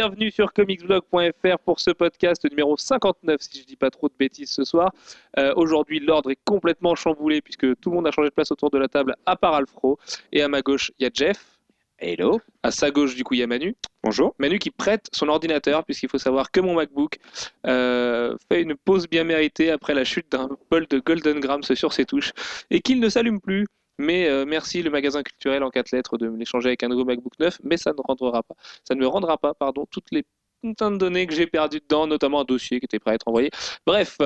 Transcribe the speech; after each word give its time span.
Bienvenue 0.00 0.30
sur 0.30 0.52
comicsblog.fr 0.52 1.58
pour 1.64 1.80
ce 1.80 1.90
podcast 1.90 2.48
numéro 2.48 2.76
59, 2.76 3.40
si 3.40 3.62
je 3.62 3.66
dis 3.66 3.74
pas 3.74 3.90
trop 3.90 4.08
de 4.08 4.14
bêtises 4.16 4.52
ce 4.52 4.62
soir. 4.62 4.92
Euh, 5.40 5.52
Aujourd'hui, 5.56 5.98
l'ordre 5.98 6.30
est 6.30 6.38
complètement 6.44 6.94
chamboulé 6.94 7.42
puisque 7.42 7.74
tout 7.80 7.90
le 7.90 7.96
monde 7.96 8.06
a 8.06 8.12
changé 8.12 8.28
de 8.28 8.32
place 8.32 8.52
autour 8.52 8.70
de 8.70 8.78
la 8.78 8.86
table, 8.86 9.16
à 9.26 9.34
part 9.34 9.54
Alfro. 9.54 9.98
Et 10.30 10.40
à 10.40 10.46
ma 10.46 10.62
gauche, 10.62 10.92
il 11.00 11.02
y 11.02 11.06
a 11.08 11.10
Jeff. 11.12 11.58
Hello. 11.98 12.40
À 12.62 12.70
sa 12.70 12.92
gauche, 12.92 13.16
du 13.16 13.24
coup, 13.24 13.34
il 13.34 13.40
y 13.40 13.42
a 13.42 13.48
Manu. 13.48 13.74
Bonjour. 14.04 14.36
Manu 14.38 14.60
qui 14.60 14.70
prête 14.70 15.08
son 15.12 15.26
ordinateur, 15.26 15.84
puisqu'il 15.84 16.08
faut 16.08 16.18
savoir 16.18 16.52
que 16.52 16.60
mon 16.60 16.74
MacBook 16.74 17.18
euh, 17.66 18.36
fait 18.48 18.62
une 18.62 18.76
pause 18.76 19.08
bien 19.08 19.24
méritée 19.24 19.72
après 19.72 19.94
la 19.94 20.04
chute 20.04 20.30
d'un 20.30 20.48
bol 20.70 20.86
de 20.86 21.00
Golden 21.00 21.40
Grams 21.40 21.64
sur 21.64 21.92
ses 21.92 22.04
touches 22.04 22.30
et 22.70 22.80
qu'il 22.82 23.00
ne 23.00 23.08
s'allume 23.08 23.40
plus. 23.40 23.66
Mais 23.98 24.28
euh, 24.28 24.44
merci 24.46 24.82
le 24.82 24.90
magasin 24.90 25.22
culturel 25.22 25.62
en 25.62 25.70
quatre 25.70 25.90
lettres 25.92 26.18
de 26.18 26.28
l'échanger 26.28 26.68
avec 26.68 26.82
un 26.82 26.88
nouveau 26.88 27.04
MacBook 27.04 27.32
neuf, 27.38 27.58
mais 27.64 27.76
ça 27.76 27.92
ne 27.92 28.00
rendra 28.02 28.42
pas, 28.42 28.54
ça 28.84 28.94
ne 28.94 29.00
me 29.00 29.06
rendra 29.06 29.38
pas, 29.38 29.54
pardon, 29.54 29.86
toutes 29.90 30.10
les 30.12 30.24
putains 30.62 30.90
de 30.90 30.96
données 30.96 31.26
que 31.26 31.34
j'ai 31.34 31.46
perdues 31.46 31.80
dedans, 31.80 32.06
notamment 32.06 32.40
un 32.40 32.44
dossier 32.44 32.80
qui 32.80 32.86
était 32.86 32.98
prêt 32.98 33.12
à 33.12 33.14
être 33.14 33.28
envoyé. 33.28 33.50
Bref, 33.86 34.18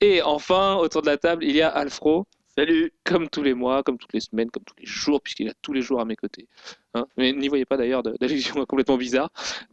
et 0.00 0.22
enfin, 0.22 0.76
autour 0.76 1.02
de 1.02 1.06
la 1.06 1.16
table, 1.16 1.44
il 1.44 1.56
y 1.56 1.62
a 1.62 1.68
Alfro. 1.68 2.26
Salut. 2.56 2.92
Comme 3.02 3.28
tous 3.28 3.42
les 3.42 3.52
mois, 3.52 3.82
comme 3.82 3.98
toutes 3.98 4.12
les 4.12 4.20
semaines, 4.20 4.48
comme 4.48 4.62
tous 4.62 4.76
les 4.78 4.86
jours, 4.86 5.20
puisqu'il 5.20 5.48
est 5.48 5.54
tous 5.60 5.72
les 5.72 5.82
jours 5.82 6.00
à 6.00 6.04
mes 6.04 6.14
côtés. 6.14 6.46
Hein 6.94 7.04
Mais 7.16 7.32
n'y 7.32 7.48
voyez 7.48 7.64
pas 7.64 7.76
d'ailleurs 7.76 8.04
d'allusion 8.04 8.54
complètement 8.68 8.96
bizarre. 8.96 9.30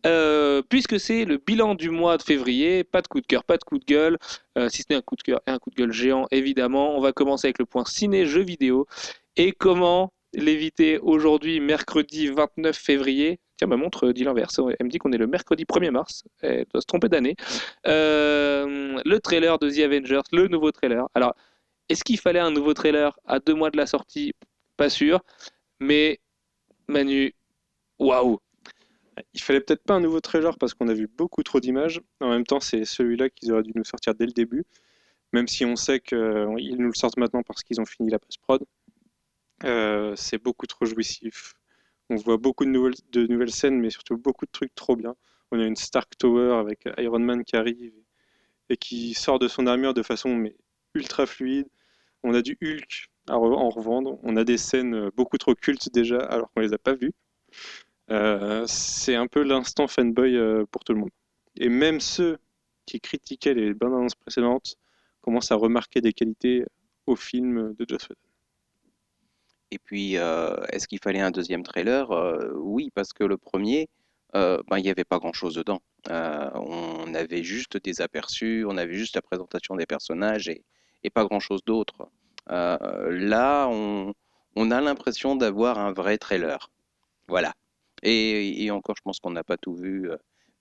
Euh, 0.08 0.64
puisque 0.68 1.00
c'est 1.00 1.26
le 1.26 1.38
bilan 1.38 1.76
du 1.76 1.92
mois 1.92 2.18
de 2.18 2.24
février, 2.24 2.84
pas 2.84 3.04
de 3.04 3.08
coup 3.08 3.22
de 3.22 3.28
cœur, 3.28 3.44
pas 3.44 3.58
de 3.58 3.64
coup 3.64 3.78
de 3.78 3.86
gueule, 3.86 4.18
euh, 4.58 4.68
si 4.68 4.82
ce 4.82 4.88
n'est 4.90 4.96
un 4.96 5.04
coup 5.04 5.16
de 5.16 5.22
cœur 5.22 5.42
et 5.46 5.52
un 5.52 5.60
coup 5.60 5.70
de 5.70 5.76
gueule 5.76 5.92
géant, 5.92 6.26
évidemment. 6.32 6.98
On 6.98 7.02
va 7.02 7.14
commencer 7.14 7.46
avec 7.46 7.60
le 7.60 7.68
point 7.68 7.86
ciné-jeux 7.86 8.42
vidéo. 8.42 8.88
Et 9.38 9.52
comment 9.54 10.14
l'éviter 10.34 11.00
aujourd'hui, 11.00 11.60
mercredi 11.60 12.28
29 12.28 12.76
février? 12.76 13.40
Tiens, 13.58 13.68
ma 13.68 13.78
montre 13.78 14.12
dit 14.12 14.24
l'inverse. 14.24 14.60
Elle 14.80 14.86
me 14.86 14.90
dit 14.90 14.98
qu'on 14.98 15.12
est 15.12 15.18
le 15.18 15.28
mercredi 15.28 15.66
1er 15.66 15.92
mars. 15.92 16.24
Elle 16.42 16.66
doit 16.72 16.82
se 16.82 16.86
tromper 16.86 17.10
d'année. 17.10 17.36
Euh, 17.88 19.00
le 19.06 19.20
trailer 19.20 19.60
de 19.60 19.70
The 19.70 19.80
Avengers, 19.80 20.22
le 20.32 20.48
nouveau 20.48 20.72
trailer. 20.72 21.08
Alors, 21.14 21.36
est-ce 21.90 22.04
qu'il 22.04 22.20
fallait 22.20 22.40
un 22.40 22.52
nouveau 22.52 22.74
trailer 22.74 23.18
à 23.26 23.40
deux 23.40 23.54
mois 23.54 23.70
de 23.70 23.78
la 23.78 23.86
sortie? 23.86 24.34
Pas 24.78 24.90
sûr. 24.90 25.22
Mais 25.80 26.20
Manu, 26.88 27.34
waouh 28.00 28.40
Il 29.34 29.42
fallait 29.42 29.62
peut-être 29.62 29.84
pas 29.84 29.96
un 29.96 30.00
nouveau 30.00 30.22
trailer 30.22 30.58
parce 30.58 30.74
qu'on 30.74 30.88
a 30.90 30.94
vu 30.94 31.08
beaucoup 31.08 31.44
trop 31.44 31.60
d'images. 31.60 32.02
En 32.20 32.30
même 32.30 32.46
temps, 32.46 32.60
c'est 32.60 32.86
celui-là 32.86 33.30
qu'ils 33.30 33.52
auraient 33.52 33.64
dû 33.64 33.72
nous 33.76 33.84
sortir 33.86 34.16
dès 34.16 34.26
le 34.26 34.34
début. 34.34 34.64
Même 35.34 35.48
si 35.48 35.66
on 35.66 35.76
sait 35.76 36.00
qu'ils 36.00 36.18
nous 36.18 36.88
le 36.88 36.94
sortent 36.94 37.18
maintenant 37.18 37.44
parce 37.44 37.64
qu'ils 37.64 37.80
ont 37.80 37.86
fini 37.86 38.10
la 38.10 38.20
post-prod. 38.20 38.64
Euh, 39.64 40.16
c'est 40.16 40.38
beaucoup 40.42 40.68
trop 40.68 40.86
jouissif. 40.86 41.56
On 42.10 42.16
voit 42.16 42.38
beaucoup 42.38 42.66
de 42.66 42.70
nouvelles, 42.70 42.96
de 43.12 43.28
nouvelles 43.28 43.52
scènes, 43.52 43.80
mais 43.80 43.90
surtout 43.90 44.18
beaucoup 44.18 44.46
de 44.46 44.52
trucs 44.52 44.76
trop 44.76 44.96
bien. 44.96 45.16
On 45.52 45.60
a 45.60 45.66
une 45.66 45.76
Stark 45.76 46.18
Tower 46.18 46.56
avec 46.56 46.88
Iron 46.98 47.20
Man 47.20 47.44
qui 47.44 47.56
arrive 47.56 47.94
et 48.70 48.78
qui 48.78 49.14
sort 49.14 49.40
de 49.40 49.48
son 49.48 49.68
armure 49.68 49.94
de 49.94 50.04
façon 50.04 50.50
ultra 50.96 51.26
fluide. 51.26 51.68
On 52.24 52.34
a 52.34 52.42
du 52.42 52.58
Hulk 52.62 53.10
à 53.28 53.38
en 53.38 53.70
revendre. 53.70 54.20
On 54.24 54.36
a 54.38 54.44
des 54.44 54.58
scènes 54.58 54.96
euh, 54.96 55.10
beaucoup 55.16 55.38
trop 55.38 55.56
cultes 55.56 55.92
déjà 55.94 56.20
alors 56.20 56.52
qu'on 56.52 56.62
les 56.62 56.74
a 56.74 56.78
pas 56.78 56.94
vues. 56.96 57.14
Euh, 58.10 58.66
c'est 58.68 59.16
un 59.16 59.28
peu 59.28 59.44
l'instant 59.44 59.88
fanboy 59.88 60.38
pour 60.72 60.84
tout 60.84 60.94
le 60.94 61.00
monde. 61.00 61.12
Et 61.58 61.70
même 61.70 62.00
ceux 62.00 62.38
qui 62.86 63.00
critiquaient 63.00 63.54
les 63.54 63.74
bandes 63.74 63.94
annonces 63.94 64.16
précédentes 64.16 64.78
commencent 65.22 65.52
à 65.52 65.56
remarquer 65.56 66.02
des 66.02 66.14
qualités 66.14 66.66
au 67.06 67.16
film 67.16 67.74
de 67.76 67.86
Joss 67.88 68.10
Whedon. 68.10 68.31
Et 69.72 69.80
puis, 69.80 70.18
euh, 70.18 70.56
est-ce 70.70 70.88
qu'il 70.88 71.00
fallait 71.00 71.22
un 71.22 71.32
deuxième 71.32 71.64
trailer? 71.64 72.12
Euh, 72.12 72.52
Oui, 72.56 72.90
parce 72.94 73.14
que 73.14 73.24
le 73.24 73.38
premier, 73.38 73.88
euh, 74.36 74.58
ben, 74.68 74.78
il 74.78 74.84
n'y 74.84 74.90
avait 74.90 75.06
pas 75.06 75.18
grand-chose 75.18 75.56
dedans. 75.56 75.82
Euh, 76.10 76.50
on 76.56 77.14
avait 77.16 77.44
juste 77.44 77.78
des 77.82 78.02
aperçus, 78.02 78.66
on 78.68 78.78
avait 78.78 78.94
juste 78.94 79.16
la 79.16 79.22
présentation 79.22 79.76
des 79.76 79.86
personnages 79.86 80.50
et, 80.50 80.64
et 81.04 81.10
pas 81.10 81.24
grand-chose 81.26 81.62
d'autre. 81.66 82.10
Euh, 82.50 82.78
là, 83.12 83.68
on, 83.70 84.14
on 84.56 84.72
a 84.72 84.82
l'impression 84.82 85.36
d'avoir 85.36 85.80
un 85.80 85.94
vrai 85.94 86.18
trailer. 86.18 86.70
Voilà. 87.28 87.54
Et, 88.04 88.66
et 88.66 88.72
encore, 88.72 88.96
je 88.98 89.02
pense 89.04 89.20
qu'on 89.20 89.32
n'a 89.32 89.44
pas 89.44 89.58
tout 89.58 89.76
vu, 89.76 90.10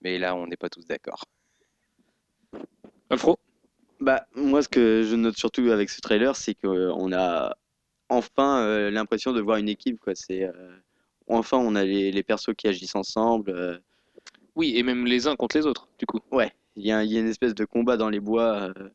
mais 0.03 0.19
là, 0.19 0.37
on 0.37 0.47
n'est 0.47 0.57
pas 0.57 0.69
tous 0.69 0.87
d'accord. 0.87 1.25
Alfro? 3.09 3.39
Bah, 3.99 4.27
moi, 4.35 4.63
ce 4.63 4.69
que 4.69 5.03
je 5.03 5.17
note 5.17 5.37
surtout 5.37 5.71
avec 5.71 5.91
ce 5.91 6.01
trailer, 6.01 6.37
c'est 6.37 6.55
qu'on 6.55 7.13
a 7.13 7.57
enfin 8.11 8.63
euh, 8.65 8.91
l'impression 8.91 9.33
de 9.33 9.41
voir 9.41 9.57
une 9.57 9.69
équipe, 9.71 9.99
quoi. 10.01 10.15
C'est, 10.15 10.45
euh, 10.45 10.53
enfin, 11.29 11.57
on 11.59 11.75
a 11.75 11.85
les, 11.85 12.13
les 12.13 12.23
persos 12.23 12.55
qui 12.57 12.69
agissent 12.69 12.97
ensemble. 12.97 13.51
euh, 13.51 13.79
Oui, 14.57 14.75
et 14.77 14.83
même 14.83 15.07
les 15.07 15.27
uns 15.27 15.37
contre 15.37 15.57
les 15.57 15.67
autres, 15.67 15.89
du 15.99 16.05
coup. 16.07 16.21
ouais, 16.31 16.53
il 16.77 16.85
y 16.87 16.93
a, 16.93 17.03
il 17.05 17.11
y 17.13 17.17
a 17.17 17.21
une 17.21 17.29
espèce 17.29 17.55
de 17.55 17.65
combat 17.65 17.97
dans 17.97 18.11
les 18.11 18.21
bois 18.21 18.73
euh, 18.77 18.89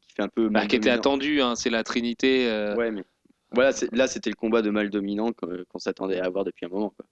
qui 0.00 0.12
fait 0.14 0.22
un 0.22 0.28
peu 0.28 0.48
Bah, 0.48 0.60
mal 0.60 0.68
qui 0.68 0.76
était 0.76 0.84
dominant. 0.90 1.00
attendu, 1.00 1.40
hein, 1.42 1.54
c'est 1.56 1.70
la 1.70 1.84
Trinité. 1.84 2.48
euh, 2.48 2.74
Ouais, 2.76 2.90
mais 2.90 3.04
voilà, 3.52 3.72
c'est- 3.72 3.94
là, 3.94 4.06
c'était 4.08 4.30
le 4.30 4.36
combat 4.36 4.62
de 4.62 4.70
mal 4.70 4.90
dominant 4.90 5.30
qu'on 5.32 5.78
s'attendait 5.78 6.18
à 6.20 6.24
avoir 6.24 6.44
depuis 6.44 6.66
un 6.66 6.68
moment, 6.70 6.90
quoi. 6.90 7.06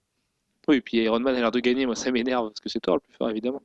Oui, 0.67 0.75
et 0.75 0.81
puis 0.81 0.97
Iron 0.97 1.19
Man 1.19 1.35
a 1.35 1.39
l'air 1.39 1.49
de 1.49 1.59
gagner, 1.59 1.87
moi 1.87 1.95
ça 1.95 2.11
m'énerve 2.11 2.49
parce 2.49 2.59
que 2.59 2.69
c'est 2.69 2.79
Thor 2.79 2.93
le 2.97 2.99
plus 3.01 3.15
fort 3.17 3.31
évidemment. 3.31 3.63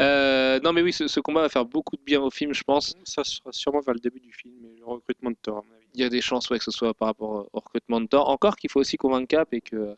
Euh, 0.00 0.60
non 0.60 0.72
mais 0.72 0.80
oui, 0.80 0.92
ce, 0.92 1.08
ce 1.08 1.18
combat 1.18 1.40
va 1.40 1.48
faire 1.48 1.64
beaucoup 1.64 1.96
de 1.96 2.02
bien 2.02 2.20
au 2.22 2.30
film, 2.30 2.54
je 2.54 2.62
pense. 2.62 2.94
Ça 3.02 3.24
sera 3.24 3.50
sûrement 3.52 3.80
vers 3.80 3.94
le 3.94 3.98
début 3.98 4.20
du 4.20 4.32
film 4.32 4.54
et 4.64 4.78
le 4.78 4.84
recrutement 4.84 5.30
de 5.32 5.36
Thor, 5.42 5.58
à 5.58 5.62
mon 5.68 5.74
avis. 5.74 5.85
Il 5.96 6.02
y 6.02 6.04
a 6.04 6.10
des 6.10 6.20
chances 6.20 6.48
ouais, 6.50 6.58
que 6.58 6.64
ce 6.64 6.70
soit 6.70 6.94
par 6.94 7.08
rapport 7.08 7.48
au 7.52 7.58
recrutement 7.58 8.00
de 8.00 8.06
Thor. 8.06 8.28
Encore 8.28 8.56
qu'il 8.56 8.70
faut 8.70 8.80
aussi 8.80 8.96
convaincre 8.96 9.28
Cap 9.28 9.48
et 9.52 9.62
que 9.62 9.96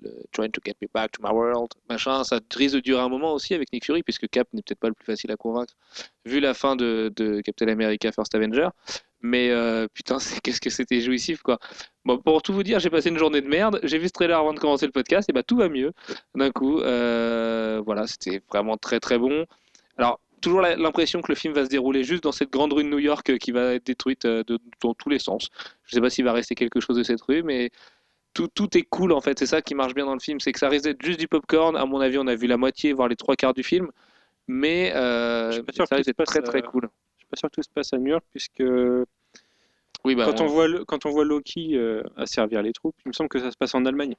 le 0.00 0.10
Trying 0.32 0.50
to 0.52 0.60
get 0.64 0.76
me 0.80 0.88
back 0.92 1.12
to 1.12 1.22
my 1.22 1.30
world, 1.32 1.72
machin, 1.88 2.24
ça 2.24 2.40
risque 2.54 2.76
de 2.76 2.80
durer 2.80 3.00
un 3.00 3.08
moment 3.08 3.32
aussi 3.32 3.54
avec 3.54 3.72
Nick 3.72 3.84
Fury, 3.84 4.02
puisque 4.02 4.28
Cap 4.28 4.46
n'est 4.52 4.62
peut-être 4.62 4.80
pas 4.80 4.88
le 4.88 4.94
plus 4.94 5.04
facile 5.04 5.30
à 5.30 5.36
convaincre, 5.36 5.74
vu 6.24 6.40
la 6.40 6.54
fin 6.54 6.76
de, 6.76 7.12
Captain 7.44 7.68
America 7.68 8.10
First 8.12 8.34
Avenger. 8.34 8.68
Mais 9.22 9.50
euh, 9.50 9.86
putain, 9.92 10.18
qu'est-ce 10.42 10.60
que 10.60 10.70
c'était 10.70 11.00
jouissif 11.00 11.42
quoi. 11.42 11.58
Bon, 12.04 12.18
pour 12.18 12.42
tout 12.42 12.52
vous 12.52 12.62
dire, 12.62 12.80
j'ai 12.80 12.90
passé 12.90 13.08
une 13.08 13.18
journée 13.18 13.40
de 13.40 13.48
merde. 13.48 13.80
J'ai 13.82 13.98
vu 13.98 14.08
ce 14.08 14.12
trailer 14.12 14.38
avant 14.38 14.52
de 14.52 14.58
commencer 14.58 14.86
le 14.86 14.92
podcast, 14.92 15.28
et 15.30 15.32
bah 15.32 15.42
tout 15.42 15.56
va 15.56 15.68
mieux 15.68 15.92
d'un 16.34 16.50
coup. 16.50 16.80
Euh, 16.80 17.80
voilà, 17.84 18.06
c'était 18.06 18.42
vraiment 18.50 18.76
très 18.76 19.00
très 19.00 19.18
bon. 19.18 19.46
Alors, 19.96 20.20
toujours 20.44 20.60
l'impression 20.60 21.20
que 21.22 21.30
le 21.32 21.34
film 21.34 21.52
va 21.54 21.64
se 21.64 21.70
dérouler 21.70 22.04
juste 22.04 22.22
dans 22.22 22.32
cette 22.32 22.50
grande 22.50 22.72
rue 22.72 22.84
de 22.84 22.88
New 22.88 22.98
York 23.00 23.28
euh, 23.30 23.36
qui 23.38 23.50
va 23.50 23.74
être 23.74 23.84
détruite 23.86 24.24
euh, 24.24 24.44
de, 24.44 24.58
dans 24.82 24.94
tous 24.94 25.08
les 25.08 25.18
sens. 25.18 25.48
Je 25.86 25.94
sais 25.94 26.00
pas 26.00 26.10
s'il 26.10 26.24
va 26.24 26.32
rester 26.32 26.54
quelque 26.54 26.80
chose 26.80 26.96
de 26.96 27.02
cette 27.02 27.20
rue, 27.22 27.42
mais 27.42 27.70
tout, 28.34 28.48
tout 28.54 28.76
est 28.78 28.82
cool 28.82 29.12
en 29.12 29.20
fait. 29.20 29.38
C'est 29.38 29.46
ça 29.46 29.62
qui 29.62 29.74
marche 29.74 29.94
bien 29.94 30.04
dans 30.06 30.14
le 30.14 30.20
film, 30.20 30.40
c'est 30.40 30.52
que 30.52 30.58
ça 30.58 30.68
risque 30.68 30.84
d'être 30.84 31.02
juste 31.04 31.18
du 31.20 31.28
popcorn. 31.28 31.76
À 31.76 31.84
mon 31.86 32.00
avis, 32.00 32.18
on 32.18 32.26
a 32.26 32.34
vu 32.34 32.46
la 32.46 32.56
moitié, 32.56 32.92
voire 32.92 33.08
les 33.08 33.16
trois 33.16 33.36
quarts 33.36 33.54
du 33.54 33.62
film, 33.62 33.90
mais 34.46 34.92
euh, 34.94 35.48
Je 35.50 35.54
suis 35.56 35.62
pas 35.62 35.72
sûr 35.72 35.86
ça 35.88 35.96
risque 35.96 36.06
d'être 36.08 36.24
très 36.24 36.42
très 36.42 36.58
euh, 36.58 36.62
cool. 36.62 36.88
Je 37.16 37.22
suis 37.22 37.28
pas 37.28 37.36
sûr 37.36 37.50
que 37.50 37.54
tout 37.56 37.62
se 37.62 37.68
passe 37.74 37.92
à 37.92 37.98
New 37.98 38.08
York, 38.08 38.24
puisque 38.30 38.62
Oui, 40.04 40.14
bah, 40.14 40.24
quand, 40.26 40.40
on- 40.40 40.44
on 40.44 40.48
voit 40.48 40.68
le- 40.68 40.84
quand 40.84 41.06
on 41.06 41.10
voit 41.10 41.24
Loki 41.24 41.76
euh, 41.76 42.02
asservir 42.16 42.62
les 42.62 42.72
troupes, 42.72 42.96
il 43.06 43.08
me 43.08 43.12
semble 43.12 43.28
que 43.28 43.38
ça 43.38 43.50
se 43.50 43.56
passe 43.56 43.74
en 43.74 43.84
Allemagne. 43.86 44.14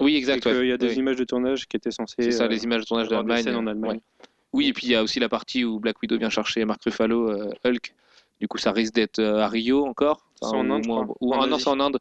oui, 0.00 0.14
exact. 0.14 0.46
ouais. 0.46 0.68
y 0.68 0.72
a 0.72 0.76
des 0.76 0.88
Oui. 0.90 0.94
images 0.94 1.16
de 1.16 1.24
tournage 1.24 1.66
qui 1.66 1.76
étaient 1.76 1.90
censées. 1.90 2.14
C'est 2.20 2.30
ça, 2.30 2.44
euh, 2.44 2.48
les 2.48 2.62
images 2.64 2.82
de 2.82 2.86
tournage 2.86 3.08
d'Allemagne. 3.08 3.48
en 3.56 3.66
Allemagne. 3.66 3.90
ouais. 3.96 4.00
Oui, 4.52 4.68
et 4.68 4.72
puis 4.72 4.86
il 4.86 4.90
y 4.90 4.94
a 4.94 5.02
aussi 5.02 5.20
la 5.20 5.28
partie 5.28 5.64
où 5.64 5.78
Black 5.78 6.00
Widow 6.00 6.18
vient 6.18 6.30
chercher 6.30 6.64
Mark 6.64 6.82
Ruffalo, 6.82 7.30
euh, 7.30 7.50
Hulk. 7.64 7.94
Du 8.40 8.48
coup, 8.48 8.56
ça 8.58 8.72
risque 8.72 8.94
d'être 8.94 9.18
euh, 9.18 9.40
à 9.42 9.48
Rio 9.48 9.84
encore. 9.86 10.26
C'est 10.40 10.46
en 10.48 10.70
Inde, 10.70 10.86
moins-. 10.86 11.06
Ou 11.20 11.34
En 11.34 11.40
ah, 11.42 11.46
non, 11.46 11.58
en 11.66 11.80
Inde. 11.80 11.98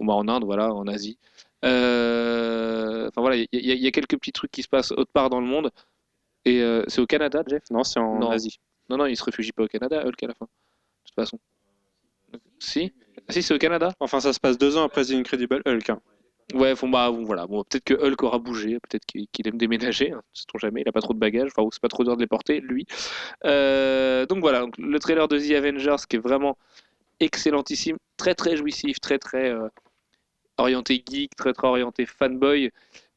Ou 0.00 0.06
bah, 0.06 0.14
en 0.14 0.26
Inde, 0.28 0.44
voilà, 0.44 0.72
en 0.72 0.86
Asie. 0.86 1.18
Euh, 1.64 3.08
Enfin 3.08 3.20
voilà, 3.20 3.36
il 3.36 3.46
y, 3.52 3.70
a- 3.70 3.74
il 3.74 3.82
y 3.82 3.86
a 3.86 3.90
quelques 3.90 4.16
petits 4.16 4.32
trucs 4.32 4.50
qui 4.50 4.62
se 4.62 4.68
passent 4.68 4.92
autre 4.92 5.10
part 5.12 5.28
dans 5.28 5.40
le 5.40 5.46
monde. 5.46 5.70
Et 6.44 6.60
c'est 6.88 7.00
au 7.00 7.06
Canada, 7.06 7.42
Jeff? 7.46 7.62
Non, 7.70 7.84
c'est 7.84 8.00
en 8.00 8.18
Non. 8.18 8.30
Asie. 8.30 8.58
Non, 8.88 8.96
non, 8.96 9.06
il 9.06 9.16
se 9.16 9.22
réfugie 9.24 9.52
pas 9.52 9.62
au 9.64 9.68
Canada, 9.68 10.02
Hulk 10.04 10.22
à 10.22 10.26
la 10.28 10.34
fin. 10.34 10.46
De 10.46 10.50
toute 11.06 11.14
façon. 11.14 11.38
Si? 12.58 12.92
Ah, 13.28 13.32
Si, 13.32 13.42
c'est 13.42 13.54
au 13.54 13.58
Canada 13.58 13.92
Enfin, 14.00 14.18
ça 14.20 14.32
se 14.32 14.40
passe 14.40 14.56
deux 14.58 14.76
ans 14.76 14.84
après 14.84 15.04
The 15.04 15.10
Incredible 15.12 15.62
Hulk. 15.66 15.90
hein. 15.90 16.00
Ouais, 16.54 16.74
bon, 16.74 16.88
bah, 16.88 17.10
bon, 17.10 17.24
voilà. 17.24 17.46
Bon, 17.46 17.64
peut-être 17.64 17.84
que 17.84 17.94
Hulk 17.94 18.22
aura 18.22 18.38
bougé, 18.38 18.78
peut-être 18.80 19.06
qu'il 19.06 19.48
aime 19.48 19.56
déménager, 19.56 20.12
hein, 20.12 20.22
sait-on 20.34 20.58
jamais. 20.58 20.82
Il 20.82 20.88
a 20.88 20.92
pas 20.92 21.00
trop 21.00 21.14
de 21.14 21.18
bagages, 21.18 21.50
enfin, 21.56 21.66
c'est 21.72 21.80
pas 21.80 21.88
trop 21.88 22.04
dur 22.04 22.16
de 22.16 22.20
les 22.20 22.26
porter, 22.26 22.60
lui. 22.60 22.86
Euh, 23.44 24.26
donc 24.26 24.40
voilà, 24.40 24.66
le 24.78 24.98
trailer 24.98 25.28
de 25.28 25.38
The 25.38 25.52
Avengers 25.52 26.04
qui 26.08 26.16
est 26.16 26.18
vraiment 26.18 26.58
excellentissime, 27.20 27.96
très 28.16 28.34
très 28.34 28.56
jouissif, 28.56 29.00
très 29.00 29.18
très 29.18 29.50
euh, 29.50 29.68
orienté 30.58 31.02
geek, 31.08 31.34
très 31.36 31.52
très 31.52 31.68
orienté 31.68 32.06
fanboy. 32.06 32.70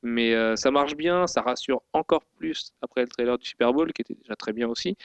Mais 0.04 0.36
euh, 0.36 0.56
ça 0.56 0.72
marche 0.72 0.96
bien, 0.96 1.28
ça 1.28 1.42
rassure 1.42 1.82
encore 1.92 2.24
plus 2.38 2.74
après 2.82 3.02
le 3.02 3.08
trailer 3.08 3.38
du 3.40 3.46
Super 3.48 3.74
Bowl 3.74 3.92
qui 3.92 4.02
était 4.04 4.16
déjà 4.16 4.36
très 4.36 4.54
bien 4.54 4.68
aussi. 4.70 4.96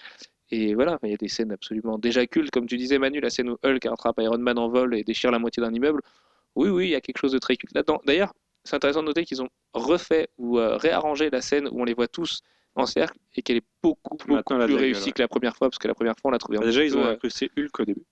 Et 0.51 0.75
voilà, 0.75 0.99
il 1.05 1.11
y 1.11 1.15
a 1.15 1.17
des 1.17 1.29
scènes 1.29 1.53
absolument 1.53 1.99
déjà 1.99 2.27
cultes, 2.27 2.51
comme 2.51 2.67
tu 2.67 2.77
disais 2.77 2.99
Manu, 2.99 3.21
la 3.21 3.31
scène 3.31 3.51
où 3.51 3.59
Hulk 3.65 3.87
attrape 3.87 4.21
Iron 4.21 4.39
Man 4.39 4.59
en 4.59 4.69
vol 4.69 4.95
et 4.95 5.05
déchire 5.05 5.31
la 5.31 5.39
moitié 5.39 5.63
d'un 5.63 5.73
immeuble. 5.73 6.03
Oui, 6.55 6.69
oui, 6.69 6.87
il 6.87 6.91
y 6.91 6.95
a 6.95 7.01
quelque 7.01 7.19
chose 7.19 7.33
de 7.33 7.39
très 7.39 7.57
culte 7.57 7.75
là-dedans. 7.75 8.01
D'ailleurs, 8.07 8.35
c'est 8.65 8.77
intéressant 8.77 9.03
de 9.03 9.07
noter 9.07 9.25
qu'ils 9.25 9.43
ont 9.43 9.49
refait 9.73 10.29
ou 10.39 10.59
euh, 10.59 10.77
réarrangé 10.77 11.31
la 11.31 11.41
scène 11.41 11.69
où 11.69 11.81
on 11.81 11.85
les 11.85 11.95
voit 11.95 12.09
tous 12.09 12.43
en 12.75 12.87
cercle 12.87 13.19
et 13.35 13.43
qu'elle 13.43 13.57
est 13.57 13.67
beaucoup, 13.83 14.17
beaucoup 14.17 14.33
Maintenant, 14.33 14.65
plus 14.65 14.75
la 14.75 14.81
réussie 14.81 15.01
gueule, 15.01 15.07
ouais. 15.07 15.13
que 15.13 15.23
la 15.23 15.29
première 15.29 15.57
fois, 15.57 15.69
parce 15.71 15.79
que 15.79 15.89
la 15.89 15.95
première 15.95 16.15
fois, 16.21 16.29
on 16.29 16.33
l'a 16.33 16.39
trouvé 16.39 16.59
un 16.59 16.63
Déjà, 16.63 16.85
ils 16.85 16.93
peu, 16.93 16.99
ont 16.99 17.05
euh, 17.05 17.13
incrusté 17.13 17.51
Hulk 17.57 17.81
au 17.81 17.85
début. 17.85 18.05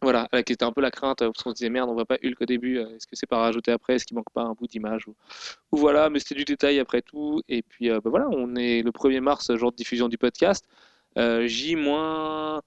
Voilà, 0.00 0.28
là, 0.32 0.44
qui 0.44 0.52
était 0.52 0.64
un 0.64 0.70
peu 0.70 0.80
la 0.80 0.92
crainte, 0.92 1.22
euh, 1.22 1.30
parce 1.32 1.42
qu'on 1.42 1.50
se 1.50 1.56
disait 1.56 1.70
merde, 1.70 1.90
on 1.90 1.94
voit 1.94 2.04
pas 2.04 2.18
Hulk 2.22 2.40
au 2.40 2.44
début, 2.44 2.78
euh, 2.78 2.94
est-ce 2.94 3.06
que 3.06 3.16
c'est 3.16 3.26
pas 3.26 3.38
rajouté 3.38 3.72
après, 3.72 3.94
est-ce 3.94 4.04
qu'il 4.04 4.16
manque 4.16 4.30
pas 4.32 4.42
un 4.42 4.52
bout 4.52 4.68
d'image 4.68 5.08
ou... 5.08 5.16
ou 5.72 5.76
voilà, 5.76 6.08
mais 6.08 6.20
c'était 6.20 6.36
du 6.36 6.44
détail 6.44 6.78
après 6.78 7.02
tout. 7.02 7.42
Et 7.48 7.62
puis 7.62 7.90
euh, 7.90 8.00
bah 8.00 8.10
voilà, 8.10 8.28
on 8.30 8.54
est 8.54 8.82
le 8.82 8.92
1er 8.92 9.20
mars, 9.20 9.52
jour 9.56 9.72
de 9.72 9.76
diffusion 9.76 10.08
du 10.08 10.16
podcast. 10.16 10.64
Euh, 11.16 11.48
J 11.48 11.74
moins 11.74 12.62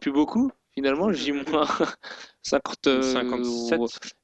plus 0.00 0.10
beaucoup 0.10 0.50
finalement, 0.76 1.12
J 1.12 1.32
moins 1.32 1.66
50, 2.42 2.86
euh, 2.86 3.02
57, 3.02 3.78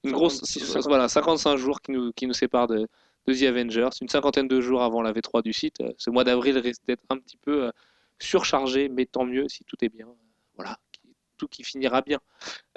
une 0.05 0.12
grosse, 0.12 0.41
56, 0.44 0.87
voilà, 0.88 1.08
55 1.08 1.56
jours 1.56 1.81
qui 1.81 1.93
nous, 1.93 2.12
qui 2.12 2.26
nous 2.26 2.35
séparent 2.35 2.67
de, 2.67 2.87
de 3.26 3.35
The 3.35 3.43
Avengers, 3.44 3.91
une 4.00 4.08
cinquantaine 4.08 4.49
de 4.49 4.61
jours 4.61 4.82
avant 4.82 5.02
la 5.02 5.12
V3 5.12 5.43
du 5.43 5.52
site. 5.52 5.81
Euh, 5.81 5.91
Ce 5.99 6.11
mois 6.11 6.25
d'avril 6.25 6.58
risque 6.58 6.82
d'être 6.87 7.05
un 7.11 7.19
petit 7.19 7.37
peu 7.37 7.64
euh, 7.64 7.70
surchargé, 8.19 8.88
mais 8.88 9.06
tant 9.06 9.25
mieux 9.25 9.49
si 9.49 9.64
tout 9.64 9.76
est 9.82 9.88
bien. 9.88 10.06
Voilà, 10.56 10.76
tout 11.38 11.49
qui 11.49 11.62
finira 11.64 12.02
bien. 12.02 12.19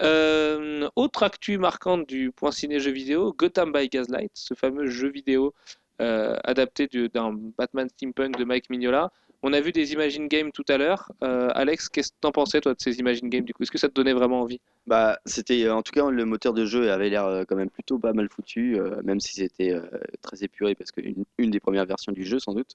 Euh, 0.01 0.87
autre 0.95 1.23
actu 1.23 1.57
marquante 1.57 2.07
du 2.07 2.31
point 2.31 2.51
ciné 2.51 2.79
jeu 2.79 2.91
vidéo, 2.91 3.33
Gotham 3.33 3.71
by 3.71 3.89
Gaslight, 3.89 4.31
ce 4.33 4.53
fameux 4.53 4.87
jeu 4.87 5.09
vidéo 5.09 5.53
euh, 6.01 6.37
adapté 6.43 6.87
du- 6.87 7.09
d'un 7.09 7.33
Batman 7.33 7.87
steampunk 7.89 8.37
de 8.37 8.43
Mike 8.45 8.69
Mignola. 8.69 9.11
On 9.43 9.51
a 9.53 9.59
vu 9.59 9.71
des 9.73 9.91
Imagine 9.91 10.27
Games 10.27 10.51
tout 10.51 10.63
à 10.69 10.77
l'heure. 10.77 11.11
Euh, 11.21 11.49
Alex, 11.53 11.89
qu'est-ce 11.89 12.11
que 12.11 12.17
t'en 12.21 12.31
pensais 12.31 12.61
toi 12.61 12.73
de 12.73 12.81
ces 12.81 12.97
Imagine 12.99 13.29
Games 13.29 13.43
du 13.43 13.53
coup? 13.53 13.63
Est-ce 13.63 13.71
que 13.71 13.77
ça 13.77 13.89
te 13.89 13.93
donnait 13.93 14.13
vraiment 14.13 14.41
envie? 14.41 14.61
Bah, 14.87 15.19
c'était 15.25 15.65
euh, 15.65 15.75
en 15.75 15.81
tout 15.81 15.91
cas 15.91 16.09
le 16.09 16.25
moteur 16.25 16.53
de 16.53 16.65
jeu 16.65 16.91
avait 16.91 17.09
l'air 17.09 17.25
euh, 17.25 17.43
quand 17.45 17.55
même 17.57 17.69
plutôt 17.69 17.99
pas 17.99 18.13
mal 18.13 18.29
foutu, 18.29 18.79
euh, 18.79 19.01
même 19.03 19.19
si 19.19 19.33
c'était 19.33 19.73
euh, 19.73 19.81
très 20.21 20.43
épuré 20.43 20.75
parce 20.75 20.91
qu'une 20.91 21.25
une 21.37 21.51
des 21.51 21.59
premières 21.59 21.85
versions 21.85 22.13
du 22.13 22.23
jeu 22.25 22.39
sans 22.39 22.53
doute. 22.53 22.71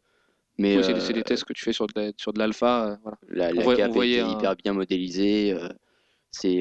Mais 0.59 0.76
Oui, 0.76 0.82
c'est 0.85 1.12
des- 1.12 1.23
tests 1.23 1.44
que 1.44 1.53
tu 1.53 1.65
fais 1.65 1.73
sur 1.73 1.87
de 1.87 1.93
la- 1.97 2.12
sur 2.17 2.32
de 2.32 2.38
l'alpha. 2.38 2.99
voilà. 3.03 3.19
la, 3.31 3.50
on 3.50 3.71
la 3.71 3.88
on 3.88 3.93
voyait 3.93 4.17
était 4.17 4.26
un- 4.26 4.32
hyper 4.32 4.56
bien 4.56 4.73
modélisée. 4.75 5.55
il 6.44 6.61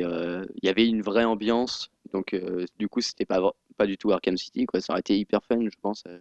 y 0.64 0.70
avait 0.70 0.88
une 0.88 1.02
vraie 1.02 1.26
ambiance, 1.26 1.90
donc 2.14 2.36
du 2.80 2.88
coup 2.88 3.02
c'était 3.02 3.26
pas 3.26 3.42
pas 3.78 3.86
du 3.88 3.98
tout 3.98 4.12
Arkham 4.12 4.38
City 4.38 4.66
quoi. 4.66 4.82
Ça 4.82 4.94
aurait 4.94 5.02
été 5.02 5.18
hyper 5.18 5.42
fun, 5.44 5.60
je 5.62 5.78
pense, 5.82 6.04
à, 6.06 6.12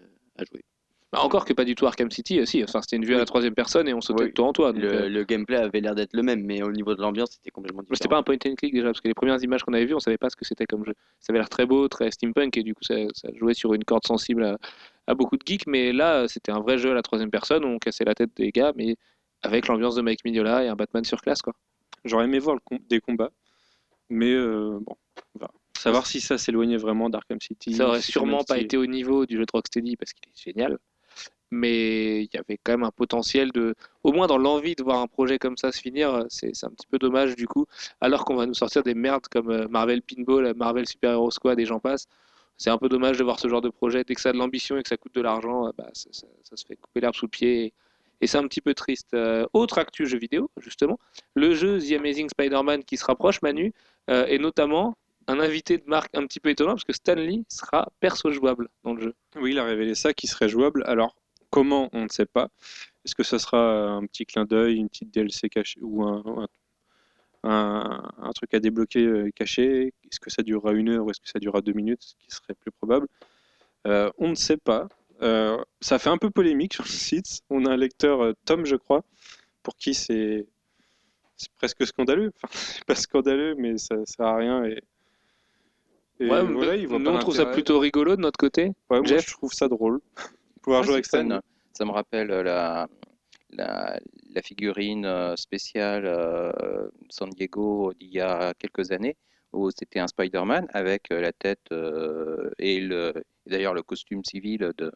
à 0.40 0.44
jouer. 0.44 0.64
Bah, 1.12 1.20
encore 1.22 1.44
que 1.44 1.52
pas 1.52 1.64
du 1.64 1.74
tout 1.76 1.86
Arkham 1.86 2.10
City, 2.10 2.40
euh, 2.40 2.46
si. 2.46 2.64
Enfin, 2.64 2.82
c'était 2.82 2.96
une 2.96 3.04
vue 3.04 3.14
à 3.14 3.18
la 3.18 3.24
troisième 3.24 3.54
personne 3.54 3.88
et 3.88 3.94
on 3.94 4.00
sautait 4.00 4.24
Oui. 4.24 4.28
de 4.30 4.34
toi 4.34 4.48
en 4.48 4.52
toi. 4.52 4.72
donc, 4.72 4.82
Le, 4.82 4.92
euh, 4.92 5.08
le 5.08 5.24
gameplay 5.24 5.56
avait 5.56 5.80
l'air 5.80 5.94
d'être 5.94 6.12
le 6.14 6.22
même, 6.22 6.42
mais 6.44 6.62
au 6.64 6.72
niveau 6.72 6.94
de 6.96 7.00
l'ambiance 7.00 7.30
c'était 7.32 7.50
complètement 7.50 7.82
Mais 7.82 7.94
C'était 7.94 8.08
différent. 8.08 8.22
pas 8.24 8.32
un 8.32 8.36
point 8.36 8.50
and 8.50 8.54
click 8.56 8.74
déjà, 8.74 8.86
parce 8.88 9.00
que 9.00 9.06
les 9.08 9.14
premières 9.14 9.40
images 9.42 9.62
qu'on 9.62 9.72
avait 9.72 9.84
vues, 9.86 9.94
on 9.94 10.00
savait 10.00 10.18
pas 10.18 10.30
ce 10.30 10.36
que 10.36 10.44
c'était 10.44 10.66
comme 10.66 10.84
jeu. 10.84 10.94
Ça 11.20 11.32
avait 11.32 11.38
l'air 11.38 11.48
très 11.48 11.64
beau, 11.64 11.86
très 11.88 12.10
steampunk, 12.10 12.56
et 12.56 12.62
du 12.64 12.74
coup, 12.74 12.82
ça, 12.82 12.94
ça 13.14 13.28
jouait 13.36 13.54
sur 13.54 13.72
une 13.72 13.84
corde 13.84 14.04
sensible 14.04 14.42
à, 14.44 14.58
à 15.06 15.14
beaucoup 15.14 15.36
de 15.36 15.42
geeks. 15.46 15.68
Mais 15.68 15.92
là, 15.92 16.26
c'était 16.26 16.50
un 16.50 16.60
vrai 16.60 16.76
jeu 16.76 16.90
à 16.90 16.94
la 16.94 17.02
troisième 17.02 17.30
personne, 17.30 17.64
où 17.64 17.68
on 17.68 17.78
cassait 17.78 18.04
la 18.04 18.14
tête 18.16 18.30
des 18.36 18.50
gars, 18.50 18.72
mais 18.74 18.96
avec 19.42 19.68
l'ambiance 19.68 19.94
de 19.94 20.02
Mike 20.02 20.24
Mignola 20.24 20.64
et 20.64 20.68
un 20.68 20.74
Batman 20.74 21.04
sur 21.04 21.20
classe, 21.20 21.40
quoi. 21.40 21.52
J'aurais 22.04 22.24
aimé 22.24 22.40
voir 22.40 22.56
le 22.56 22.60
com- 22.64 22.78
des 22.88 23.00
combats, 23.00 23.30
mais 24.10 24.32
euh, 24.32 24.78
bon. 24.80 24.96
Savoir 25.78 26.06
si 26.06 26.20
ça 26.20 26.36
s'éloignait 26.36 26.78
vraiment 26.78 27.08
d'Arkham 27.10 27.38
City. 27.40 27.74
Ça 27.74 27.86
aurait 27.86 28.00
sûrement 28.00 28.42
pas 28.42 28.58
été 28.58 28.76
au 28.76 28.86
niveau 28.86 29.24
du 29.24 29.36
jeu 29.36 29.44
de 29.44 29.50
Rocksteady, 29.52 29.96
parce 29.96 30.12
qu'il 30.12 30.28
est 30.28 30.36
génial. 30.52 30.78
Mais 31.50 32.22
il 32.24 32.28
y 32.34 32.38
avait 32.38 32.58
quand 32.62 32.72
même 32.72 32.82
un 32.84 32.90
potentiel 32.90 33.52
de, 33.52 33.74
au 34.02 34.12
moins 34.12 34.26
dans 34.26 34.38
l'envie 34.38 34.74
de 34.74 34.82
voir 34.82 35.00
un 35.00 35.06
projet 35.06 35.38
comme 35.38 35.56
ça 35.56 35.70
se 35.70 35.80
finir, 35.80 36.12
euh, 36.12 36.24
c'est 36.28 36.52
un 36.64 36.70
petit 36.70 36.86
peu 36.88 36.98
dommage 36.98 37.36
du 37.36 37.46
coup, 37.46 37.66
alors 38.00 38.24
qu'on 38.24 38.34
va 38.34 38.46
nous 38.46 38.54
sortir 38.54 38.82
des 38.82 38.94
merdes 38.94 39.26
comme 39.28 39.50
euh, 39.50 39.68
Marvel 39.68 40.02
Pinball, 40.02 40.54
Marvel 40.56 40.86
Super 40.88 41.12
Hero 41.12 41.30
Squad 41.30 41.60
et 41.60 41.64
j'en 41.64 41.78
passe. 41.78 42.06
C'est 42.58 42.70
un 42.70 42.78
peu 42.78 42.88
dommage 42.88 43.18
de 43.18 43.24
voir 43.24 43.38
ce 43.38 43.48
genre 43.48 43.60
de 43.60 43.68
projet. 43.68 44.02
Dès 44.04 44.14
que 44.14 44.20
ça 44.20 44.30
a 44.30 44.32
de 44.32 44.38
l'ambition 44.38 44.76
et 44.76 44.82
que 44.82 44.88
ça 44.88 44.96
coûte 44.96 45.14
de 45.14 45.20
l'argent, 45.20 45.66
euh, 45.66 45.70
bah, 45.76 45.90
ça, 45.92 46.10
se 46.12 46.66
fait 46.66 46.76
couper 46.76 47.00
l'herbe 47.00 47.14
sous 47.14 47.26
le 47.26 47.30
pied. 47.30 47.74
Et, 48.20 48.26
c'est 48.26 48.38
un 48.38 48.46
petit 48.46 48.62
peu 48.62 48.72
triste. 48.72 49.12
Euh, 49.14 49.46
autre 49.52 49.78
actu 49.78 50.06
jeu 50.06 50.18
vidéo, 50.18 50.50
justement, 50.58 50.98
le 51.34 51.54
jeu 51.54 51.78
The 51.78 51.92
Amazing 51.92 52.30
Spider-Man 52.30 52.84
qui 52.84 52.96
se 52.96 53.04
rapproche, 53.04 53.42
Manu, 53.42 53.74
euh, 54.08 54.24
et 54.26 54.38
notamment 54.38 54.96
un 55.28 55.38
invité 55.40 55.76
de 55.76 55.84
marque 55.86 56.16
un 56.16 56.26
petit 56.26 56.40
peu 56.40 56.48
étonnant, 56.48 56.72
parce 56.72 56.84
que 56.84 56.94
Stan 56.94 57.14
Lee 57.14 57.44
sera 57.48 57.88
perso 58.00 58.30
jouable 58.30 58.68
dans 58.84 58.94
le 58.94 59.02
jeu. 59.02 59.14
Oui, 59.36 59.50
il 59.50 59.58
a 59.58 59.64
révélé 59.64 59.94
ça, 59.94 60.14
qui 60.14 60.28
serait 60.28 60.48
jouable. 60.48 60.82
Alors, 60.86 61.14
comment, 61.56 61.88
on 61.94 62.02
ne 62.04 62.08
sait 62.10 62.26
pas. 62.26 62.48
Est-ce 63.04 63.14
que 63.14 63.22
ça 63.22 63.38
sera 63.38 63.60
un 63.92 64.04
petit 64.06 64.26
clin 64.26 64.44
d'œil, 64.44 64.76
une 64.76 64.88
petite 64.90 65.10
DLC 65.10 65.48
cachée 65.48 65.80
ou 65.80 66.02
un, 66.04 66.22
un, 66.26 67.50
un- 67.50 68.12
un 68.18 68.32
truc 68.32 68.52
à 68.52 68.60
débloquer 68.60 69.04
euh, 69.06 69.30
caché? 69.34 69.94
Est-ce 70.10 70.20
que 70.20 70.28
ça 70.30 70.42
durera 70.42 70.72
une 70.72 70.90
heure 70.90 71.06
ou 71.06 71.10
est-ce 71.10 71.20
que 71.20 71.28
ça 71.28 71.38
durera 71.38 71.62
deux 71.62 71.72
minutes, 71.72 72.02
ce 72.02 72.14
qui 72.18 72.30
serait 72.30 72.54
plus 72.54 72.70
probable? 72.72 73.06
Euh, 73.86 74.10
On 74.18 74.28
ne 74.28 74.34
sait 74.34 74.58
pas. 74.58 74.88
Euh, 75.22 75.56
ça 75.80 75.98
fait 75.98 76.10
un 76.10 76.18
peu 76.18 76.28
polémique 76.30 76.74
sur 76.74 76.84
le 76.84 76.90
site. 76.90 77.40
On 77.48 77.64
a 77.64 77.70
un 77.72 77.76
lecteur, 77.78 78.34
Tom, 78.44 78.66
je 78.66 78.76
crois, 78.76 79.02
pour 79.62 79.76
qui 79.76 79.94
c'est 79.94 80.46
presque 81.56 81.86
scandaleux. 81.86 82.32
Enfin, 82.36 82.48
c'est 82.52 82.84
pas 82.84 82.94
scandaleux, 82.96 83.54
mais 83.56 83.78
ça 83.78 83.96
sert 84.04 84.26
à 84.26 84.36
rien. 84.36 84.64
Et, 84.64 84.82
Ouais, 86.18 86.42
voilà, 86.54 86.76
nous, 86.98 87.10
on 87.10 87.18
trouve 87.18 87.34
ça 87.36 87.42
plutôt 87.52 87.78
rigolo 87.78 88.16
de 88.16 88.20
notre 88.22 88.38
côté. 88.38 88.72
Ouais, 88.90 88.98
moi, 89.00 89.06
je 89.20 89.30
trouve 89.32 89.52
ça 89.52 89.68
drôle. 89.68 90.00
Pouvoir 90.66 90.82
jouer 90.82 90.94
avec 90.94 91.06
Stan. 91.06 91.40
Ça 91.74 91.84
me 91.84 91.92
rappelle 91.92 92.26
la, 92.26 92.88
la, 93.50 94.00
la 94.34 94.42
figurine 94.42 95.06
euh, 95.06 95.36
spéciale 95.36 96.04
euh, 96.06 96.88
San 97.08 97.30
Diego 97.30 97.92
d'il 97.94 98.12
y 98.12 98.20
a 98.20 98.52
quelques 98.54 98.90
années, 98.90 99.16
où 99.52 99.70
c'était 99.70 100.00
un 100.00 100.08
Spider-Man 100.08 100.66
avec 100.72 101.12
euh, 101.12 101.20
la 101.20 101.32
tête 101.32 101.60
euh, 101.70 102.50
et, 102.58 102.80
le, 102.80 103.12
et 103.46 103.50
d'ailleurs 103.50 103.74
le 103.74 103.84
costume 103.84 104.24
civil 104.24 104.72
de, 104.76 104.90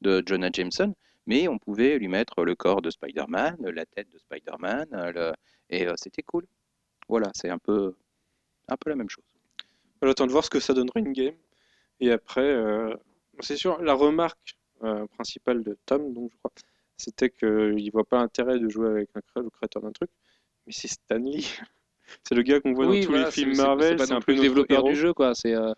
de 0.00 0.20
Jonah 0.26 0.50
Jameson, 0.52 0.92
mais 1.28 1.46
on 1.46 1.58
pouvait 1.58 1.96
lui 1.96 2.08
mettre 2.08 2.44
le 2.44 2.56
corps 2.56 2.82
de 2.82 2.90
Spider-Man, 2.90 3.56
la 3.60 3.86
tête 3.86 4.10
de 4.10 4.18
Spider-Man, 4.18 4.88
euh, 4.94 5.12
le- 5.12 5.32
et 5.70 5.86
euh, 5.86 5.94
c'était 5.96 6.24
cool. 6.24 6.44
Voilà, 7.08 7.30
c'est 7.34 7.50
un 7.50 7.58
peu, 7.58 7.94
un 8.66 8.76
peu 8.76 8.90
la 8.90 8.96
même 8.96 9.08
chose. 9.08 9.24
J'attends 10.02 10.26
de 10.26 10.32
voir 10.32 10.44
ce 10.44 10.50
que 10.50 10.58
ça 10.58 10.74
donnera 10.74 10.98
une 10.98 11.12
game. 11.12 11.36
Et 12.00 12.10
après, 12.10 12.42
euh, 12.42 12.96
c'est 13.38 13.56
sûr, 13.56 13.80
la 13.80 13.94
remarque 13.94 14.56
euh, 14.84 15.06
principale 15.06 15.62
de 15.62 15.76
Tom, 15.86 16.12
donc 16.12 16.30
je 16.32 16.36
crois, 16.38 16.52
c'était 16.96 17.30
qu'il 17.30 17.48
ne 17.48 17.90
voit 17.90 18.04
pas 18.04 18.18
l'intérêt 18.18 18.58
de 18.58 18.68
jouer 18.68 18.88
avec 18.88 19.08
un 19.14 19.40
le 19.40 19.50
créateur 19.50 19.82
d'un 19.82 19.92
truc. 19.92 20.10
Mais 20.66 20.72
c'est 20.72 20.88
Stanley. 20.88 21.40
c'est 22.24 22.34
le 22.34 22.42
gars 22.42 22.60
qu'on 22.60 22.72
voit 22.72 22.86
Oui, 22.86 23.00
dans 23.00 23.06
tous 23.06 23.10
voilà, 23.12 23.26
les 23.26 23.32
films 23.32 23.56
Marvel. 23.56 23.98
C'est 23.98 24.12
un 24.12 24.20
peu 24.20 24.34
le 24.34 24.40
développeur 24.40 24.78
héros. 24.78 24.88
du 24.88 24.96
jeu, 24.96 25.12
quoi. 25.12 25.34
C'est 25.34 25.54
euh, 25.54 25.72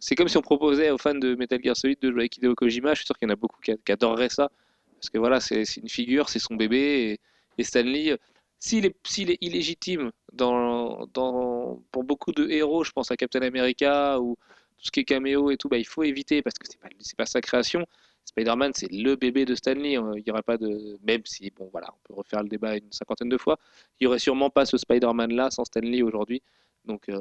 c'est- 0.00 0.14
comme 0.14 0.28
si 0.28 0.36
on 0.36 0.42
proposait 0.42 0.90
aux 0.90 0.98
fans 0.98 1.14
de 1.14 1.34
Metal 1.34 1.60
Gear 1.62 1.76
Solid 1.76 1.98
de 2.00 2.10
jouer 2.10 2.20
avec 2.22 2.36
Hideo 2.36 2.54
Kojima. 2.54 2.94
Je 2.94 2.98
suis 3.00 3.06
sûr 3.06 3.18
qu'il 3.18 3.28
y 3.28 3.30
en 3.30 3.34
a 3.34 3.36
beaucoup 3.36 3.60
qui, 3.60 3.72
qui 3.84 3.92
adoreraient 3.92 4.28
ça. 4.28 4.50
Parce 4.94 5.10
que 5.10 5.18
voilà, 5.18 5.40
c'est 5.40 5.62
une 5.76 5.88
figure, 5.88 6.28
c'est 6.28 6.38
son 6.38 6.54
bébé. 6.56 7.18
Et, 7.56 7.60
et 7.60 7.64
Stanley, 7.64 8.16
s'il 8.58 8.84
est, 8.86 8.96
est 9.30 9.38
illégitime 9.40 10.10
dans, 10.32 11.06
dans, 11.14 11.82
pour 11.92 12.04
beaucoup 12.04 12.32
de 12.32 12.48
héros, 12.48 12.84
je 12.84 12.92
pense 12.92 13.10
à 13.10 13.16
Captain 13.16 13.42
America 13.42 14.20
ou 14.20 14.36
tout 14.78 14.84
ce 14.86 14.90
qui 14.90 15.00
est 15.00 15.04
caméo 15.04 15.50
et 15.50 15.56
tout, 15.56 15.68
bah, 15.68 15.78
il 15.78 15.86
faut 15.86 16.02
éviter 16.02 16.42
parce 16.42 16.54
que 16.58 16.66
c'est 16.68 16.78
pas, 16.80 16.88
pas 17.16 17.26
sa 17.26 17.40
création. 17.40 17.84
Spider-Man, 18.28 18.72
c'est 18.74 18.90
le 18.92 19.16
bébé 19.16 19.44
de 19.44 19.54
Stanley. 19.54 19.96
hein. 19.96 20.12
Il 20.16 20.22
y 20.26 20.30
aurait 20.30 20.42
pas 20.42 20.56
de. 20.58 20.98
Même 21.04 21.22
si, 21.24 21.50
bon, 21.50 21.68
voilà, 21.72 21.88
on 21.94 21.98
peut 22.06 22.14
refaire 22.14 22.42
le 22.42 22.48
débat 22.48 22.76
une 22.76 22.92
cinquantaine 22.92 23.28
de 23.28 23.38
fois. 23.38 23.58
Il 24.00 24.04
y 24.04 24.06
aurait 24.06 24.18
sûrement 24.18 24.50
pas 24.50 24.66
ce 24.66 24.76
Spider-Man-là 24.78 25.50
sans 25.50 25.64
Stanley 25.64 26.02
aujourd'hui. 26.02 26.42
Donc, 26.84 27.08
euh, 27.08 27.20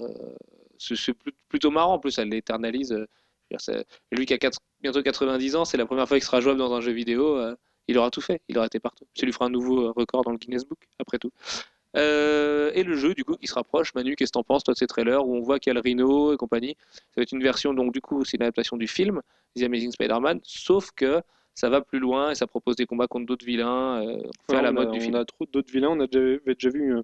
c'est 0.78 0.96
c'est 0.96 1.14
plut- 1.14 1.36
plutôt 1.50 1.72
marrant. 1.72 1.94
En 1.96 2.00
plus, 2.00 2.12
ça 2.12 2.26
l'éternalise. 2.26 2.92
euh, 2.94 3.06
Lui 4.12 4.26
qui 4.26 4.34
a 4.34 4.38
bientôt 4.82 5.02
90 5.02 5.56
ans, 5.56 5.66
c'est 5.66 5.78
la 5.78 5.86
première 5.86 6.08
fois 6.08 6.18
qu'il 6.18 6.26
sera 6.26 6.42
jouable 6.42 6.60
dans 6.60 6.74
un 6.74 6.82
jeu 6.82 6.92
vidéo. 6.92 7.38
euh, 7.38 7.56
il 7.90 7.98
aura 7.98 8.12
tout 8.12 8.20
fait. 8.22 8.42
Il 8.50 8.58
aura 8.58 8.66
été 8.68 8.80
partout. 8.82 9.06
Ça 9.16 9.26
lui 9.26 9.32
fera 9.32 9.46
un 9.46 9.50
nouveau 9.50 9.94
record 9.94 10.24
dans 10.24 10.32
le 10.32 10.38
Guinness 10.38 10.66
Book, 10.66 10.80
après 11.00 11.18
tout. 11.20 11.32
Et 11.96 12.84
le 12.84 12.96
jeu, 12.96 13.14
du 13.14 13.24
coup, 13.24 13.36
qui 13.38 13.48
se 13.48 13.54
rapproche. 13.56 13.94
Manu, 13.96 14.16
qu'est-ce 14.16 14.32
que 14.32 14.34
t'en 14.34 14.44
penses, 14.44 14.64
toi, 14.64 14.74
de 14.74 14.78
ces 14.78 14.88
trailers 14.88 15.26
où 15.26 15.36
on 15.36 15.42
voit 15.42 15.60
qu'il 15.60 15.70
y 15.70 15.72
a 15.72 15.74
le 15.74 15.80
Rhino 15.80 16.34
et 16.34 16.38
compagnie? 16.38 16.76
Ça 16.96 17.14
va 17.18 17.24
être 17.24 17.32
une 17.32 17.42
version, 17.42 17.74
donc, 17.74 17.94
du 17.94 18.02
coup, 18.02 18.24
c'est 18.26 18.38
une 18.38 18.44
adaptation 18.44 18.78
du 18.78 18.88
film, 18.88 19.22
The 19.58 19.64
Amazing 19.64 19.92
Spider-Man, 19.92 20.40
sauf 20.44 20.92
que 20.92 21.22
ça 21.54 21.70
va 21.70 21.82
plus 21.82 22.00
loin 22.00 22.32
et 22.32 22.36
ça 22.36 22.46
propose 22.48 22.76
des 22.76 22.86
combats 22.86 23.08
contre 23.08 23.26
d'autres 23.26 23.46
vilains, 23.46 24.04
euh, 24.06 24.22
à 24.50 24.62
la 24.62 24.70
on, 24.70 24.74
mode 24.74 24.88
a, 24.90 24.92
du 24.92 24.98
on 25.00 25.02
film. 25.02 25.16
a 25.16 25.26
trop 25.26 25.46
d'autres 25.52 25.72
vilains. 25.72 25.90
On 25.90 26.00
a 26.00 26.08
déjà, 26.08 26.20
avait 26.44 26.54
déjà 26.54 26.70
vu 26.70 26.92
une, 26.92 27.04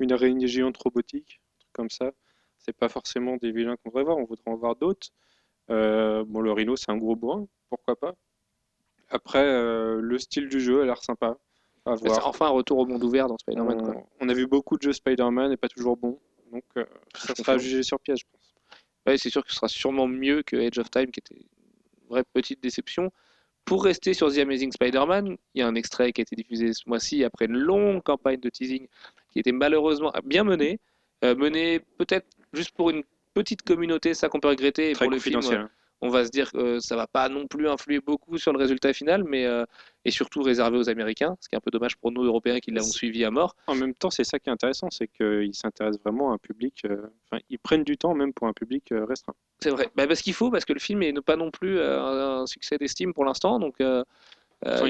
une 0.00 0.12
araignée 0.12 0.46
géante 0.48 0.76
robotique, 0.76 1.40
un 1.40 1.58
truc 1.60 1.72
comme 1.72 1.90
ça. 1.90 2.10
C'est 2.58 2.76
pas 2.76 2.88
forcément 2.88 3.36
des 3.36 3.52
vilains 3.52 3.76
qu'on 3.76 3.90
voudrait 3.90 4.04
voir. 4.04 4.18
On 4.18 4.24
voudrait 4.24 4.50
en 4.50 4.56
voir 4.56 4.76
d'autres. 4.76 5.08
Euh, 5.70 6.24
bon, 6.26 6.40
le 6.40 6.52
rhino, 6.52 6.76
c'est 6.76 6.90
un 6.90 6.96
gros 6.96 7.16
bourrin. 7.16 7.46
Pourquoi 7.70 7.96
pas 7.96 8.14
Après, 9.08 9.44
euh, 9.44 10.00
le 10.00 10.18
style 10.18 10.48
du 10.48 10.60
jeu 10.60 10.82
a 10.82 10.84
l'air 10.84 11.02
sympa. 11.02 11.36
À 11.84 11.96
C'est 11.96 12.06
voir. 12.06 12.26
enfin 12.28 12.46
un 12.46 12.50
retour 12.50 12.78
au 12.78 12.86
monde 12.86 13.02
ouvert 13.02 13.26
dans 13.26 13.38
Spider-Man. 13.38 13.82
quoi. 13.82 13.94
On, 14.20 14.26
on 14.26 14.28
a 14.28 14.34
vu 14.34 14.46
beaucoup 14.46 14.76
de 14.76 14.82
jeux 14.82 14.92
Spider-Man 14.92 15.50
et 15.52 15.56
pas 15.56 15.68
toujours 15.68 15.96
bons. 15.96 16.20
Donc, 16.52 16.64
euh, 16.76 16.84
ça 17.16 17.34
sera 17.34 17.58
jugé 17.58 17.82
sur 17.82 17.98
pièce, 17.98 18.20
je 18.20 18.24
pense. 18.30 18.54
Ouais, 19.06 19.18
c'est 19.18 19.30
sûr 19.30 19.42
que 19.44 19.50
ce 19.50 19.56
sera 19.56 19.68
sûrement 19.68 20.06
mieux 20.06 20.42
que 20.42 20.56
Age 20.56 20.78
of 20.78 20.90
Time, 20.90 21.10
qui 21.10 21.18
était 21.20 21.44
vraie 22.12 22.24
petite 22.32 22.62
déception. 22.62 23.10
Pour 23.64 23.84
rester 23.84 24.12
sur 24.12 24.32
The 24.32 24.38
Amazing 24.38 24.72
Spider-Man, 24.72 25.36
il 25.54 25.58
y 25.58 25.62
a 25.62 25.66
un 25.66 25.74
extrait 25.74 26.12
qui 26.12 26.20
a 26.20 26.22
été 26.22 26.34
diffusé 26.36 26.72
ce 26.72 26.82
mois-ci 26.86 27.22
après 27.24 27.46
une 27.46 27.58
longue 27.58 28.02
campagne 28.02 28.40
de 28.40 28.48
teasing 28.48 28.88
qui 29.30 29.38
était 29.38 29.52
malheureusement 29.52 30.12
bien 30.24 30.44
menée. 30.44 30.80
Euh, 31.24 31.36
menée 31.36 31.80
peut-être 31.98 32.26
juste 32.52 32.72
pour 32.72 32.90
une 32.90 33.04
petite 33.34 33.62
communauté, 33.62 34.14
ça 34.14 34.28
qu'on 34.28 34.40
peut 34.40 34.48
regretter. 34.48 34.90
Et 34.90 34.92
Très 34.94 35.04
pour 35.04 35.12
le 35.12 35.20
film. 35.20 35.40
On 36.02 36.08
va 36.08 36.24
se 36.24 36.30
dire 36.30 36.50
que 36.50 36.80
ça 36.80 36.96
va 36.96 37.06
pas 37.06 37.28
non 37.28 37.46
plus 37.46 37.68
influer 37.68 38.00
beaucoup 38.00 38.36
sur 38.36 38.52
le 38.52 38.58
résultat 38.58 38.92
final, 38.92 39.22
mais 39.22 39.46
euh, 39.46 39.64
et 40.04 40.10
surtout 40.10 40.42
réservé 40.42 40.76
aux 40.76 40.90
Américains, 40.90 41.36
ce 41.40 41.48
qui 41.48 41.54
est 41.54 41.58
un 41.58 41.60
peu 41.60 41.70
dommage 41.70 41.96
pour 41.96 42.10
nous 42.10 42.24
Européens 42.24 42.58
qui 42.58 42.72
l'avons 42.72 42.88
suivi 42.88 43.24
à 43.24 43.30
mort. 43.30 43.54
En 43.68 43.76
même 43.76 43.94
temps, 43.94 44.10
c'est 44.10 44.24
ça 44.24 44.40
qui 44.40 44.50
est 44.50 44.52
intéressant, 44.52 44.90
c'est 44.90 45.06
qu'ils 45.06 45.54
s'intéressent 45.54 46.02
vraiment 46.02 46.32
à 46.32 46.34
un 46.34 46.38
public. 46.38 46.82
euh, 46.84 47.06
Enfin, 47.30 47.40
ils 47.48 47.58
prennent 47.58 47.84
du 47.84 47.96
temps 47.96 48.14
même 48.14 48.32
pour 48.34 48.48
un 48.48 48.52
public 48.52 48.90
euh, 48.92 49.04
restreint. 49.04 49.34
C'est 49.60 49.70
vrai, 49.70 49.88
bah, 49.94 50.06
parce 50.08 50.22
qu'il 50.22 50.34
faut, 50.34 50.50
parce 50.50 50.64
que 50.64 50.72
le 50.72 50.80
film 50.80 51.02
est 51.04 51.18
pas 51.20 51.36
non 51.36 51.50
plus 51.52 51.78
euh, 51.78 52.40
un 52.42 52.46
succès 52.46 52.76
d'estime 52.78 53.14
pour 53.14 53.24
l'instant, 53.24 53.60
donc 53.60 53.76
euh, 53.80 54.02
euh, 54.66 54.88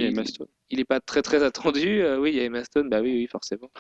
il 0.71 0.79
n'est 0.79 0.85
pas 0.85 1.01
très 1.01 1.23
très 1.23 1.43
attendu. 1.43 2.03
Euh, 2.03 2.19
oui, 2.19 2.31
il 2.31 2.37
y 2.37 2.41
a 2.41 2.45
Emma 2.45 2.65
Stone, 2.65 2.89
bah 2.89 3.01
oui, 3.03 3.13
oui, 3.13 3.27
forcément. 3.27 3.71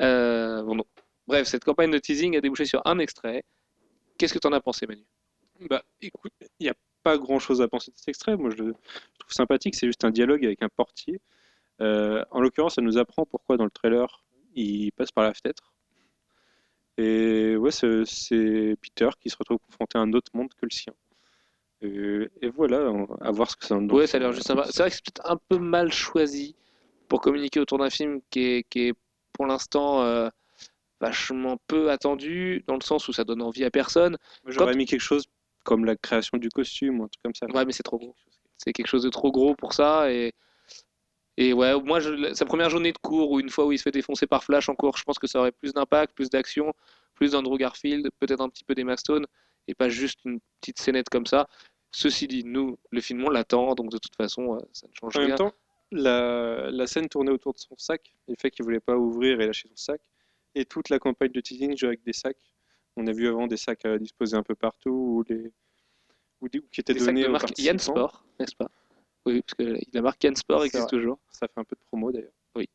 Euh, 0.00 0.62
bon. 0.62 0.82
Bref, 1.26 1.46
cette 1.46 1.64
campagne 1.64 1.90
de 1.90 1.98
teasing 1.98 2.36
a 2.36 2.40
débouché 2.40 2.64
sur 2.64 2.80
un 2.86 2.98
extrait. 2.98 3.44
Qu'est-ce 4.16 4.32
que 4.32 4.38
tu 4.38 4.46
en 4.48 4.52
as 4.52 4.60
pensé, 4.60 4.86
Manu? 4.86 5.04
Bah, 5.68 5.82
écoute, 6.00 6.32
il 6.60 6.64
n'y 6.64 6.68
a 6.68 6.74
pas 7.02 7.18
grand-chose 7.18 7.60
à 7.62 7.68
penser 7.68 7.90
de 7.90 7.96
cet 7.96 8.08
extrait. 8.08 8.36
Moi, 8.36 8.50
je 8.50 8.62
le 8.62 8.72
trouve 9.18 9.32
sympathique. 9.32 9.74
C'est 9.74 9.86
juste 9.86 10.04
un 10.04 10.10
dialogue 10.10 10.44
avec 10.44 10.62
un 10.62 10.68
portier. 10.68 11.20
Euh, 11.80 12.24
en 12.30 12.40
l'occurrence, 12.40 12.74
ça 12.76 12.82
nous 12.82 12.98
apprend 12.98 13.24
pourquoi 13.24 13.56
dans 13.56 13.64
le 13.64 13.70
trailer, 13.70 14.24
il 14.54 14.92
passe 14.92 15.10
par 15.12 15.24
la 15.24 15.34
fenêtre. 15.34 15.72
Et 16.96 17.56
ouais, 17.56 17.70
c'est 17.70 18.76
Peter 18.80 19.08
qui 19.20 19.30
se 19.30 19.36
retrouve 19.36 19.58
confronté 19.58 19.98
à 19.98 20.00
un 20.00 20.12
autre 20.12 20.30
monde 20.34 20.48
que 20.54 20.66
le 20.66 20.70
sien. 20.70 20.92
Et, 21.80 22.28
et 22.42 22.48
voilà, 22.48 22.90
à 23.20 23.30
voir 23.30 23.48
ce 23.50 23.56
que 23.56 23.64
ça 23.64 23.76
donne. 23.76 23.92
Ouais, 23.92 24.08
ça 24.08 24.16
a 24.16 24.20
l'air 24.20 24.32
juste 24.32 24.48
sympa. 24.48 24.64
C'est 24.66 24.78
vrai 24.82 24.90
que 24.90 24.96
c'est 24.96 25.04
peut-être 25.04 25.30
un 25.30 25.38
peu 25.48 25.58
mal 25.58 25.92
choisi 25.92 26.56
pour 27.08 27.20
communiquer 27.20 27.60
autour 27.60 27.78
d'un 27.78 27.90
film 27.90 28.20
qui 28.30 28.40
est, 28.40 28.62
qui 28.68 28.88
est 28.88 28.94
pour 29.32 29.46
l'instant 29.46 30.02
euh, 30.02 30.28
vachement 31.00 31.56
peu 31.68 31.90
attendu, 31.92 32.64
dans 32.66 32.74
le 32.74 32.80
sens 32.82 33.06
où 33.06 33.12
ça 33.12 33.22
donne 33.22 33.42
envie 33.42 33.64
à 33.64 33.70
personne. 33.70 34.16
J'aurais 34.46 34.72
Quand- 34.72 34.78
mis 34.78 34.86
quelque 34.86 35.00
chose 35.00 35.26
comme 35.64 35.84
la 35.84 35.96
création 35.96 36.38
du 36.38 36.48
costume 36.48 37.00
ou 37.00 37.04
un 37.04 37.08
truc 37.08 37.22
comme 37.22 37.34
ça. 37.34 37.46
Ouais, 37.46 37.64
mais 37.64 37.72
c'est 37.72 37.82
trop 37.82 37.98
gros. 37.98 38.14
C'est 38.56 38.72
quelque 38.72 38.86
chose 38.86 39.02
de 39.02 39.10
trop 39.10 39.30
gros 39.30 39.54
pour 39.54 39.72
ça. 39.72 40.10
Et, 40.12 40.32
et 41.36 41.52
ouais, 41.52 41.80
moi, 41.80 42.00
je- 42.00 42.34
sa 42.34 42.44
première 42.44 42.70
journée 42.70 42.92
de 42.92 42.98
cours, 42.98 43.30
ou 43.30 43.40
une 43.40 43.48
fois 43.50 43.66
où 43.66 43.72
il 43.72 43.78
se 43.78 43.82
fait 43.84 43.90
défoncer 43.92 44.26
par 44.26 44.42
Flash 44.42 44.68
en 44.68 44.74
cours, 44.74 44.96
je 44.96 45.04
pense 45.04 45.18
que 45.18 45.26
ça 45.26 45.38
aurait 45.38 45.52
plus 45.52 45.72
d'impact, 45.72 46.14
plus 46.14 46.30
d'action, 46.30 46.72
plus 47.14 47.32
d'Andrew 47.32 47.56
Garfield, 47.58 48.08
peut-être 48.18 48.40
un 48.40 48.48
petit 48.48 48.64
peu 48.64 48.74
d'Emma 48.74 48.96
Stone, 48.96 49.26
et 49.68 49.74
pas 49.74 49.88
juste 49.88 50.18
une 50.24 50.40
petite 50.60 50.78
scénette 50.80 51.08
comme 51.08 51.26
ça. 51.26 51.48
Ceci 51.90 52.26
dit, 52.26 52.42
nous, 52.44 52.76
le 52.90 53.00
film, 53.00 53.24
on 53.24 53.30
l'attend, 53.30 53.74
donc 53.74 53.90
de 53.90 53.98
toute 53.98 54.14
façon, 54.16 54.56
euh, 54.56 54.58
ça 54.72 54.86
ne 54.88 54.92
change 54.94 55.16
En 55.16 55.20
rien. 55.20 55.28
même 55.28 55.36
temps, 55.38 55.52
la, 55.92 56.70
la 56.70 56.86
scène 56.86 57.08
tournait 57.08 57.30
autour 57.30 57.54
de 57.54 57.58
son 57.58 57.76
sac, 57.78 58.12
le 58.26 58.34
fait 58.38 58.50
qu'il 58.50 58.64
voulait 58.64 58.80
pas 58.80 58.96
ouvrir 58.96 59.40
et 59.40 59.46
lâcher 59.46 59.68
son 59.68 59.76
sac, 59.76 60.00
et 60.54 60.64
toute 60.64 60.88
la 60.88 60.98
campagne 60.98 61.30
de 61.32 61.40
teasing 61.40 61.76
jouait 61.76 61.88
avec 61.88 62.02
des 62.02 62.12
sacs. 62.12 62.36
On 63.00 63.06
a 63.06 63.12
vu 63.12 63.28
avant 63.28 63.46
des 63.46 63.56
sacs 63.56 63.84
à 63.84 63.96
disposer 63.96 64.36
un 64.36 64.42
peu 64.42 64.56
partout, 64.56 64.90
ou, 64.90 65.24
les, 65.28 65.52
ou, 66.40 66.48
des- 66.48 66.58
ou 66.58 66.64
qui 66.72 66.80
étaient 66.80 66.94
Des 66.94 66.98
sacs 66.98 67.08
donnés 67.14 67.22
de 67.22 67.28
aux 67.28 67.32
marque 67.32 67.56
Yann. 67.58 67.78
Sport, 67.78 68.24
n'est-ce 68.40 68.56
pas? 68.56 68.68
Oui, 69.24 69.40
parce 69.42 69.54
que 69.54 69.78
la 69.92 70.02
marque 70.02 70.24
Yann 70.24 70.34
Sport 70.34 70.64
existe 70.64 70.88
toujours. 70.90 71.18
Ça 71.30 71.46
fait 71.46 71.60
un 71.60 71.64
peu 71.64 71.76
de 71.76 71.80
promo 71.86 72.10
d'ailleurs. 72.10 72.32
Oui. 72.56 72.68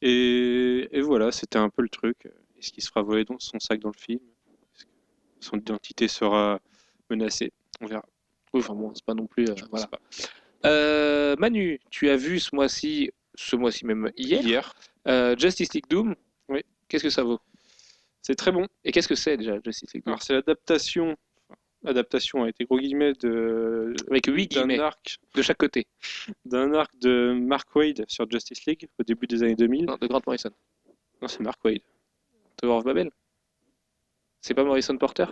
Et, 0.00 0.88
et 0.90 1.00
voilà, 1.02 1.32
c'était 1.32 1.58
un 1.58 1.68
peu 1.68 1.82
le 1.82 1.88
truc. 1.90 2.28
Est-ce 2.58 2.72
qu'il 2.72 2.82
se 2.82 2.88
fera 2.88 3.02
voler 3.02 3.24
dans 3.24 3.38
son 3.38 3.58
sac 3.60 3.78
dans 3.80 3.90
le 3.94 3.98
film? 4.00 4.20
Est-ce 4.74 4.84
que 4.84 4.90
son 5.40 5.56
identité 5.58 6.08
sera 6.08 6.60
menacée? 7.10 7.52
On 7.82 7.86
verra. 7.86 8.04
Oui, 8.54 8.60
enfin 8.60 8.74
bon, 8.74 8.94
c'est 8.94 9.04
pas 9.04 9.14
non 9.14 9.26
plus. 9.26 9.44
euh, 9.50 9.54
voilà. 9.70 9.86
pas. 9.86 10.00
Euh, 10.64 11.36
Manu, 11.38 11.78
tu 11.90 12.08
as 12.08 12.16
vu 12.16 12.40
ce 12.40 12.54
mois-ci, 12.54 13.10
ce 13.34 13.56
mois-ci 13.56 13.84
même 13.84 14.10
hier, 14.16 14.40
Hier, 14.42 14.74
euh, 15.08 15.36
Justice 15.36 15.74
League 15.74 15.88
Doom? 15.90 16.14
Oui. 16.48 16.62
Qu'est-ce 16.88 17.02
que 17.02 17.10
ça 17.10 17.22
vaut? 17.22 17.40
C'est 18.26 18.34
très 18.34 18.50
bon. 18.50 18.66
Et 18.84 18.90
qu'est-ce 18.90 19.06
que 19.08 19.14
c'est 19.14 19.36
déjà 19.36 19.58
Justice 19.64 19.92
League 19.94 20.02
Alors 20.06 20.22
c'est 20.22 20.32
l'adaptation, 20.32 21.16
adaptation 21.84 22.42
avec 22.42 22.56
des 22.58 22.64
gros 22.64 22.78
guillemets 22.78 23.12
de 23.12 23.94
Avec 24.10 24.26
huit 24.26 24.50
d'un 24.52 24.62
guillemets 24.66 24.78
arc 24.80 25.18
de 25.34 25.42
chaque 25.42 25.58
côté. 25.58 25.86
d'un 26.44 26.72
arc 26.74 26.96
de 26.98 27.32
Mark 27.38 27.72
Wade 27.76 28.04
sur 28.08 28.28
Justice 28.30 28.64
League 28.66 28.88
au 28.98 29.02
début 29.04 29.26
des 29.26 29.42
années 29.42 29.54
2000. 29.54 29.84
Non, 29.84 29.96
de 30.00 30.06
Grant 30.06 30.22
Morrison. 30.26 30.50
Non, 31.22 31.28
c'est 31.28 31.40
Mark 31.40 31.62
Wade. 31.64 31.82
Tower 32.56 32.78
of 32.78 32.84
Babel. 32.84 33.10
C'est 34.40 34.54
pas 34.54 34.64
Morrison 34.64 34.96
Porter? 34.98 35.26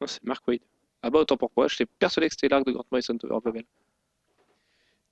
Non, 0.00 0.06
c'est 0.06 0.22
Mark 0.24 0.46
Wade. 0.48 0.60
Ah 1.02 1.10
bah 1.10 1.18
autant 1.20 1.36
pour 1.36 1.50
moi, 1.56 1.66
j'étais 1.68 1.86
persuadé 1.86 2.28
que 2.28 2.34
c'était 2.34 2.48
l'arc 2.48 2.64
de 2.66 2.72
Grant 2.72 2.84
Morrison 2.90 3.16
Tower 3.18 3.34
of 3.34 3.42
Babel. 3.44 3.64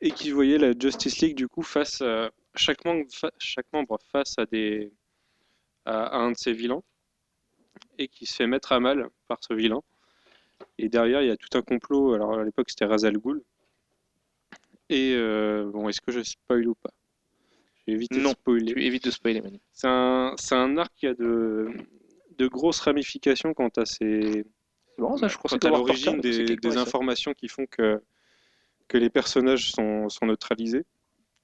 Et 0.00 0.10
qui 0.12 0.30
voyait 0.30 0.56
la 0.58 0.72
Justice 0.78 1.20
League 1.20 1.36
du 1.36 1.46
coup 1.48 1.62
face 1.62 2.00
à 2.00 2.30
chaque 2.54 2.84
membre, 2.84 3.04
fa- 3.12 3.30
chaque 3.38 3.66
membre 3.72 3.98
face 4.10 4.34
à 4.38 4.46
des 4.46 4.90
à, 5.84 6.06
à 6.06 6.16
un 6.18 6.32
de 6.32 6.36
ses 6.36 6.52
vilains 6.52 6.82
et 8.00 8.08
qui 8.08 8.26
se 8.26 8.34
fait 8.34 8.46
mettre 8.46 8.72
à 8.72 8.80
mal 8.80 9.08
par 9.28 9.38
ce 9.42 9.54
vilain. 9.54 9.82
Et 10.78 10.88
derrière, 10.88 11.22
il 11.22 11.28
y 11.28 11.30
a 11.30 11.36
tout 11.36 11.56
un 11.56 11.62
complot. 11.62 12.14
Alors 12.14 12.32
à 12.32 12.44
l'époque, 12.44 12.70
c'était 12.70 12.86
Ra's 12.86 13.04
al 13.04 13.18
Ghul. 13.18 13.42
Et 14.88 15.12
euh, 15.14 15.70
bon, 15.70 15.88
est-ce 15.88 16.00
que 16.00 16.10
je 16.10 16.22
spoil 16.22 16.66
ou 16.66 16.74
pas? 16.74 16.90
J'ai 17.86 17.94
évité 17.94 18.16
Non, 18.16 18.30
de 18.30 18.34
spoiler. 18.34 18.74
Tu 18.74 18.84
évites 18.84 19.04
de 19.04 19.10
spoiler, 19.10 19.40
Manu. 19.42 19.60
C'est 19.72 19.86
un, 19.86 20.76
arc 20.78 20.92
qui 20.96 21.06
a 21.06 21.14
de, 21.14 21.70
de 22.38 22.46
grosses 22.48 22.80
ramifications 22.80 23.54
quant 23.54 23.70
à 23.76 23.84
ses, 23.84 24.44
ça, 25.18 25.28
je 25.28 25.36
quant 25.36 25.42
pensais 25.42 25.66
à 25.66 25.70
l'origine 25.70 26.20
des, 26.20 26.56
des 26.56 26.76
informations 26.76 27.34
qui 27.34 27.48
font 27.48 27.66
que, 27.66 28.02
que 28.88 28.98
les 28.98 29.10
personnages 29.10 29.72
sont, 29.72 30.08
sont 30.08 30.26
neutralisés 30.26 30.84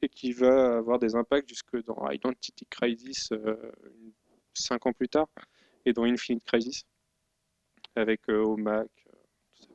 et 0.02 0.08
qui 0.08 0.32
va 0.32 0.78
avoir 0.78 0.98
des 0.98 1.14
impacts 1.14 1.48
jusque 1.48 1.82
dans 1.84 2.10
Identity 2.10 2.66
Crisis 2.66 3.30
euh, 3.32 3.56
cinq 4.52 4.86
ans 4.86 4.92
plus 4.92 5.08
tard 5.08 5.28
et 5.86 5.92
dans 5.92 6.04
Infinite 6.04 6.44
Crisis 6.44 6.84
avec 7.94 8.20
euh, 8.28 8.44
Omac. 8.44 8.88
euh, 9.06 9.16
ça. 9.54 9.66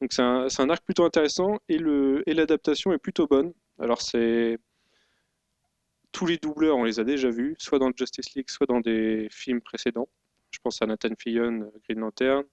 Donc 0.00 0.12
c'est 0.50 0.62
un, 0.62 0.70
arc 0.70 0.84
plutôt 0.84 1.04
intéressant 1.04 1.58
et 1.68 1.78
le 1.78 2.22
et 2.28 2.34
l'adaptation 2.34 2.92
est 2.92 2.98
plutôt 2.98 3.26
bonne. 3.26 3.52
Alors 3.78 4.02
c'est 4.02 4.58
tous 6.12 6.26
les 6.26 6.38
doubleurs, 6.38 6.76
on 6.76 6.84
les 6.84 6.98
a 7.00 7.04
déjà 7.04 7.30
vus, 7.30 7.54
soit 7.58 7.78
dans 7.78 7.90
Justice 7.96 8.34
League, 8.34 8.50
soit 8.50 8.66
dans 8.66 8.80
des 8.80 9.28
films 9.30 9.60
précédents. 9.60 10.08
Je 10.50 10.58
pense 10.58 10.82
à 10.82 10.86
Nathan 10.86 11.10
Fillion, 11.18 11.62
euh, 11.62 11.70
Green 11.84 12.00
Lantern. 12.00 12.44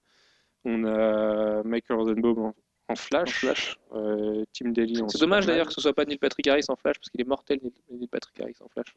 On 0.64 0.84
a 0.84 1.62
Michael 1.64 1.96
Rosenbaum 1.98 2.38
en, 2.38 2.54
en 2.88 2.96
Flash. 2.96 3.28
En 3.28 3.32
Flash. 3.32 3.78
euh, 3.92 4.44
Tim 4.52 4.70
Daly 4.70 5.02
en 5.02 5.08
C'est 5.08 5.18
dommage 5.18 5.46
d'ailleurs 5.46 5.66
que 5.66 5.72
ce 5.72 5.80
soit 5.80 5.92
pas 5.94 6.04
Neil 6.04 6.18
Patrick 6.18 6.46
Harris 6.46 6.64
en 6.68 6.76
Flash, 6.76 6.98
parce 6.98 7.10
qu'il 7.10 7.20
est 7.20 7.24
mortel, 7.24 7.60
Neil 7.90 8.08
Patrick 8.08 8.40
Harris 8.40 8.56
en 8.60 8.68
Flash. 8.68 8.94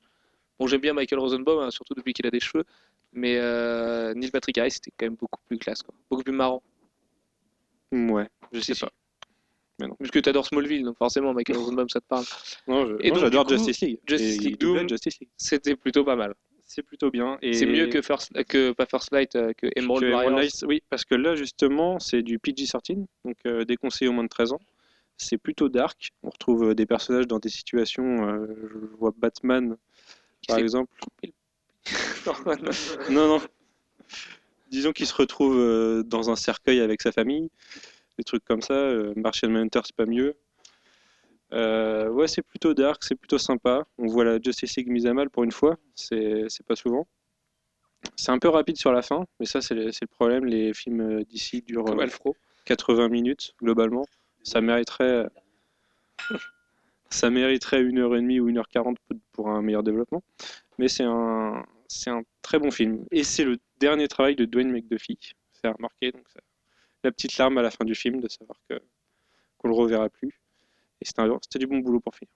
Bon, 0.61 0.67
j'aime 0.67 0.79
bien 0.81 0.93
Michael 0.93 1.17
Rosenbaum, 1.19 1.59
hein, 1.63 1.71
surtout 1.71 1.95
depuis 1.95 2.13
qu'il 2.13 2.27
a 2.27 2.29
des 2.29 2.39
cheveux, 2.39 2.63
mais 3.13 3.37
euh, 3.39 4.13
Neil 4.13 4.29
Patrick 4.29 4.55
Harris 4.59 4.69
c'était 4.71 4.91
quand 4.95 5.07
même 5.07 5.15
beaucoup 5.15 5.39
plus 5.47 5.57
classe, 5.57 5.81
quoi. 5.81 5.93
beaucoup 6.07 6.21
plus 6.23 6.33
marrant. 6.33 6.61
Ouais, 7.91 8.29
je 8.51 8.59
sais 8.59 8.73
si. 8.75 8.81
pas. 8.81 8.91
Mais 9.79 9.87
non. 9.87 9.95
Puisque 9.95 10.21
tu 10.21 10.29
adores 10.29 10.45
Smallville, 10.45 10.83
donc 10.83 10.97
forcément 10.97 11.33
Michael 11.33 11.57
Rosenbaum 11.57 11.89
ça 11.89 11.99
te 11.99 12.05
parle. 12.07 12.25
Non, 12.67 12.85
je- 12.85 12.93
Et 12.99 13.09
moi, 13.09 13.17
donc, 13.17 13.19
j'adore 13.25 13.45
coup, 13.47 13.53
Justice 13.53 13.81
League. 13.81 13.99
Justice 14.07 14.37
League 14.39 14.51
il 14.51 14.57
doublait 14.59 14.79
Doom, 14.81 14.89
Justice 14.89 15.19
League. 15.19 15.29
C'était 15.35 15.75
plutôt 15.75 16.03
pas 16.03 16.15
mal. 16.15 16.35
C'est 16.63 16.83
plutôt 16.83 17.09
bien. 17.09 17.37
Et 17.41 17.53
C'est 17.53 17.65
mieux 17.65 17.87
que 17.87 18.01
First, 18.01 18.31
que 18.45 18.71
pas 18.71 18.85
First 18.85 19.11
Light, 19.11 19.35
euh, 19.35 19.51
que 19.57 19.67
Emerald 19.75 20.03
que 20.03 20.11
Warriors. 20.11 20.21
Emerald 20.21 20.37
Knights, 20.37 20.65
oui, 20.67 20.81
parce 20.89 21.03
que 21.03 21.15
là, 21.15 21.35
justement, 21.35 21.99
c'est 21.99 22.21
du 22.21 22.37
PG-13, 22.39 23.03
donc 23.25 23.35
euh, 23.45 23.65
déconseillé 23.65 24.07
aux 24.07 24.13
moins 24.13 24.23
de 24.23 24.29
13 24.29 24.53
ans. 24.53 24.59
C'est 25.17 25.37
plutôt 25.37 25.67
dark. 25.67 26.11
On 26.23 26.29
retrouve 26.29 26.69
euh, 26.69 26.75
des 26.75 26.85
personnages 26.85 27.27
dans 27.27 27.39
des 27.39 27.49
situations. 27.49 28.25
euh, 28.29 28.47
je 28.71 28.77
vois 28.97 29.11
Batman, 29.17 29.75
par 30.47 30.57
exemple. 30.57 30.91
Non, 33.09 33.27
Non. 33.27 33.41
Disons 34.69 34.93
qu'il 34.93 35.05
se 35.05 35.13
retrouve 35.13 35.57
euh, 35.57 36.03
dans 36.03 36.29
un 36.29 36.35
cercueil 36.35 36.79
avec 36.79 37.01
sa 37.01 37.11
famille, 37.11 37.49
des 38.17 38.23
trucs 38.23 38.45
comme 38.45 38.61
ça. 38.61 38.73
Euh, 38.73 39.13
Martian 39.17 39.49
Manhunter, 39.49 39.81
c'est 39.83 39.95
pas 39.95 40.05
mieux. 40.05 40.35
Euh, 41.53 42.07
ouais, 42.09 42.27
c'est 42.27 42.41
plutôt 42.41 42.73
dark, 42.73 43.03
c'est 43.03 43.15
plutôt 43.15 43.37
sympa. 43.37 43.85
On 43.97 44.07
voit 44.07 44.23
la 44.23 44.39
Justice 44.41 44.77
League 44.77 44.89
mise 44.89 45.05
à 45.07 45.13
mal 45.13 45.29
pour 45.29 45.43
une 45.43 45.51
fois, 45.51 45.77
c'est 45.95 46.47
pas 46.65 46.75
souvent. 46.75 47.05
C'est 48.15 48.31
un 48.31 48.39
peu 48.39 48.47
rapide 48.47 48.77
sur 48.77 48.91
la 48.91 49.01
fin, 49.01 49.25
mais 49.39 49.45
ça, 49.45 49.61
c'est 49.61 49.75
le, 49.75 49.87
le 49.87 50.07
problème. 50.07 50.45
Les 50.45 50.73
films 50.73 51.23
d'ici 51.23 51.61
durent 51.61 51.83
Comme 51.83 51.99
euh, 51.99 52.03
Alfro. 52.03 52.35
80 52.65 53.09
minutes 53.09 53.53
globalement. 53.61 54.05
Ça 54.43 54.61
mériterait, 54.61 55.27
ça 57.11 57.29
mériterait 57.29 57.81
une 57.81 57.99
heure 57.99 58.15
et 58.15 58.21
demie 58.21 58.39
ou 58.39 58.49
une 58.49 58.57
heure 58.57 58.69
quarante 58.69 58.97
pour- 59.07 59.17
pour 59.33 59.49
un 59.49 59.61
meilleur 59.61 59.83
développement. 59.83 60.23
Mais 60.79 60.87
c'est 60.87 61.03
un, 61.03 61.65
c'est 61.87 62.09
un 62.09 62.23
très 62.41 62.59
bon 62.59 62.71
film. 62.71 63.05
Et 63.11 63.23
c'est 63.23 63.43
le 63.45 63.57
dernier 63.79 64.07
travail 64.07 64.35
de 64.35 64.45
Dwayne 64.45 64.71
McDuffie. 64.71 65.19
C'est 65.51 65.69
remarqué, 65.69 66.11
donc 66.11 66.25
la 67.03 67.11
petite 67.11 67.37
larme 67.37 67.57
à 67.57 67.61
la 67.61 67.71
fin 67.71 67.85
du 67.85 67.95
film 67.95 68.19
de 68.21 68.27
savoir 68.27 68.57
que 68.69 68.79
qu'on 69.57 69.69
le 69.69 69.75
reverra 69.75 70.09
plus. 70.09 70.31
Et 71.01 71.05
c'était 71.05 71.59
du 71.59 71.67
bon 71.67 71.79
boulot 71.79 71.99
pour 71.99 72.15
finir. 72.15 72.31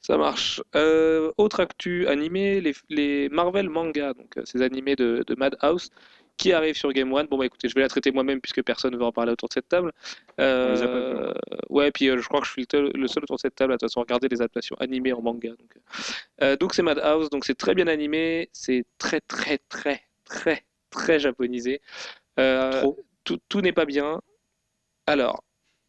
Ça 0.00 0.16
marche. 0.18 0.62
Euh, 0.76 1.32
autre 1.36 1.60
actu 1.60 2.06
animé, 2.06 2.60
les, 2.60 2.74
les 2.90 3.28
Marvel 3.28 3.68
manga, 3.68 4.14
donc 4.14 4.36
euh, 4.36 4.44
ces 4.44 4.62
animés 4.62 4.96
de, 4.96 5.24
de 5.26 5.34
Madhouse 5.34 5.90
qui 6.36 6.52
arrivent 6.52 6.76
sur 6.76 6.92
Game 6.92 7.12
One. 7.12 7.26
Bon 7.26 7.38
bah 7.38 7.46
écoutez, 7.46 7.68
je 7.68 7.74
vais 7.74 7.80
la 7.80 7.88
traiter 7.88 8.10
moi-même 8.10 8.40
puisque 8.40 8.62
personne 8.62 8.92
ne 8.92 8.98
veut 8.98 9.04
en 9.04 9.12
parler 9.12 9.32
autour 9.32 9.48
de 9.48 9.54
cette 9.54 9.68
table. 9.68 9.92
Euh, 10.40 11.32
hein. 11.32 11.34
ouais, 11.70 11.90
puis 11.92 12.08
euh, 12.08 12.18
je 12.18 12.26
crois 12.26 12.40
que 12.40 12.46
je 12.46 12.52
suis 12.52 12.66
le, 12.72 13.06
seul 13.06 13.22
autour 13.22 13.36
de 13.36 13.40
cette 13.40 13.54
table 13.54 13.72
à 13.72 13.76
de 13.76 13.78
toute 13.78 13.90
façon 13.90 14.00
regarder 14.00 14.28
les 14.28 14.40
adaptations 14.40 14.76
animées 14.80 15.12
en 15.12 15.22
manga. 15.22 15.50
Donc 15.50 15.78
euh, 16.42 16.56
donc 16.56 16.74
c'est 16.74 16.82
Madhouse, 16.82 17.30
donc 17.30 17.44
c'est 17.44 17.54
très 17.54 17.74
bien 17.74 17.86
animé, 17.86 18.50
c'est 18.52 18.84
très 18.98 19.20
très 19.20 19.58
très 19.68 20.02
très 20.24 20.64
très 20.90 21.18
japonisé. 21.20 21.80
Euh, 22.40 22.80
Trop. 22.80 22.98
tout, 23.24 23.38
tout 23.48 23.60
n'est 23.60 23.72
pas 23.72 23.84
bien. 23.84 24.20
Alors, 25.06 25.44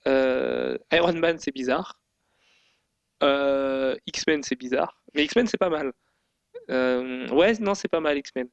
euh, 0.08 0.78
Iron 0.92 1.14
Man, 1.14 1.38
c'est 1.40 1.54
bizarre. 1.54 2.00
Euh, 3.24 3.96
X-Men, 4.08 4.44
c'est 4.44 4.56
bizarre. 4.56 5.02
Mais 5.14 5.24
X-Men, 5.26 5.48
c'est 5.48 5.58
pas 5.58 5.70
mal. 5.70 5.94
Euh, 6.70 7.28
ouais, 7.30 7.54
non, 7.60 7.76
c'est 7.76 7.88
pas 7.88 8.00
mal, 8.00 8.18
X-Men. 8.18 8.50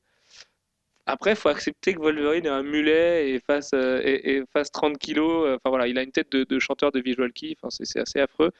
Après, 1.06 1.30
il 1.32 1.36
faut 1.36 1.48
accepter 1.48 1.94
que 1.94 1.98
Wolverine 2.00 2.46
est 2.46 2.48
un 2.48 2.62
mulet 2.62 3.30
et 3.30 3.40
fasse, 3.40 3.70
euh, 3.74 4.00
et, 4.04 4.36
et 4.36 4.42
fasse 4.52 4.70
30 4.70 4.98
kilos. 4.98 5.48
Enfin 5.56 5.68
voilà, 5.70 5.88
il 5.88 5.98
a 5.98 6.02
une 6.02 6.12
tête 6.12 6.30
de, 6.32 6.44
de 6.44 6.58
chanteur 6.58 6.92
de 6.92 7.00
visual 7.00 7.32
key. 7.32 7.56
Enfin, 7.60 7.68
c'est 7.70 7.98
assez 8.00 8.20
affreux. 8.20 8.52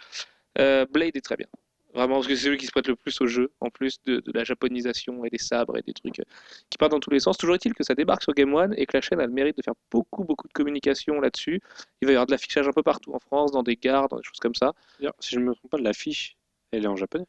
Euh, 0.59 0.87
Blade 0.87 1.17
est 1.17 1.21
très 1.23 1.37
bien. 1.37 1.47
Vraiment, 1.95 2.17
parce 2.17 2.29
que 2.29 2.35
c'est 2.37 2.45
celui 2.45 2.59
qui 2.59 2.67
se 2.67 2.73
prête 2.73 2.89
le 2.89 2.97
plus 2.97 3.21
au 3.21 3.27
jeu, 3.27 3.53
en 3.61 3.71
plus 3.71 3.99
de, 4.05 4.21
de 4.21 4.33
la 4.33 4.45
japonisation 4.45 5.25
et 5.27 5.31
des 5.31 5.39
sabres 5.39 5.77
et 5.79 5.83
des 5.83 5.93
trucs 5.93 6.21
euh, 6.21 6.25
qui 6.71 6.79
partent 6.79 6.93
dans 6.93 7.01
tous 7.01 7.11
les 7.11 7.21
sens. 7.21 7.37
Toujours 7.39 7.55
est-il 7.57 7.75
que 7.75 7.85
ça 7.85 7.95
débarque 7.95 8.23
sur 8.23 8.33
Game 8.35 8.55
One 8.55 8.75
et 8.79 8.87
que 8.87 8.97
la 8.97 9.03
chaîne 9.03 9.21
a 9.21 9.27
le 9.27 9.33
mérite 9.33 9.57
de 9.59 9.63
faire 9.63 9.75
beaucoup, 9.91 10.25
beaucoup 10.25 10.49
de 10.49 10.53
communication 10.55 11.21
là-dessus. 11.21 11.61
Il 12.01 12.07
va 12.07 12.13
y 12.13 12.15
avoir 12.17 12.27
de 12.27 12.33
l'affichage 12.33 12.67
un 12.69 12.73
peu 12.73 12.83
partout 12.83 13.13
en 13.15 13.21
France, 13.21 13.53
dans 13.53 13.63
des 13.63 13.77
gares, 13.77 14.09
dans 14.09 14.17
des 14.17 14.25
choses 14.25 14.41
comme 14.41 14.55
ça. 14.55 14.73
Si 15.21 15.35
je 15.35 15.41
ne 15.41 15.45
me 15.47 15.55
trompe 15.55 15.71
pas, 15.71 15.79
l'affiche, 15.79 16.37
elle 16.73 16.85
est 16.85 16.89
en 16.89 16.97
japonais? 16.97 17.27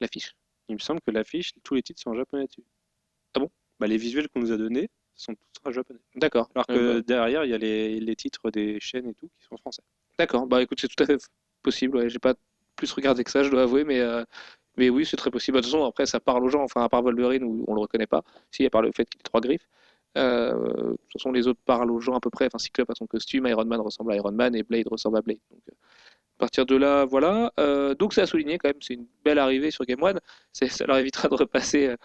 L'affiche. 0.00 0.34
Il 0.68 0.74
me 0.74 0.80
semble 0.80 1.00
que 1.00 1.10
l'affiche, 1.12 1.52
tous 1.62 1.74
les 1.74 1.82
titres 1.82 2.02
sont 2.02 2.10
en 2.10 2.16
japonais 2.16 2.46
dessus. 2.46 2.64
Ah 3.34 3.40
bon? 3.40 3.50
Bah, 3.80 3.86
Les 3.88 3.96
visuels 3.96 4.28
qu'on 4.28 4.40
nous 4.40 4.52
a 4.52 4.56
donnés 4.56 4.88
sont 5.16 5.34
tous 5.34 5.68
en 5.68 5.72
japonais. 5.72 6.00
D'accord. 6.14 6.50
Alors 6.54 6.66
que 6.66 6.72
Euh, 6.72 6.94
bah, 6.96 7.02
derrière, 7.06 7.44
il 7.44 7.50
y 7.50 7.54
a 7.54 7.58
les, 7.58 8.00
les 8.00 8.16
titres 8.16 8.50
des 8.50 8.78
chaînes 8.80 9.08
et 9.08 9.14
tout 9.14 9.28
qui 9.38 9.46
sont 9.46 9.56
français. 9.56 9.82
D'accord, 10.18 10.46
bah 10.46 10.62
écoute, 10.62 10.78
c'est 10.80 10.88
tout 10.88 11.02
à 11.02 11.06
fait 11.06 11.20
possible. 11.62 11.96
Ouais. 11.98 12.08
J'ai 12.08 12.18
pas 12.18 12.34
plus 12.76 12.92
regardé 12.92 13.24
que 13.24 13.30
ça, 13.30 13.42
je 13.42 13.50
dois 13.50 13.62
avouer, 13.62 13.84
mais, 13.84 14.00
euh, 14.00 14.24
mais 14.76 14.88
oui, 14.90 15.04
c'est 15.04 15.16
très 15.16 15.30
possible. 15.30 15.58
De 15.58 15.62
toute 15.62 15.72
façon, 15.72 15.84
après, 15.84 16.06
ça 16.06 16.20
parle 16.20 16.44
aux 16.44 16.48
gens, 16.48 16.62
enfin, 16.62 16.82
à 16.84 16.88
part 16.88 17.02
Wolverine 17.02 17.44
où 17.44 17.64
on 17.68 17.74
le 17.74 17.80
reconnaît 17.80 18.06
pas, 18.06 18.22
si, 18.50 18.64
à 18.66 18.70
part 18.70 18.82
le 18.82 18.92
fait 18.92 19.04
qu'il 19.08 19.20
ait 19.20 19.22
trois 19.24 19.40
griffes. 19.40 19.68
Euh, 20.18 20.54
de 20.54 20.96
toute 20.96 21.12
façon, 21.12 21.32
les 21.32 21.46
autres 21.46 21.60
parlent 21.64 21.90
aux 21.90 22.00
gens 22.00 22.14
à 22.14 22.20
peu 22.20 22.30
près. 22.30 22.46
Enfin, 22.46 22.58
Cyclope 22.58 22.90
a 22.90 22.94
son 22.94 23.06
costume, 23.06 23.46
Iron 23.46 23.64
Man 23.64 23.80
ressemble 23.80 24.12
à 24.12 24.16
Iron 24.16 24.32
Man 24.32 24.54
et 24.56 24.62
Blade 24.62 24.88
ressemble 24.88 25.18
à 25.18 25.22
Blade. 25.22 25.38
Donc, 25.50 25.60
euh, 25.70 25.74
partir 26.40 26.64
de 26.66 26.74
là, 26.74 27.04
voilà. 27.04 27.52
Euh, 27.60 27.94
donc, 27.94 28.14
c'est 28.14 28.22
à 28.22 28.26
souligner 28.26 28.58
quand 28.58 28.68
même, 28.68 28.80
c'est 28.80 28.94
une 28.94 29.06
belle 29.24 29.38
arrivée 29.38 29.70
sur 29.70 29.84
Game 29.84 30.02
One. 30.02 30.18
Ça 30.52 30.66
leur 30.86 30.96
évitera 30.96 31.28
de 31.28 31.34
repasser 31.34 31.88
euh, 31.88 31.96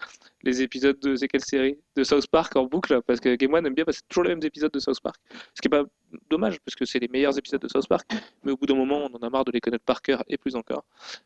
les 0.44 0.62
épisodes 0.62 1.00
de, 1.00 1.16
c'est 1.16 1.28
quelle 1.28 1.44
série? 1.44 1.78
De 1.96 2.04
South 2.04 2.28
Park 2.28 2.56
en 2.58 2.66
boucle, 2.66 3.02
parce 3.08 3.22
que 3.22 3.36
Game 3.36 3.54
One 3.54 3.66
aime 3.66 3.74
bien 3.74 3.86
passer 3.86 4.02
toujours 4.10 4.26
les 4.26 4.32
mêmes 4.32 4.44
épisodes 4.44 4.72
de 4.72 4.80
South 4.80 5.00
Park. 5.02 5.16
Ce 5.54 5.62
qui 5.62 5.68
est 5.68 5.70
pas 5.70 5.84
dommage, 6.30 6.60
parce 6.60 6.76
que 6.76 6.86
c'est 6.86 7.00
les 7.00 7.08
meilleurs 7.08 7.38
épisodes 7.38 7.62
de 7.62 7.70
South 7.70 7.88
Park 7.88 8.06
mais 8.44 8.52
au 8.52 8.58
bout 8.58 8.66
d'un 8.66 8.76
moment, 8.76 9.10
on 9.10 9.16
en 9.16 9.26
a 9.26 9.30
marre 9.30 9.46
de 9.46 9.52
les 9.52 9.62
connaître 9.62 9.86
par 9.86 10.02
cœur 10.02 10.24
et 10.28 10.38
plus 10.38 10.56
encore. 10.56 10.84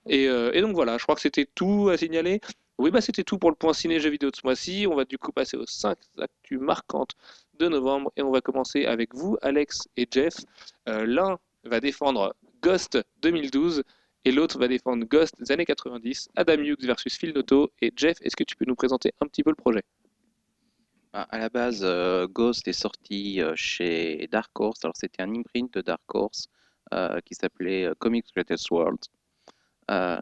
Et, 0.08 0.30
euh, 0.30 0.62
donc 0.62 0.76
voilà, 0.76 0.98
je 1.00 1.04
crois 1.04 1.16
que 1.16 1.22
c'était 1.22 1.48
tout 1.54 1.90
à 1.90 1.98
signaler. 1.98 2.40
Oui, 2.78 2.92
bah 2.92 3.02
c'était 3.02 3.24
tout 3.24 3.38
pour 3.40 3.50
le 3.50 3.56
point 3.56 3.74
ciné 3.74 4.00
jeux 4.00 4.12
vidéo 4.12 4.30
de 4.30 4.36
ce 4.36 4.42
mois-ci. 4.44 4.86
On 4.88 4.96
va 4.96 5.04
du 5.04 5.18
coup 5.18 5.32
passer 5.32 5.58
aux 5.58 5.66
5 5.66 5.98
actus 6.20 6.60
marquantes 6.60 7.16
de 7.60 7.68
novembre 7.68 8.12
et 8.16 8.22
on 8.22 8.32
va 8.32 8.40
commencer 8.40 8.86
avec 8.86 9.16
vous, 9.16 9.36
Alex 9.42 9.90
et 9.98 10.08
Jeff. 10.10 10.36
L'un 10.86 11.40
va 11.66 11.80
défendre 11.82 12.36
Ghost 12.62 13.00
2012 13.22 13.84
et 14.26 14.32
l'autre 14.32 14.60
va 14.60 14.68
défendre 14.68 15.06
Ghost 15.06 15.36
des 15.40 15.52
années 15.52 15.66
90, 15.66 16.30
Adam 16.36 16.58
Hughes 16.58 16.86
versus 16.86 17.18
Phil 17.18 17.34
Noto. 17.34 17.72
Et 17.82 17.92
Jeff, 17.96 18.18
est-ce 18.22 18.36
que 18.36 18.44
tu 18.44 18.56
peux 18.56 18.66
nous 18.66 18.76
présenter 18.76 19.14
un 19.22 19.28
petit 19.28 19.44
peu 19.44 19.50
le 19.50 19.56
projet? 19.56 19.84
À 21.14 21.24
à 21.24 21.40
la 21.40 21.50
base, 21.50 21.82
euh, 21.84 22.28
Ghost 22.28 22.68
est 22.68 22.74
sorti 22.74 23.42
euh, 23.42 23.54
chez 23.56 24.28
Dark 24.32 24.52
Horse. 24.60 24.84
Alors, 24.84 24.96
c'était 24.96 25.24
un 25.24 25.34
imprint 25.34 25.74
de 25.74 25.82
Dark 25.82 26.04
Horse 26.14 26.48
euh, 26.94 27.20
qui 27.26 27.34
s'appelait 27.34 27.90
Comics 27.98 28.28
Greatest 28.36 28.70
World. 28.72 29.00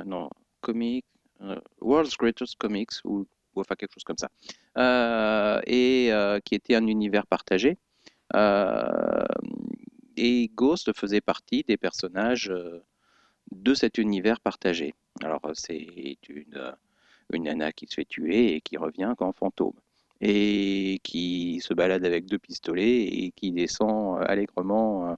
Non, 0.06 0.30
Comics, 0.62 1.06
euh, 1.42 1.60
World's 1.82 2.16
Greatest 2.16 2.56
Comics, 2.58 2.94
ou, 3.04 3.28
ou 3.56 3.62
enfin 3.62 3.76
quelque 3.76 3.94
chose 3.94 4.04
comme 4.04 4.18
ça. 4.18 4.30
Et 5.66 6.12
qui 6.46 6.56
était 6.56 6.76
un 6.76 6.86
univers 6.88 7.26
partagé. 7.26 7.78
Et 10.18 10.52
Ghost 10.54 10.94
faisait 10.94 11.22
partie 11.22 11.64
des 11.64 11.78
personnages 11.78 12.50
euh, 12.50 12.84
de 13.52 13.74
cet 13.74 13.98
univers 13.98 14.40
partagé. 14.40 14.94
Alors, 15.24 15.46
euh, 15.46 15.54
c'est 15.54 16.18
une, 16.30 16.56
euh, 16.56 16.72
une 17.34 17.44
nana 17.44 17.72
qui 17.72 17.88
se 17.88 17.96
fait 17.96 18.06
tuer 18.06 18.56
et 18.56 18.62
qui 18.62 18.78
revient 18.78 19.14
qu'en 19.18 19.34
fantôme 19.34 19.74
et 20.20 21.00
qui 21.04 21.62
se 21.62 21.74
balade 21.76 22.04
avec 22.04 22.26
deux 22.26 22.40
pistolets 22.40 23.04
et 23.04 23.32
qui 23.36 23.52
descend 23.52 24.20
allègrement 24.24 25.16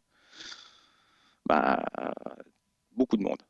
bah, 1.46 1.86
beaucoup 2.92 3.16
de 3.16 3.24
monde. 3.24 3.42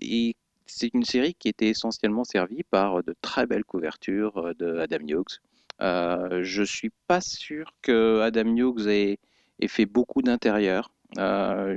Et 0.00 0.34
c'est 0.66 0.92
une 0.92 1.04
série 1.04 1.34
qui 1.34 1.48
était 1.48 1.68
essentiellement 1.68 2.24
servie 2.24 2.64
par 2.64 3.04
de 3.04 3.14
très 3.22 3.46
belles 3.46 3.64
couvertures 3.64 4.56
de 4.56 4.78
Adam 4.78 5.06
Hughes. 5.06 5.38
Euh, 5.80 6.42
je 6.42 6.62
suis 6.62 6.90
pas 7.06 7.20
sûr 7.20 7.72
que 7.82 8.20
Adam 8.20 8.54
Hughes 8.54 8.86
ait, 8.88 9.18
ait 9.60 9.68
fait 9.68 9.86
beaucoup 9.86 10.22
d'intérieur. 10.22 10.90
Euh, 11.18 11.76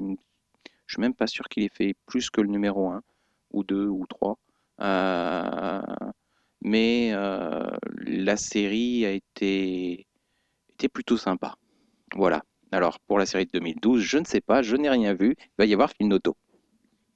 je 0.85 0.93
suis 0.93 1.01
même 1.01 1.13
pas 1.13 1.27
sûr 1.27 1.47
qu'il 1.49 1.63
ait 1.63 1.69
fait 1.69 1.95
plus 2.05 2.29
que 2.29 2.41
le 2.41 2.47
numéro 2.47 2.89
1 2.89 3.01
ou 3.51 3.63
2 3.63 3.87
ou 3.87 4.05
3. 4.07 4.37
Euh, 4.81 5.81
mais 6.61 7.11
euh, 7.13 7.69
la 8.05 8.37
série 8.37 9.05
a 9.05 9.11
été, 9.11 10.07
était 10.73 10.89
plutôt 10.89 11.17
sympa. 11.17 11.55
Voilà. 12.15 12.43
Alors, 12.71 12.99
pour 13.01 13.19
la 13.19 13.25
série 13.25 13.45
de 13.45 13.51
2012, 13.51 14.01
je 14.01 14.17
ne 14.17 14.25
sais 14.25 14.41
pas, 14.41 14.61
je 14.61 14.75
n'ai 14.75 14.89
rien 14.89 15.13
vu. 15.13 15.35
Il 15.39 15.53
va 15.59 15.65
y 15.65 15.73
avoir 15.73 15.91
Phil 15.91 16.07
Noto. 16.07 16.35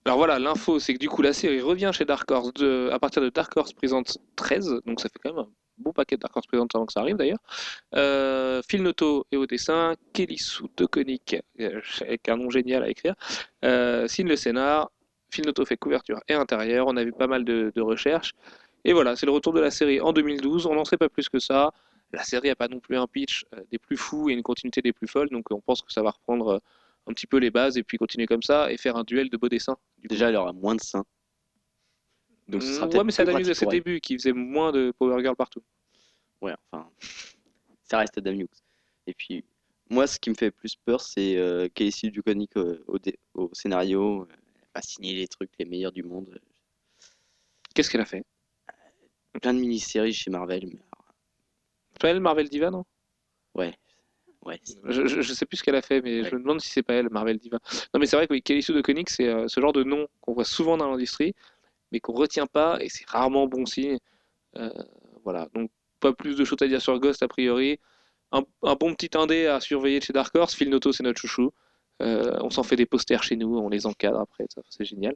Alors 0.05 0.17
voilà, 0.17 0.39
l'info, 0.39 0.79
c'est 0.79 0.93
que 0.93 0.99
du 0.99 1.09
coup, 1.09 1.21
la 1.21 1.33
série 1.33 1.59
revient 1.59 1.91
chez 1.93 2.05
Dark 2.05 2.29
Horse 2.31 2.51
à 2.91 2.99
partir 2.99 3.21
de 3.21 3.29
Dark 3.29 3.55
Horse 3.57 3.73
Presents 3.73 4.17
13, 4.37 4.81
donc 4.85 5.01
ça 5.01 5.09
fait 5.09 5.19
quand 5.21 5.33
même 5.33 5.45
bon 5.77 5.91
paquet 5.91 6.15
de 6.15 6.21
Dark 6.21 6.35
Horse 6.35 6.47
avant 6.53 6.85
que 6.85 6.93
ça 6.93 7.01
arrive 7.01 7.15
d'ailleurs. 7.15 7.39
Euh, 7.95 8.61
Phil 8.67 8.83
Noto 8.83 9.25
est 9.31 9.37
au 9.37 9.45
dessin, 9.45 9.95
Kelly 10.13 10.37
Sue 10.37 10.65
Deconic, 10.75 11.37
euh, 11.59 11.81
avec 12.01 12.27
un 12.29 12.37
nom 12.37 12.49
génial 12.49 12.83
à 12.83 12.89
écrire, 12.89 13.15
euh, 13.63 14.07
signe 14.07 14.27
le 14.27 14.35
scénar, 14.35 14.89
Phil 15.29 15.45
Noto 15.45 15.65
fait 15.65 15.77
couverture 15.77 16.19
et 16.27 16.33
intérieur, 16.33 16.87
on 16.87 16.97
a 16.97 17.03
vu 17.03 17.11
pas 17.11 17.27
mal 17.27 17.43
de, 17.43 17.71
recherches, 17.81 18.33
et 18.85 18.93
voilà, 18.93 19.15
c'est 19.15 19.25
le 19.25 19.31
retour 19.31 19.53
de 19.53 19.59
la 19.59 19.71
série 19.71 19.99
en 20.01 20.13
2012, 20.13 20.65
on 20.65 20.75
n'en 20.75 20.85
sait 20.85 20.97
pas 20.97 21.09
plus 21.09 21.29
que 21.29 21.39
ça. 21.39 21.71
La 22.13 22.23
série 22.23 22.47
n'a 22.47 22.55
pas 22.55 22.69
non 22.69 22.79
plus 22.79 22.95
un 22.95 23.05
pitch 23.05 23.43
euh, 23.53 23.61
des 23.69 23.79
plus 23.79 23.97
fous 23.97 24.29
et 24.29 24.33
une 24.33 24.43
continuité 24.43 24.81
des 24.81 24.93
plus 24.93 25.07
folles, 25.07 25.29
donc 25.29 25.45
on 25.51 25.59
pense 25.59 25.81
que 25.81 25.91
ça 25.91 26.01
va 26.01 26.11
reprendre 26.11 26.61
un 27.05 27.13
petit 27.13 27.27
peu 27.27 27.37
les 27.37 27.51
bases 27.51 27.77
et 27.77 27.83
puis 27.83 27.97
continuer 27.97 28.27
comme 28.27 28.43
ça 28.43 28.71
et 28.71 28.77
faire 28.77 28.95
un 28.95 29.03
duel 29.03 29.29
de 29.29 29.37
beaux 29.37 29.49
dessins. 29.49 29.77
du 29.97 30.07
coup. 30.07 30.13
Déjà, 30.13 30.29
elle 30.29 30.35
aura 30.35 30.53
moins 30.53 30.75
de 30.75 30.81
seins. 30.81 31.05
Donc, 32.47 32.63
ce 32.63 32.73
sera 32.73 32.87
Mm, 32.87 32.89
ouais, 32.91 33.03
mais 33.03 33.19
Adam 33.21 33.39
Hughes 33.39 33.49
à 33.49 33.53
ses 33.53 33.65
débuts 33.71 33.99
qui 33.99 34.13
faisait 34.17 34.33
moins 34.33 34.71
de 34.71 34.91
Power 34.97 35.21
Girl 35.21 35.35
partout. 35.35 35.61
Ouais, 36.41 36.53
enfin, 36.71 36.89
ça 37.83 37.99
reste 37.99 38.17
Adam 38.17 38.31
Hughes. 38.33 38.47
Et 39.05 39.13
puis, 39.13 39.43
moi, 39.89 40.07
ce 40.07 40.19
qui 40.19 40.29
me 40.29 40.35
fait 40.35 40.51
plus 40.51 40.75
peur, 40.75 41.01
c'est 41.01 41.37
euh, 41.37 41.67
Casey 41.73 42.09
Duconic 42.09 42.55
euh, 42.57 42.83
au, 42.87 42.99
dé- 42.99 43.17
au 43.33 43.49
scénario. 43.53 44.27
Elle 44.29 44.67
va 44.75 44.81
signer 44.81 45.13
les 45.13 45.27
trucs 45.27 45.51
les 45.59 45.65
meilleurs 45.65 45.91
du 45.91 46.03
monde. 46.03 46.39
Qu'est-ce 47.73 47.89
qu'elle 47.89 48.01
a 48.01 48.05
fait? 48.05 48.23
Plein 49.41 49.53
de 49.53 49.59
mini-séries 49.59 50.13
chez 50.13 50.31
Marvel. 50.31 50.65
Mais 50.67 50.79
C'est 51.91 52.01
pas 52.01 52.09
elle, 52.09 52.19
Marvel 52.19 52.49
Diva, 52.49 52.71
non? 52.71 52.85
Ouais, 53.53 53.75
ouais. 54.43 54.59
je, 54.85 55.05
je, 55.07 55.21
je 55.21 55.33
sais 55.33 55.45
plus 55.45 55.57
ce 55.57 55.63
qu'elle 55.63 55.75
a 55.75 55.81
fait, 55.81 56.01
mais 56.01 56.23
je 56.23 56.35
me 56.35 56.39
demande 56.41 56.59
si 56.61 56.69
c'est 56.69 56.83
pas 56.83 56.93
elle, 56.95 57.09
Marvel 57.09 57.37
Diva. 57.37 57.59
Non, 57.93 57.99
mais 57.99 58.05
c'est 58.07 58.15
vrai 58.15 58.27
que 58.27 58.33
oui, 58.33 58.41
Kelly 58.41 58.61
Sue 58.63 58.73
DeConnick, 58.73 59.09
c'est 59.09 59.27
euh, 59.27 59.47
ce 59.47 59.59
genre 59.61 59.73
de 59.73 59.83
nom 59.83 60.07
qu'on 60.21 60.33
voit 60.33 60.45
souvent 60.45 60.77
dans 60.77 60.89
l'industrie, 60.89 61.33
mais 61.91 61.99
qu'on 61.99 62.13
retient 62.13 62.47
pas, 62.47 62.77
et 62.81 62.89
c'est 62.89 63.07
rarement 63.09 63.47
bon 63.47 63.65
signe. 63.65 63.97
Euh, 64.57 64.69
voilà, 65.23 65.47
donc 65.53 65.69
pas 65.99 66.13
plus 66.13 66.35
de 66.37 66.45
choses 66.45 66.61
à 66.61 66.67
dire 66.67 66.81
sur 66.81 66.97
Ghost 66.99 67.23
a 67.23 67.27
priori. 67.27 67.79
Un, 68.31 68.43
un 68.63 68.75
bon 68.75 68.93
petit 68.93 69.17
indé 69.17 69.47
à 69.47 69.59
surveiller 69.59 69.99
de 69.99 70.03
chez 70.03 70.13
Dark 70.13 70.35
Horse. 70.35 70.53
Phil 70.55 70.69
Noto, 70.69 70.91
c'est 70.91 71.03
notre 71.03 71.19
chouchou. 71.19 71.51
Euh, 72.01 72.37
on 72.41 72.49
s'en 72.49 72.63
fait 72.63 72.75
des 72.75 72.85
posters 72.85 73.23
chez 73.23 73.35
nous, 73.35 73.57
on 73.57 73.69
les 73.69 73.87
encadre 73.87 74.19
après, 74.19 74.45
c'est 74.69 74.85
génial. 74.85 75.15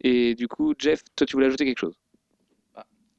Et 0.00 0.34
du 0.34 0.48
coup, 0.48 0.74
Jeff, 0.78 1.02
toi 1.14 1.26
tu 1.26 1.34
voulais 1.34 1.46
ajouter 1.46 1.66
quelque 1.66 1.80
chose? 1.80 1.98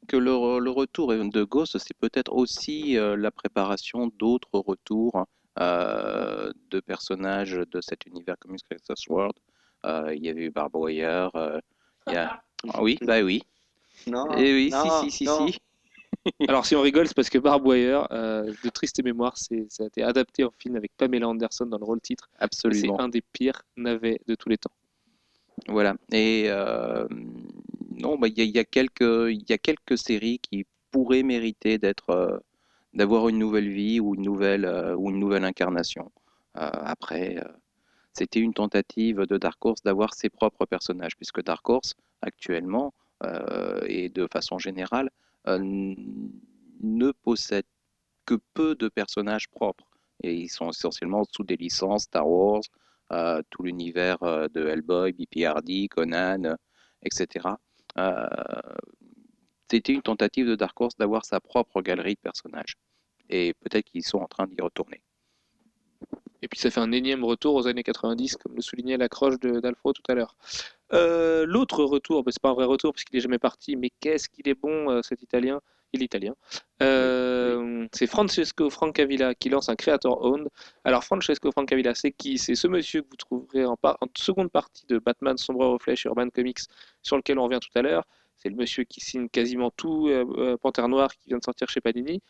Que 0.07 0.17
le, 0.17 0.59
le 0.59 0.69
retour 0.69 1.13
de 1.13 1.43
Ghost, 1.43 1.77
c'est 1.77 1.93
peut-être 1.97 2.33
aussi 2.33 2.97
euh, 2.97 3.15
la 3.15 3.31
préparation 3.31 4.07
d'autres 4.17 4.49
retours 4.59 5.25
euh, 5.59 6.51
de 6.71 6.79
personnages 6.79 7.53
de 7.71 7.79
cet 7.79 8.05
univers 8.05 8.37
Comics 8.39 8.63
Creators 8.63 8.97
World. 9.07 9.35
Euh, 9.85 10.13
il 10.15 10.25
y 10.25 10.29
avait 10.29 10.45
eu 10.45 10.49
Barb 10.49 10.75
Wire. 10.75 11.29
euh, 11.35 11.59
il 12.07 12.13
y 12.13 12.17
a... 12.17 12.41
Ah 12.69 12.81
oui, 12.83 12.97
bah 13.01 13.21
oui. 13.21 13.43
Non, 14.07 14.37
Et 14.37 14.53
oui, 14.53 14.69
non, 14.71 14.83
si, 15.01 15.11
si, 15.11 15.17
si, 15.17 15.25
non. 15.25 15.47
si. 15.47 15.59
Alors, 16.47 16.65
si 16.65 16.75
on 16.75 16.81
rigole, 16.81 17.07
c'est 17.07 17.15
parce 17.15 17.29
que 17.29 17.37
Barb 17.37 17.65
Wire, 17.65 18.07
euh, 18.11 18.53
de 18.63 18.69
triste 18.69 19.03
mémoire, 19.03 19.37
c'est, 19.37 19.65
ça 19.69 19.83
a 19.83 19.87
été 19.87 20.03
adapté 20.03 20.43
en 20.43 20.51
film 20.51 20.75
avec 20.75 20.91
Pamela 20.97 21.27
Anderson 21.27 21.65
dans 21.65 21.77
le 21.77 21.85
rôle 21.85 22.01
titre. 22.01 22.29
Et 22.33 22.37
C'est 22.39 22.43
Absolument. 22.43 22.99
un 22.99 23.09
des 23.09 23.21
pires 23.21 23.61
navets 23.77 24.19
de 24.27 24.35
tous 24.35 24.49
les 24.49 24.57
temps. 24.57 24.71
Voilà. 25.67 25.95
Et 26.11 26.45
euh, 26.47 27.07
non, 27.91 28.17
bah, 28.17 28.27
il 28.27 28.37
y, 28.37 28.41
a- 28.41 28.45
y 28.45 28.59
a 28.59 28.63
quelques, 28.63 29.01
y 29.01 29.53
a 29.53 29.57
quelques 29.57 29.97
séries 29.97 30.39
qui 30.39 30.65
pourraient 30.91 31.23
mériter 31.23 31.77
d'être, 31.77 32.09
euh, 32.09 32.37
d'avoir 32.93 33.29
une 33.29 33.37
nouvelle 33.39 33.69
vie 33.69 33.99
ou 33.99 34.15
une 34.15 34.21
nouvelle, 34.23 34.65
ou 34.97 35.09
une 35.09 35.19
nouvelle 35.19 35.45
incarnation. 35.45 36.11
Après, 36.55 37.37
c'était 38.13 38.39
une 38.39 38.53
tentative 38.53 39.21
de 39.21 39.37
Dark 39.37 39.63
Horse 39.65 39.81
d'avoir 39.83 40.13
ses 40.13 40.29
propres 40.29 40.65
personnages, 40.65 41.15
puisque 41.17 41.43
Dark 41.43 41.67
Horse 41.67 41.95
actuellement 42.23 42.93
euh, 43.23 43.81
et 43.87 44.09
de 44.09 44.27
façon 44.31 44.57
générale 44.57 45.09
euh, 45.47 45.59
ne 46.81 47.11
possède 47.11 47.65
que 48.25 48.35
peu 48.53 48.75
de 48.75 48.87
personnages 48.89 49.49
propres. 49.49 49.85
Et 50.23 50.33
ils 50.35 50.49
sont 50.49 50.69
essentiellement 50.69 51.23
sous 51.31 51.43
des 51.43 51.57
licences 51.57 52.03
Star 52.03 52.27
Wars, 52.29 52.61
euh, 53.11 53.41
tout 53.49 53.63
l'univers 53.63 54.17
de 54.19 54.67
Hellboy, 54.67 55.13
BPRD, 55.13 55.87
Conan, 55.89 56.45
euh, 56.45 56.55
etc. 57.03 57.49
C'était 59.69 59.93
une 59.93 60.01
tentative 60.01 60.47
de 60.47 60.55
Dark 60.55 60.79
Horse 60.79 60.95
d'avoir 60.97 61.25
sa 61.25 61.39
propre 61.39 61.81
galerie 61.81 62.15
de 62.15 62.19
personnages. 62.19 62.75
Et 63.29 63.53
peut-être 63.61 63.85
qu'ils 63.85 64.03
sont 64.03 64.19
en 64.19 64.27
train 64.27 64.47
d'y 64.47 64.61
retourner. 64.61 65.01
Et 66.43 66.49
puis 66.49 66.59
ça 66.59 66.69
fait 66.69 66.81
un 66.81 66.91
énième 66.91 67.23
retour 67.23 67.55
aux 67.55 67.67
années 67.67 67.83
90, 67.83 68.35
comme 68.35 68.53
le 68.53 68.61
soulignait 68.61 68.97
l'accroche 68.97 69.39
d'Alfro 69.39 69.93
tout 69.93 70.03
à 70.09 70.13
l'heure. 70.13 70.35
Euh, 70.91 71.45
L'autre 71.47 71.85
retour, 71.85 72.21
bah, 72.21 72.31
c'est 72.33 72.41
pas 72.41 72.49
un 72.49 72.53
vrai 72.53 72.65
retour 72.65 72.91
puisqu'il 72.91 73.15
est 73.15 73.21
jamais 73.21 73.39
parti, 73.39 73.77
mais 73.77 73.91
qu'est-ce 74.01 74.27
qu'il 74.27 74.49
est 74.49 74.53
bon 74.53 74.91
euh, 74.91 75.01
cet 75.01 75.21
Italien? 75.23 75.61
Il 75.93 76.01
est 76.01 76.05
italien. 76.05 76.35
Euh, 76.81 77.87
C'est 77.93 78.07
Francesco 78.07 78.69
Francavilla 78.69 79.35
qui 79.35 79.49
lance 79.49 79.69
un 79.69 79.75
creator 79.75 80.21
owned. 80.25 80.49
Alors 80.83 81.03
Francesco 81.05 81.51
Francavilla, 81.51 81.95
c'est 81.95 82.11
qui? 82.11 82.37
C'est 82.37 82.55
ce 82.55 82.67
monsieur 82.67 83.03
que 83.03 83.07
vous 83.11 83.15
trouverez 83.15 83.65
en, 83.65 83.77
seconde 84.17 84.51
partie 84.51 84.85
de 84.87 84.97
Batman 84.97 85.37
Sombre 85.37 85.67
Reflet 85.67 85.95
chez 85.95 86.09
Urban 86.09 86.29
Comics, 86.29 86.61
sur 87.03 87.15
lequel 87.15 87.39
on 87.39 87.43
revient 87.43 87.59
tout 87.61 87.77
à 87.77 87.83
l'heure. 87.83 88.03
C'est 88.35 88.49
le 88.49 88.55
monsieur 88.55 88.83
qui 88.83 88.99
signe 89.01 89.29
quasiment 89.29 89.71
tout 89.71 90.09
Panthère 90.61 90.89
Noire 90.89 91.15
qui 91.15 91.29
vient 91.29 91.37
de 91.37 91.43
sortir 91.43 91.69
chez 91.69 91.79
Panini. 91.79 92.21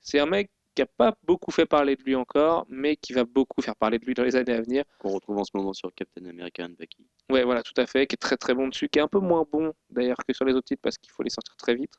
C'est 0.00 0.18
un 0.18 0.26
mec 0.26 0.50
qui 0.74 0.82
n'a 0.82 0.86
pas 0.86 1.14
beaucoup 1.24 1.50
fait 1.50 1.66
parler 1.66 1.96
de 1.96 2.02
lui 2.02 2.14
encore, 2.14 2.66
mais 2.68 2.96
qui 2.96 3.12
va 3.12 3.24
beaucoup 3.24 3.60
faire 3.62 3.76
parler 3.76 3.98
de 3.98 4.04
lui 4.04 4.14
dans 4.14 4.24
les 4.24 4.36
années 4.36 4.52
à 4.52 4.60
venir. 4.60 4.84
Qu'on 4.98 5.10
retrouve 5.10 5.38
en 5.38 5.44
ce 5.44 5.50
moment 5.54 5.72
sur 5.72 5.92
Captain 5.94 6.24
America 6.24 6.64
and 6.64 6.74
Bucky. 6.78 7.06
Ouais, 7.30 7.44
voilà, 7.44 7.62
tout 7.62 7.74
à 7.76 7.86
fait, 7.86 8.06
qui 8.06 8.14
est 8.14 8.16
très 8.16 8.36
très 8.36 8.54
bon 8.54 8.68
dessus, 8.68 8.88
qui 8.88 8.98
est 8.98 9.02
un 9.02 9.08
peu 9.08 9.20
moins 9.20 9.44
bon 9.50 9.72
d'ailleurs 9.90 10.18
que 10.26 10.32
sur 10.32 10.44
les 10.44 10.54
autres 10.54 10.66
titres 10.66 10.82
parce 10.82 10.98
qu'il 10.98 11.10
faut 11.12 11.22
les 11.22 11.30
sortir 11.30 11.56
très 11.56 11.74
vite. 11.74 11.92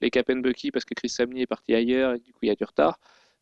Les 0.00 0.10
Cap 0.10 0.30
and 0.30 0.36
Bucky 0.36 0.70
parce 0.70 0.84
que 0.84 0.94
Chris 0.94 1.08
Samney 1.08 1.42
est 1.42 1.46
parti 1.46 1.74
ailleurs 1.74 2.14
et 2.14 2.20
du 2.20 2.32
coup 2.32 2.40
il 2.42 2.48
y 2.48 2.52
a 2.52 2.54
du 2.54 2.64
retard. 2.64 2.98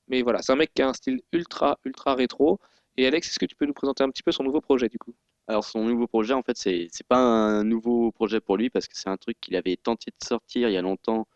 Mais 0.09 0.23
voilà, 0.23 0.41
c'est 0.43 0.53
un 0.53 0.57
mec 0.57 0.73
qui 0.75 0.83
a 0.83 0.89
un 0.89 0.93
style 0.95 1.21
ultra 1.33 1.79
ultra 1.85 2.15
rétro. 2.15 2.59
Et 2.97 3.07
Alex, 3.07 3.29
est-ce 3.29 3.39
que 3.39 3.47
tu 3.47 3.57
peux 3.57 3.67
nous 3.67 3.75
présenter 3.75 4.05
un 4.05 4.11
petit 4.11 4.23
peu 4.23 4.33
son 4.33 4.43
nouveau 4.45 4.61
projet 4.61 4.89
du 4.89 4.99
coup? 4.99 5.15
Alors 5.49 5.65
son 5.65 5.85
nouveau 5.85 6.07
projet, 6.07 6.33
en 6.33 6.43
fait, 6.43 6.57
c'est 6.57 6.89
c'est 6.91 7.07
pas 7.07 7.19
un 7.19 7.65
nouveau 7.65 8.11
projet 8.13 8.41
pour 8.41 8.57
lui 8.57 8.71
parce 8.71 8.89
que 8.89 8.97
c'est 8.97 9.09
un 9.11 9.17
truc 9.17 9.37
qu'il 9.41 9.55
avait 9.57 9.77
tenté 9.77 10.11
de 10.11 10.27
sortir 10.27 10.69
il 10.69 10.73
y 10.73 10.77
a 10.77 10.83
longtemps 10.83 11.27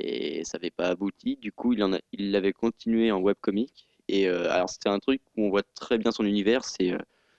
et 0.00 0.44
ça 0.44 0.58
n'avait 0.58 0.70
pas 0.70 0.88
abouti. 0.88 1.36
Du 1.36 1.52
coup, 1.52 1.72
il 1.72 1.82
en 1.84 1.92
a, 1.94 1.98
il 2.12 2.30
l'avait 2.32 2.52
continué 2.52 3.12
en 3.12 3.20
webcomic. 3.20 3.86
Et 4.08 4.28
euh, 4.28 4.50
alors 4.50 4.68
c'était 4.68 4.88
un 4.88 4.98
truc 4.98 5.22
où 5.36 5.44
on 5.44 5.50
voit 5.50 5.62
très 5.74 5.98
bien 5.98 6.10
son 6.10 6.24
univers, 6.24 6.64
c'est 6.64 6.92
euh, 6.92 6.98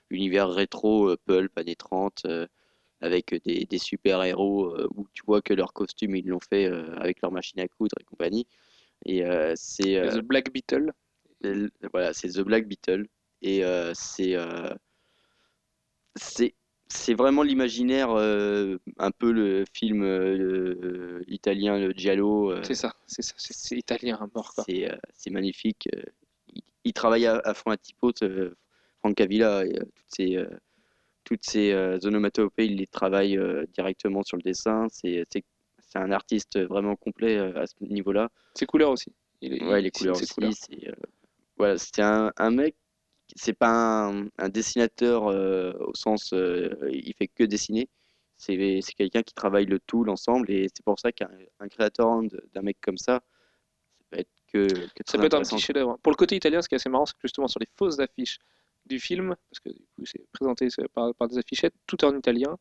l'univers 0.10 0.50
rétro 0.50 1.10
euh, 1.10 1.18
pulp 1.26 1.58
années 1.58 1.76
30 1.76 2.24
euh, 2.26 2.48
avec 3.02 3.34
des, 3.44 3.66
des 3.66 3.78
super 3.78 4.24
héros 4.24 4.76
où 4.96 5.08
tu 5.14 5.24
vois 5.26 5.42
que 5.42 5.54
leurs 5.54 5.74
costumes 5.74 6.16
ils 6.16 6.28
l'ont 6.28 6.40
fait 6.40 6.68
euh, 6.68 6.96
avec 6.98 7.22
leur 7.22 7.32
machine 7.32 7.60
à 7.60 7.68
coudre 7.68 7.96
et 8.00 8.04
compagnie. 8.04 8.48
Et 9.06 9.26
euh, 9.26 9.54
c'est 9.56 9.98
euh, 9.98 10.12
The 10.12 10.20
Black 10.20 10.52
Beetle. 10.54 10.92
Voilà, 11.92 12.14
c'est 12.14 12.30
The 12.30 12.42
Black 12.42 12.68
Beetle. 12.68 13.08
Et 13.42 13.64
euh, 13.66 13.92
c'est 13.96 14.36
euh, 14.36 14.74
c'est 16.16 16.54
c'est 16.92 17.14
vraiment 17.14 17.44
l'imaginaire, 17.44 18.12
euh, 18.12 18.78
un 18.98 19.12
peu 19.12 19.32
le 19.32 19.64
film 19.74 20.04
euh, 20.04 20.38
le- 20.38 21.24
italien, 21.28 21.80
le 21.80 21.92
Giallo. 21.94 22.52
euh, 22.52 22.64
C'est 22.64 22.76
ça, 22.76 22.94
c'est 23.08 23.22
ça, 23.22 23.34
c'est 23.38 23.78
italien 23.78 24.18
à 24.22 24.28
mort 24.36 24.54
c'est 24.66 24.92
euh, 24.92 24.96
c'est 25.14 25.30
magnifique. 25.32 25.88
euh, 25.96 26.02
Il, 26.54 26.62
il 26.84 26.94
travaille 26.94 27.26
à, 27.26 27.40
à 27.44 27.54
fond 27.54 27.72
à 27.72 27.78
typo, 27.78 28.12
euh, 28.24 28.54
Francavilla, 29.00 29.66
et, 29.66 29.80
euh, 29.80 29.84
toutes 29.96 30.10
ces, 30.16 30.36
euh, 30.36 30.50
toutes 31.24 31.44
ces 31.44 31.72
euh, 31.72 31.98
onomatopées, 32.04 32.66
il 32.66 32.76
les 32.78 32.88
travaille 32.88 33.38
euh, 33.38 33.66
directement 33.74 34.24
sur 34.24 34.38
le 34.38 34.44
dessin. 34.44 34.88
C'est 34.92 35.26
c'est- 35.32 35.44
c'est 35.88 36.00
un 36.00 36.12
artiste 36.12 36.58
vraiment 36.58 36.96
complet 36.96 37.38
euh, 37.38 37.62
à 37.62 37.68
ce 37.68 37.74
niveau-là. 37.82 38.30
Ses 38.56 38.66
couleurs 38.66 38.92
aussi. 38.92 39.12
Il 39.42 39.62
Ouais, 39.64 39.80
il 39.80 39.84
les 39.84 39.92
couleurs 39.92 40.16
aussi. 40.16 40.28
C'est 40.54 40.88
euh, 40.90 40.94
voilà, 41.58 41.78
c'est 41.78 42.02
un, 42.02 42.32
un 42.38 42.52
mec. 42.52 42.76
C'est 43.36 43.54
pas 43.54 43.70
un, 44.08 44.28
un 44.38 44.50
dessinateur 44.50 45.28
euh, 45.28 45.74
au 45.80 45.94
sens 45.96 46.34
euh, 46.34 46.70
il 46.92 47.14
fait 47.16 47.28
que 47.28 47.44
dessiner. 47.44 47.90
C'est 48.38 48.82
quelqu'un 48.98 49.22
qui 49.22 49.36
travaille 49.36 49.68
le 49.68 49.80
tout, 49.80 50.04
l'ensemble, 50.04 50.50
et 50.50 50.68
c'est 50.76 50.84
pour 50.84 51.00
ça 51.00 51.12
qu'un 51.12 51.30
un 51.60 51.68
créateur 51.68 52.22
d'un 52.54 52.62
mec 52.64 52.78
comme 52.82 52.98
ça, 52.98 53.22
ça 54.00 54.06
peut 54.10 54.20
être 54.20 54.30
que, 54.48 54.66
que 54.68 55.04
Ça 55.06 55.18
peut 55.20 55.26
être 55.28 55.34
un 55.36 55.42
petit 55.44 55.50
chef-d'œuvre. 55.68 56.00
Pour 56.02 56.12
le 56.12 56.16
côté 56.18 56.36
italien, 56.36 56.62
ce 56.62 56.68
qui 56.68 56.74
est 56.74 56.78
assez 56.78 56.90
marrant, 56.90 57.06
c'est 57.06 57.14
que 57.14 57.20
justement 57.24 57.48
sur 57.48 57.60
les 57.60 57.68
fausses 57.78 58.00
affiches 58.00 58.40
du 58.88 59.00
film, 59.00 59.36
parce 59.52 59.60
que 59.60 59.70
du 59.70 59.86
coup 59.96 60.06
c'est 60.06 60.26
présenté 60.32 60.68
par, 60.94 61.14
par 61.14 61.28
des 61.28 61.38
affichettes, 61.38 61.76
tout 61.86 62.04
en 62.04 62.18
italien. 62.18 62.58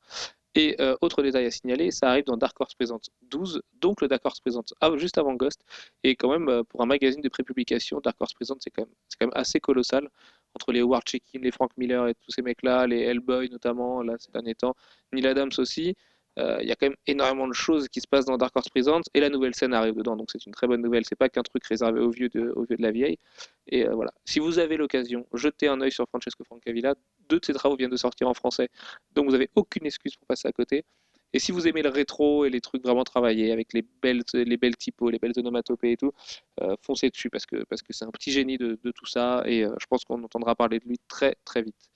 Et 0.57 0.77
euh, 0.81 0.97
autre 1.01 1.23
détail 1.23 1.47
à 1.47 1.51
signaler, 1.53 1.93
ça 1.93 2.11
arrive 2.11 2.25
dans 2.25 2.37
Dark 2.37 2.61
Horse 2.61 2.75
Present 2.75 2.99
12, 3.23 3.63
donc 3.81 4.01
le 4.03 4.09
Dark 4.09 4.23
Horse 4.27 4.41
Present 4.41 4.65
av- 4.81 4.99
juste 4.99 5.17
avant 5.17 5.33
Ghost. 5.35 5.65
Et 6.03 6.17
quand 6.17 6.29
même, 6.31 6.49
euh, 6.49 6.65
pour 6.65 6.83
un 6.83 6.87
magazine 6.87 7.21
de 7.23 7.29
prépublication, 7.29 8.01
Dark 8.01 8.17
Horse 8.21 8.35
Present, 8.35 8.57
c'est 8.59 8.71
quand, 8.71 8.83
même- 8.83 8.95
quand 9.19 9.27
même 9.29 9.33
assez 9.35 9.61
colossal. 9.61 10.11
Entre 10.55 10.73
les 10.73 10.81
Howard 10.81 11.05
Checkin, 11.05 11.41
les 11.41 11.51
Frank 11.51 11.71
Miller 11.77 12.09
et 12.09 12.15
tous 12.15 12.31
ces 12.31 12.43
mecs-là, 12.43 12.87
les 12.87 13.01
Hellboy 13.01 13.49
notamment, 13.51 14.03
là 14.03 14.17
ces 14.19 14.33
derniers 14.33 14.55
temps, 14.55 14.75
Neil 15.13 15.27
Adams 15.27 15.51
aussi, 15.59 15.95
euh, 16.39 16.59
il 16.63 16.69
y 16.69 16.73
a 16.73 16.77
quand 16.77 16.87
même 16.87 16.97
énormément 17.07 17.49
de 17.49 17.53
choses 17.53 17.89
qui 17.89 18.01
se 18.01 18.07
passent 18.07 18.25
dans 18.25 18.39
Dark 18.39 18.57
Horse 18.57 18.69
Present 18.69 19.01
et 19.15 19.21
la 19.21 19.29
nouvelle 19.29 19.55
scène 19.55 19.75
arrive 19.75 19.95
dedans, 19.95 20.17
donc 20.17 20.31
c'est 20.31 20.47
une 20.47 20.53
très 20.53 20.67
bonne 20.67 20.81
nouvelle. 20.81 21.05
C'est 21.05 21.17
pas 21.17 21.29
qu'un 21.29 21.43
truc 21.43 21.65
réservé 21.65 22.01
aux 22.01 22.11
vieux 22.11 22.29
de, 22.29 22.53
aux 22.55 22.65
vieux 22.65 22.77
de 22.77 22.83
la 22.83 22.93
vieille. 22.93 23.19
Et 23.67 23.87
euh, 23.87 23.95
voilà. 23.95 24.13
Si 24.25 24.39
vous 24.39 24.59
avez 24.59 24.77
l'occasion, 24.77 25.27
jetez 25.35 25.69
un 25.69 25.81
œil 25.81 25.93
sur 25.93 26.07
Francesco 26.09 26.45
Francavilla. 26.45 26.95
Deux 27.29 27.41
de 27.41 27.45
ses 27.45 27.53
travaux 27.53 27.77
viennent 27.77 27.91
de 27.91 27.97
sortir 27.97 28.29
en 28.29 28.35
français, 28.35 28.69
donc 29.13 29.29
vous 29.29 29.35
avez 29.35 29.51
aucune 29.55 29.87
excuse 29.87 30.17
pour 30.17 30.27
passer 30.27 30.49
à 30.49 30.53
côté. 30.53 30.85
Et 31.33 31.39
si 31.39 31.53
vous 31.53 31.69
aimez 31.69 31.83
le 31.83 31.89
rétro 31.91 32.45
et 32.45 32.51
les 32.51 32.61
trucs 32.61 32.83
vraiment 32.83 33.05
travaillés 33.05 33.53
avec 33.53 33.73
les 33.73 33.83
belles, 34.03 34.23
les 34.35 34.57
belles 34.57 34.77
typos, 34.77 35.11
les 35.11 35.19
belles 35.19 35.33
onomatopées 35.37 35.93
et 35.93 35.97
tout, 35.97 36.13
euh, 36.61 36.77
foncez 36.83 37.11
dessus 37.11 37.31
parce 37.31 37.47
que 37.47 37.65
parce 37.65 37.83
que 37.83 37.93
c'est 37.93 38.05
un 38.05 38.11
petit 38.11 38.33
génie 38.33 38.59
de, 38.59 38.79
tout 38.93 39.07
ça 39.07 39.43
et 39.47 39.65
euh, 39.65 39.75
je 39.81 39.87
pense 39.87 40.05
qu'on 40.05 40.23
entendra 40.25 40.55
parler 40.55 40.81
de 40.81 40.87
lui 40.87 40.99
très 41.09 41.37
très 41.45 41.63
vite. 41.63 41.91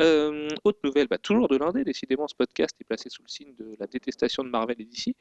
Euh, 0.00 0.48
autre 0.64 0.80
nouvelle, 0.82 1.06
bah, 1.06 1.18
toujours 1.18 1.48
de 1.48 1.56
l'indé, 1.56 1.84
décidément 1.84 2.26
ce 2.26 2.34
podcast 2.34 2.74
est 2.80 2.84
placé 2.84 3.08
sous 3.10 3.22
le 3.22 3.28
signe 3.28 3.54
de 3.54 3.76
la 3.78 3.86
détestation 3.86 4.42
de 4.42 4.48
Marvel 4.48 4.76
et 4.80 4.84
DC, 4.84 5.14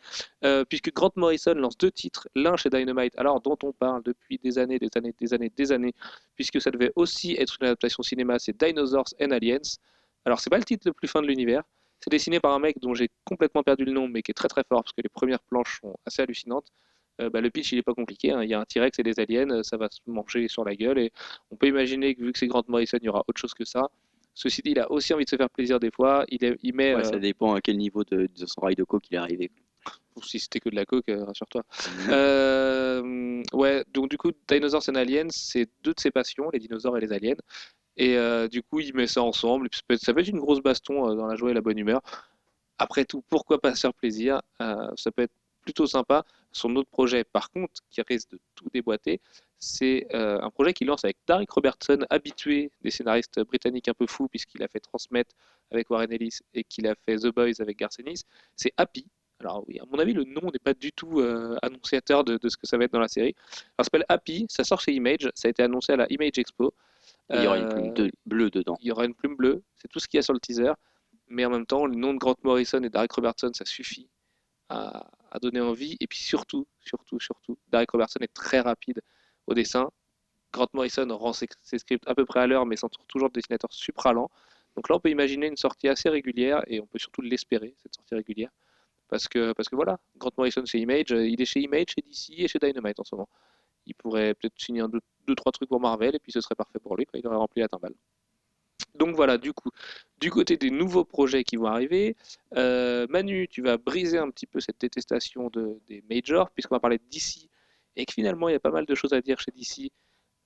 euh, 0.43 0.65
puisque 0.65 0.91
Grant 0.93 1.11
Morrison 1.15 1.53
lance 1.53 1.77
deux 1.77 1.91
titres, 1.91 2.27
l'un 2.35 2.55
chez 2.57 2.69
Dynamite, 2.69 3.13
alors 3.17 3.39
dont 3.41 3.57
on 3.63 3.71
parle 3.71 4.01
depuis 4.03 4.39
des 4.39 4.57
années, 4.57 4.79
des 4.79 4.89
années, 4.95 5.13
des 5.19 5.33
années, 5.33 5.51
des 5.55 5.71
années, 5.71 5.93
puisque 6.35 6.59
ça 6.59 6.71
devait 6.71 6.91
aussi 6.95 7.33
être 7.33 7.57
une 7.61 7.67
adaptation 7.67 8.01
cinéma, 8.01 8.39
c'est 8.39 8.57
Dinosaurs 8.57 9.13
and 9.21 9.31
Aliens. 9.31 9.77
Alors 10.25 10.39
c'est 10.39 10.49
pas 10.49 10.57
le 10.57 10.63
titre 10.63 10.87
le 10.87 10.93
plus 10.93 11.07
fin 11.07 11.21
de 11.21 11.27
l'univers, 11.27 11.63
c'est 12.03 12.09
dessiné 12.09 12.39
par 12.41 12.53
un 12.53 12.59
mec 12.59 12.79
dont 12.81 12.93
j'ai 12.93 13.09
complètement 13.23 13.63
perdu 13.63 13.85
le 13.85 13.91
nom, 13.93 14.07
mais 14.09 14.21
qui 14.21 14.31
est 14.31 14.33
très 14.33 14.49
très 14.49 14.63
fort, 14.67 14.83
parce 14.83 14.91
que 14.93 15.01
les 15.01 15.09
premières 15.09 15.41
planches 15.43 15.79
sont 15.81 15.95
assez 16.05 16.21
hallucinantes. 16.21 16.67
Euh, 17.21 17.29
bah, 17.29 17.41
le 17.41 17.49
pitch 17.51 17.71
il 17.71 17.77
est 17.77 17.83
pas 17.83 17.93
compliqué, 17.93 18.31
hein. 18.31 18.43
il 18.43 18.49
y 18.49 18.53
a 18.55 18.59
un 18.59 18.65
T-Rex 18.65 18.97
et 18.99 19.03
des 19.03 19.19
aliens, 19.19 19.49
euh, 19.51 19.63
ça 19.63 19.77
va 19.77 19.87
se 19.91 19.99
manger 20.07 20.47
sur 20.47 20.65
la 20.65 20.75
gueule, 20.75 20.97
et 20.99 21.11
on 21.51 21.55
peut 21.55 21.67
imaginer 21.67 22.15
que 22.15 22.23
vu 22.23 22.33
que 22.33 22.39
c'est 22.39 22.47
Grant 22.47 22.63
Morrison, 22.67 22.97
il 23.01 23.05
y 23.05 23.09
aura 23.09 23.23
autre 23.27 23.39
chose 23.39 23.53
que 23.53 23.65
ça. 23.65 23.87
Ceci 24.33 24.63
dit, 24.63 24.71
il 24.71 24.79
a 24.79 24.91
aussi 24.91 25.13
envie 25.13 25.25
de 25.25 25.29
se 25.29 25.35
faire 25.35 25.49
plaisir 25.49 25.79
des 25.79 25.91
fois. 25.91 26.25
Il, 26.29 26.43
est- 26.43 26.57
il 26.63 26.73
met, 26.73 26.95
Ouais, 26.95 27.01
euh, 27.01 27.03
ça 27.03 27.19
dépend 27.19 27.53
à 27.53 27.61
quel 27.61 27.77
niveau 27.77 28.03
de, 28.03 28.27
de 28.35 28.45
son 28.47 28.61
rail 28.61 28.73
de 28.75 28.83
coke 28.83 29.03
il 29.11 29.15
est 29.15 29.19
arrivé. 29.19 29.51
si 30.23 30.39
c'était 30.39 30.59
que 30.59 30.69
de 30.69 30.75
la 30.75 30.85
coke, 30.85 31.05
rassure-toi. 31.07 31.63
Euh, 32.09 33.43
ouais, 33.53 33.83
donc 33.93 34.09
du 34.09 34.17
coup, 34.17 34.31
Dinosaurs 34.47 34.83
and 34.89 34.95
Aliens, 34.95 35.27
c'est 35.29 35.67
deux 35.83 35.93
de 35.93 35.99
ses 35.99 36.11
passions, 36.11 36.49
les 36.51 36.59
dinosaures 36.59 36.97
et 36.97 37.01
les 37.01 37.11
aliens. 37.13 37.35
Et 37.97 38.17
euh, 38.17 38.47
du 38.47 38.63
coup, 38.63 38.79
il 38.79 38.93
met 38.95 39.07
ça 39.07 39.21
ensemble. 39.21 39.67
Et 39.67 39.69
puis, 39.69 39.79
ça 39.97 40.13
peut 40.13 40.19
être- 40.21 40.27
une 40.27 40.39
grosse 40.39 40.61
baston 40.61 41.09
euh, 41.11 41.15
dans 41.15 41.27
la 41.27 41.35
joie 41.35 41.51
et 41.51 41.53
la 41.53 41.61
bonne 41.61 41.77
humeur. 41.77 42.01
Après 42.77 43.05
tout, 43.05 43.23
pourquoi 43.29 43.59
pas 43.61 43.75
se 43.75 43.81
faire 43.81 43.93
plaisir? 43.93 44.41
Euh, 44.61 44.91
Ça 44.97 45.11
peut 45.11 45.23
être 45.23 45.33
plutôt 45.61 45.85
sympa. 45.87 46.25
Son 46.51 46.75
autre 46.75 46.89
projet, 46.89 47.23
par 47.23 47.49
contre, 47.51 47.81
qui 47.89 48.01
risque 48.01 48.31
de 48.31 48.39
tout 48.55 48.65
déboîter, 48.73 49.21
c'est 49.59 50.07
un 50.13 50.49
projet 50.49 50.73
qu'il 50.73 50.87
lance 50.87 51.05
avec 51.05 51.17
Derek 51.25 51.49
Robertson, 51.51 51.99
habitué 52.09 52.69
des 52.81 52.91
scénaristes 52.91 53.39
britanniques 53.45 53.87
un 53.87 53.93
peu 53.93 54.05
fous, 54.07 54.27
puisqu'il 54.27 54.61
a 54.61 54.67
fait 54.67 54.81
Transmet 54.81 55.25
avec 55.71 55.89
Warren 55.89 56.11
Ellis 56.11 56.39
et 56.53 56.63
qu'il 56.65 56.85
a 56.87 56.95
fait 57.05 57.15
The 57.17 57.27
Boys 57.27 57.59
avec 57.61 57.77
Garth 57.79 57.97
Ennis. 57.99 58.23
C'est 58.57 58.73
Happy. 58.77 59.05
Alors 59.39 59.63
oui, 59.67 59.79
à 59.79 59.83
mon 59.89 59.99
avis, 59.99 60.13
le 60.13 60.25
nom 60.25 60.51
n'est 60.51 60.59
pas 60.59 60.73
du 60.73 60.91
tout 60.91 61.21
annonciateur 61.61 62.23
de, 62.25 62.37
de 62.37 62.49
ce 62.49 62.57
que 62.57 62.67
ça 62.67 62.77
va 62.77 62.83
être 62.83 62.91
dans 62.93 62.99
la 62.99 63.07
série. 63.07 63.35
Alors, 63.77 63.79
ça 63.79 63.83
s'appelle 63.85 64.05
Happy, 64.09 64.45
ça 64.49 64.63
sort 64.65 64.81
chez 64.81 64.91
Image, 64.93 65.29
ça 65.33 65.47
a 65.47 65.51
été 65.51 65.63
annoncé 65.63 65.93
à 65.93 65.95
la 65.95 66.11
Image 66.11 66.37
Expo. 66.37 66.73
Il 67.29 67.41
y 67.41 67.47
aura 67.47 67.57
une 67.57 67.65
Euh, 67.65 67.69
plume 67.69 67.93
de- 67.93 68.11
bleue 68.25 68.49
dedans. 68.49 68.75
il 68.81 68.87
y 68.87 68.91
aura 68.91 69.05
une 69.05 69.15
plume 69.15 69.35
bleue, 69.35 69.63
c'est 69.75 69.87
tout 69.87 69.99
ce 69.99 70.07
qu'il 70.07 70.17
y 70.17 70.19
a 70.19 70.23
sur 70.23 70.33
le 70.33 70.39
teaser. 70.39 70.73
Mais 71.27 71.45
en 71.45 71.49
même 71.49 71.65
temps, 71.65 71.85
le 71.85 71.95
nom 71.95 72.13
de 72.13 72.19
Grant 72.19 72.35
Morrison 72.43 72.83
et 72.83 72.89
Derek 72.89 73.11
Robertson, 73.13 73.51
ça 73.53 73.65
suffit 73.65 74.09
à, 74.69 75.09
à 75.31 75.39
donner 75.39 75.61
envie. 75.61 75.95
Et 75.99 76.07
puis 76.07 76.19
surtout, 76.19 76.67
surtout, 76.81 77.19
surtout, 77.19 77.57
Derek 77.69 77.89
Robertson 77.91 78.19
est 78.21 78.33
très 78.33 78.59
rapide 78.59 79.01
au 79.47 79.53
dessin. 79.53 79.89
Grant 80.51 80.67
Morrison 80.73 81.07
rend 81.17 81.33
ses, 81.33 81.47
ses 81.63 81.79
scripts 81.79 82.07
à 82.07 82.13
peu 82.13 82.25
près 82.25 82.41
à 82.41 82.47
l'heure, 82.47 82.65
mais 82.65 82.75
s'entoure 82.75 83.05
toujours 83.07 83.29
de 83.29 83.33
dessinateurs 83.33 83.71
supra 83.73 84.13
lents. 84.13 84.29
Donc 84.75 84.89
là, 84.89 84.95
on 84.95 84.99
peut 84.99 85.09
imaginer 85.09 85.47
une 85.47 85.57
sortie 85.57 85.87
assez 85.87 86.09
régulière 86.09 86.61
et 86.67 86.79
on 86.81 86.85
peut 86.87 86.99
surtout 86.99 87.21
l'espérer, 87.21 87.75
cette 87.81 87.95
sortie 87.95 88.15
régulière. 88.15 88.49
Parce 89.07 89.27
que, 89.27 89.53
parce 89.53 89.69
que 89.69 89.75
voilà, 89.75 89.99
Grant 90.17 90.31
Morrison 90.37 90.65
chez 90.65 90.79
Image, 90.79 91.11
euh, 91.11 91.27
il 91.27 91.41
est 91.41 91.45
chez 91.45 91.61
Image, 91.61 91.87
chez 91.95 92.01
DC 92.01 92.33
et 92.43 92.47
chez 92.47 92.59
Dynamite 92.59 92.99
en 92.99 93.03
ce 93.03 93.15
moment. 93.15 93.29
Il 93.85 93.95
pourrait 93.95 94.33
peut-être 94.33 94.59
signer 94.59 94.81
un, 94.81 94.89
deux, 94.89 95.01
deux, 95.27 95.35
trois 95.35 95.51
trucs 95.51 95.69
pour 95.69 95.79
Marvel 95.79 96.15
et 96.15 96.19
puis 96.19 96.31
ce 96.31 96.41
serait 96.41 96.55
parfait 96.55 96.79
pour 96.79 96.95
lui, 96.95 97.05
quoi. 97.05 97.19
il 97.19 97.27
aurait 97.27 97.37
rempli 97.37 97.61
la 97.61 97.67
timbale. 97.67 97.93
Donc 98.95 99.15
voilà, 99.15 99.37
du 99.37 99.53
coup, 99.53 99.69
du 100.19 100.29
côté 100.29 100.57
des 100.57 100.69
nouveaux 100.69 101.03
projets 101.05 101.43
qui 101.43 101.55
vont 101.55 101.65
arriver, 101.65 102.15
euh, 102.57 103.07
Manu, 103.09 103.47
tu 103.47 103.61
vas 103.61 103.77
briser 103.77 104.17
un 104.17 104.29
petit 104.29 104.45
peu 104.45 104.59
cette 104.59 104.79
détestation 104.79 105.49
de, 105.49 105.79
des 105.87 106.03
majors, 106.09 106.49
puisqu'on 106.51 106.75
va 106.75 106.79
parler 106.79 106.97
de 106.99 107.03
DC, 107.09 107.49
et 107.95 108.05
que 108.05 108.13
finalement 108.13 108.49
il 108.49 108.53
y 108.53 108.55
a 108.55 108.59
pas 108.59 108.71
mal 108.71 108.85
de 108.85 108.95
choses 108.95 109.13
à 109.13 109.21
dire 109.21 109.39
chez 109.39 109.51
DC, 109.51 109.91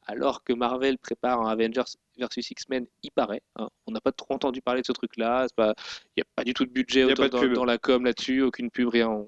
alors 0.05 0.43
que 0.45 0.53
Marvel 0.53 0.97
prépare 0.97 1.41
un 1.41 1.49
Avengers 1.49 1.83
versus 2.17 2.49
X-Men, 2.51 2.87
il 3.03 3.11
paraît. 3.11 3.41
hein. 3.57 3.69
On 3.85 3.91
n'a 3.91 3.99
pas 3.99 4.13
trop 4.13 4.33
entendu 4.33 4.61
parler 4.61 4.81
de 4.81 4.85
ce 4.87 4.93
truc-là. 4.93 5.47
Il 5.57 5.73
n'y 6.15 6.21
a 6.23 6.25
pas 6.33 6.45
du 6.45 6.53
tout 6.53 6.65
de 6.65 6.71
budget 6.71 7.03
autant 7.03 7.23
de 7.23 7.27
dans, 7.27 7.53
dans 7.53 7.65
la 7.65 7.77
com 7.77 8.05
là-dessus, 8.05 8.41
aucune 8.41 8.71
pub, 8.71 8.87
rien. 8.87 9.09
On 9.09 9.27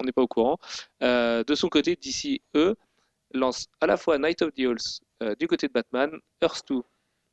on 0.00 0.04
n'est 0.04 0.12
pas 0.12 0.22
au 0.22 0.26
courant. 0.26 0.58
Euh, 1.02 1.44
de 1.44 1.54
son 1.54 1.68
côté, 1.68 1.96
DC, 1.96 2.40
eux, 2.56 2.76
lance 3.32 3.66
à 3.80 3.86
la 3.86 3.96
fois 3.96 4.18
Night 4.18 4.42
of 4.42 4.52
the 4.54 4.60
Owls 4.66 5.00
euh, 5.22 5.34
du 5.38 5.46
côté 5.46 5.68
de 5.68 5.72
Batman, 5.72 6.10
Earth 6.42 6.62
2, 6.68 6.82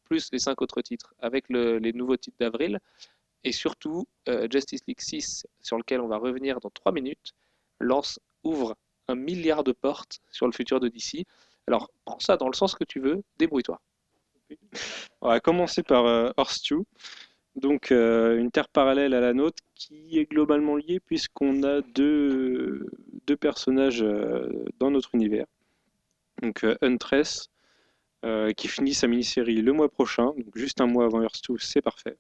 plus 0.05 0.29
les 0.31 0.39
cinq 0.39 0.62
autres 0.62 0.81
titres 0.81 1.13
avec 1.19 1.49
le- 1.49 1.77
les 1.79 1.93
nouveaux 1.93 2.17
titres 2.17 2.38
d'avril, 2.39 2.79
et 3.43 3.51
surtout 3.51 4.07
euh, 4.29 4.47
Justice 4.51 4.81
League 4.88 5.01
6, 5.01 5.45
sur 5.62 5.77
lequel 5.77 6.01
on 6.01 6.07
va 6.07 6.17
revenir 6.17 6.60
dans 6.60 6.69
3 6.69 6.91
minutes, 6.91 7.33
lance, 7.79 8.19
ouvre 8.43 8.75
un 9.07 9.15
milliard 9.15 9.63
de 9.63 9.71
portes 9.71 10.19
sur 10.31 10.47
le 10.47 10.51
futur 10.51 10.79
de 10.79 10.88
DC. 10.89 11.25
Alors, 11.67 11.89
prends 12.05 12.19
ça 12.19 12.38
dans 12.38 12.47
le 12.47 12.53
sens 12.55 12.75
que 12.75 12.83
tu 12.83 12.99
veux, 12.99 13.23
débrouille-toi. 13.38 13.79
On 15.21 15.29
va 15.29 15.39
commencer 15.39 15.83
par 15.83 16.05
euh, 16.05 16.31
Earth 16.38 16.62
2, 16.69 16.77
donc 17.55 17.91
une 17.91 18.51
terre 18.51 18.69
parallèle 18.69 19.13
à 19.13 19.19
la 19.19 19.33
nôtre 19.33 19.63
qui 19.75 20.19
est 20.19 20.25
globalement 20.25 20.75
liée 20.75 20.99
puisqu'on 20.99 21.63
a 21.63 21.81
deux, 21.81 22.86
deux 23.25 23.36
personnages 23.36 24.05
dans 24.79 24.91
notre 24.91 25.15
univers. 25.15 25.45
Donc 26.41 26.63
euh, 26.63 26.76
Huntress 26.82 27.50
euh, 28.26 28.52
qui 28.54 28.67
finit 28.67 28.93
sa 28.93 29.08
mini-série 29.08 29.62
le 29.62 29.73
mois 29.73 29.89
prochain, 29.89 30.26
donc 30.38 30.56
juste 30.56 30.82
un 30.82 30.88
mois 30.88 31.06
avant 31.06 31.21
Earth 31.21 31.41
2, 31.50 31.58
c'est 31.58 31.82
parfait. 31.82 32.17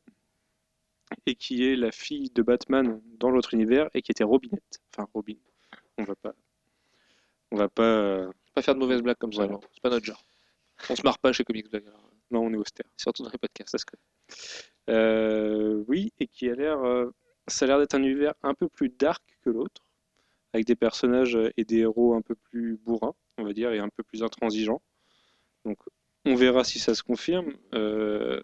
Et 1.25 1.35
qui 1.35 1.65
est 1.65 1.75
la 1.75 1.91
fille 1.91 2.29
de 2.31 2.41
Batman 2.41 3.01
dans 3.17 3.29
l'autre 3.29 3.53
univers 3.53 3.89
et 3.93 4.01
qui 4.01 4.11
était 4.11 4.23
Robinette. 4.25 4.79
Enfin 4.93 5.07
Robin. 5.13 5.35
On 5.97 6.03
va 6.03 6.15
pas. 6.15 6.33
On 7.51 7.55
va 7.55 7.69
pas. 7.69 7.83
euh, 7.83 8.29
Pas 8.53 8.61
faire 8.61 8.75
de 8.75 8.79
mauvaises 8.79 9.01
blagues 9.01 9.17
comme 9.17 9.31
ça, 9.31 9.43
Voilà. 9.43 9.53
non. 9.53 9.59
C'est 9.73 9.81
pas 9.81 9.89
notre 9.89 10.05
genre. 10.05 10.23
On 10.89 10.95
se 10.95 11.01
marre 11.03 11.17
pas 11.19 11.31
chez 11.31 11.43
Comics 11.43 11.69
Blog, 11.69 11.83
alors. 11.87 12.11
Non, 12.29 12.41
on 12.45 12.53
est 12.53 12.57
austère. 12.57 12.85
surtout 12.97 13.23
dans 13.23 13.29
les 13.29 13.37
podcasts. 13.37 13.71
Ça 13.71 13.77
se 13.77 13.85
connaît. 13.85 14.95
Euh, 14.97 15.83
oui, 15.87 16.11
et 16.19 16.27
qui 16.27 16.49
a 16.49 16.55
l'air, 16.55 16.77
euh, 16.83 17.09
ça 17.47 17.63
a 17.65 17.67
l'air 17.69 17.79
d'être 17.79 17.95
un 17.95 18.03
univers 18.03 18.33
un 18.43 18.53
peu 18.53 18.67
plus 18.67 18.89
dark 18.89 19.23
que 19.41 19.49
l'autre, 19.49 19.81
avec 20.57 20.67
des 20.67 20.75
personnages 20.75 21.37
et 21.55 21.63
des 21.63 21.79
héros 21.79 22.15
un 22.15 22.21
peu 22.21 22.35
plus 22.35 22.77
bourrins, 22.77 23.13
on 23.37 23.43
va 23.43 23.53
dire, 23.53 23.71
et 23.71 23.79
un 23.79 23.89
peu 23.89 24.03
plus 24.03 24.23
intransigeants. 24.23 24.81
Donc, 25.65 25.77
on 26.25 26.35
verra 26.35 26.63
si 26.63 26.79
ça 26.79 26.95
se 26.95 27.03
confirme. 27.03 27.53
Euh, 27.73 28.41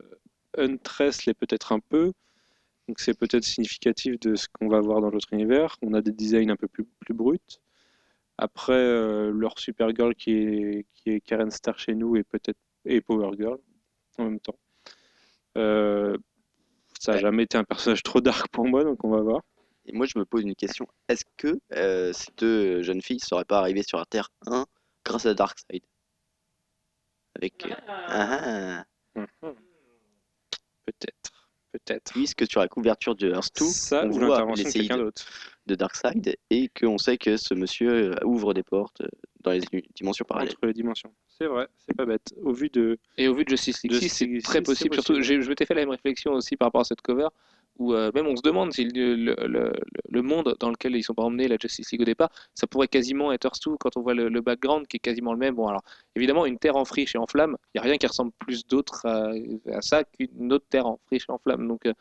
Huntress 0.58 1.26
l'est 1.26 1.34
peut-être 1.34 1.72
un 1.72 1.80
peu, 1.80 2.14
donc 2.88 3.00
c'est 3.00 3.18
peut-être 3.18 3.44
significatif 3.44 4.20
de 4.20 4.36
ce 4.36 4.48
qu'on 4.48 4.68
va 4.68 4.80
voir 4.80 5.02
dans 5.02 5.10
l'autre 5.10 5.34
univers. 5.34 5.78
On 5.82 5.94
a 5.94 6.02
des 6.02 6.12
designs 6.12 6.50
un 6.50 6.56
peu 6.56 6.68
plus, 6.68 6.86
plus 7.00 7.14
bruts. 7.14 7.40
Après, 8.38 8.74
euh, 8.74 9.32
leur 9.32 9.58
Supergirl 9.58 10.16
qui 10.16 10.32
est, 10.32 10.86
qui 10.94 11.10
est 11.12 11.20
Karen 11.22 11.52
Star 11.52 11.80
chez 11.80 11.96
nous 11.96 12.16
et 12.16 12.24
peut-être 12.24 12.60
et 12.86 13.02
Power 13.02 13.32
Girl 13.38 13.58
en 14.18 14.26
même 14.26 14.40
temps. 14.40 14.58
Euh, 15.58 16.18
ça 17.00 17.14
n'a 17.14 17.18
jamais 17.20 17.44
été 17.44 17.58
un 17.58 17.64
personnage 17.64 18.04
trop 18.04 18.22
dark 18.22 18.48
pour 18.50 18.66
moi, 18.66 18.84
donc 18.84 19.04
on 19.04 19.10
va 19.10 19.22
voir. 19.22 19.42
Et 19.86 19.92
moi, 19.94 20.06
je 20.06 20.18
me 20.18 20.26
pose 20.26 20.44
une 20.44 20.56
question. 20.56 20.88
Est-ce 21.10 21.24
que 21.38 21.60
euh, 21.74 22.14
ces 22.14 22.32
deux 22.38 22.82
jeunes 22.84 23.02
filles 23.02 23.18
ne 23.22 23.26
seraient 23.26 23.46
pas 23.46 23.60
arrivées 23.60 23.84
sur 23.84 23.98
la 23.98 24.06
Terre 24.06 24.30
1 24.48 24.66
grâce 25.06 25.26
à 25.26 25.34
Darkseid? 25.34 25.84
Avec, 27.36 27.66
euh, 27.66 27.76
ah. 27.88 28.86
Peut-être, 30.86 31.32
peut-être. 31.72 32.12
puisque 32.12 32.46
sur 32.50 32.60
la 32.60 32.68
couverture 32.68 33.16
de 33.16 33.30
Earth 33.32 33.56
2, 33.58 33.66
Ça 33.66 34.04
on 34.06 34.10
voit 34.10 34.28
l'intervention 34.28 34.64
de 34.70 34.78
l'essai 34.78 34.88
de, 34.88 35.12
de 35.68 35.76
Darkseid 35.76 36.36
et 36.50 36.70
qu'on 36.70 36.98
sait 36.98 37.18
que 37.18 37.38
ce 37.38 37.54
monsieur 37.54 38.12
euh, 38.12 38.16
ouvre 38.26 38.54
des 38.54 38.64
portes 38.64 39.00
euh, 39.02 39.08
dans 39.42 39.52
les 39.52 39.62
dimensions 39.96 40.26
parallèles. 40.28 40.52
Entre 40.52 40.66
les 40.68 40.74
dimensions. 40.74 41.14
C'est 41.30 41.48
vrai, 41.48 41.68
c'est 41.78 41.96
pas 41.96 42.06
bête. 42.06 42.34
Au 42.44 42.52
vu 42.52 42.70
de. 42.70 43.00
Et 43.18 43.30
au 43.30 43.34
vu 43.34 43.46
de 43.46 43.50
Justice 43.52 43.82
League 43.84 43.94
Justice 43.94 44.14
6, 44.14 44.18
c'est 44.36 44.42
très 44.42 44.60
6, 44.60 44.64
possible. 44.64 44.90
c'est 44.96 45.02
Surtout, 45.02 45.14
possible. 45.14 45.24
j'ai- 45.24 45.42
je 45.42 45.50
m'étais 45.50 45.66
fait 45.66 45.74
la 45.74 45.82
même 45.82 45.90
réflexion 45.92 46.34
aussi 46.34 46.58
par 46.58 46.68
rapport 46.68 46.82
à 46.82 46.86
cette 46.86 47.02
cover, 47.02 47.28
où 47.78 47.94
euh, 47.94 48.12
même 48.14 48.28
on 48.28 48.36
se 48.36 48.42
demande 48.42 48.72
si 48.74 48.86
le, 48.86 50.22
monde 50.22 50.56
dans 50.60 50.70
lequel 50.70 50.96
ils 50.96 51.04
sont 51.04 51.14
pas 51.14 51.24
emmenés, 51.24 51.48
la 51.48 51.58
Justice 51.60 51.92
League 51.92 52.02
au 52.02 52.06
départ, 52.06 52.30
ça 52.54 52.68
pourrait 52.68 52.88
quasiment 52.88 53.32
être 53.32 53.46
Earth 53.46 53.60
2 53.66 53.76
quand 53.80 53.98
on 53.98 54.02
voit 54.02 54.14
le, 54.14 54.42
background 54.42 54.88
qui 54.88 54.98
est 54.98 55.00
quasiment 55.00 55.34
le 55.34 55.40
même. 55.40 55.56
Bon, 55.56 55.68
alors 55.68 55.84
évidemment, 56.16 56.46
une 56.46 56.60
terre 56.60 56.76
en 56.76 56.86
friche 56.86 57.16
et 57.16 57.18
en 57.18 57.28
flamme, 57.28 57.58
il 57.74 57.80
n'y 57.80 57.80
a 57.80 57.84
rien 57.84 57.98
qui 57.98 58.08
ressemble 58.08 58.32
plus 58.40 58.66
d'autre 58.68 59.06
à, 59.06 59.82
ça 59.82 60.04
qu'une 60.04 60.54
autre 60.54 60.66
terre 60.70 60.88
en 60.88 61.00
friche 61.08 61.26
et 61.30 61.32
en 61.32 61.40
flamme. 61.40 61.68
Donc, 61.68 61.86
euh, 61.86 61.94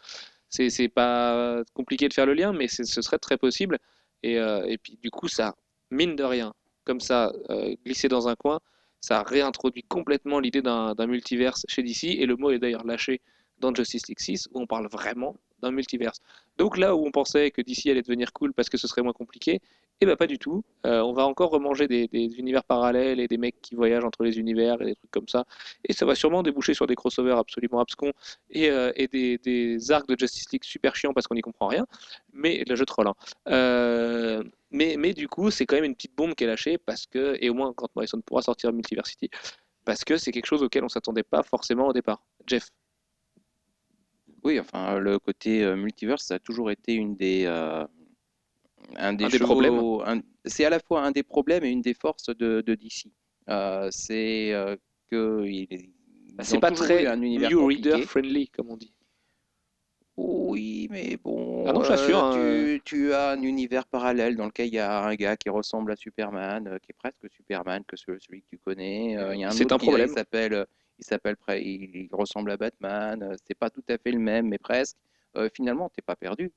c'est 0.51 0.89
pas 0.89 1.63
compliqué 1.75 2.09
de 2.09 2.15
faire 2.15 2.27
le 2.27 2.35
lien, 2.35 2.53
mais 2.53 2.69
ce 2.69 2.85
serait 2.85 3.19
très 3.19 3.39
possible. 3.39 3.79
Et, 4.23 4.39
euh, 4.39 4.65
et 4.67 4.79
puis, 4.79 4.99
du 5.03 5.11
coup, 5.11 5.29
ça, 5.29 5.55
mine 5.91 6.17
de 6.17 6.25
rien, 6.25 6.53
comme 6.85 7.01
ça, 7.01 7.33
euh, 7.51 7.75
glissé 7.85 8.09
dans 8.09 8.29
un 8.29 8.37
coin, 8.37 8.61
ça 9.01 9.23
réintroduit 9.23 9.83
complètement 9.83 10.39
l'idée 10.41 10.63
d'un 10.63 11.07
multiverse 11.07 11.65
chez 11.69 11.83
DC, 11.83 12.05
et 12.05 12.27
le 12.27 12.37
mot 12.37 12.51
est 12.51 12.59
d'ailleurs 12.59 12.85
lâché 12.85 13.21
dans 13.59 13.75
Justice 13.75 14.07
League 14.09 14.21
6, 14.21 14.49
où 14.53 14.61
on 14.61 14.67
parle 14.67 14.89
vraiment 14.89 15.37
d'un 15.63 15.71
multiverse. 15.71 16.21
Donc 16.59 16.77
là 16.77 16.95
où 16.97 17.07
on 17.07 17.11
pensait 17.11 17.51
que 17.51 17.63
DC 17.63 17.87
allait 17.87 18.03
devenir 18.03 18.33
cool 18.33 18.53
parce 18.53 18.69
que 18.69 18.77
ce 18.77 18.87
serait 18.87 19.03
moins 19.03 19.13
compliqué, 19.13 19.61
eh 20.01 20.07
ben 20.07 20.17
pas 20.17 20.27
du 20.27 20.39
tout. 20.39 20.65
Euh, 20.87 21.01
on 21.01 21.13
va 21.13 21.27
encore 21.27 21.51
remanger 21.51 21.87
des, 21.87 22.09
univers 22.39 22.65
parallèles 22.65 23.21
et 23.21 23.29
des 23.29 23.39
mecs 23.39 23.61
qui 23.63 23.75
voyagent 23.75 24.05
entre 24.05 24.25
les 24.25 24.39
univers 24.39 24.81
et 24.83 24.87
des 24.87 24.95
trucs 24.97 25.11
comme 25.11 25.29
ça, 25.29 25.45
et 25.85 25.93
ça 25.93 26.05
va 26.05 26.15
sûrement 26.15 26.43
déboucher 26.43 26.75
sur 26.75 26.87
des 26.87 26.97
crossovers 26.97 27.39
absolument 27.39 27.81
abscons 27.81 28.13
et, 28.51 28.71
euh, 28.71 28.93
des, 29.13 29.91
arcs 29.91 30.09
de 30.09 30.17
Justice 30.19 30.51
League 30.53 30.65
super 30.65 30.97
chiants 30.97 31.13
parce 31.13 31.27
qu'on 31.27 31.35
n'y 31.35 31.41
comprend 31.43 31.69
rien, 31.69 31.87
mais 32.33 32.65
là 32.67 32.75
je 32.75 32.85
troll. 32.85 33.07
hein. 33.07 33.15
Euh, 33.49 34.43
mais, 34.71 34.97
mais 34.99 35.13
du 35.13 35.29
coup, 35.29 35.51
c'est 35.51 35.67
quand 35.67 35.77
même 35.77 35.85
une 35.85 35.95
petite 35.95 36.17
bombe 36.17 36.35
qui 36.35 36.45
est 36.45 36.47
lâchée 36.47 36.79
parce 36.79 37.07
que, 37.07 37.37
et 37.41 37.51
au 37.51 37.55
moins 37.55 37.73
quand 37.75 37.89
Morrison 37.95 38.21
pourra 38.23 38.43
sortir 38.43 38.73
Multiversity, 38.73 39.29
parce 39.85 40.05
que 40.05 40.17
c'est 40.17 40.33
quelque 40.33 40.47
chose 40.47 40.63
auquel 40.63 40.85
on 40.85 40.89
s'attendait 40.89 41.23
pas 41.23 41.43
forcément 41.43 41.89
au 41.89 41.93
départ. 41.93 42.23
Jeff. 42.47 42.71
Oui, 44.45 44.59
enfin, 44.59 44.99
le 44.99 45.19
côté 45.19 45.63
euh, 45.63 45.77
multiverse, 45.77 46.25
ça 46.25 46.35
a 46.35 46.39
toujours 46.39 46.71
été 46.71 46.95
une 46.95 47.15
des, 47.15 47.45
euh, 47.47 47.87
un 48.97 49.13
des, 49.15 49.25
Un 49.25 49.29
des 49.29 49.39
chevaux- 49.39 49.45
problèmes. 49.47 50.23
c'est 50.45 50.65
à 50.65 50.71
la 50.71 50.81
fois 50.81 51.03
un 51.03 51.13
des 51.13 51.23
problèmes 51.23 51.65
et 51.65 51.71
une 51.71 51.83
des 51.83 51.95
forces 51.95 52.27
de, 52.37 52.61
de 52.61 52.75
DC. 52.75 53.13
Euh, 53.49 53.89
c'est 53.91 54.53
euh, 54.53 54.77
que 55.11 55.45
c'est 56.43 56.59
pas 56.61 56.71
très 56.71 57.07
un 57.07 57.21
univers 57.21 57.51
new 57.51 57.61
compliqué. 57.61 57.91
reader 57.93 58.05
friendly, 58.07 58.49
comme 58.49 58.71
on 58.71 58.77
dit. 58.77 58.93
Oui, 60.17 60.89
mais 60.91 61.17
bon, 61.17 61.65
Ah 61.67 61.73
non, 61.73 61.83
je 61.83 61.89
t'assure, 61.89 62.19
hein, 62.19 62.33
tu, 62.35 62.83
tu 62.85 63.13
as 63.15 63.31
un 63.31 63.43
univers 63.43 63.87
parallèle 63.87 64.37
dans 64.37 64.45
lequel 64.45 64.67
il 64.69 64.75
y 64.75 64.79
a 64.79 65.03
un 65.03 65.15
gars 65.15 65.37
qui 65.39 65.49
ressemble 65.49 65.91
à 65.93 65.97
Superman, 65.97 66.69
euh, 66.69 66.79
qui 66.79 66.91
est 66.91 66.95
presque 66.99 67.33
Superman 67.35 67.83
que 67.87 67.97
ce- 67.97 68.19
celui 68.19 68.43
que 68.43 68.49
tu 68.51 68.59
connais. 68.59 69.17
Euh, 69.17 69.35
il 69.35 69.41
y 69.41 69.45
a 69.45 69.49
un 69.49 69.53
C'est 69.53 69.65
autre 69.65 69.77
un 69.77 69.79
qui, 69.79 69.87
problème. 69.87 70.09
Il 70.11 70.13
s'appelle, 70.13 70.53
euh, 70.53 70.65
il 71.03 71.07
s'appelle, 71.09 71.37
il, 71.51 71.97
il 71.97 72.09
ressemble 72.13 72.51
à 72.51 72.57
Batman. 72.57 73.23
euh, 73.23 73.35
C'est 73.47 73.55
pas 73.59 73.71
tout 73.71 73.83
à 73.89 73.99
fait 73.99 74.13
le 74.13 74.19
même, 74.19 74.49
mais 74.49 74.59
presque. 74.59 74.97
Euh, 75.37 75.49
finalement, 75.55 75.89
t'es 75.91 76.03
pas 76.03 76.17
perdu. 76.17 76.53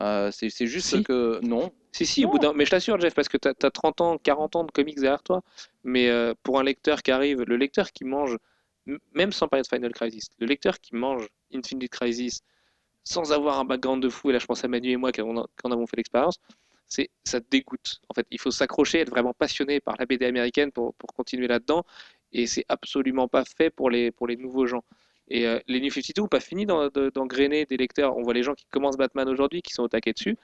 Euh, 0.00 0.30
c'est 0.30 0.66
juste 0.66 0.88
Si. 0.88 1.02
que 1.02 1.40
non. 1.42 1.72
Si, 1.92 2.06
si, 2.06 2.24
au 2.24 2.30
bout 2.30 2.38
d'un. 2.38 2.52
Mais 2.52 2.64
je 2.64 2.70
t'assure, 2.70 3.00
Jeff, 3.00 3.14
parce 3.14 3.28
que 3.28 3.36
tu 3.36 3.48
as, 3.48 3.70
30 3.70 4.00
ans, 4.00 4.18
40 4.18 4.56
ans 4.56 4.64
de 4.64 4.70
comics 4.70 4.96
derrière 5.00 5.22
toi. 5.22 5.42
Mais 5.84 6.08
euh, 6.08 6.34
pour 6.42 6.58
un 6.60 6.62
lecteur 6.64 7.02
qui 7.02 7.10
arrive, 7.10 7.42
le 7.42 7.56
lecteur 7.56 7.90
qui 7.92 8.04
mange, 8.04 8.36
même 9.14 9.32
sans 9.32 9.48
parler 9.48 9.62
de 9.62 9.68
Final 9.68 9.92
Crisis, 9.92 10.28
le 10.38 10.46
lecteur 10.46 10.78
qui 10.80 10.94
mange 10.94 11.26
Infinite 11.52 11.90
Crisis 11.90 12.42
sans 13.04 13.32
avoir 13.32 13.58
un 13.58 13.64
background 13.64 14.02
de 14.02 14.08
fou, 14.10 14.30
et 14.30 14.32
là 14.34 14.38
je 14.38 14.46
pense 14.46 14.64
à 14.64 14.68
Manu 14.68 14.90
et 14.90 14.96
moi 14.96 15.12
qui 15.12 15.22
en, 15.22 15.34
qui 15.44 15.48
en 15.64 15.70
avons 15.72 15.86
fait 15.86 15.96
l'expérience, 15.96 16.36
c'est 16.86 17.10
ça 17.24 17.40
te 17.40 17.46
dégoûte. 17.50 18.00
En 18.10 18.14
fait, 18.14 18.26
il 18.30 18.38
faut 18.40 18.50
s'accrocher, 18.50 19.00
être 19.00 19.10
vraiment 19.10 19.32
passionné 19.34 19.80
par 19.80 19.96
la 19.98 20.06
BD 20.06 20.26
américaine 20.26 20.70
pour, 20.72 20.94
pour 20.94 21.12
continuer 21.14 21.48
là-dedans. 21.48 21.84
Et 22.32 22.46
c'est 22.46 22.64
absolument 22.68 23.28
pas 23.28 23.44
fait 23.44 23.70
pour 23.70 23.90
les, 23.90 24.10
pour 24.10 24.26
les 24.26 24.36
nouveaux 24.36 24.66
gens. 24.66 24.84
Et 25.28 25.46
euh, 25.46 25.58
les 25.66 25.80
New 25.80 25.90
52, 25.90 26.26
pas 26.28 26.40
fini 26.40 26.66
d'en- 26.66 26.88
de- 26.88 27.10
d'engrainer 27.10 27.66
des 27.66 27.76
lecteurs. 27.76 28.16
On 28.16 28.22
voit 28.22 28.34
les 28.34 28.42
gens 28.42 28.54
qui 28.54 28.66
commencent 28.70 28.96
Batman 28.96 29.28
aujourd'hui, 29.28 29.62
qui 29.62 29.72
sont 29.74 29.82
au 29.82 29.88
taquet 29.88 30.12
dessus. 30.12 30.36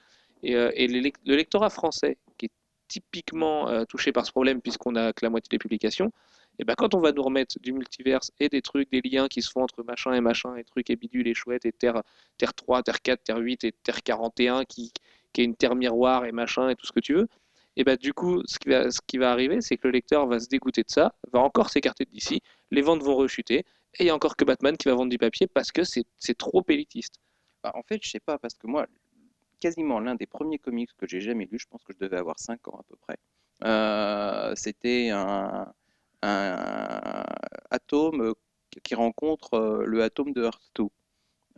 Et, 0.42 0.57
euh, 0.57 0.70
le 0.77 1.35
lectorat 1.37 1.70
français, 1.70 2.18
qui 2.38 2.47
est 2.47 2.51
typiquement 2.88 3.68
euh, 3.68 3.85
touché 3.85 4.12
par 4.12 4.27
ce 4.27 4.31
problème, 4.31 4.61
puisqu'on 4.61 4.94
a 4.97 5.12
que 5.12 5.25
la 5.25 5.31
moitié 5.31 5.49
des 5.51 5.59
publications, 5.59 6.12
et 6.59 6.64
ben 6.64 6.75
quand 6.77 6.94
on 6.94 7.01
va 7.01 7.11
nous 7.12 7.23
remettre 7.23 7.59
du 7.61 7.73
multiverse 7.73 8.31
et 8.38 8.49
des 8.49 8.62
trucs, 8.62 8.90
des 8.92 9.01
liens 9.01 9.27
qui 9.27 9.42
se 9.42 9.51
font 9.51 9.62
entre 9.62 9.83
machin 9.83 10.12
et 10.12 10.20
machin, 10.20 10.55
et 10.57 10.64
trucs 10.64 10.88
et 10.90 10.97
bidules 10.97 11.27
et 11.27 11.35
chouettes, 11.35 11.64
et 11.66 11.73
Terre, 11.73 12.03
Terre 12.38 12.55
3, 12.55 12.83
Terre 12.83 13.01
4, 13.03 13.23
Terre 13.25 13.38
8 13.38 13.64
et 13.64 13.73
Terre 13.83 14.03
41, 14.03 14.64
qui, 14.64 14.92
qui 15.33 15.40
est 15.40 15.44
une 15.44 15.57
Terre 15.57 15.75
miroir 15.75 16.27
et 16.27 16.33
machin 16.33 16.68
et 16.68 16.77
tout 16.77 16.87
ce 16.87 16.92
que 16.92 17.01
tu 17.01 17.14
veux, 17.14 17.27
et 17.77 17.85
ben 17.85 17.97
du 17.97 18.13
coup, 18.15 18.43
ce 18.47 18.59
qui 18.59 18.69
va, 18.69 18.91
ce 18.91 19.01
qui 19.07 19.19
va 19.19 19.33
arriver, 19.33 19.61
c'est 19.61 19.77
que 19.77 19.89
le 19.89 19.93
lecteur 19.93 20.27
va 20.27 20.39
se 20.41 20.49
dégoûter 20.49 20.83
de 20.83 20.91
ça, 20.91 21.15
va 21.33 21.41
encore 21.41 21.71
s'écarter 21.71 22.05
d'ici, 22.07 22.41
les 22.71 22.83
ventes 22.83 23.03
vont 23.03 23.17
rechuter, 23.17 23.59
et 23.59 23.67
il 24.01 24.05
n'y 24.05 24.11
a 24.11 24.15
encore 24.15 24.37
que 24.37 24.45
Batman 24.45 24.77
qui 24.77 24.89
va 24.89 24.95
vendre 24.95 25.11
du 25.11 25.19
papier 25.19 25.47
parce 25.47 25.71
que 25.73 25.83
c'est 25.85 26.05
trop 26.39 26.65
élitiste. 26.69 27.21
Bah, 27.63 27.73
en 27.75 27.83
fait, 27.83 28.01
je 28.03 28.11
sais 28.11 28.21
pas, 28.21 28.39
parce 28.39 28.55
que 28.55 28.67
moi, 28.67 28.87
quasiment 29.61 30.01
l'un 30.01 30.15
des 30.15 30.27
premiers 30.27 30.59
comics 30.59 30.91
que 30.97 31.07
j'ai 31.09 31.21
jamais 31.21 31.47
lu, 31.51 31.59
je 31.59 31.67
pense 31.69 31.83
que 31.85 31.93
je 31.93 31.99
devais 31.99 32.17
avoir 32.19 32.39
5 32.39 32.69
ans 32.69 32.79
à 32.81 32.83
peu 32.85 32.97
près. 32.97 33.17
euh, 33.65 34.53
C'était 34.57 35.11
un, 35.11 35.73
atome 37.71 38.35
qui 38.83 38.95
rencontre 38.95 39.55
euh, 39.55 39.85
le 39.87 40.03
atome 40.03 40.33
de 40.33 40.45
Earth 40.45 40.71
2. 40.75 40.85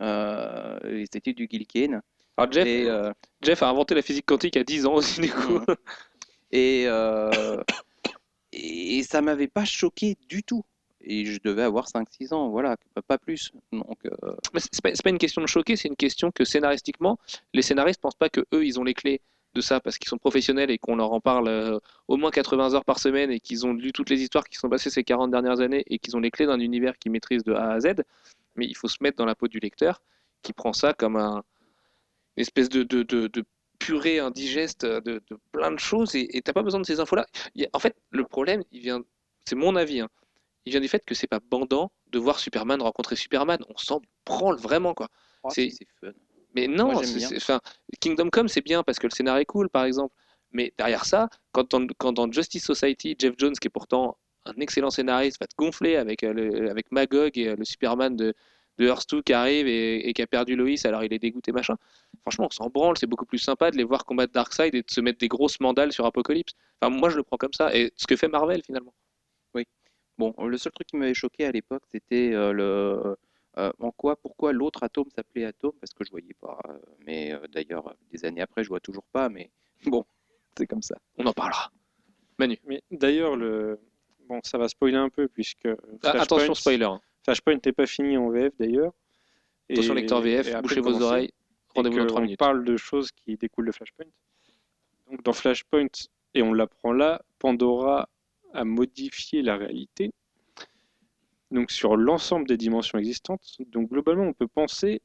Euh, 0.01 1.05
C'était 1.11 1.33
du 1.33 1.47
Gilkin. 1.49 2.01
Alors 2.37 2.51
Jeff, 2.51 2.67
Et, 2.67 2.85
euh, 2.87 3.11
Jeff 3.41 3.63
a 3.63 3.69
inventé 3.69 3.95
la 3.95 4.01
physique 4.01 4.25
quantique 4.25 4.57
à 4.57 4.63
10 4.63 4.85
ans 4.85 4.93
aussi, 4.93 5.21
du 5.21 5.31
coup. 5.31 5.59
Mhm. 5.59 5.65
et, 6.51 6.83
euh, 6.87 7.61
et 8.53 9.03
ça 9.03 9.21
m'avait 9.21 9.47
pas 9.47 9.65
choqué 9.65 10.17
du 10.29 10.43
tout. 10.43 10.63
et 11.09 11.23
je 11.25 11.39
devais 11.41 11.63
avoir 11.63 11.87
5-6 11.87 12.33
ans, 12.33 12.49
voilà, 12.49 12.75
pas- 13.07 13.17
plus. 13.17 13.51
Donc, 13.71 13.97
euh, 14.05 14.35
c'est 14.57 14.81
pas, 14.81 15.09
une 15.09 15.17
question 15.17 15.41
de 15.41 15.47
choquer, 15.47 15.77
c'est 15.77 15.87
une 15.87 15.95
question 15.95 16.31
que 16.31 16.43
scénaristiquement, 16.43 17.17
les 17.53 17.61
scénaristes 17.61 18.01
pensent 18.01 18.15
pas 18.17 18.29
que 18.29 18.41
eux, 18.53 18.65
ils 18.65 18.77
ont 18.77 18.83
les 18.83 18.93
clés 18.93 19.21
de 19.53 19.61
ça 19.61 19.79
parce 19.79 19.97
qu'ils 19.97 20.09
sont 20.09 20.17
professionnels 20.17 20.69
et 20.69 20.77
qu'on 20.77 20.97
leur 20.97 21.13
en 21.13 21.21
parle 21.21 21.47
euh, 21.47 21.79
au 22.09 22.17
moins 22.17 22.29
80 22.29 22.73
heures 22.73 22.83
par 22.83 22.99
semaine 22.99 23.31
et 23.31 23.39
qu'ils 23.39 23.65
ont 23.65 23.73
lu 23.73 23.93
toutes 23.93 24.09
les 24.09 24.21
histoires 24.21 24.43
qui 24.49 24.57
sont 24.57 24.67
passées 24.69 24.89
ces 24.89 25.05
40 25.05 25.31
dernières 25.31 25.61
années 25.61 25.83
et 25.87 25.97
qu'ils 25.97 26.17
ont 26.17 26.19
les 26.19 26.31
clés 26.31 26.45
d'un 26.45 26.59
univers 26.59 26.97
qu'ils 26.97 27.11
maîtrisent 27.13 27.43
de 27.45 27.53
A 27.53 27.71
à 27.71 27.79
Z. 27.79 28.03
Mais 28.57 28.65
il 28.65 28.75
faut 28.75 28.89
se 28.89 28.97
mettre 28.99 29.15
dans 29.15 29.25
la 29.25 29.35
peau 29.35 29.47
du 29.47 29.59
lecteur 29.59 30.01
qui 30.41 30.51
prend 30.51 30.73
ça 30.73 30.93
comme 30.93 31.15
un, 31.15 31.41
une 32.37 32.41
espèce 32.41 32.69
de, 32.69 32.83
de, 32.83 33.03
de, 33.03 33.27
de 33.27 33.43
purée 33.79 34.19
indigeste 34.19 34.85
de, 34.85 34.99
de 35.29 35.37
plein 35.51 35.71
de 35.71 35.79
choses 35.79 36.15
et 36.15 36.41
t'as 36.43 36.53
pas 36.53 36.63
besoin 36.63 36.79
de 36.79 36.85
ces 36.85 36.99
infos-là. 36.99 37.25
En 37.73 37.79
fait, 37.79 37.95
le 38.11 38.23
problème, 38.23 38.63
il 38.71 38.81
vient, 38.81 39.01
c'est 39.45 39.55
mon 39.55 39.75
avis, 39.75 39.99
hein, 40.01 40.09
il 40.65 40.71
vient 40.71 40.81
du 40.81 40.87
fait 40.87 41.03
que 41.05 41.15
c'est 41.15 41.27
pas 41.27 41.39
bandant 41.39 41.91
de 42.07 42.19
voir 42.19 42.39
Superman 42.39 42.81
rencontrer 42.81 43.15
Superman. 43.15 43.59
On 43.69 43.77
s'en 43.77 44.01
branle 44.25 44.57
vraiment, 44.57 44.93
quoi. 44.93 45.07
oh, 45.43 45.49
C'est- 45.49 45.71
fun. 46.01 46.11
Mais 46.55 46.67
non, 46.67 46.91
Moi, 46.91 47.03
enfin, 47.35 47.59
Kingdom 47.99 48.29
Come, 48.29 48.47
c'est 48.47 48.61
bien 48.61 48.81
parce 48.83 48.97
que 48.97 49.05
le 49.05 49.11
scénario 49.11 49.41
est 49.41 49.45
cool, 49.45 49.69
par 49.69 49.85
exemple. 49.85 50.13
Mais 50.51 50.73
derrière 50.77 51.05
ça, 51.05 51.29
quand 51.51 51.69
dans, 51.71 51.85
quand 51.97 52.13
dans 52.13 52.31
Justice 52.31 52.63
Society, 52.65 53.15
Jeff 53.19 53.35
Jones, 53.37 53.53
qui 53.53 53.67
est 53.67 53.71
pourtant 53.71 54.17
un 54.45 54.53
excellent 54.59 54.89
scénariste, 54.89 55.39
va 55.39 55.47
te 55.47 55.55
gonfler 55.57 55.97
avec, 55.97 56.23
euh, 56.23 56.33
le- 56.33 56.69
avec 56.69 56.91
Magog 56.91 57.37
et 57.37 57.49
euh, 57.49 57.55
le 57.55 57.65
Superman 57.65 58.15
de, 58.15 58.33
de 58.77 58.85
Earth 58.85 59.09
2 59.09 59.21
qui 59.23 59.33
arrive 59.33 59.67
et, 59.67 60.07
et 60.07 60.13
qui 60.13 60.21
a 60.21 60.27
perdu 60.27 60.55
Lois, 60.55 60.75
alors 60.85 61.03
il 61.03 61.11
est 61.13 61.19
dégoûté, 61.19 61.51
machin. 61.51 61.75
Franchement, 62.21 62.47
on 62.47 62.49
s'en 62.53 62.69
branle, 62.69 62.97
c'est 62.97 63.07
beaucoup 63.07 63.25
plus 63.25 63.39
sympa 63.39 63.71
de 63.71 63.77
les 63.77 63.83
voir 63.83 64.05
combattre 64.05 64.33
Darkseid 64.33 64.75
et 64.75 64.81
de 64.83 64.89
se 64.91 65.01
mettre 65.01 65.19
des 65.19 65.27
grosses 65.27 65.59
mandales 65.59 65.91
sur 65.91 66.05
Apocalypse. 66.05 66.53
Enfin, 66.81 66.95
moi, 66.95 67.09
je 67.09 67.17
le 67.17 67.23
prends 67.23 67.37
comme 67.37 67.53
ça. 67.53 67.75
Et 67.75 67.91
ce 67.95 68.05
que 68.07 68.15
fait 68.15 68.27
Marvel, 68.27 68.61
finalement. 68.63 68.93
Bon, 70.19 70.33
le 70.43 70.57
seul 70.57 70.71
truc 70.71 70.87
qui 70.87 70.97
m'avait 70.97 71.13
choqué 71.13 71.45
à 71.45 71.51
l'époque, 71.51 71.83
c'était 71.91 72.33
euh, 72.33 72.51
le 72.51 73.15
euh, 73.59 73.71
en 73.79 73.91
quoi, 73.91 74.15
pourquoi 74.15 74.51
l'autre 74.51 74.81
atome 74.81 75.05
s'appelait 75.15 75.45
atome, 75.45 75.73
parce 75.79 75.93
que 75.93 76.03
je 76.03 76.09
voyais 76.09 76.33
pas. 76.41 76.59
euh, 76.67 76.77
mais 77.05 77.33
euh, 77.33 77.39
d'ailleurs, 77.49 77.93
des 78.11 78.25
années 78.25 78.41
après, 78.41 78.63
je 78.63 78.69
vois 78.69 78.79
toujours 78.79 79.05
pas. 79.11 79.29
Mais 79.29 79.51
bon, 79.85 80.03
c'est 80.57 80.65
comme 80.65 80.81
ça. 80.81 80.95
On 81.19 81.25
en 81.27 81.33
parlera. 81.33 81.71
Mais 82.39 82.59
d'ailleurs, 82.89 83.35
le... 83.35 83.79
bon, 84.27 84.39
ça 84.43 84.57
va 84.57 84.67
spoiler 84.67 84.97
un 84.97 85.09
peu 85.09 85.27
puisque 85.27 85.67
Ah, 86.03 86.21
attention, 86.21 86.55
spoiler. 86.55 86.85
hein. 86.85 86.99
Flashpoint 87.27 87.57
n'est 87.65 87.73
pas 87.73 87.85
fini 87.85 88.15
en 88.15 88.29
VF 88.29 88.53
d'ailleurs. 88.57 88.93
Attention, 89.69 89.93
lecteur 89.95 90.21
VF, 90.21 90.61
bouchez 90.61 90.79
vos 90.79 91.01
oreilles. 91.01 91.29
Rendez-vous 91.75 91.97
dans 91.97 92.05
3 92.07 92.21
on 92.21 92.23
minutes. 92.23 92.39
parle 92.39 92.63
de 92.63 92.77
choses 92.77 93.11
qui 93.11 93.35
découlent 93.35 93.67
de 93.67 93.73
Flashpoint. 93.73 94.05
Donc 95.11 95.23
dans 95.23 95.33
Flashpoint, 95.33 95.87
et 96.33 96.41
on 96.41 96.53
l'apprend 96.53 96.93
là, 96.93 97.21
Pandora 97.37 98.07
a 98.53 98.63
modifié 98.63 99.41
la 99.41 99.57
réalité. 99.57 100.13
Donc 101.51 101.69
sur 101.69 101.97
l'ensemble 101.97 102.47
des 102.47 102.55
dimensions 102.55 102.97
existantes. 102.97 103.57
Donc 103.59 103.89
globalement, 103.89 104.23
on 104.23 104.33
peut 104.33 104.47
penser 104.47 105.01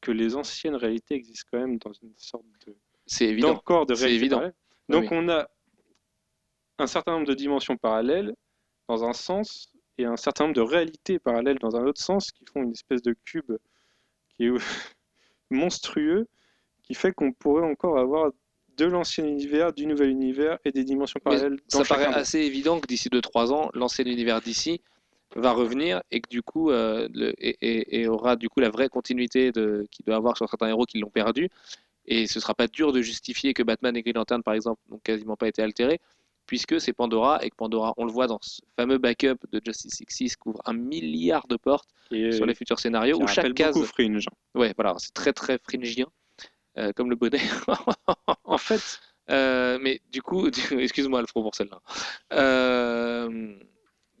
que 0.00 0.12
les 0.12 0.36
anciennes 0.36 0.76
réalités 0.76 1.14
existent 1.14 1.48
quand 1.52 1.58
même 1.60 1.76
dans 1.76 1.92
une 1.92 2.14
sorte 2.16 2.46
de 2.66 2.74
C'est 3.04 3.26
évident. 3.26 3.52
d'encore 3.52 3.84
de 3.84 3.94
C'est 3.94 4.04
réalité 4.04 4.22
évident. 4.24 4.36
parallèle. 4.38 4.54
Donc 4.88 5.02
oui. 5.02 5.08
on 5.12 5.28
a 5.28 5.46
un 6.78 6.86
certain 6.86 7.12
nombre 7.12 7.26
de 7.26 7.34
dimensions 7.34 7.76
parallèles 7.76 8.34
dans 8.88 9.04
un 9.04 9.12
sens 9.12 9.70
et 9.98 10.04
un 10.04 10.16
certain 10.16 10.44
nombre 10.44 10.56
de 10.56 10.60
réalités 10.62 11.18
parallèles 11.18 11.58
dans 11.58 11.76
un 11.76 11.84
autre 11.84 12.00
sens 12.00 12.30
qui 12.32 12.44
font 12.46 12.62
une 12.62 12.72
espèce 12.72 13.02
de 13.02 13.14
cube 13.24 13.52
qui 14.36 14.46
est 14.46 14.50
monstrueux 15.50 16.26
qui 16.82 16.94
fait 16.94 17.12
qu'on 17.12 17.32
pourrait 17.32 17.64
encore 17.64 17.98
avoir 17.98 18.32
de 18.76 18.84
l'ancien 18.86 19.26
univers, 19.26 19.72
du 19.72 19.86
nouvel 19.86 20.10
univers 20.10 20.58
et 20.64 20.72
des 20.72 20.84
dimensions 20.84 21.20
Mais 21.24 21.30
parallèles 21.36 21.58
dans 21.70 21.78
ça 21.80 21.84
paraît 21.84 22.06
assez 22.06 22.38
évident 22.40 22.80
que 22.80 22.86
d'ici 22.86 23.08
2-3 23.10 23.52
ans, 23.52 23.70
l'ancien 23.74 24.04
univers 24.06 24.40
d'ici 24.40 24.80
va 25.36 25.52
revenir 25.52 26.02
et 26.10 26.20
que 26.20 26.28
du 26.28 26.42
coup, 26.42 26.70
euh, 26.70 27.06
le- 27.12 27.34
et, 27.38 27.56
et- 27.60 28.00
et 28.00 28.08
aura 28.08 28.36
du 28.36 28.48
coup 28.48 28.60
la 28.60 28.70
vraie 28.70 28.88
continuité 28.88 29.52
de, 29.52 29.86
qu'il 29.90 30.04
doit 30.06 30.16
avoir 30.16 30.36
sur 30.36 30.48
certains 30.48 30.68
héros 30.68 30.86
qui 30.86 30.98
l'ont 30.98 31.10
perdu. 31.10 31.48
Et 32.06 32.26
ce 32.26 32.40
sera 32.40 32.54
pas 32.54 32.66
dur 32.66 32.92
de 32.92 33.02
justifier 33.02 33.54
que 33.54 33.62
Batman 33.62 33.96
et 33.96 34.02
Green 34.02 34.16
Lantern, 34.16 34.42
par 34.42 34.54
exemple, 34.54 34.80
n'ont 34.88 34.98
quasiment 34.98 35.36
pas 35.36 35.46
été 35.46 35.62
altérés, 35.62 36.00
puisque 36.50 36.80
c'est 36.80 36.92
Pandora 36.92 37.38
et 37.44 37.50
que 37.50 37.54
Pandora, 37.54 37.94
on 37.96 38.04
le 38.04 38.10
voit 38.10 38.26
dans 38.26 38.40
ce 38.42 38.60
fameux 38.74 38.98
backup 38.98 39.36
de 39.52 39.60
Justice 39.64 40.00
League 40.00 40.34
couvre 40.34 40.60
un 40.64 40.72
milliard 40.72 41.46
de 41.46 41.54
portes 41.54 41.88
Et 42.10 42.32
sur 42.32 42.44
les 42.44 42.56
futurs 42.56 42.80
scénarios 42.80 43.18
qui 43.18 43.22
où 43.22 43.26
chaque 43.28 43.54
case, 43.54 43.74
beaucoup 43.74 43.86
Fringe. 43.86 44.26
ouais, 44.56 44.74
voilà, 44.76 44.96
c'est 44.98 45.14
très 45.14 45.32
très 45.32 45.58
fringien, 45.58 46.06
euh, 46.76 46.92
comme 46.92 47.08
le 47.08 47.14
bonnet. 47.14 47.38
En 48.44 48.58
fait, 48.58 48.82
Euh, 49.30 49.78
mais 49.80 50.00
du 50.10 50.22
coup, 50.22 50.48
excuse-moi 50.72 51.20
Alfred 51.20 51.44
pour 51.44 51.54
celle-là. 51.54 51.80
Euh, 52.32 53.54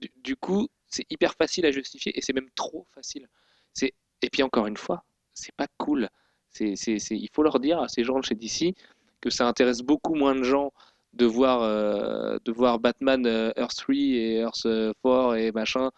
du, 0.00 0.08
du 0.22 0.36
coup, 0.36 0.68
c'est 0.86 1.04
hyper 1.10 1.34
facile 1.34 1.66
à 1.66 1.72
justifier 1.72 2.16
et 2.16 2.20
c'est 2.22 2.32
même 2.32 2.48
trop 2.54 2.86
facile. 2.94 3.28
C'est 3.72 3.92
et 4.22 4.30
puis 4.30 4.44
encore 4.44 4.68
une 4.68 4.76
fois, 4.76 5.02
c'est 5.34 5.54
pas 5.56 5.66
cool. 5.78 6.08
C'est- 6.50 6.74
il 7.10 7.28
faut 7.32 7.42
leur 7.42 7.58
dire 7.58 7.80
à 7.80 7.88
ces 7.88 8.04
gens 8.04 8.20
de 8.20 8.24
chez 8.24 8.36
DC 8.36 8.76
que 9.20 9.30
ça 9.30 9.48
intéresse 9.48 9.80
beaucoup 9.82 10.14
moins 10.14 10.36
de 10.36 10.44
gens 10.44 10.72
de 11.12 11.26
voir, 11.26 11.62
euh, 11.62 12.38
de 12.44 12.52
voir 12.52 12.78
Batman 12.78 13.26
euh, 13.26 13.52
Earth 13.56 13.76
3 13.76 13.94
et 13.96 14.34
Earth 14.40 14.66
euh, 14.66 14.92
4 15.02 15.36
et 15.36 15.52
machin. 15.52 15.90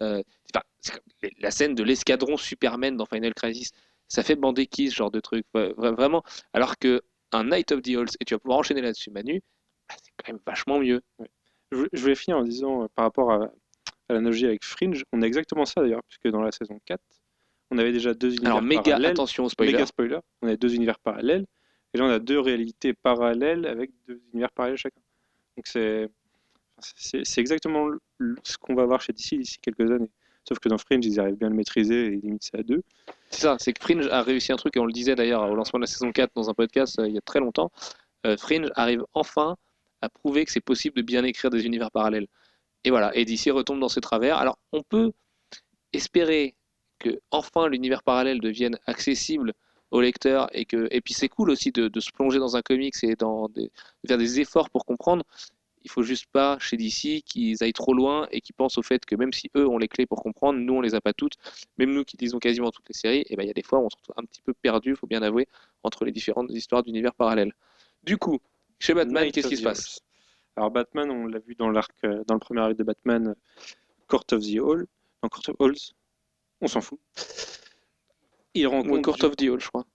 Euh, 0.00 0.22
comme 0.52 1.00
les- 1.22 1.32
la 1.40 1.50
scène 1.50 1.74
de 1.74 1.82
l'escadron 1.82 2.36
Superman 2.36 2.96
dans 2.96 3.06
Final 3.06 3.34
Crisis, 3.34 3.70
ça 4.08 4.22
fait 4.22 4.36
bander 4.36 4.66
qui 4.66 4.90
ce 4.90 4.94
genre 4.96 5.10
de 5.10 5.20
truc? 5.20 5.44
Ouais, 5.54 5.72
Vraiment. 5.76 6.22
Alors 6.52 6.76
que 6.78 7.02
un 7.32 7.44
Night 7.44 7.72
of 7.72 7.82
the 7.82 7.88
Halls, 7.96 8.08
et 8.20 8.24
tu 8.24 8.34
vas 8.34 8.38
pouvoir 8.38 8.58
enchaîner 8.58 8.80
là-dessus, 8.80 9.10
Manu, 9.10 9.42
bah, 9.88 9.96
c'est 10.02 10.12
quand 10.16 10.32
même 10.32 10.40
vachement 10.46 10.78
mieux. 10.78 11.00
je 11.70 11.76
voulais- 11.76 11.90
je 11.92 12.00
voulais 12.00 12.14
finir 12.14 12.38
en 12.38 12.42
disant 12.44 12.88
par 12.94 13.04
rapport 13.06 13.30
à, 13.32 13.44
à 14.08 14.12
l'analogie 14.14 14.46
avec 14.46 14.64
Fringe, 14.64 15.02
on 15.12 15.20
a 15.22 15.26
exactement 15.26 15.66
ça 15.66 15.82
d'ailleurs, 15.82 16.02
puisque 16.08 16.28
dans 16.28 16.40
la 16.40 16.52
saison 16.52 16.78
4, 16.86 17.00
on 17.70 17.76
avait 17.78 17.92
déjà 17.92 18.14
deux 18.14 18.30
univers 18.30 18.52
Alors, 18.52 18.62
méga 18.62 18.82
parallèles. 18.82 19.10
attention 19.12 19.48
spoiler. 19.50 19.72
Méga 19.72 19.84
spoiler. 19.84 20.18
On 20.40 20.48
a 20.48 20.56
deux 20.56 20.74
univers 20.74 20.98
parallèles. 21.00 21.44
Et 21.94 21.98
là, 21.98 22.04
on 22.04 22.10
a 22.10 22.18
deux 22.18 22.38
réalités 22.38 22.92
parallèles 22.92 23.66
avec 23.66 23.90
deux 24.06 24.20
univers 24.32 24.50
parallèles 24.52 24.76
chacun. 24.76 25.00
Donc, 25.56 25.66
c'est 25.66 27.40
exactement 27.40 27.90
ce 28.42 28.58
qu'on 28.58 28.74
va 28.74 28.84
voir 28.84 29.00
chez 29.00 29.12
DC 29.12 29.38
d'ici 29.38 29.58
quelques 29.60 29.90
années. 29.90 30.10
Sauf 30.48 30.60
que 30.60 30.68
dans 30.68 30.78
Fringe, 30.78 31.04
ils 31.04 31.20
arrivent 31.20 31.36
bien 31.36 31.48
à 31.48 31.50
le 31.50 31.56
maîtriser 31.56 32.06
et 32.06 32.10
limite 32.10 32.42
c'est 32.42 32.58
à 32.58 32.62
deux. 32.62 32.82
C'est 33.30 33.42
ça, 33.42 33.56
c'est 33.58 33.74
que 33.74 33.82
Fringe 33.82 34.06
a 34.08 34.22
réussi 34.22 34.50
un 34.50 34.56
truc, 34.56 34.76
et 34.76 34.80
on 34.80 34.86
le 34.86 34.92
disait 34.92 35.14
d'ailleurs 35.14 35.42
au 35.50 35.54
lancement 35.54 35.78
de 35.78 35.82
la 35.82 35.86
saison 35.86 36.10
4 36.10 36.32
dans 36.34 36.48
un 36.48 36.54
podcast 36.54 36.98
euh, 36.98 37.06
il 37.06 37.14
y 37.14 37.18
a 37.18 37.20
très 37.20 37.40
longtemps. 37.40 37.70
Euh, 38.24 38.36
Fringe 38.38 38.70
arrive 38.74 39.04
enfin 39.12 39.56
à 40.00 40.08
prouver 40.08 40.44
que 40.46 40.52
c'est 40.52 40.60
possible 40.60 40.96
de 40.96 41.02
bien 41.02 41.22
écrire 41.24 41.50
des 41.50 41.66
univers 41.66 41.90
parallèles. 41.90 42.28
Et 42.84 42.90
voilà, 42.90 43.14
et 43.14 43.26
DC 43.26 43.50
retombe 43.50 43.80
dans 43.80 43.90
ses 43.90 44.00
travers. 44.00 44.38
Alors, 44.38 44.58
on 44.72 44.82
peut 44.82 45.12
espérer 45.92 46.54
que 46.98 47.20
enfin 47.30 47.68
l'univers 47.68 48.02
parallèle 48.02 48.40
devienne 48.40 48.78
accessible 48.86 49.52
au 49.90 50.00
lecteur 50.00 50.48
et 50.52 50.64
que 50.64 50.88
et 50.90 51.00
puis 51.00 51.14
c'est 51.14 51.28
cool 51.28 51.50
aussi 51.50 51.72
de, 51.72 51.88
de 51.88 52.00
se 52.00 52.10
plonger 52.10 52.38
dans 52.38 52.56
un 52.56 52.62
comics 52.62 52.94
et 53.02 53.16
dans 53.16 53.48
des, 53.48 53.62
de 53.62 54.08
faire 54.08 54.18
des 54.18 54.40
efforts 54.40 54.70
pour 54.70 54.84
comprendre. 54.84 55.24
Il 55.84 55.90
faut 55.90 56.02
juste 56.02 56.26
pas 56.32 56.58
chez 56.58 56.76
DC 56.76 57.22
qu'ils 57.24 57.62
aillent 57.62 57.72
trop 57.72 57.94
loin 57.94 58.26
et 58.32 58.40
qu'ils 58.40 58.54
pensent 58.54 58.78
au 58.78 58.82
fait 58.82 59.06
que 59.06 59.14
même 59.14 59.32
si 59.32 59.48
eux 59.56 59.66
ont 59.66 59.78
les 59.78 59.88
clés 59.88 60.06
pour 60.06 60.22
comprendre 60.22 60.58
nous 60.58 60.74
on 60.74 60.80
les 60.80 60.94
a 60.94 61.00
pas 61.00 61.12
toutes. 61.12 61.36
Même 61.78 61.92
nous 61.92 62.04
qui 62.04 62.16
lisons 62.16 62.38
quasiment 62.38 62.70
toutes 62.70 62.88
les 62.88 62.94
séries 62.94 63.24
et 63.28 63.36
ben 63.36 63.44
il 63.44 63.46
y 63.46 63.50
a 63.50 63.54
des 63.54 63.62
fois 63.62 63.78
où 63.78 63.86
on 63.86 63.90
se 63.90 63.96
retrouve 63.96 64.16
un 64.18 64.24
petit 64.24 64.42
peu 64.42 64.52
perdu 64.54 64.96
faut 64.96 65.06
bien 65.06 65.22
avouer 65.22 65.46
entre 65.82 66.04
les 66.04 66.12
différentes 66.12 66.50
histoires 66.50 66.82
d'univers 66.82 67.14
parallèles. 67.14 67.52
Du 68.02 68.18
coup 68.18 68.38
chez 68.78 68.94
Batman 68.94 69.30
qu'est-ce 69.30 69.48
qui 69.48 69.56
se 69.56 69.62
passe? 69.62 70.00
Alors 70.58 70.72
Batman, 70.72 71.08
on 71.12 71.26
l'a 71.26 71.38
vu 71.38 71.54
dans 71.54 71.70
l'arc, 71.70 71.92
euh, 72.02 72.24
dans 72.26 72.34
le 72.34 72.40
premier 72.40 72.62
arc 72.62 72.74
de 72.74 72.82
Batman, 72.82 73.28
euh, 73.28 73.34
Court 74.08 74.24
of 74.32 74.42
the 74.42 74.58
Hall, 74.58 74.88
Court 75.22 75.48
of 75.50 75.54
Halls, 75.60 75.94
on 76.60 76.66
s'en 76.66 76.80
fout. 76.80 76.98
Il 78.54 78.66
rencontre, 78.66 79.02
Court 79.02 79.24
of 79.24 79.36
the 79.36 79.42
Hall 79.48 79.60
je 79.60 79.68
crois. 79.68 79.86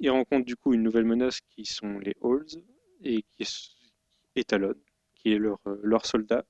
Il 0.00 0.10
rencontre 0.10 0.44
du 0.46 0.56
coup 0.56 0.72
une 0.74 0.82
nouvelle 0.82 1.04
menace 1.04 1.40
qui 1.50 1.64
sont 1.64 1.98
les 1.98 2.14
Halls 2.22 2.46
et 3.04 3.22
qui 3.22 3.42
est 3.42 3.70
Etalon, 4.36 4.74
qui 5.14 5.32
est 5.32 5.38
leur, 5.38 5.58
euh, 5.66 5.78
leur 5.82 6.06
soldat. 6.06 6.44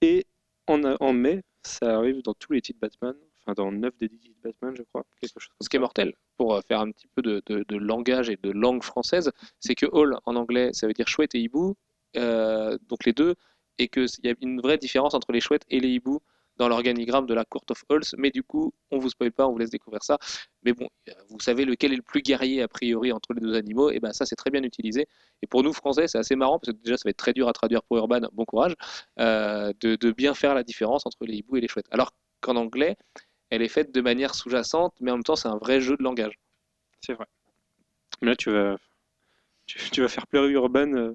Et 0.00 0.26
en, 0.66 0.82
en 0.84 1.12
mai, 1.12 1.42
ça 1.62 1.96
arrive 1.96 2.22
dans 2.22 2.34
tous 2.34 2.52
les 2.52 2.60
titres 2.62 2.78
Batman, 2.80 3.14
enfin 3.40 3.54
dans 3.54 3.72
9 3.72 3.96
des 3.98 4.08
10 4.08 4.18
titres 4.18 4.38
Batman, 4.42 4.74
je 4.76 4.82
crois, 4.82 5.04
quelque 5.20 5.40
chose 5.40 5.52
ce 5.60 5.68
qui 5.68 5.76
est 5.76 5.80
mortel 5.80 6.14
pour 6.36 6.54
euh, 6.54 6.60
faire 6.66 6.80
un 6.80 6.90
petit 6.92 7.08
peu 7.08 7.22
de, 7.22 7.42
de- 7.46 7.64
de 7.66 7.76
langage 7.76 8.30
et 8.30 8.36
de 8.36 8.50
langue 8.50 8.82
française, 8.82 9.30
c'est 9.60 9.74
que 9.74 9.86
Hall 9.86 10.16
en 10.24 10.36
anglais 10.36 10.70
ça 10.72 10.86
veut 10.86 10.92
dire 10.92 11.08
chouette 11.08 11.34
et 11.34 11.40
hibou, 11.40 11.74
euh, 12.16 12.78
donc 12.88 13.04
les 13.04 13.12
deux, 13.12 13.34
et 13.78 13.88
qu'il 13.88 14.06
y 14.24 14.28
a 14.28 14.34
une 14.40 14.60
vraie 14.60 14.78
différence 14.78 15.14
entre 15.14 15.32
les 15.32 15.40
chouettes 15.40 15.64
et 15.68 15.80
les 15.80 15.88
hiboux 15.88 16.20
dans 16.58 16.68
l'organigramme 16.68 17.26
de 17.26 17.34
la 17.34 17.44
Court 17.44 17.64
of 17.70 17.84
Halls, 17.88 18.02
mais 18.16 18.30
du 18.30 18.42
coup 18.42 18.72
on 18.90 18.98
vous 18.98 19.08
spoil 19.10 19.32
pas, 19.32 19.46
on 19.46 19.52
vous 19.52 19.58
laisse 19.58 19.70
découvrir 19.70 20.02
ça. 20.02 20.18
Mais 20.64 20.72
bon, 20.72 20.88
vous 21.30 21.40
savez 21.40 21.64
lequel 21.64 21.92
est 21.92 21.96
le 21.96 22.02
plus 22.02 22.20
guerrier 22.22 22.62
a 22.62 22.68
priori 22.68 23.12
entre 23.12 23.32
les 23.34 23.40
deux 23.40 23.54
animaux, 23.54 23.90
et 23.90 24.00
ben 24.00 24.12
ça 24.12 24.26
c'est 24.26 24.36
très 24.36 24.50
bien 24.50 24.62
utilisé. 24.62 25.06
Et 25.42 25.46
pour 25.46 25.62
nous 25.62 25.72
français 25.72 26.08
c'est 26.08 26.18
assez 26.18 26.36
marrant 26.36 26.58
parce 26.58 26.72
que 26.72 26.82
déjà 26.82 26.96
ça 26.96 27.02
va 27.06 27.10
être 27.10 27.16
très 27.16 27.32
dur 27.32 27.48
à 27.48 27.52
traduire 27.52 27.82
pour 27.82 27.96
Urban, 27.96 28.20
bon 28.32 28.44
courage, 28.44 28.74
euh, 29.20 29.72
de, 29.80 29.96
de 29.96 30.10
bien 30.12 30.34
faire 30.34 30.54
la 30.54 30.62
différence 30.64 31.06
entre 31.06 31.24
les 31.24 31.34
hiboux 31.36 31.56
et 31.56 31.60
les 31.60 31.68
chouettes. 31.68 31.88
Alors 31.90 32.12
qu'en 32.40 32.56
anglais 32.56 32.96
elle 33.50 33.62
est 33.62 33.68
faite 33.68 33.92
de 33.94 34.00
manière 34.00 34.34
sous-jacente, 34.34 34.94
mais 35.00 35.10
en 35.10 35.14
même 35.14 35.24
temps 35.24 35.36
c'est 35.36 35.48
un 35.48 35.56
vrai 35.56 35.80
jeu 35.80 35.96
de 35.96 36.02
langage. 36.02 36.38
C'est 37.00 37.14
vrai. 37.14 37.26
Mais 38.20 38.28
là, 38.28 38.36
tu 38.36 38.50
vas, 38.50 38.76
tu, 39.66 39.78
tu 39.90 40.00
vas 40.02 40.08
faire 40.08 40.26
pleurer 40.26 40.50
Urban. 40.50 40.92
euh, 40.94 41.14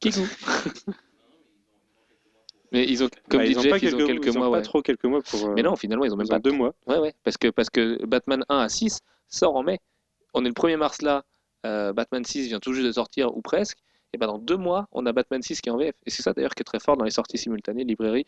Kikou. 0.00 0.20
Mais 2.74 2.84
ils 2.86 3.02
ont, 3.04 3.08
comme 3.30 3.40
Bah, 3.40 3.46
dit 3.46 3.52
ils 3.52 3.58
ont 3.58 3.62
Jeff, 3.62 3.70
pas 3.70 3.78
ils 3.78 3.94
ont 3.94 3.98
quelques, 3.98 4.06
quelques 4.08 4.26
ils 4.26 4.30
ont 4.36 4.40
mois. 4.40 4.50
pas 4.50 4.56
ouais. 4.58 4.62
trop 4.62 4.82
quelques 4.82 5.04
mois 5.04 5.22
pour. 5.22 5.46
euh, 5.48 5.54
Mais 5.54 5.62
non, 5.62 5.76
finalement, 5.76 6.04
ils 6.04 6.12
ont 6.12 6.16
même 6.16 6.26
ils 6.26 6.30
pas 6.30 6.36
ont 6.36 6.40
deux 6.40 6.52
mois. 6.52 6.74
Ouais, 6.86 6.98
ouais, 6.98 7.14
parce 7.24 7.36
que, 7.38 7.48
parce 7.48 7.70
que 7.70 8.04
Batman 8.04 8.44
1 8.48 8.58
à 8.58 8.68
6 8.68 9.00
sort 9.28 9.56
en 9.56 9.62
mai. 9.62 9.78
On 10.34 10.44
est 10.44 10.48
le 10.48 10.54
1er 10.54 10.76
mars 10.76 11.00
là, 11.02 11.24
euh, 11.64 11.92
Batman 11.92 12.24
6 12.24 12.48
vient 12.48 12.60
tout 12.60 12.72
juste 12.74 12.86
de 12.86 12.92
sortir, 12.92 13.36
ou 13.36 13.40
presque. 13.40 13.78
Et 14.12 14.18
ben 14.18 14.26
dans 14.28 14.38
deux 14.38 14.56
mois, 14.56 14.86
on 14.92 15.06
a 15.06 15.12
Batman 15.12 15.42
6 15.42 15.60
qui 15.60 15.68
est 15.68 15.72
en 15.72 15.76
VF. 15.78 15.94
Et 16.06 16.10
c'est 16.10 16.22
ça 16.22 16.32
d'ailleurs 16.32 16.54
qui 16.54 16.60
est 16.60 16.64
très 16.64 16.78
fort 16.80 16.96
dans 16.96 17.04
les 17.04 17.10
sorties 17.10 17.38
simultanées, 17.38 17.84
librairies 17.84 18.26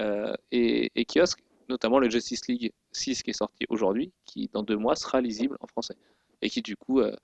euh, 0.00 0.32
et, 0.52 0.90
et 0.96 1.04
kiosques, 1.04 1.42
notamment 1.68 1.98
le 2.00 2.08
Justice 2.10 2.46
League 2.48 2.72
6 2.92 3.22
qui 3.22 3.30
est 3.30 3.34
sorti 3.34 3.64
aujourd'hui, 3.68 4.10
qui 4.24 4.48
dans 4.52 4.62
deux 4.64 4.76
mois 4.76 4.96
sera 4.96 5.20
lisible 5.20 5.56
en 5.60 5.66
français. 5.66 5.94
Et 6.42 6.50
qui 6.50 6.62
du 6.62 6.76
coup 6.76 7.00
euh, 7.00 7.14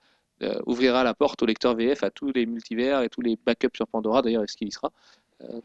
euh, 0.43 0.59
ouvrira 0.65 1.03
la 1.03 1.13
porte 1.13 1.41
au 1.43 1.45
lecteur 1.45 1.75
VF 1.75 2.03
à 2.03 2.09
tous 2.09 2.31
les 2.33 2.45
multivers 2.45 3.01
et 3.01 3.09
tous 3.09 3.21
les 3.21 3.37
backups 3.45 3.75
sur 3.75 3.87
Pandora, 3.87 4.21
d'ailleurs, 4.21 4.43
est-ce 4.43 4.55
qu'il 4.57 4.67
y 4.67 4.71
sera, 4.71 4.87
euh, 4.87 4.91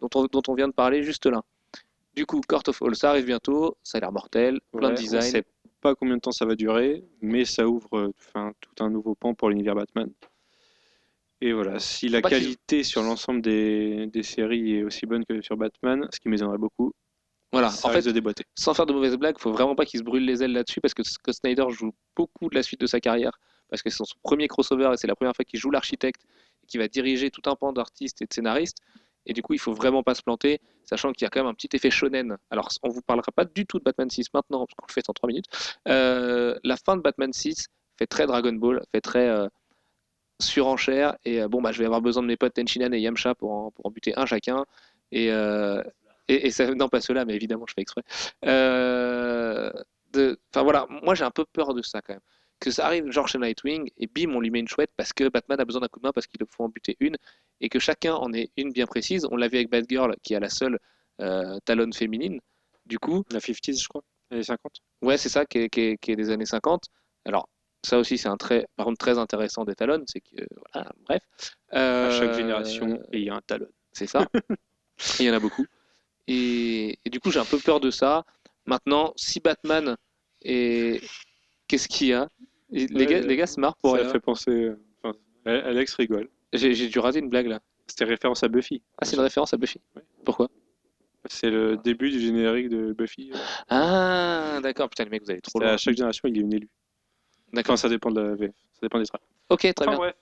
dont, 0.00 0.08
on, 0.14 0.24
dont 0.26 0.42
on 0.48 0.54
vient 0.54 0.68
de 0.68 0.72
parler 0.72 1.02
juste 1.02 1.26
là. 1.26 1.42
Du 2.14 2.26
coup, 2.26 2.40
Court 2.48 2.62
of 2.66 2.82
All, 2.82 2.96
ça 2.96 3.10
arrive 3.10 3.26
bientôt, 3.26 3.76
ça 3.82 3.98
a 3.98 4.00
l'air 4.00 4.12
mortel, 4.12 4.60
plein 4.72 4.88
Ouais, 4.88 4.94
de 4.94 4.98
on 4.98 5.02
designs. 5.02 5.20
sait 5.22 5.44
pas 5.80 5.94
combien 5.94 6.16
de 6.16 6.20
temps 6.20 6.32
ça 6.32 6.44
va 6.44 6.56
durer, 6.56 7.04
mais 7.22 7.44
ça 7.44 7.66
ouvre 7.68 7.96
euh, 7.96 8.12
enfin, 8.18 8.52
tout 8.60 8.84
un 8.84 8.90
nouveau 8.90 9.14
pan 9.14 9.34
pour 9.34 9.48
l'univers 9.50 9.74
Batman. 9.74 10.10
Et 11.40 11.52
voilà, 11.52 11.78
si 11.78 12.08
la 12.08 12.20
qualité 12.20 12.82
sur 12.82 13.02
l'ensemble 13.02 13.40
des, 13.40 14.06
des 14.08 14.22
séries 14.22 14.74
est 14.76 14.82
aussi 14.82 15.06
bonne 15.06 15.24
que 15.24 15.40
sur 15.40 15.56
Batman, 15.56 16.06
ce 16.12 16.20
qui 16.20 16.28
m'étonnerait 16.28 16.58
beaucoup, 16.58 16.92
Voilà, 17.52 17.70
ça 17.70 17.88
en 17.88 17.90
risque 17.92 18.02
fait, 18.02 18.08
de 18.08 18.12
déboîter. 18.12 18.44
sans 18.56 18.74
faire 18.74 18.84
de 18.84 18.92
mauvaises 18.92 19.16
blagues, 19.16 19.38
faut 19.38 19.52
vraiment 19.52 19.74
pas 19.74 19.86
qu'il 19.86 19.98
se 20.00 20.04
brûle 20.04 20.24
les 20.26 20.42
ailes 20.42 20.52
là-dessus 20.52 20.80
parce 20.82 20.92
que 20.92 21.02
Scott 21.02 21.34
Snyder 21.34 21.64
joue 21.70 21.92
beaucoup 22.14 22.50
de 22.50 22.54
la 22.54 22.62
suite 22.62 22.80
de 22.80 22.86
sa 22.86 23.00
carrière 23.00 23.32
parce 23.70 23.82
que 23.82 23.88
c'est 23.88 23.96
son 24.04 24.04
premier 24.22 24.48
crossover 24.48 24.90
et 24.92 24.96
c'est 24.98 25.06
la 25.06 25.14
première 25.16 25.34
fois 25.34 25.44
qu'il 25.46 25.58
joue 25.58 25.70
l'architecte 25.70 26.22
et 26.62 26.66
qu'il 26.66 26.78
va 26.80 26.88
diriger 26.88 27.30
tout 27.30 27.48
un 27.48 27.56
pan 27.56 27.72
d'artistes 27.72 28.20
et 28.20 28.26
de 28.26 28.32
scénaristes. 28.34 28.78
Et 29.26 29.32
du 29.32 29.42
coup, 29.42 29.52
il 29.52 29.58
faut 29.58 29.72
vraiment 29.72 30.02
pas 30.02 30.14
se 30.14 30.22
planter, 30.22 30.60
sachant 30.84 31.12
qu'il 31.12 31.24
y 31.24 31.26
a 31.26 31.30
quand 31.30 31.40
même 31.40 31.48
un 31.48 31.54
petit 31.54 31.68
effet 31.74 31.90
shonen. 31.90 32.36
Alors, 32.50 32.68
on 32.82 32.88
vous 32.88 33.02
parlera 33.02 33.30
pas 33.32 33.44
du 33.44 33.66
tout 33.66 33.78
de 33.78 33.84
Batman 33.84 34.08
6 34.08 34.32
maintenant, 34.34 34.66
parce 34.66 34.74
qu'on 34.74 34.86
le 34.88 34.92
fait 34.92 35.08
en 35.08 35.12
3 35.12 35.26
minutes. 35.28 35.46
Euh, 35.88 36.58
la 36.64 36.76
fin 36.76 36.96
de 36.96 37.02
Batman 37.02 37.32
6 37.32 37.68
fait 37.98 38.06
très 38.06 38.26
Dragon 38.26 38.52
Ball, 38.52 38.82
fait 38.92 39.00
très 39.00 39.28
euh, 39.28 39.46
surenchère. 40.40 41.16
Et 41.24 41.42
euh, 41.42 41.48
bon, 41.48 41.60
bah, 41.60 41.72
je 41.72 41.78
vais 41.78 41.84
avoir 41.84 42.00
besoin 42.00 42.22
de 42.22 42.28
mes 42.28 42.36
potes 42.36 42.54
Tenchinan 42.54 42.92
et 42.92 43.00
Yamcha 43.00 43.34
pour 43.34 43.52
en, 43.52 43.70
pour 43.70 43.90
buter 43.90 44.14
un 44.16 44.26
chacun. 44.26 44.64
Et, 45.12 45.26
et, 45.26 46.46
et 46.46 46.50
ça, 46.50 46.72
non, 46.74 46.88
pas 46.88 47.00
ceux-là, 47.00 47.24
mais 47.24 47.34
évidemment, 47.34 47.64
je 47.68 47.74
fais 47.74 47.82
exprès. 47.82 48.02
Enfin 50.12 50.62
voilà, 50.62 50.86
moi 51.02 51.14
j'ai 51.14 51.24
un 51.24 51.30
peu 51.30 51.44
peur 51.44 51.74
de 51.74 51.82
ça 51.82 52.00
quand 52.00 52.14
même. 52.14 52.22
Que 52.60 52.70
ça 52.70 52.86
arrive 52.86 53.10
genre 53.10 53.26
chez 53.26 53.38
Nightwing 53.38 53.90
et 53.96 54.06
bim, 54.06 54.34
on 54.34 54.40
lui 54.40 54.50
met 54.50 54.60
une 54.60 54.68
chouette 54.68 54.90
parce 54.96 55.12
que 55.14 55.28
Batman 55.28 55.58
a 55.60 55.64
besoin 55.64 55.80
d'un 55.80 55.88
coup 55.88 55.98
de 55.98 56.06
main 56.06 56.12
parce 56.12 56.26
qu'il 56.26 56.40
faut 56.48 56.64
en 56.64 56.68
buter 56.68 56.96
une 57.00 57.16
et 57.62 57.68
que 57.70 57.78
chacun 57.78 58.14
en 58.14 58.32
ait 58.34 58.50
une 58.58 58.70
bien 58.72 58.86
précise. 58.86 59.26
On 59.30 59.36
l'a 59.36 59.48
vu 59.48 59.56
avec 59.56 59.70
Batgirl 59.70 60.14
qui 60.22 60.34
a 60.34 60.40
la 60.40 60.50
seule 60.50 60.78
euh, 61.20 61.58
talonne 61.64 61.92
féminine. 61.94 62.38
Du 62.86 62.98
coup, 62.98 63.24
La 63.30 63.40
50s, 63.40 63.82
je 63.82 63.88
crois, 63.88 64.02
les 64.30 64.42
50. 64.42 64.80
ouais, 65.02 65.16
c'est 65.16 65.28
ça 65.30 65.46
qui 65.46 65.58
est, 65.58 65.68
qui 65.70 65.80
est- 65.80 65.96
qui 65.98 66.12
est 66.12 66.16
des 66.16 66.30
années 66.30 66.44
50. 66.46 66.84
Alors, 67.24 67.48
ça 67.82 67.98
aussi, 67.98 68.18
c'est 68.18 68.28
un 68.28 68.36
trait, 68.36 68.66
par 68.76 68.84
contre, 68.86 68.98
très 68.98 69.16
intéressant 69.18 69.64
des 69.64 69.74
talonnes. 69.74 70.04
C'est 70.06 70.20
que, 70.20 70.44
voilà, 70.74 70.92
bref. 71.06 71.22
À 71.70 72.10
chaque 72.10 72.30
Euh, 72.30 72.36
génération, 72.36 73.00
il 73.12 73.20
y 73.24 73.30
a 73.30 73.34
un 73.36 73.40
talon. 73.46 73.68
c'est 73.92 74.06
ça. 74.06 74.26
Il 75.20 75.26
y 75.26 75.30
en 75.30 75.34
a 75.34 75.40
beaucoup. 75.40 75.64
Et, 76.28 76.98
et 77.04 77.10
du 77.10 77.20
coup, 77.20 77.30
j'ai 77.30 77.38
un 77.40 77.44
peu 77.44 77.58
peur 77.58 77.80
de 77.80 77.90
ça. 77.90 78.24
Maintenant, 78.66 79.12
si 79.16 79.40
Batman 79.40 79.96
est. 80.42 81.02
Qu'est-ce 81.68 81.88
qu'il 81.88 82.08
y 82.08 82.12
a? 82.12 82.28
Et 82.72 82.86
les, 82.86 82.94
Ouais, 83.04 83.06
gars, 83.06 83.18
euh, 83.18 83.26
les 83.26 83.36
gars 83.36 83.46
se 83.46 83.58
marrent 83.60 83.76
pour 83.76 83.96
ça 83.96 84.02
rien. 84.02 84.10
fait 84.10 84.20
penser. 84.20 84.50
euh, 84.50 84.76
enfin, 85.02 85.16
Alex 85.44 85.94
rigole. 85.94 86.28
J'ai 86.52 86.88
dû 86.88 86.98
rater 86.98 87.18
une 87.20 87.28
blague 87.28 87.46
là. 87.46 87.60
C'était 87.86 88.04
référence 88.04 88.42
à 88.44 88.48
Buffy. 88.48 88.82
Ah, 88.98 89.04
c'est 89.04 89.16
une 89.16 89.22
référence 89.22 89.52
à 89.52 89.56
Buffy. 89.56 89.80
Ouais. 89.96 90.02
Pourquoi? 90.24 90.48
C'est 91.26 91.50
le 91.50 91.76
début 91.76 92.10
du 92.10 92.20
générique 92.20 92.68
de 92.68 92.92
Buffy. 92.92 93.30
Ah, 93.68 94.58
d'accord. 94.62 94.88
Putain, 94.88 95.04
les 95.04 95.10
mecs, 95.10 95.22
vous 95.24 95.30
allez 95.30 95.40
trop 95.40 95.58
loin. 95.60 95.70
à 95.72 95.76
chaque 95.76 95.94
génération, 95.96 96.22
il 96.28 96.36
y 96.36 96.38
a 96.38 96.42
une 96.42 96.52
élue. 96.54 96.68
D'accord. 97.52 97.74
Enfin, 97.74 97.82
ça 97.82 97.88
dépend 97.88 98.10
de 98.10 98.20
la 98.20 98.34
VF. 98.34 98.50
Ça 98.72 98.78
dépend 98.82 98.98
des 98.98 99.06
traits. 99.06 99.20
Ok, 99.48 99.60
très 99.74 99.88
Enfin, 99.88 99.96
bien. 99.98 100.12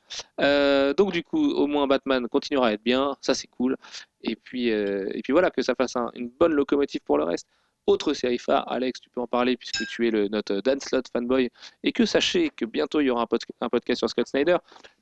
Euh, 0.40 0.94
donc 0.94 1.12
du 1.12 1.22
coup, 1.22 1.50
au 1.52 1.66
moins 1.66 1.86
Batman 1.86 2.26
continuera 2.28 2.68
à 2.68 2.72
être 2.72 2.82
bien, 2.82 3.14
ça 3.20 3.34
c'est 3.34 3.46
cool. 3.48 3.76
Et 4.22 4.34
puis, 4.36 4.70
euh, 4.72 5.06
et 5.12 5.20
puis 5.20 5.32
voilà, 5.32 5.50
que 5.50 5.60
ça 5.60 5.74
fasse 5.74 5.96
un- 5.96 6.10
une 6.14 6.30
bonne 6.30 6.52
locomotive 6.54 7.02
pour 7.02 7.18
le 7.18 7.24
reste. 7.24 7.46
Autre 7.88 8.12
série 8.12 8.38
phare, 8.38 8.70
Alex, 8.70 9.00
tu 9.00 9.08
peux 9.08 9.22
en 9.22 9.26
parler 9.26 9.56
puisque 9.56 9.86
tu 9.88 10.06
es 10.06 10.10
le, 10.10 10.28
notre 10.28 10.60
Dan 10.60 10.78
Slott 10.78 11.06
fanboy. 11.10 11.48
Et 11.82 11.92
que 11.92 12.04
sachez 12.04 12.50
que 12.50 12.66
bientôt 12.66 13.00
il 13.00 13.06
y 13.06 13.10
aura 13.10 13.22
un, 13.22 13.26
pod- 13.26 13.40
un 13.62 13.70
podcast 13.70 13.98
sur 14.00 14.10
Scott 14.10 14.28
Snyder. 14.28 14.58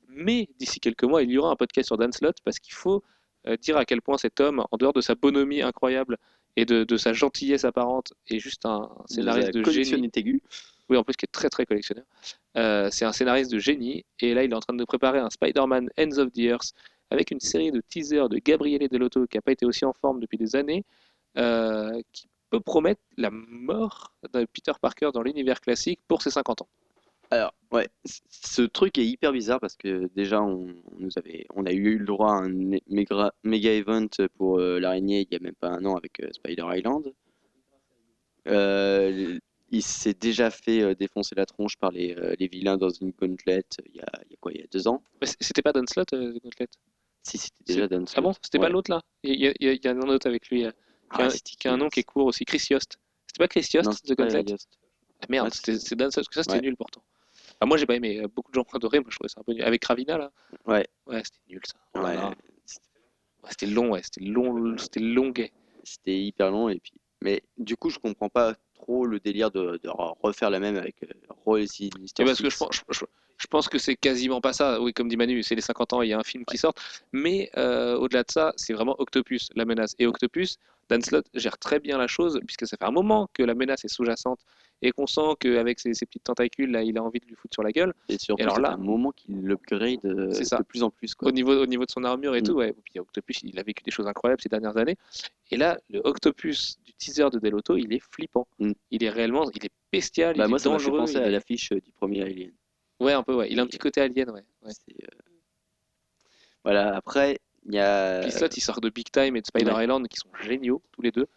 Mais 0.07 0.47
d'ici 0.57 0.79
quelques 0.79 1.03
mois, 1.03 1.21
il 1.21 1.29
y 1.29 1.37
aura 1.37 1.51
un 1.51 1.57
podcast 1.57 1.87
sur 1.87 1.97
Dan 1.97 2.13
Slott 2.13 2.37
parce 2.45 2.59
qu'il 2.59 2.73
faut 2.73 3.03
euh, 3.45 3.57
dire 3.57 3.75
à 3.75 3.83
quel 3.83 4.01
point 4.01 4.17
cet 4.17 4.39
homme, 4.39 4.63
en 4.71 4.77
dehors 4.77 4.93
de 4.93 5.01
sa 5.01 5.15
bonhomie 5.15 5.61
incroyable 5.61 6.17
et 6.55 6.65
de, 6.65 6.85
de 6.85 6.97
sa 6.97 7.11
gentillesse 7.11 7.65
apparente, 7.65 8.13
est 8.29 8.39
juste 8.39 8.65
un 8.65 8.89
scénariste 9.07 9.49
de 9.49 9.53
génie. 9.55 9.63
collectionnite 9.65 10.17
aiguë. 10.17 10.41
Oui, 10.89 10.95
en 10.95 11.03
plus, 11.03 11.17
qui 11.17 11.25
est 11.25 11.31
très 11.39 11.49
très 11.49 11.65
collectionneur. 11.65 12.05
Euh, 12.55 12.87
c'est 12.89 13.03
un 13.03 13.11
scénariste 13.11 13.51
de 13.51 13.59
génie. 13.59 14.05
Et 14.21 14.33
là, 14.33 14.45
il 14.45 14.51
est 14.51 14.55
en 14.55 14.61
train 14.61 14.73
de 14.73 14.85
préparer 14.85 15.19
un 15.19 15.29
Spider-Man 15.29 15.89
Ends 15.99 16.17
of 16.19 16.31
the 16.31 16.39
Earth 16.39 16.71
avec 17.09 17.31
une 17.31 17.41
série 17.41 17.71
de 17.71 17.81
teasers 17.81 18.29
de 18.29 18.37
Gabriele 18.37 18.87
Delotto 18.87 19.27
qui 19.27 19.35
n'a 19.35 19.41
pas 19.41 19.51
été 19.51 19.65
aussi 19.65 19.83
en 19.83 19.93
forme 19.93 20.21
depuis 20.21 20.37
des 20.37 20.55
années, 20.55 20.85
euh, 21.37 22.01
qui 22.13 22.27
peut 22.49 22.59
promettre 22.59 23.01
la 23.17 23.29
mort 23.31 24.13
de 24.33 24.45
Peter 24.45 24.71
Parker 24.81 25.09
dans 25.13 25.21
l'univers 25.21 25.61
classique 25.61 25.99
pour 26.07 26.21
ses 26.21 26.31
50 26.31 26.61
ans. 26.61 26.67
Alors, 27.29 27.53
ouais, 27.71 27.89
ce 28.29 28.61
truc 28.61 28.97
est 28.97 29.05
hyper 29.05 29.33
bizarre 29.33 29.59
parce 29.59 29.75
que 29.75 30.09
déjà, 30.15 30.41
on, 30.41 30.67
on 30.91 30.99
nous 30.99 31.09
avait, 31.17 31.45
on 31.55 31.65
a 31.65 31.73
eu 31.73 31.97
le 31.97 32.05
droit 32.05 32.31
à 32.31 32.35
un 32.37 32.49
méga, 32.87 33.33
méga 33.43 33.73
event 33.73 34.07
pour 34.37 34.59
euh, 34.59 34.79
l'araignée 34.79 35.27
il 35.29 35.33
y 35.33 35.35
a 35.35 35.39
même 35.39 35.55
pas 35.55 35.69
un 35.69 35.83
an 35.85 35.95
avec 35.97 36.21
euh, 36.21 36.29
Spider 36.31 36.63
Island. 36.69 37.11
Euh, 38.47 39.37
il 39.69 39.83
s'est 39.83 40.13
déjà 40.13 40.49
fait 40.49 40.95
défoncer 40.95 41.35
la 41.35 41.45
tronche 41.45 41.75
par 41.75 41.91
les, 41.91 42.15
les 42.39 42.47
vilains 42.47 42.77
dans 42.77 42.89
une 42.89 43.11
gauntlet 43.11 43.65
il 43.85 43.97
y 43.97 43.99
a, 43.99 44.05
il 44.25 44.31
y 44.31 44.33
a 44.33 44.37
quoi, 44.39 44.53
il 44.53 44.61
y 44.61 44.63
a 44.63 44.67
deux 44.71 44.87
ans. 44.87 45.03
C'était 45.41 45.61
pas 45.61 45.71
euh, 45.75 45.81
The 45.83 46.41
Gauntlet? 46.41 46.67
Si, 47.23 47.37
c'était 47.37 47.63
déjà 47.73 47.87
Dan 47.89 48.05
Ah 48.15 48.21
bon? 48.21 48.31
C'était 48.41 48.59
pas 48.59 48.69
l'autre 48.69 48.89
là? 48.89 49.01
Il 49.23 49.33
y, 49.35 49.39
y 49.43 49.47
a- 49.67 49.73
il 49.73 49.83
y 49.83 49.87
a 49.87 49.91
un 49.91 49.99
autre 50.07 50.27
avec 50.27 50.47
lui, 50.47 50.65
qui, 51.13 51.21
Ah, 51.21 51.29
qui 51.59 51.67
a 51.67 51.73
un 51.73 51.77
nom 51.77 51.89
qui 51.89 52.01
est 52.01 52.03
court 52.03 52.25
aussi, 52.25 52.45
Chris 52.45 52.65
Yost. 52.69 52.97
C'était 53.27 53.39
pas 53.43 53.47
Chris 53.47 53.67
Yost, 53.73 53.87
Non, 53.89 53.93
The 53.93 54.17
Gauntlet. 54.17 54.45
Ah, 55.21 55.25
Merde, 55.29 55.53
c'est 55.53 55.95
Dan 55.95 56.09
parce 56.13 56.27
que 56.27 56.33
ça 56.35 56.43
c'était 56.43 56.55
Ouais. 56.55 56.61
nul 56.61 56.75
pourtant. 56.77 57.01
Moi 57.65 57.77
j'ai 57.77 57.85
pas 57.87 57.95
aimé, 57.95 58.19
euh, 58.19 58.27
beaucoup 58.27 58.51
de 58.51 58.55
gens 58.55 58.61
ont 58.71 58.75
adoré, 58.75 58.99
moi 58.99 59.07
je 59.09 59.15
trouvais 59.15 59.29
ça 59.29 59.39
un 59.39 59.43
peu 59.43 59.53
nul. 59.53 59.63
Avec 59.63 59.83
Ravina 59.83 60.17
là 60.17 60.31
Ouais. 60.65 60.87
Ouais, 61.07 61.21
c'était 61.23 61.39
nul 61.49 61.61
ça. 61.65 61.73
Oh 61.95 61.99
Ouais. 62.01 62.17
Ouais, 62.17 63.49
c'était 63.49 63.65
long, 63.67 63.91
ouais, 63.91 64.01
c'était 64.03 64.21
long, 64.25 64.77
c'était 64.77 64.99
longuet. 64.99 65.51
C'était 65.83 66.19
hyper 66.19 66.51
long 66.51 66.69
et 66.69 66.79
puis 66.79 66.93
mais 67.21 67.41
du 67.57 67.75
coup 67.77 67.89
je 67.89 67.97
comprends 67.97 68.29
pas 68.29 68.53
trop 68.75 69.05
le 69.07 69.19
délire 69.19 69.49
de, 69.49 69.79
de 69.81 69.89
refaire 70.21 70.51
la 70.51 70.59
même 70.59 70.75
avec 70.77 71.01
euh, 71.03 71.07
Roy 71.45 71.61
et 71.61 71.89
parce 72.17 72.37
que 72.41 72.49
je 72.49 72.55
Six. 72.55 72.57
pense, 72.59 72.75
je, 72.75 72.81
je- 72.99 73.05
je 73.39 73.45
pense 73.47 73.69
que 73.69 73.77
c'est 73.77 73.95
quasiment 73.95 74.41
pas 74.41 74.51
ça. 74.53 74.81
Oui, 74.81 74.93
comme 74.93 75.07
dit 75.09 75.15
Manu, 75.17 75.43
c'est 75.43 75.53
les 75.55 75.61
50 75.61 75.93
ans, 75.93 76.01
il 76.01 76.09
y 76.09 76.13
a 76.13 76.17
un 76.19 76.23
film 76.23 76.43
qui 76.45 76.57
sort. 76.57 76.73
Mais 77.11 77.51
euh, 77.55 77.95
au-delà 77.95 78.23
de 78.23 78.31
ça, 78.31 78.51
c'est 78.55 78.73
vraiment 78.73 78.95
Octopus, 78.99 79.49
la 79.55 79.63
menace. 79.65 79.95
Et 79.99 80.07
Octopus, 80.07 80.57
Dan 80.89 81.01
Slott 81.01 81.25
gère 81.33 81.57
très 81.57 81.79
bien 81.79 81.97
la 81.97 82.07
chose, 82.07 82.39
puisque 82.45 82.65
ça 82.65 82.77
fait 82.77 82.85
un 82.85 82.91
moment 82.91 83.29
que 83.33 83.43
la 83.43 83.55
menace 83.55 83.83
est 83.83 83.89
sous-jacente 83.89 84.39
et 84.81 84.91
qu'on 84.91 85.07
sent 85.07 85.35
qu'avec 85.39 85.79
ses, 85.79 85.93
ses 85.93 86.05
petites 86.05 86.23
tentacules, 86.23 86.71
là, 86.71 86.83
il 86.83 86.97
a 86.97 87.03
envie 87.03 87.19
de 87.19 87.25
lui 87.25 87.35
foutre 87.35 87.55
sur 87.55 87.63
la 87.63 87.71
gueule. 87.71 87.93
Et 88.09 88.17
surtout, 88.17 88.39
Et 88.41 88.43
alors 88.43 88.55
c'est 88.57 88.61
là- 88.61 88.73
un 88.73 88.77
moment 88.77 89.11
qu'il 89.11 89.35
l'upgrade 89.41 90.05
euh, 90.05 90.31
C'est 90.31 90.45
ça. 90.45 90.57
de 90.59 90.63
plus 90.63 90.83
en 90.83 90.89
plus. 90.91 91.13
Quoi. 91.15 91.27
Au 91.27 91.31
niveau, 91.31 91.53
au 91.61 91.65
niveau 91.65 91.85
de 91.85 91.91
son 91.91 92.03
armure 92.03 92.35
et 92.35 92.41
Mm. 92.41 92.43
tout, 92.45 92.53
ouais. 92.53 92.69
Et 92.69 92.81
puis 92.85 92.99
Octopus, 92.99 93.41
il 93.43 93.57
a 93.59 93.63
vécu 93.63 93.83
des 93.83 93.91
choses 93.91 94.07
incroyables 94.07 94.41
ces 94.41 94.49
dernières 94.49 94.77
années. 94.77 94.95
Et 95.51 95.57
là, 95.57 95.79
le 95.89 95.99
Octopus 96.05 96.77
du 96.85 96.93
teaser 96.93 97.29
de 97.31 97.39
Delotto, 97.39 97.75
il 97.75 97.91
est 97.91 97.99
flippant. 97.99 98.47
Mm. 98.59 98.71
Il 98.91 99.03
est 99.03 99.09
réellement, 99.09 99.49
il 99.51 99.65
est 99.65 99.71
bestial, 99.91 100.37
Bah, 100.37 100.45
il 100.45 100.49
moi, 100.49 100.57
est 100.57 100.61
ça 100.61 100.69
dangereux. 100.69 100.99
penser 100.99 101.13
il 101.15 101.23
à 101.23 101.29
l'affiche 101.31 101.71
euh, 101.71 101.81
du 101.81 101.91
premier 101.91 102.21
Alien. 102.21 102.51
Ouais, 102.99 103.13
un 103.13 103.23
peu, 103.23 103.33
ouais. 103.35 103.47
Il 103.51 103.59
a 103.59 103.63
un 103.63 103.65
Et- 103.65 103.69
petit 103.69 103.77
côté 103.79 103.99
alien, 104.01 104.29
ouais. 104.29 104.43
ouais. 104.63 104.71
Euh, 105.03 105.07
Voilà, 106.63 106.95
après, 106.95 107.39
il 107.67 107.75
y 107.75 107.79
a. 107.79 108.25
Il 108.25 108.61
sort 108.61 108.81
de 108.81 108.89
Big 108.89 109.09
Time 109.11 109.35
et 109.35 109.41
de 109.41 109.45
Spider 109.45 109.71
ouais. 109.71 109.83
Island, 109.83 110.07
qui 110.07 110.17
sont 110.17 110.33
géniaux, 110.41 110.81
tous 110.91 111.01
les 111.01 111.11
deux. 111.11 111.27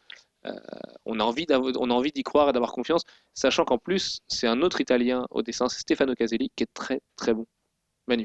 Euh, 0.46 0.52
on 1.04 1.20
a 1.20 1.24
envie 1.24 1.44
d'avo- 1.44 1.72
on 1.78 1.90
a 1.90 1.94
envie 1.94 2.12
d'y 2.12 2.22
croire 2.22 2.48
et 2.48 2.52
d'avoir 2.52 2.72
confiance, 2.72 3.02
sachant 3.34 3.64
qu'en 3.66 3.76
plus, 3.76 4.20
c'est 4.26 4.46
un 4.46 4.62
autre 4.62 4.80
Italien 4.80 5.26
au 5.30 5.42
dessin, 5.42 5.68
c'est 5.68 5.80
Stefano 5.80 6.14
Caselli, 6.14 6.50
qui 6.56 6.62
est 6.64 6.72
très 6.72 7.00
très 7.16 7.34
bon. 7.34 7.46
Moi, 8.06 8.16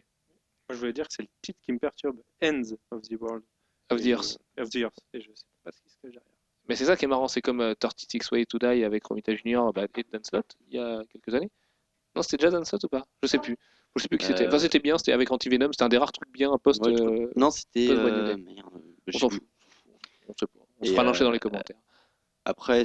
je 0.70 0.76
voulais 0.76 0.94
dire 0.94 1.08
que 1.08 1.14
c'est 1.14 1.22
le 1.24 1.28
titre 1.42 1.60
qui 1.62 1.74
me 1.74 1.78
perturbe. 1.78 2.18
Ends 2.42 2.72
of 2.92 3.02
the 3.04 3.16
World. 3.20 3.44
Of 3.92 4.02
the 4.02 4.08
Earth. 4.08 4.38
Of 4.58 4.70
the 4.70 4.78
Earth. 4.78 4.98
Et 5.14 5.22
je 5.22 5.28
sais 5.34 5.46
pas 5.64 5.72
ce 5.72 5.82
qui 5.82 5.90
se 5.90 5.98
cache 6.02 6.14
derrière. 6.14 6.32
Mais 6.68 6.76
c'est 6.76 6.86
ça 6.86 6.96
qui 6.98 7.06
est 7.06 7.08
marrant, 7.08 7.28
c'est 7.28 7.42
comme 7.42 7.62
euh, 7.62 7.76
36 7.76 8.32
Way 8.32 8.46
to 8.48 8.58
Die 8.58 8.84
avec 8.84 9.06
Romita 9.06 9.36
Junior 9.36 9.72
bah, 9.74 9.86
et 9.96 10.04
Dan 10.12 10.24
Slott, 10.24 10.56
il 10.68 10.76
y 10.76 10.80
a 10.80 11.04
quelques 11.12 11.36
années. 11.36 11.52
Non, 12.16 12.24
c'était 12.24 12.38
déjà 12.38 12.50
Dan 12.50 12.66
Slott 12.66 12.84
ou 12.86 12.88
pas? 12.88 13.06
Je 13.22 13.28
sais 13.28 13.38
plus. 13.38 13.58
Je 13.96 14.02
sais 14.02 14.08
plus 14.08 14.18
qui 14.18 14.26
c'était. 14.26 14.44
Euh, 14.44 14.48
Enfin, 14.48 14.60
c'était 14.60 14.80
bien, 14.80 14.98
c'était 14.98 15.14
avec 15.14 15.32
Antivenom, 15.32 15.72
c'était 15.72 15.84
un 15.84 15.90
des 15.90 15.98
rares 15.98 16.12
trucs 16.12 16.32
bien 16.32 16.52
post. 16.58 16.86
Ouais, 16.86 16.92
je 16.92 16.98
crois- 16.98 17.12
euh, 17.12 17.32
Non, 17.36 17.50
c'était. 17.52 17.88
Euh, 17.90 18.36
on 18.68 18.82
je 19.08 19.18
s'en 19.18 19.30
fout. 19.30 19.44
On 20.28 20.34
sait 20.38 20.48
pas. 20.48 20.60
On 20.82 20.86
se 20.86 20.92
fera 20.92 21.04
lyncher 21.04 21.24
dans 21.24 21.32
les 21.32 21.40
commentaires. 21.40 21.78
Après, 22.44 22.84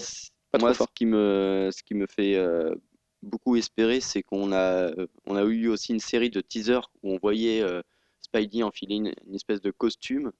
Pas 0.52 0.58
moi, 0.58 0.74
ce 0.74 0.84
qui 0.94 1.06
me, 1.06 1.70
ce 1.72 1.82
qui 1.82 1.94
me 1.94 2.06
fait 2.06 2.36
euh, 2.36 2.74
beaucoup 3.22 3.56
espérer, 3.56 4.00
c'est 4.00 4.22
qu'on 4.22 4.52
a, 4.52 4.90
on 5.26 5.36
a 5.36 5.42
eu 5.44 5.68
aussi 5.68 5.92
une 5.92 6.00
série 6.00 6.30
de 6.30 6.40
teasers 6.40 6.90
où 7.02 7.12
on 7.12 7.18
voyait 7.18 7.60
euh, 7.62 7.82
Spidey 8.20 8.62
enfiler 8.62 8.96
une, 8.96 9.12
une 9.26 9.34
espèce 9.34 9.60
de 9.60 9.70
costume 9.70 10.32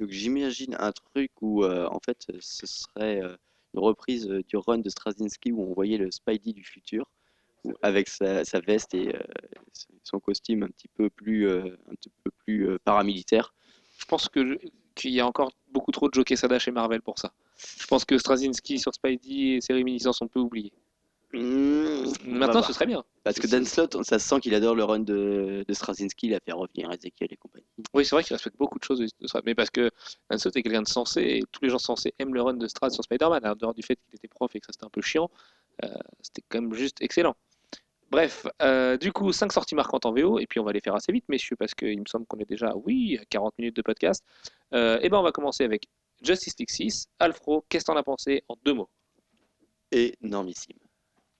Donc 0.00 0.10
j'imagine 0.10 0.76
un 0.78 0.92
truc 0.92 1.30
où 1.42 1.64
euh, 1.64 1.86
en 1.90 2.00
fait 2.00 2.26
ce 2.40 2.66
serait 2.66 3.22
euh, 3.22 3.36
une 3.74 3.80
reprise 3.80 4.26
du 4.26 4.56
run 4.56 4.78
de 4.78 4.88
Straczynski 4.88 5.52
où 5.52 5.62
on 5.62 5.74
voyait 5.74 5.98
le 5.98 6.10
Spidey 6.10 6.52
du 6.52 6.64
futur 6.64 7.10
avec 7.82 8.08
sa, 8.08 8.44
sa 8.44 8.60
veste 8.60 8.94
et 8.94 9.14
euh, 9.14 9.18
son 10.02 10.20
costume 10.20 10.62
un 10.64 10.68
petit 10.68 10.88
peu 10.88 11.10
plus, 11.10 11.48
euh, 11.48 11.76
un 11.90 11.94
petit 11.94 12.10
peu 12.24 12.30
plus 12.44 12.68
euh, 12.68 12.78
paramilitaire. 12.84 13.54
Je 13.98 14.04
pense 14.04 14.28
que 14.28 14.58
qu'il 14.94 15.12
y 15.12 15.20
a 15.20 15.26
encore 15.26 15.52
beaucoup 15.72 15.92
trop 15.92 16.08
de 16.08 16.14
Joe 16.14 16.24
Quesada 16.24 16.58
chez 16.58 16.70
Marvel 16.70 17.02
pour 17.02 17.18
ça. 17.18 17.32
Je 17.78 17.86
pense 17.86 18.04
que 18.04 18.16
Straczynski 18.16 18.78
sur 18.78 18.94
Spidey 18.94 19.56
et 19.56 19.60
ses 19.60 19.74
réminiscences 19.74 20.18
sont 20.18 20.28
peu 20.28 20.40
oubliées. 20.40 20.72
Mmh, 21.32 21.38
on 22.26 22.30
Maintenant, 22.30 22.62
ce 22.62 22.72
serait 22.72 22.86
bien. 22.86 23.04
Parce 23.24 23.38
que 23.38 23.46
Dan 23.46 23.64
Slott, 23.64 24.02
ça 24.04 24.18
se 24.18 24.26
sent 24.26 24.40
qu'il 24.40 24.54
adore 24.54 24.74
le 24.74 24.84
run 24.84 25.00
de, 25.00 25.64
de 25.66 25.74
Straczynski, 25.74 26.28
il 26.28 26.34
a 26.34 26.40
fait 26.40 26.52
revenir 26.52 26.90
Ezekiel 26.90 27.28
et 27.30 27.36
compagnie. 27.36 27.66
Oui, 27.92 28.04
c'est 28.04 28.14
vrai 28.14 28.22
qu'il 28.22 28.34
respecte 28.34 28.56
beaucoup 28.56 28.78
de 28.78 28.84
choses 28.84 29.00
de 29.00 29.40
mais 29.44 29.54
parce 29.54 29.70
que 29.70 29.90
Dan 30.30 30.38
Slott 30.38 30.56
est 30.56 30.62
quelqu'un 30.62 30.82
de 30.82 30.88
sensé 30.88 31.20
et 31.20 31.42
tous 31.52 31.62
les 31.62 31.68
gens 31.68 31.78
sensés 31.78 32.14
aiment 32.18 32.34
le 32.34 32.42
run 32.42 32.54
de 32.54 32.66
Strad 32.68 32.92
sur 32.92 33.02
Spider-Man, 33.04 33.44
en 33.44 33.54
dehors 33.54 33.74
du 33.74 33.82
fait 33.82 33.96
qu'il 33.96 34.14
était 34.14 34.28
prof 34.28 34.54
et 34.54 34.60
que 34.60 34.66
ça 34.66 34.72
c'était 34.72 34.86
un 34.86 34.90
peu 34.90 35.02
chiant, 35.02 35.30
euh, 35.84 35.88
c'était 36.22 36.42
quand 36.48 36.60
même 36.60 36.74
juste 36.74 37.02
excellent. 37.02 37.36
Bref, 38.10 38.46
euh, 38.62 38.96
du 38.96 39.12
coup, 39.12 39.32
5 39.32 39.52
sorties 39.52 39.74
marquantes 39.74 40.06
en 40.06 40.12
VO, 40.12 40.38
et 40.38 40.46
puis 40.46 40.60
on 40.60 40.64
va 40.64 40.72
les 40.72 40.80
faire 40.80 40.94
assez 40.94 41.10
vite, 41.12 41.24
messieurs, 41.28 41.56
parce 41.56 41.74
qu'il 41.74 41.98
me 42.00 42.06
semble 42.06 42.24
qu'on 42.26 42.38
est 42.38 42.48
déjà, 42.48 42.72
oui, 42.76 43.18
à 43.20 43.24
40 43.24 43.58
minutes 43.58 43.76
de 43.76 43.82
podcast. 43.82 44.24
Euh, 44.74 44.98
et 45.02 45.08
ben 45.08 45.18
on 45.18 45.22
va 45.22 45.32
commencer 45.32 45.64
avec 45.64 45.88
Justice 46.22 46.54
League 46.58 46.70
6. 46.70 47.08
Alfro, 47.18 47.64
qu'est-ce 47.68 47.84
que 47.84 47.92
t'en 47.92 47.96
as 47.98 48.02
pensé 48.04 48.44
en 48.48 48.56
deux 48.64 48.74
mots? 48.74 48.88
Énormissime. 49.90 50.76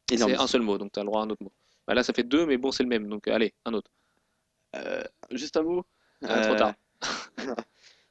C'est 0.09 0.23
un 0.23 0.47
seul 0.47 0.62
mot, 0.62 0.79
donc 0.79 0.93
tu 0.93 0.99
as 1.01 1.03
le 1.03 1.09
droit 1.09 1.21
à 1.21 1.25
un 1.25 1.31
autre 1.31 1.43
mot. 1.43 1.53
Bah, 1.87 1.95
là, 1.95 2.03
ça 2.03 2.12
fait 2.12 2.23
deux, 2.25 2.47
mais 2.47 2.57
bon, 2.57 2.73
c'est 2.73 2.83
le 2.83 2.89
même, 2.89 3.09
donc 3.09 3.29
allez, 3.29 3.55
un 3.64 3.73
autre. 3.75 3.91
Euh, 4.77 5.03
juste 5.31 5.57
un 5.57 5.62
mot? 5.62 5.85
Ah, 6.25 6.41
trop 6.41 6.55
Euh, 6.55 6.57
tard. 6.57 6.75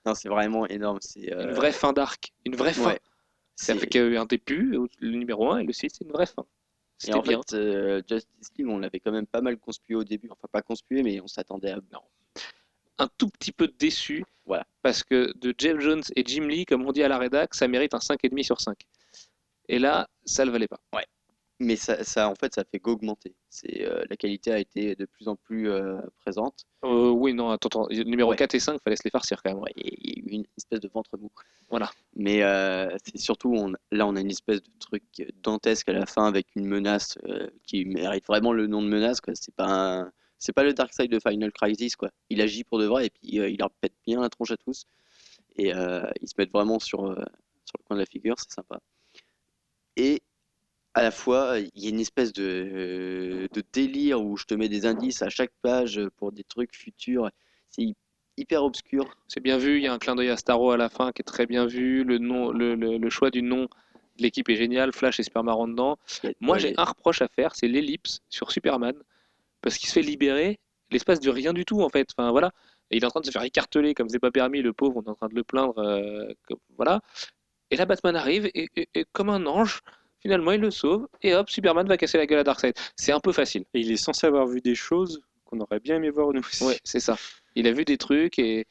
non, 0.06 0.14
c'est 0.16 0.30
vraiment 0.30 0.66
énorme. 0.68 1.00
C'est 1.02 1.34
euh, 1.34 1.44
Une 1.50 1.54
vraie 1.54 1.72
fin 1.72 1.92
d'arc, 1.94 2.32
une 2.46 2.56
vraie 2.56 2.74
fin. 2.74 2.88
ouais. 2.88 3.00
Ça 3.58 3.74
fait 3.76 3.88
qu'il 3.88 4.02
y 4.02 4.04
a 4.04 4.08
eu 4.08 4.18
un 4.18 4.26
début, 4.26 4.78
le 5.00 5.12
numéro 5.12 5.52
1, 5.52 5.60
et 5.60 5.64
le 5.64 5.72
6, 5.72 5.88
c'est 5.94 6.04
une 6.04 6.12
vraie 6.12 6.26
fin. 6.26 6.46
Et 7.04 7.08
C'était 7.08 7.18
en 7.18 7.22
bien. 7.22 7.42
fait, 7.50 7.56
euh, 7.58 8.02
Justice 8.10 8.50
League, 8.58 8.68
on 8.70 8.78
l'avait 8.80 9.00
quand 9.00 9.12
même 9.12 9.28
pas 9.28 9.42
mal 9.42 9.58
conspué 9.58 9.96
au 9.96 10.04
début. 10.04 10.30
Enfin, 10.32 10.48
pas 10.52 10.62
conspué, 10.62 11.04
mais 11.04 11.20
on 11.22 11.28
s'attendait 11.28 11.72
à. 11.72 11.76
Non. 11.92 12.00
un 12.98 13.10
tout 13.18 13.30
petit 13.30 13.52
peu 13.52 13.68
déçu 13.68 14.24
Voilà. 14.46 14.66
parce 14.82 15.04
que 15.04 15.34
de 15.38 15.54
Jeff 15.58 15.80
Jones 15.80 16.04
et 16.16 16.24
Jim 16.26 16.48
Lee, 16.48 16.66
comme 16.66 16.86
on 16.86 16.92
dit 16.94 17.04
à 17.04 17.10
la 17.10 17.18
rédac, 17.18 17.54
ça 17.54 17.68
mérite 17.68 17.94
un 17.94 18.00
5,5 18.00 18.44
sur 18.44 18.62
5. 18.62 18.78
Et 19.68 19.80
là, 19.80 20.08
ça 20.26 20.46
le 20.46 20.52
valait 20.52 20.68
pas. 20.70 20.80
Mais 21.60 21.78
ça, 21.78 22.04
ça, 22.04 22.28
en 22.30 22.36
fait, 22.36 22.54
ça 22.54 22.66
fait 22.66 22.80
qu'augmenter. 22.82 23.34
C'est 23.50 23.86
euh, 23.86 24.04
la 24.10 24.18
qualité 24.18 24.52
a 24.52 24.60
été 24.60 24.94
de 24.96 25.06
plus 25.06 25.30
en 25.30 25.38
plus 25.38 25.70
euh, 25.70 26.02
présente. 26.18 26.66
Euh, 26.84 27.10
oui, 27.12 27.34
non, 27.34 27.50
attends, 27.50 27.68
attends, 27.70 27.88
numéro 27.90 28.32
Ouais. 28.32 28.36
4 28.36 28.56
et 28.56 28.60
5, 28.60 28.82
fallait 28.84 28.98
se 28.98 29.04
les 29.06 29.10
farcir 29.10 29.42
quand 29.42 29.52
même. 29.54 29.62
Ouais, 29.64 29.72
Il 29.78 29.86
y 29.86 30.20
a 30.20 30.20
eu 30.20 30.36
une 30.36 30.46
espèce 30.58 30.82
de 30.82 30.90
ventre 30.90 31.18
mou. 31.18 31.32
Voilà. 31.70 31.90
Mais 32.14 32.42
c'est 33.06 33.18
surtout, 33.18 33.54
on- 33.56 33.72
là, 33.92 34.06
on 34.06 34.18
a 34.18 34.22
une 34.22 34.32
espèce 34.32 34.62
de 34.62 34.70
truc 34.80 35.04
dantesque 35.44 35.88
à 35.88 35.94
la 35.94 36.06
fin 36.06 36.28
avec 36.28 36.48
une 36.58 36.66
menace 36.66 37.18
qui 37.64 37.86
mérite 37.86 38.26
vraiment 38.28 38.52
le 38.52 38.68
nom 38.68 38.82
de 38.82 38.88
menace. 38.90 39.22
quoi. 39.22 39.34
C'est 39.36 39.56
pas 39.56 39.68
un- 40.02 40.12
c'est 40.38 40.52
pas 40.54 40.64
le 40.64 40.74
Dark 40.74 40.94
Side 40.94 41.10
de 41.12 41.20
Final 41.20 41.54
Crisis. 41.54 41.96
Quoi. 41.96 42.10
Il 42.30 42.42
agit 42.42 42.66
pour 42.66 42.80
de 42.80 42.86
vrai 42.86 43.06
et 43.06 43.10
puis 43.10 43.22
il 43.24 43.58
leur 43.58 43.72
pète 43.72 43.94
bien 44.06 44.20
la 44.20 44.30
tronche 44.30 44.52
à 44.52 44.58
tous. 44.58 44.84
Et 45.58 45.70
ils 45.70 46.28
se 46.28 46.34
mettent 46.38 46.52
vraiment 46.52 46.80
sur, 46.80 47.00
sur 47.66 47.78
le 47.80 47.84
coin 47.86 47.96
de 47.96 48.02
la 48.02 48.06
figure, 48.06 48.36
c'est 48.40 48.52
sympa. 48.52 48.82
Et 49.96 50.22
à 50.96 51.04
la 51.04 51.12
fois, 51.12 51.60
il 51.60 51.84
y 51.84 51.88
a 51.88 51.90
une 51.90 52.00
espèce 52.00 52.32
de, 52.34 52.44
euh, 52.44 53.48
de 53.54 53.64
délire 53.74 54.24
où 54.24 54.38
je 54.38 54.46
te 54.46 54.54
mets 54.56 54.70
des 54.70 54.86
indices 54.86 55.22
à 55.22 55.30
chaque 55.30 55.52
page 55.62 56.02
pour 56.18 56.32
des 56.32 56.44
trucs 56.46 56.74
futurs. 56.76 57.30
C'est 57.70 57.82
hy- 57.84 57.96
hyper 58.38 58.64
obscur. 58.64 59.06
C'est 59.28 59.42
bien 59.42 59.58
vu, 59.58 59.76
il 59.78 59.84
y 59.84 59.88
a 59.88 59.94
un 59.94 60.00
clin 60.00 60.16
d'œil 60.16 60.30
à 60.30 60.38
Starro 60.38 60.72
à 60.72 60.78
la 60.78 60.90
fin 60.90 61.12
qui 61.12 61.22
est 61.22 61.26
très 61.26 61.46
bien 61.48 61.66
vu. 61.66 62.04
Le, 62.06 62.18
nom, 62.18 62.52
le, 62.52 62.76
le- 62.76 62.98
le 62.98 63.10
choix 63.10 63.30
du 63.30 63.42
nom 63.42 63.64
de 64.18 64.24
l'équipe 64.24 64.48
est 64.50 64.56
génial. 64.56 64.94
Flash 64.94 65.20
est 65.20 65.24
super 65.24 65.44
marrant 65.44 65.68
dedans. 65.68 65.98
Moi, 66.40 66.58
j'ai 66.60 66.74
un 66.78 66.86
reproche 66.86 67.22
à 67.22 67.28
faire, 67.28 67.56
c'est 67.56 67.68
l'ellipse 67.68 68.22
sur 68.30 68.52
Superman. 68.52 68.96
Parce 69.62 69.78
qu'il 69.78 69.90
se 69.90 69.94
fait 69.94 70.02
libérer 70.02 70.60
l'espace 70.92 71.20
de 71.20 71.30
rien 71.30 71.52
du 71.52 71.66
tout, 71.66 71.82
en 71.82 71.90
fait. 71.90 72.08
Enfin, 72.18 72.32
voilà. 72.32 72.52
Et 72.92 72.98
il 72.98 73.04
est 73.04 73.06
en 73.06 73.10
train 73.10 73.20
de 73.22 73.26
se 73.26 73.32
faire 73.32 73.44
écarteler 73.44 73.94
comme 73.96 74.08
c'est 74.08 74.20
pas 74.20 74.32
permis, 74.32 74.62
le 74.62 74.72
pauvre, 74.72 74.96
on 74.98 75.04
est 75.04 75.10
en 75.10 75.16
train 75.16 75.28
de 75.28 75.36
le 75.36 75.44
plaindre. 75.44 75.78
euh, 75.80 76.32
comme- 76.48 76.60
voilà. 76.78 77.02
Et 77.72 77.76
là, 77.76 77.86
Batman 77.86 78.16
arrive 78.16 78.46
et, 78.54 78.70
et- 78.78 78.88
et 78.96 79.06
comme 79.12 79.30
un 79.30 79.46
ange, 79.48 79.82
finalement, 80.26 80.54
il 80.54 80.60
le 80.60 80.72
sauve. 80.72 81.08
Et 81.22 81.36
hop, 81.36 81.50
Superman 81.52 81.88
va 81.88 81.98
casser 81.98 82.18
la 82.18 82.26
gueule 82.26 82.40
à 82.40 82.44
Darkseid. 82.44 82.74
C'est 82.96 83.12
un 83.12 83.20
peu 83.20 83.32
facile. 83.32 83.64
Et 83.76 83.82
il 83.82 83.92
est 83.92 83.98
censé 83.98 84.26
avoir 84.26 84.48
vu 84.48 84.60
des 84.60 84.74
choses 84.74 85.22
qu'on 85.46 85.60
aurait 85.60 85.80
bien 85.80 85.98
aimé 85.98 86.10
voir 86.10 86.34
nous 86.34 86.40
aussi. 86.40 86.64
Ouais, 86.64 86.80
c'est 86.84 87.00
ça. 87.00 87.16
Il 87.54 87.68
a 87.68 87.72
vu 87.72 87.86
des 87.86 87.98
trucs 87.98 88.40
et, 88.40 88.66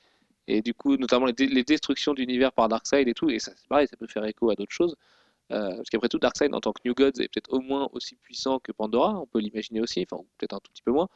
et 0.48 0.62
du 0.62 0.74
coup, 0.74 0.96
notamment 0.96 1.26
les, 1.26 1.32
dé- 1.32 1.46
les 1.46 1.62
destructions 1.62 2.12
d'univers 2.12 2.50
par 2.50 2.68
Darkseid 2.68 3.06
et 3.06 3.14
tout. 3.14 3.30
Et 3.30 3.38
ça, 3.38 3.52
c'est 3.56 3.68
pareil, 3.68 3.86
ça 3.86 3.96
peut 3.96 4.08
faire 4.08 4.24
écho 4.24 4.50
à 4.50 4.56
d'autres 4.56 4.72
choses. 4.72 4.96
Euh, 5.52 5.76
parce 5.76 5.90
qu'après 5.90 6.08
tout, 6.08 6.18
Darkseid 6.18 6.52
en 6.52 6.60
tant 6.60 6.72
que 6.72 6.80
New 6.84 6.94
Gods 6.94 7.20
est 7.20 7.28
peut-être 7.28 7.52
au 7.52 7.60
moins 7.60 7.88
aussi 7.92 8.16
puissant 8.16 8.58
que 8.58 8.72
Pandora, 8.72 9.14
on 9.20 9.26
peut 9.26 9.38
l'imaginer 9.38 9.80
aussi, 9.80 10.04
enfin, 10.10 10.24
peut-être 10.38 10.54
un 10.54 10.58
tout 10.58 10.72
petit 10.72 10.82
peu 10.82 10.90
moins. 10.90 11.08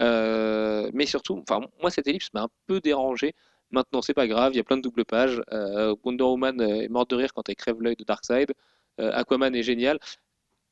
Euh, 0.00 0.90
mais 0.94 1.04
surtout, 1.04 1.42
enfin, 1.46 1.66
moi, 1.82 1.90
cette 1.90 2.06
ellipse 2.06 2.30
m'a 2.32 2.44
un 2.44 2.48
peu 2.66 2.80
dérangé. 2.80 3.34
Maintenant, 3.70 4.00
c'est 4.00 4.14
pas 4.14 4.26
grave, 4.26 4.52
il 4.54 4.56
y 4.56 4.60
a 4.60 4.64
plein 4.64 4.76
de 4.76 4.82
doubles 4.82 5.04
pages. 5.04 5.42
Euh, 5.52 5.94
Wonder 6.04 6.24
Woman 6.24 6.60
euh, 6.60 6.82
est 6.82 6.88
morte 6.88 7.10
de 7.10 7.16
rire 7.16 7.32
quand 7.34 7.48
elle 7.48 7.56
crève 7.56 7.80
l'œil 7.80 7.96
de 7.96 8.04
Darkseid. 8.04 8.52
Euh, 9.00 9.10
Aquaman 9.12 9.54
est 9.54 9.62
génial. 9.62 9.98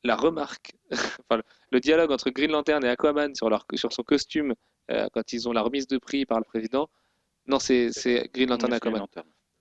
La 0.02 0.16
remarque, 0.16 0.72
enfin, 1.30 1.42
le, 1.70 1.80
dialogue 1.80 2.10
entre 2.10 2.30
Green 2.30 2.50
Lantern 2.50 2.84
et 2.84 2.88
Aquaman 2.88 3.34
sur, 3.34 3.50
leur, 3.50 3.66
sur 3.74 3.92
son 3.92 4.02
costume 4.02 4.54
euh, 4.90 5.08
quand 5.12 5.32
ils 5.32 5.48
ont 5.48 5.52
la 5.52 5.62
remise 5.62 5.86
de 5.86 5.98
prix 5.98 6.24
par 6.26 6.38
le 6.38 6.44
président. 6.44 6.88
Non, 7.46 7.58
c'est 7.58 7.90
Green 8.32 8.48
Lantern 8.48 8.72
Aquaman. 8.72 9.06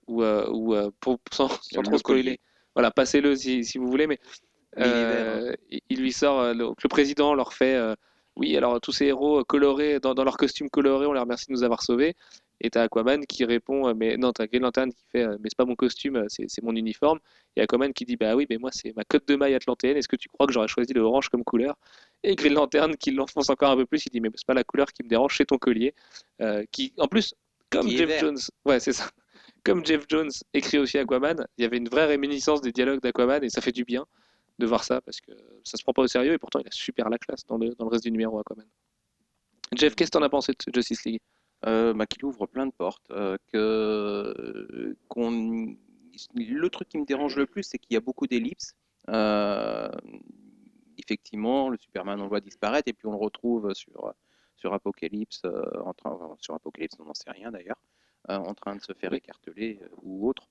Ou, 0.06 0.22
euh, 0.22 0.48
ou 0.50 0.74
pour, 1.00 1.18
sans, 1.32 1.48
trop 1.48 1.98
spoiler. 1.98 2.40
Voilà, 2.74 2.90
passez-le 2.90 3.36
si, 3.36 3.64
si 3.64 3.78
vous 3.78 3.86
voulez, 3.86 4.06
mais 4.06 4.18
euh, 4.78 5.52
il- 5.68 6.00
lui 6.00 6.12
sort, 6.12 6.54
le, 6.54 6.88
président 6.88 7.34
leur 7.34 7.52
fait 7.52 7.94
Oui, 8.36 8.56
alors 8.56 8.80
tous 8.80 8.92
ces 8.92 9.06
héros 9.06 9.44
colorés, 9.44 10.00
dans, 10.00 10.14
dans 10.14 10.24
leurs 10.24 10.36
costumes 10.36 10.70
colorés, 10.70 11.06
on 11.06 11.12
les 11.12 11.20
remercie 11.20 11.46
de 11.46 11.52
nous 11.52 11.64
avoir 11.64 11.82
sauvés. 11.82 12.16
Et 12.60 12.70
t'as 12.70 12.82
Aquaman 12.82 13.24
qui 13.26 13.44
répond 13.44 13.88
euh, 13.88 13.94
Mais 13.94 14.16
non, 14.16 14.32
t'as 14.32 14.46
Green 14.46 14.62
Lantern 14.62 14.92
qui 14.92 15.04
fait 15.10 15.22
euh, 15.24 15.36
Mais 15.40 15.48
c'est 15.48 15.56
pas 15.56 15.64
mon 15.64 15.76
costume, 15.76 16.16
euh, 16.16 16.26
c'est 16.28 16.62
mon 16.62 16.76
uniforme. 16.76 17.18
Et 17.56 17.62
Aquaman 17.62 17.92
qui 17.92 18.04
dit 18.04 18.16
Bah 18.16 18.36
oui, 18.36 18.46
mais 18.50 18.58
moi 18.58 18.70
c'est 18.72 18.94
ma 18.96 19.04
cote 19.04 19.26
de 19.26 19.36
maille 19.36 19.54
atlantéenne, 19.54 19.96
est-ce 19.96 20.08
que 20.08 20.16
tu 20.16 20.28
crois 20.28 20.46
que 20.46 20.52
j'aurais 20.52 20.68
choisi 20.68 20.92
le 20.92 21.00
orange 21.00 21.28
comme 21.30 21.42
couleur? 21.42 21.76
Et 22.22 22.34
Green 22.36 22.54
Lantern 22.54 22.96
qui 22.96 23.12
l'enfonce 23.12 23.48
encore 23.48 23.70
un 23.70 23.76
peu 23.76 23.86
plus, 23.86 24.04
il 24.06 24.10
dit 24.10 24.20
Mais 24.20 24.30
c'est 24.34 24.46
pas 24.46 24.54
la 24.54 24.64
couleur 24.64 24.92
qui 24.92 25.02
me 25.02 25.08
dérange, 25.08 25.36
c'est 25.36 25.46
ton 25.46 25.58
collier. 25.58 25.94
Euh, 26.42 26.64
qui, 26.70 26.92
en 26.98 27.08
plus, 27.08 27.34
comme 27.70 27.86
Qui 27.86 27.96
Jeff. 27.96 28.20
Jones, 28.20 28.38
ouais, 28.66 28.80
c'est 28.80 28.92
ça. 28.92 29.08
Comme 29.64 29.84
Jeff 29.84 30.04
Jones 30.08 30.30
écrit 30.54 30.78
aussi 30.78 30.98
Aquaman, 30.98 31.46
il 31.56 31.62
y 31.62 31.64
avait 31.64 31.78
une 31.78 31.88
vraie 31.88 32.06
réminiscence 32.06 32.60
des 32.60 32.72
dialogues 32.72 33.00
d'Aquaman 33.00 33.42
et 33.42 33.48
ça 33.48 33.60
fait 33.60 33.72
du 33.72 33.84
bien 33.84 34.06
de 34.60 34.66
voir 34.66 34.84
ça 34.84 35.00
parce 35.00 35.20
que 35.20 35.32
ça 35.64 35.76
se 35.76 35.82
prend 35.82 35.92
pas 35.92 36.02
au 36.02 36.06
sérieux 36.06 36.32
et 36.34 36.38
pourtant 36.38 36.60
il 36.60 36.66
a 36.68 36.70
super 36.70 37.10
la 37.10 37.18
classe 37.18 37.44
dans 37.46 37.58
le, 37.58 37.74
dans 37.74 37.84
le 37.86 37.90
reste 37.90 38.04
du 38.04 38.12
numéro 38.12 38.38
Aquaman. 38.38 38.66
Jeff, 39.76 39.94
qu'est-ce 39.94 40.10
que 40.10 40.18
t'en 40.18 40.22
as 40.24 40.28
pensé 40.28 40.52
de 40.52 40.72
Justice 40.74 41.04
League? 41.04 41.20
Euh, 41.66 41.92
bah, 41.92 42.06
qu'il 42.06 42.24
ouvre 42.24 42.46
plein 42.46 42.66
de 42.66 42.72
portes. 42.72 43.10
euh, 43.10 43.36
que, 43.52 44.96
qu'on, 45.08 45.76
le 46.34 46.68
truc 46.70 46.88
qui 46.88 46.98
me 46.98 47.04
dérange 47.04 47.36
le 47.36 47.46
plus, 47.46 47.62
c'est 47.64 47.78
qu'il 47.78 47.92
y 47.94 47.96
a 47.96 48.00
beaucoup 48.00 48.26
d'ellipses. 48.26 48.74
Euh, 49.08 49.90
effectivement, 50.98 51.68
le 51.68 51.76
Superman, 51.78 52.18
on 52.20 52.24
le 52.24 52.28
voit 52.28 52.40
disparaître, 52.40 52.88
et 52.88 52.92
puis 52.92 53.06
on 53.06 53.12
le 53.12 53.18
retrouve 53.18 53.72
sur, 53.74 54.12
sur 54.56 54.72
Apocalypse, 54.72 55.42
en 55.84 55.92
train, 55.94 56.10
enfin, 56.12 56.34
sur 56.40 56.54
Apocalypse, 56.54 56.96
on 56.98 57.04
n'en 57.04 57.14
sait 57.14 57.30
rien 57.30 57.50
d'ailleurs, 57.50 57.80
en 58.28 58.54
train 58.54 58.74
de 58.76 58.80
se 58.82 58.92
faire 58.92 59.10
Oui. 59.12 59.18
écarteler 59.18 59.80
ou 60.02 60.28
autre. 60.28 60.48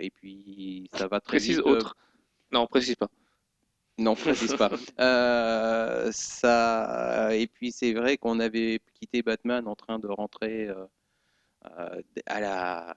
Et 0.00 0.10
puis 0.10 0.88
ça 0.94 1.06
va 1.08 1.20
très 1.20 1.36
Précise 1.38 1.56
vite. 1.56 1.66
autre. 1.66 1.96
Non, 2.54 2.68
précise 2.68 2.94
pas. 2.94 3.08
non, 3.98 4.14
précise 4.14 4.54
pas. 4.54 4.70
Euh, 5.00 6.10
ça, 6.12 7.34
et 7.34 7.48
puis 7.48 7.72
c'est 7.72 7.92
vrai 7.94 8.16
qu'on 8.16 8.38
avait 8.38 8.80
quitté 9.00 9.22
Batman 9.22 9.66
en 9.66 9.74
train 9.74 9.98
de 9.98 10.06
rentrer 10.06 10.68
euh, 10.68 10.86
euh, 11.78 12.00
à 12.26 12.40
la 12.40 12.96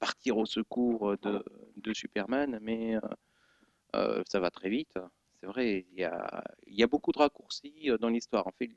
partir 0.00 0.38
au 0.38 0.46
secours 0.46 1.16
de, 1.18 1.44
de 1.76 1.92
Superman, 1.94 2.58
mais 2.62 2.96
euh, 3.94 4.22
ça 4.26 4.40
va 4.40 4.50
très 4.50 4.70
vite. 4.70 4.98
C'est 5.40 5.46
vrai, 5.46 5.86
il 5.92 6.00
y 6.00 6.04
a, 6.04 6.42
y 6.66 6.82
a 6.82 6.86
beaucoup 6.88 7.12
de 7.12 7.18
raccourcis 7.18 7.90
dans 8.00 8.08
l'histoire. 8.08 8.46
En 8.48 8.52
fait, 8.58 8.70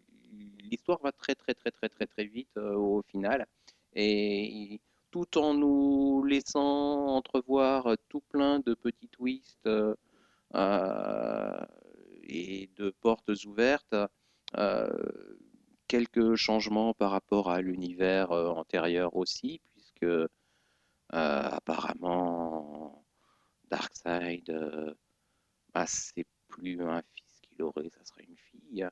l'histoire 0.60 1.00
va 1.02 1.12
très 1.12 1.34
très 1.34 1.54
très 1.56 1.72
très 1.72 1.90
très 1.90 2.06
très 2.08 2.26
vite 2.26 2.56
au 2.58 3.02
final, 3.10 3.48
et 3.96 4.80
tout 5.14 5.38
en 5.38 5.54
nous 5.54 6.24
laissant 6.26 7.06
entrevoir 7.16 7.96
tout 8.10 8.22
plein 8.22 8.60
de 8.62 8.74
petits 8.74 9.10
twists. 9.10 9.68
euh, 9.68 9.94
euh, 10.56 11.66
et 12.24 12.70
de 12.78 12.92
portes 13.02 13.32
ouvertes, 13.46 13.96
euh, 14.58 14.88
quelques 15.88 16.36
changements 16.36 16.94
par 16.94 17.12
rapport 17.12 17.50
à 17.50 17.62
l'univers 17.62 18.32
antérieur 18.32 19.16
aussi, 19.16 19.62
puisque 19.72 20.06
apparemment 21.10 23.04
Darkseid, 23.70 24.96
bah, 25.74 25.86
c'est 25.88 26.26
plus 26.48 26.82
un 26.82 27.02
fils 27.16 27.42
qu'il 27.42 27.62
aurait, 27.64 27.90
ça 27.90 28.04
serait 28.06 28.24
une 28.24 28.38
fille. 28.38 28.88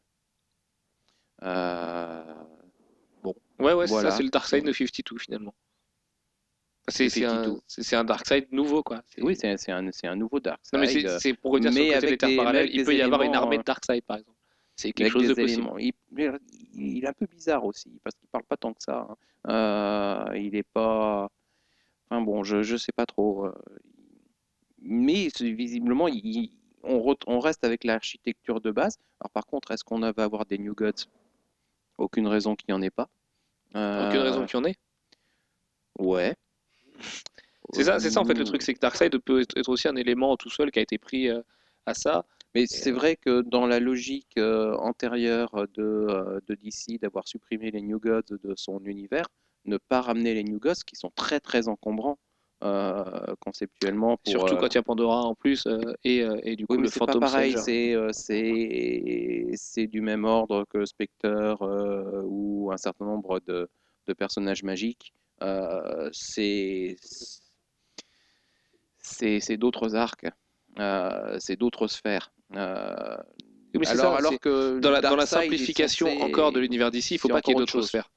Euh, 1.44 2.34
Ouais, 3.62 3.74
ouais, 3.74 3.86
c'est 3.86 3.94
Voilà. 3.94 4.10
ça, 4.10 4.18
c'est 4.18 4.24
le 4.24 4.30
Dark 4.30 4.48
Side 4.48 4.66
de 4.66 4.74
52 4.74 5.20
finalement. 5.20 5.54
C'est 6.92 7.26
un, 7.26 7.56
un 7.94 8.04
Darkseid 8.04 8.48
nouveau, 8.52 8.84
quoi. 8.84 9.02
Oui, 9.20 9.36
c'est 9.36 9.72
un, 9.72 10.16
nouveau 10.16 10.40
Darkseid. 10.40 10.74
Non, 10.74 10.80
mais 10.80 10.88
c'est 11.20 11.34
pour 11.34 11.56
sur 11.58 11.64
le 11.64 11.94
côté 11.96 12.18
des 12.18 12.36
parallèles, 12.38 12.62
avec 12.64 12.76
il 12.76 12.86
peut 12.86 12.96
y 12.96 13.02
avoir 13.02 13.22
une 13.24 13.36
armée 13.36 13.58
de 13.58 13.64
Darkseid, 13.64 14.04
par 14.04 14.18
exemple. 14.18 14.38
C'est 14.76 14.94
quelque 14.94 15.12
chose 15.12 15.28
de 15.28 15.34
possible. 15.34 15.70
Il, 15.80 17.04
est 17.04 17.08
un 17.08 17.14
peu 17.14 17.28
bizarre 17.28 17.66
aussi, 17.66 18.00
parce 18.04 18.16
qu'il 18.16 18.28
parle 18.30 18.44
pas 18.46 18.58
tant 18.58 18.74
que 18.74 18.82
ça. 18.84 19.08
hein. 19.10 19.16
Euh, 19.52 20.38
il 20.38 20.56
est 20.56 20.64
pas. 20.64 21.30
Enfin 22.10 22.22
bon, 22.22 22.44
je, 22.44 22.62
je 22.64 22.78
sais 22.78 22.92
pas 22.92 23.06
trop. 23.06 23.46
euh, 23.46 23.54
Mais 24.82 25.30
visiblement, 25.40 26.08
il- 26.08 26.52
on, 26.84 26.98
re- 27.00 27.22
on 27.28 27.40
reste 27.40 27.64
avec 27.64 27.84
l'architecture 27.84 28.60
de 28.62 28.72
base. 28.72 28.98
Alors 29.20 29.30
par 29.32 29.46
contre, 29.46 29.72
est-ce 29.72 29.84
qu'on 29.84 30.00
va 30.00 30.14
avoir 30.18 30.46
des 30.46 30.58
New 30.58 30.74
Gods? 30.74 31.06
Aucune 31.98 32.28
raison 32.28 32.56
qu'il 32.56 32.74
n'y 32.74 32.74
en 32.74 32.82
ait 32.82 32.90
pas. 32.90 33.10
Aucune 33.70 33.80
Euh, 33.82 34.24
raison 34.24 34.46
qu'il 34.46 34.58
y 34.60 34.62
en 34.62 34.66
ait. 34.66 34.76
Ouais. 36.00 36.36
C'est 37.74 37.84
ça, 37.86 38.00
c'est 38.00 38.10
ça 38.12 38.20
en 38.20 38.26
fait 38.26 38.34
le 38.34 38.44
truc, 38.44 38.62
c'est 38.62 38.74
que 38.74 38.80
Darkseid 38.80 39.18
peut 39.20 39.42
être 39.56 39.70
aussi 39.70 39.88
un 39.88 39.96
élément 39.96 40.36
tout 40.36 40.50
seul 40.50 40.72
qui 40.72 40.80
a 40.80 40.82
été 40.82 40.98
pris 40.98 41.30
euh, 41.30 41.42
à 41.86 41.94
ça. 41.94 42.26
Mais 42.54 42.66
c'est 42.68 42.92
vrai 42.92 43.16
que 43.16 43.42
dans 43.42 43.66
la 43.66 43.80
logique 43.80 44.34
euh, 44.38 44.76
antérieure 44.78 45.68
de, 45.74 45.84
euh, 45.84 46.40
de 46.48 46.56
DC 46.56 47.00
d'avoir 47.00 47.28
supprimé 47.28 47.72
les 47.72 47.82
New 47.82 48.00
Gods 48.00 48.36
de 48.44 48.54
son 48.58 48.84
univers, 48.84 49.26
ne 49.66 49.78
pas 49.78 50.02
ramener 50.02 50.34
les 50.34 50.44
New 50.44 50.60
Gods 50.60 50.84
qui 50.86 50.98
sont 50.98 51.12
très 51.16 51.40
très 51.40 51.70
encombrants 51.70 52.18
euh, 52.64 53.04
conceptuellement. 53.40 54.18
Pour, 54.18 54.32
Surtout 54.32 54.56
euh, 54.56 54.58
quand 54.58 54.68
il 54.68 54.76
y 54.76 54.78
a 54.78 54.84
Pandora 54.84 55.24
en 55.24 55.36
plus 55.36 55.66
euh, 55.66 55.80
et, 56.04 56.22
euh, 56.24 56.40
et 56.44 56.56
du 56.56 56.68
coup 56.68 56.74
Oui, 56.74 56.80
mais 56.80 56.86
le 56.86 56.92
c'est 56.92 57.00
pas 57.00 57.08
Phantom 57.08 57.22
pareil, 57.22 57.56
c'est 57.58 57.96
euh, 57.96 59.88
du 59.88 60.02
même 60.02 60.26
ordre 60.26 60.66
que 60.70 60.86
Spectre 60.86 61.64
euh, 61.64 62.22
ou 62.26 62.72
un 62.72 62.78
certain 62.78 63.06
nombre 63.06 63.40
de, 63.48 63.70
de 64.08 64.14
personnages 64.14 64.64
magiques. 64.64 65.14
Euh, 65.42 66.10
c'est 66.12 66.96
d'autres 69.58 69.96
arcs, 69.96 70.26
euh, 70.80 71.38
c'est 71.40 71.56
d'autres 71.56 71.88
sphères. 71.88 72.32
Euh, 72.56 73.18
Oui, 73.76 73.86
alors 73.88 74.14
ça, 74.14 74.18
alors 74.18 74.32
c'est- 74.34 74.40
que 74.40 74.80
dans 74.80 74.92
la, 74.92 75.02
dans 75.02 75.20
simplification 75.26 76.08
censé- 76.08 76.24
encore 76.24 76.52
de 76.52 76.60
l'univers 76.60 76.92
d'ici, 76.92 77.16
il 77.16 77.18
faut 77.18 77.28
c'est 77.28 77.34
pas 77.34 77.42
qu'il 77.42 77.54
y 77.54 77.58
ait 77.58 77.60
d'autres 77.60 77.82
sphères. 77.82 78.10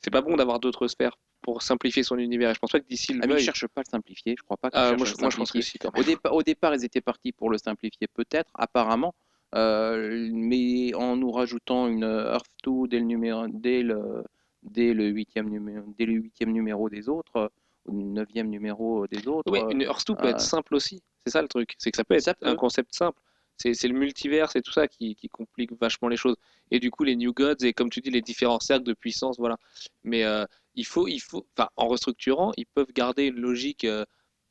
C'est 0.00 0.10
pas 0.10 0.22
bon 0.22 0.36
d'avoir 0.36 0.60
d'autres 0.60 0.88
sphères 0.88 1.18
pour 1.42 1.62
simplifier 1.62 2.02
son 2.02 2.18
univers. 2.18 2.54
Je 2.54 2.58
pense 2.58 2.70
pas 2.70 2.80
que 2.80 2.86
d'ici 2.86 3.12
le 3.12 3.20
Ah, 3.22 3.26
mais 3.26 3.32
ils 3.32 3.36
veuille. 3.36 3.44
cherchent 3.44 3.66
pas 3.68 3.80
à 3.80 3.84
le 3.86 3.90
simplifier, 3.90 4.34
je 4.38 4.42
crois 4.42 4.56
pas 4.56 4.70
qu'ils 4.70 4.80
Ah, 4.80 4.88
cherchent 4.90 4.98
moi, 4.98 5.06
à 5.06 5.10
je, 5.10 5.14
le 5.16 5.20
moi, 5.22 5.30
je 5.30 5.36
pense 5.36 5.52
que 5.52 5.60
simplifier. 5.60 5.72
si 5.72 5.78
quand 5.78 5.90
Au, 5.98 6.02
même. 6.02 6.14
dépa- 6.16 6.30
au 6.30 6.42
départ, 6.42 6.74
ils 6.74 6.84
étaient 6.84 7.00
partis 7.00 7.32
pour 7.32 7.50
le 7.50 7.58
simplifier, 7.58 8.06
peut-être, 8.08 8.50
apparemment, 8.54 9.14
euh, 9.54 10.28
mais 10.32 10.94
en 10.94 11.16
nous 11.16 11.30
rajoutant 11.30 11.88
une 11.88 12.02
Earth 12.04 12.46
2 12.64 12.88
dès 12.88 12.98
le 12.98 13.04
numéro, 13.06 13.46
dès 13.48 13.82
le, 13.82 14.24
dès 14.66 14.94
le 14.94 15.08
huitième 15.08 15.48
numéro, 15.48 15.86
dès 15.98 16.06
le 16.06 16.14
huitième 16.14 16.52
numéro 16.52 16.88
des 16.88 17.08
autres, 17.08 17.36
euh, 17.36 17.48
ou 17.86 17.98
le 17.98 18.04
neuvième 18.04 18.48
numéro 18.48 19.06
des 19.06 19.26
autres. 19.28 19.50
Oui, 19.50 19.60
euh, 19.60 19.70
une 19.70 19.82
Earth 19.82 20.06
2 20.06 20.16
peut 20.16 20.26
euh, 20.26 20.30
être 20.30 20.40
simple 20.40 20.74
aussi. 20.74 21.02
C'est 21.24 21.32
ça 21.32 21.42
le 21.42 21.48
truc. 21.48 21.74
C'est 21.78 21.90
que 21.90 21.96
ça 21.96 22.04
peut 22.04 22.14
être 22.14 22.22
Ça 22.22 22.34
peut. 22.34 22.46
un 22.46 22.56
concept 22.56 22.94
simple. 22.94 23.20
C'est 23.58 23.88
le 23.88 23.94
multivers, 23.94 24.50
c'est 24.50 24.60
tout 24.60 24.72
ça 24.72 24.86
qui, 24.86 25.14
qui 25.14 25.28
complique 25.30 25.72
vachement 25.80 26.08
les 26.08 26.18
choses. 26.18 26.36
Et 26.70 26.78
du 26.78 26.90
coup, 26.90 27.04
les 27.04 27.16
New 27.16 27.32
Gods 27.32 27.64
et 27.64 27.72
comme 27.72 27.88
tu 27.88 28.00
dis, 28.00 28.10
les 28.10 28.20
différents 28.20 28.60
cercles 28.60 28.84
de 28.84 28.92
puissance, 28.92 29.38
voilà. 29.38 29.56
Mais 30.04 30.24
euh, 30.24 30.44
il 30.74 30.84
faut, 30.84 31.08
il 31.08 31.20
faut, 31.20 31.46
enfin, 31.56 31.70
en 31.76 31.88
restructurant, 31.88 32.52
ils 32.58 32.66
peuvent 32.66 32.92
garder 32.94 33.24
une 33.24 33.40
logique 33.40 33.84
euh, 33.84 34.04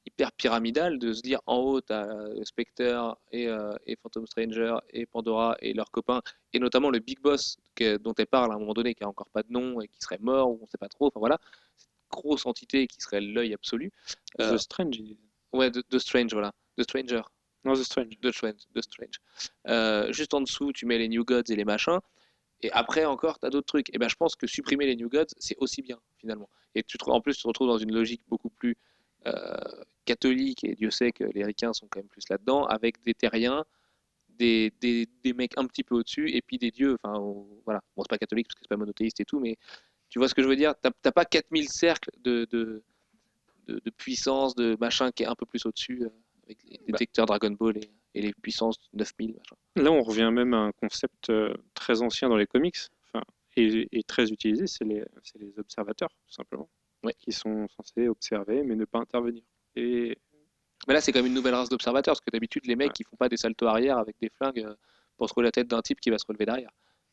hyper 0.06 0.32
pyramidale 0.34 1.00
de 1.00 1.14
se 1.14 1.22
dire 1.22 1.40
en 1.48 1.58
haut, 1.58 1.82
tu 1.82 1.92
as 1.94 2.08
Spectre 2.44 3.18
et, 3.32 3.48
euh, 3.48 3.74
et 3.86 3.96
Phantom 3.96 4.26
Stranger 4.28 4.76
et 4.92 5.06
Pandora 5.06 5.58
et 5.62 5.74
leurs 5.74 5.90
copains, 5.92 6.22
et 6.54 6.60
notamment 6.60 6.90
le 6.90 7.00
Big 7.00 7.20
Boss 7.20 7.58
que- 7.76 7.98
dont 7.98 8.14
elle 8.18 8.28
parle 8.28 8.52
à 8.52 8.56
un 8.56 8.60
moment 8.60 8.74
donné, 8.74 8.94
qui 8.94 9.04
a 9.04 9.08
encore 9.08 9.30
pas 9.30 9.44
de 9.44 9.52
nom 9.52 9.82
et 9.82 9.88
qui 9.88 9.98
serait 10.00 10.20
mort, 10.20 10.50
ou 10.52 10.60
on 10.62 10.68
sait 10.68 10.78
pas 10.78 10.90
trop. 10.90 11.08
Enfin 11.08 11.20
voilà, 11.20 11.40
cette 11.76 11.90
grosse 12.12 12.46
entité 12.46 12.88
qui 12.88 12.98
serait 13.02 13.22
l'œil 13.22 13.54
absolu. 13.54 13.92
Euh, 14.40 14.54
The 14.56 14.58
Strange. 14.60 14.96
il- 14.98 15.18
Ouais, 15.54 15.72
de, 15.72 15.84
de 15.90 16.00
Strange, 16.00 16.34
voilà. 16.34 16.54
De 16.78 16.84
Stranger. 16.84 17.22
Non, 17.64 17.74
The 17.74 17.84
Strange. 17.84 18.20
De 18.22 18.32
Strange. 18.32 18.62
De 18.76 18.82
Strange. 18.82 19.16
Euh, 19.68 20.12
juste 20.12 20.34
en 20.34 20.42
dessous, 20.42 20.72
tu 20.74 20.86
mets 20.86 20.98
les 20.98 21.08
New 21.08 21.24
Gods 21.24 21.50
et 21.50 21.56
les 21.56 21.66
machins. 21.66 22.00
Et 22.62 22.72
après 22.72 23.06
encore, 23.06 23.40
tu 23.40 23.46
as 23.48 23.50
d'autres 23.50 23.66
trucs. 23.66 23.94
Et 23.96 23.98
ben, 23.98 24.08
je 24.10 24.16
pense 24.16 24.36
que 24.36 24.48
supprimer 24.48 24.86
les 24.86 24.96
New 24.96 25.10
Gods, 25.10 25.34
c'est 25.38 25.56
aussi 25.60 25.82
bien, 25.82 26.00
finalement. 26.18 26.50
Et 26.76 26.84
tu 26.84 26.98
te, 26.98 27.10
en 27.10 27.22
plus, 27.22 27.36
tu 27.38 27.44
te 27.44 27.48
retrouves 27.48 27.68
dans 27.70 27.78
une 27.78 27.94
logique 27.94 28.22
beaucoup 28.28 28.50
plus 28.50 28.76
euh, 29.28 29.56
catholique. 30.06 30.64
Et 30.64 30.76
Dieu 30.76 30.92
sait 30.92 31.12
que 31.12 31.24
les 31.26 31.44
ricains 31.44 31.74
sont 31.74 31.88
quand 31.90 32.00
même 32.00 32.08
plus 32.10 32.28
là-dedans, 32.30 32.66
avec 32.66 33.02
des 33.04 33.14
terriens, 33.14 33.66
des, 34.30 34.72
des, 34.82 35.08
des 35.24 35.34
mecs 35.34 35.58
un 35.58 35.66
petit 35.66 35.84
peu 35.84 35.96
au-dessus, 35.96 36.30
et 36.32 36.42
puis 36.42 36.58
des 36.58 36.72
dieux. 36.72 36.98
Enfin, 37.04 37.20
on- 37.20 37.48
voilà. 37.66 37.82
Bon, 37.96 38.04
c'est 38.04 38.10
pas 38.10 38.18
catholique 38.18 38.48
parce 38.48 38.56
que 38.56 38.62
c'est 38.64 38.70
pas 38.70 38.78
monothéiste 38.78 39.20
et 39.20 39.26
tout, 39.26 39.40
mais 39.40 39.58
tu 40.10 40.20
vois 40.20 40.28
ce 40.30 40.36
que 40.36 40.44
je 40.44 40.48
veux 40.48 40.56
dire? 40.56 40.74
T'as 40.82 41.12
pas 41.12 41.26
4000 41.26 41.68
cercles 41.70 42.12
de, 42.20 42.46
de, 42.52 42.84
de, 43.68 43.82
de 43.84 43.90
puissance, 43.92 44.56
de 44.56 44.78
machin 44.80 45.12
qui 45.12 45.24
est 45.24 45.28
un 45.28 45.36
peu 45.36 45.46
plus 45.46 45.66
au-dessus, 45.66 46.04
euh, 46.04 46.10
avec 46.44 46.60
les 46.66 46.78
détecteurs 46.88 47.26
Dragon 47.26 47.52
Ball 47.52 47.78
et, 47.78 47.90
et 48.14 48.22
les 48.22 48.34
puissances 48.34 48.78
9000. 48.94 49.34
Machin. 49.36 49.56
Là, 49.78 49.92
on 49.92 50.04
revient 50.04 50.30
même 50.32 50.54
à 50.54 50.58
un 50.60 50.72
concept 50.74 51.30
euh, 51.30 51.54
très 51.74 52.02
ancien 52.02 52.30
dans 52.30 52.38
les 52.38 52.46
comics, 52.46 52.78
enfin, 53.06 53.24
et, 53.58 53.88
et 53.92 54.04
très 54.04 54.30
utilisé, 54.32 54.68
c'est 54.68 54.84
les, 54.84 55.04
les 55.40 55.58
observateurs, 55.60 56.10
tout 56.10 56.34
simplement, 56.34 56.70
Ouais. 57.04 57.14
qui 57.20 57.32
sont 57.32 57.68
censés 57.70 58.08
observer 58.08 58.64
mais 58.64 58.76
ne 58.76 58.86
pas 58.86 59.00
intervenir. 59.00 59.44
Et 59.76 60.18
Mais 60.88 60.94
là, 60.94 61.02
c'est 61.02 61.12
quand 61.12 61.20
même 61.20 61.28
une 61.28 61.34
nouvelle 61.34 61.56
race 61.56 61.70
d'observateurs, 61.70 62.14
parce 62.14 62.22
que 62.22 62.30
d'habitude, 62.32 62.66
les 62.68 62.76
mecs, 62.76 62.90
Ouais. 62.90 62.94
ils 63.00 63.06
font 63.06 63.16
pas 63.16 63.30
des 63.30 63.38
saltos 63.38 63.66
arrière 63.68 63.98
avec 63.98 64.16
des 64.22 64.30
flingues 64.30 64.60
euh, 64.60 64.76
pour 65.18 65.28
se 65.30 65.34
relever 65.34 65.48
la 65.48 65.52
tête 65.52 65.68
d'un 65.68 65.82
type 65.82 66.00
qui 66.00 66.10
va 66.10 66.18
se 66.20 66.26
relever 66.28 66.46
derrière. 66.46 66.70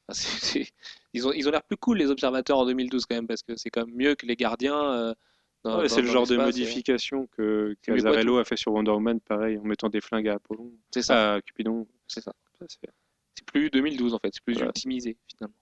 Enfin, 0.09 0.19
Ils 1.15 1.27
ont 1.29 1.33
ils 1.33 1.49
ont 1.49 1.51
l'air 1.53 1.63
plus 1.63 1.77
cool, 1.77 1.99
les 1.99 2.11
observateurs, 2.11 2.59
en 2.59 2.67
2012, 2.67 3.07
quand 3.07 3.15
même, 3.15 3.27
parce 3.27 3.43
que 3.43 3.57
c'est 3.57 3.71
quand 3.71 3.87
même 3.87 3.95
mieux 3.95 4.15
que 4.15 4.27
les 4.27 4.37
gardiens. 4.37 4.93
euh, 4.95 5.15
ouais, 5.65 5.89
c'est 5.89 6.03
le 6.03 6.09
genre 6.09 6.27
de 6.27 6.35
et- 6.35 6.39
modification 6.39 7.27
que 7.29 7.77
Casarello 7.83 8.39
a 8.39 8.45
fait 8.45 8.57
sur 8.57 8.73
Wonder 8.73 8.91
Woman, 8.91 9.21
pareil, 9.21 9.59
en 9.59 9.63
mettant 9.65 9.89
des 9.89 10.01
flingues 10.01 10.29
à 10.29 10.35
Apollon, 10.35 10.73
C'est 10.93 11.03
ça, 11.03 11.35
à 11.35 11.41
Cupidon. 11.43 11.87
c'est 12.09 12.21
ça. 12.23 12.33
Ça, 12.59 12.67
c'est- 12.69 13.45
plus 13.47 13.71
2012, 13.71 14.13
en 14.15 14.19
fait, 14.19 14.31
c'est 14.35 14.43
plus 14.45 14.55
Voilà. 14.55 14.69
ultimisé, 14.69 15.17
finalement. 15.29 15.55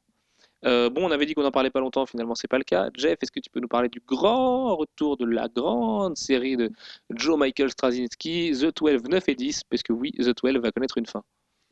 Euh, 0.66 0.90
bon, 0.90 1.06
on 1.08 1.10
avait 1.10 1.24
dit 1.26 1.34
qu'on 1.34 1.44
en 1.44 1.50
parlait 1.50 1.70
pas 1.70 1.80
longtemps, 1.80 2.04
finalement, 2.06 2.34
c'est 2.34 2.48
pas 2.48 2.58
le 2.58 2.64
cas. 2.64 2.90
Jeff, 2.94 3.18
est-ce 3.22 3.32
que 3.32 3.40
tu 3.40 3.48
peux 3.50 3.60
nous 3.60 3.68
parler 3.68 3.88
du 3.88 4.00
grand 4.06 4.76
retour 4.76 5.16
de 5.16 5.24
la 5.24 5.48
grande 5.48 6.16
série 6.16 6.56
de 6.56 6.70
Joe 7.10 7.38
Michael 7.38 7.70
Straczynski, 7.70 8.52
The 8.52 8.76
12, 8.76 9.04
9 9.04 9.28
et 9.28 9.34
10, 9.34 9.64
parce 9.64 9.82
que 9.82 9.92
oui, 9.92 10.12
The 10.12 10.34
12 10.42 10.58
va 10.58 10.70
connaître 10.70 10.98
une 10.98 11.06
fin. 11.06 11.22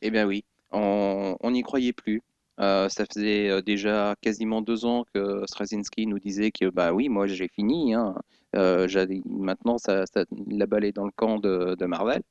Eh 0.01 0.09
bien 0.11 0.25
oui, 0.25 0.43
on 0.71 1.51
n'y 1.51 1.61
croyait 1.61 1.93
plus. 1.93 2.21
Euh, 2.59 2.89
ça 2.89 3.05
faisait 3.05 3.49
euh, 3.49 3.61
déjà 3.61 4.15
quasiment 4.21 4.61
deux 4.61 4.83
ans 4.85 5.05
que 5.13 5.43
Straczynski 5.47 6.07
nous 6.07 6.19
disait 6.19 6.51
que 6.51 6.69
bah 6.69 6.91
oui, 6.91 7.07
moi 7.07 7.25
j'ai 7.27 7.47
fini. 7.47 7.93
hein. 7.93 8.15
Maintenant, 8.53 9.77
ça, 9.77 10.03
la 10.47 10.65
balle 10.65 10.83
est 10.85 10.91
dans 10.91 11.05
le 11.05 11.11
camp 11.15 11.37
de 11.39 11.85
Marvel. 11.85 12.21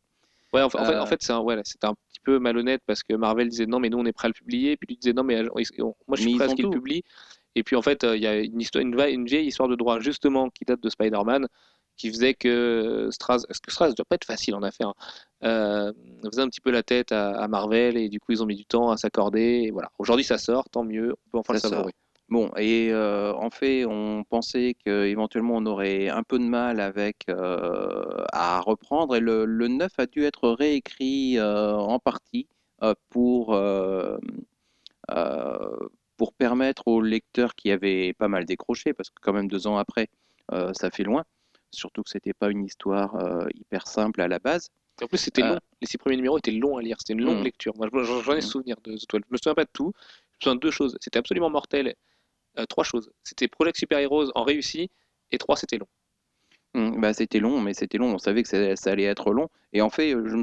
Ouais, 0.53 0.63
en 0.63 0.71
fait, 0.71 0.79
Euh, 0.79 1.01
en 1.03 1.07
fait, 1.07 1.23
c'est 1.23 1.33
un, 1.33 1.41
ouais, 1.41 1.61
c'était 1.65 1.87
un 1.87 1.95
petit 1.95 2.21
peu 2.23 2.39
malhonnête 2.39 2.81
parce 2.87 3.03
que 3.03 3.15
Marvel 3.15 3.49
disait 3.49 3.67
non, 3.67 3.81
mais 3.81 3.91
nous 3.91 3.99
on 3.99 4.05
est 4.07 4.13
prêt 4.13 4.27
à 4.27 4.29
le 4.29 4.35
publier. 4.35 4.77
Puis 4.77 4.87
lui 4.89 4.97
disait 4.97 5.13
non, 5.13 5.25
mais 5.25 5.37
euh, 5.43 5.49
on- 5.53 5.95
moi 6.07 6.17
je 6.17 6.23
suis 6.23 6.31
Mais 6.33 6.37
prêt 6.37 6.45
à 6.45 6.49
ce 6.49 6.55
qu'il 6.55 6.65
le 6.65 6.71
publie. 6.71 7.03
Et 7.55 7.63
puis 7.63 7.77
en 7.77 7.83
fait, 7.83 8.05
euh, 8.05 8.17
il 8.17 8.23
y 8.23 8.27
a 8.27 8.39
une, 8.39 8.61
histoire, 8.61 8.83
une, 8.83 8.99
une 8.99 9.27
vieille 9.27 9.47
histoire 9.47 9.69
de 9.69 9.75
droit 9.77 10.01
justement 10.01 10.49
qui 10.51 10.65
date 10.65 10.81
de 10.81 10.89
Spider-Man 10.89 11.49
qui 11.97 12.11
faisait 12.11 12.35
que 12.35 13.09
Straz, 13.11 13.45
parce 13.49 13.59
que 13.59 13.73
Straz 13.73 13.89
ne 13.89 13.95
doit 13.95 14.05
pas 14.09 14.15
être 14.15 14.25
facile 14.25 14.55
en 14.55 14.63
affaires, 14.63 14.93
hein, 15.43 15.93
faisait 16.31 16.43
un 16.43 16.49
petit 16.49 16.61
peu 16.61 16.71
la 16.71 16.85
tête 16.85 17.11
à, 17.11 17.31
à 17.31 17.49
Marvel 17.49 17.97
et 17.97 18.09
du 18.09 18.21
coup 18.21 18.31
ils 18.33 18.43
ont 18.43 18.47
mis 18.47 18.55
du 18.55 18.65
temps 18.65 18.91
à 18.91 18.97
s'accorder. 18.97 19.65
Et 19.65 19.71
voilà, 19.73 19.91
aujourd'hui 19.99 20.25
ça 20.25 20.39
sort, 20.39 20.69
tant 20.71 20.85
mieux, 20.85 21.15
on 21.27 21.31
peut 21.33 21.39
enfin 21.39 21.55
le 21.55 21.59
Ça 21.59 21.69
sort. 21.69 21.89
Bon, 22.29 22.51
et 22.59 22.91
euh, 22.93 23.33
en 23.33 23.49
fait, 23.49 23.87
on 23.87 24.23
pensait 24.25 24.75
qu'éventuellement 24.85 25.57
on 25.57 25.65
aurait 25.67 26.09
un 26.11 26.23
peu 26.23 26.39
de 26.39 26.45
mal 26.45 26.79
avec 26.79 27.25
euh, 27.31 28.25
à 28.33 28.61
reprendre, 28.61 29.17
et 29.17 29.21
le, 29.21 29.47
le 29.47 29.69
9 29.69 29.91
a 29.99 30.07
dû 30.07 30.25
être 30.25 30.51
réécrit 30.51 31.39
euh, 31.39 31.73
en 31.75 31.99
partie 31.99 32.47
pour, 33.09 33.59
pour 36.17 36.33
permettre 36.35 36.87
aux 36.87 37.01
lecteurs 37.01 37.55
qui 37.55 37.71
avaient 37.71 38.13
pas 38.13 38.29
mal 38.29 38.45
décroché, 38.45 38.93
parce 38.93 39.09
que 39.09 39.17
quand 39.23 39.33
même 39.33 39.49
deux 39.49 39.67
ans 39.67 39.79
après, 39.79 40.09
ça 40.75 40.91
fait 40.91 41.05
loin, 41.05 41.25
surtout 41.71 42.03
que 42.03 42.11
c'était 42.11 42.35
pas 42.35 42.51
une 42.51 42.65
histoire 42.65 43.17
hyper 43.55 43.87
simple 43.87 44.21
à 44.21 44.29
la 44.29 44.39
base. 44.39 44.69
En 45.03 45.07
plus, 45.07 45.19
c'était 45.19 45.43
long. 45.43 45.59
Les 45.81 45.87
six 45.87 45.97
premiers 45.97 46.17
numéros 46.17 46.39
étaient 46.39 46.51
longs 46.51 46.77
à 46.77 46.83
lire. 46.83 46.97
C'était 46.99 47.13
une 47.13 47.23
longue 47.23 47.41
Mm. 47.41 47.45
lecture. 47.45 47.73
Moi, 47.77 47.89
j'en 47.93 48.21
j'en 48.21 48.33
ai 48.33 48.39
Mm. 48.39 48.41
souvenir 48.41 48.77
de 48.83 48.97
The 48.97 49.07
12. 49.09 49.23
Je 49.29 49.33
me 49.33 49.37
souviens 49.39 49.55
pas 49.55 49.65
de 49.65 49.71
tout. 49.73 49.93
Je 49.95 50.01
me 50.01 50.41
souviens 50.43 50.55
de 50.57 50.61
deux 50.61 50.71
choses. 50.73 50.97
C'était 51.01 51.19
absolument 51.19 51.51
mortel. 51.51 51.95
Euh, 52.59 52.67
trois 52.67 52.85
choses. 52.85 53.11
C'était 53.23 53.49
Project 53.49 53.79
Super 53.79 53.99
Heroes 53.99 54.31
en 54.35 54.45
réussi. 54.45 54.91
Et 55.31 55.39
trois, 55.39 55.57
c'était 55.57 55.79
long. 55.79 55.89
Hum, 56.75 57.01
bah, 57.01 57.13
c'était 57.13 57.41
long, 57.41 57.61
mais 57.61 57.75
c'était 57.75 57.99
long. 57.99 58.15
On 58.15 58.19
savait 58.19 58.43
que 58.43 58.77
ça, 58.77 58.91
allait 58.91 59.05
être 59.05 59.33
long. 59.33 59.49
Et 59.73 59.81
en 59.81 59.91
fait, 59.91 60.11
je 60.11 60.37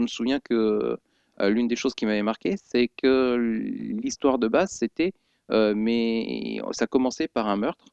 me, 0.00 0.06
souviens 0.06 0.40
que 0.40 0.98
euh, 1.40 1.50
l'une 1.50 1.68
des 1.68 1.76
choses 1.76 1.94
qui 1.94 2.06
m'avait 2.06 2.22
marqué, 2.22 2.56
c'est 2.62 2.88
que 2.88 3.36
l'histoire 4.02 4.38
de 4.38 4.48
base, 4.48 4.70
c'était, 4.70 5.12
euh, 5.50 5.74
mais 5.74 6.60
ça 6.72 6.86
commençait 6.86 7.28
par 7.28 7.48
un 7.48 7.56
meurtre 7.56 7.86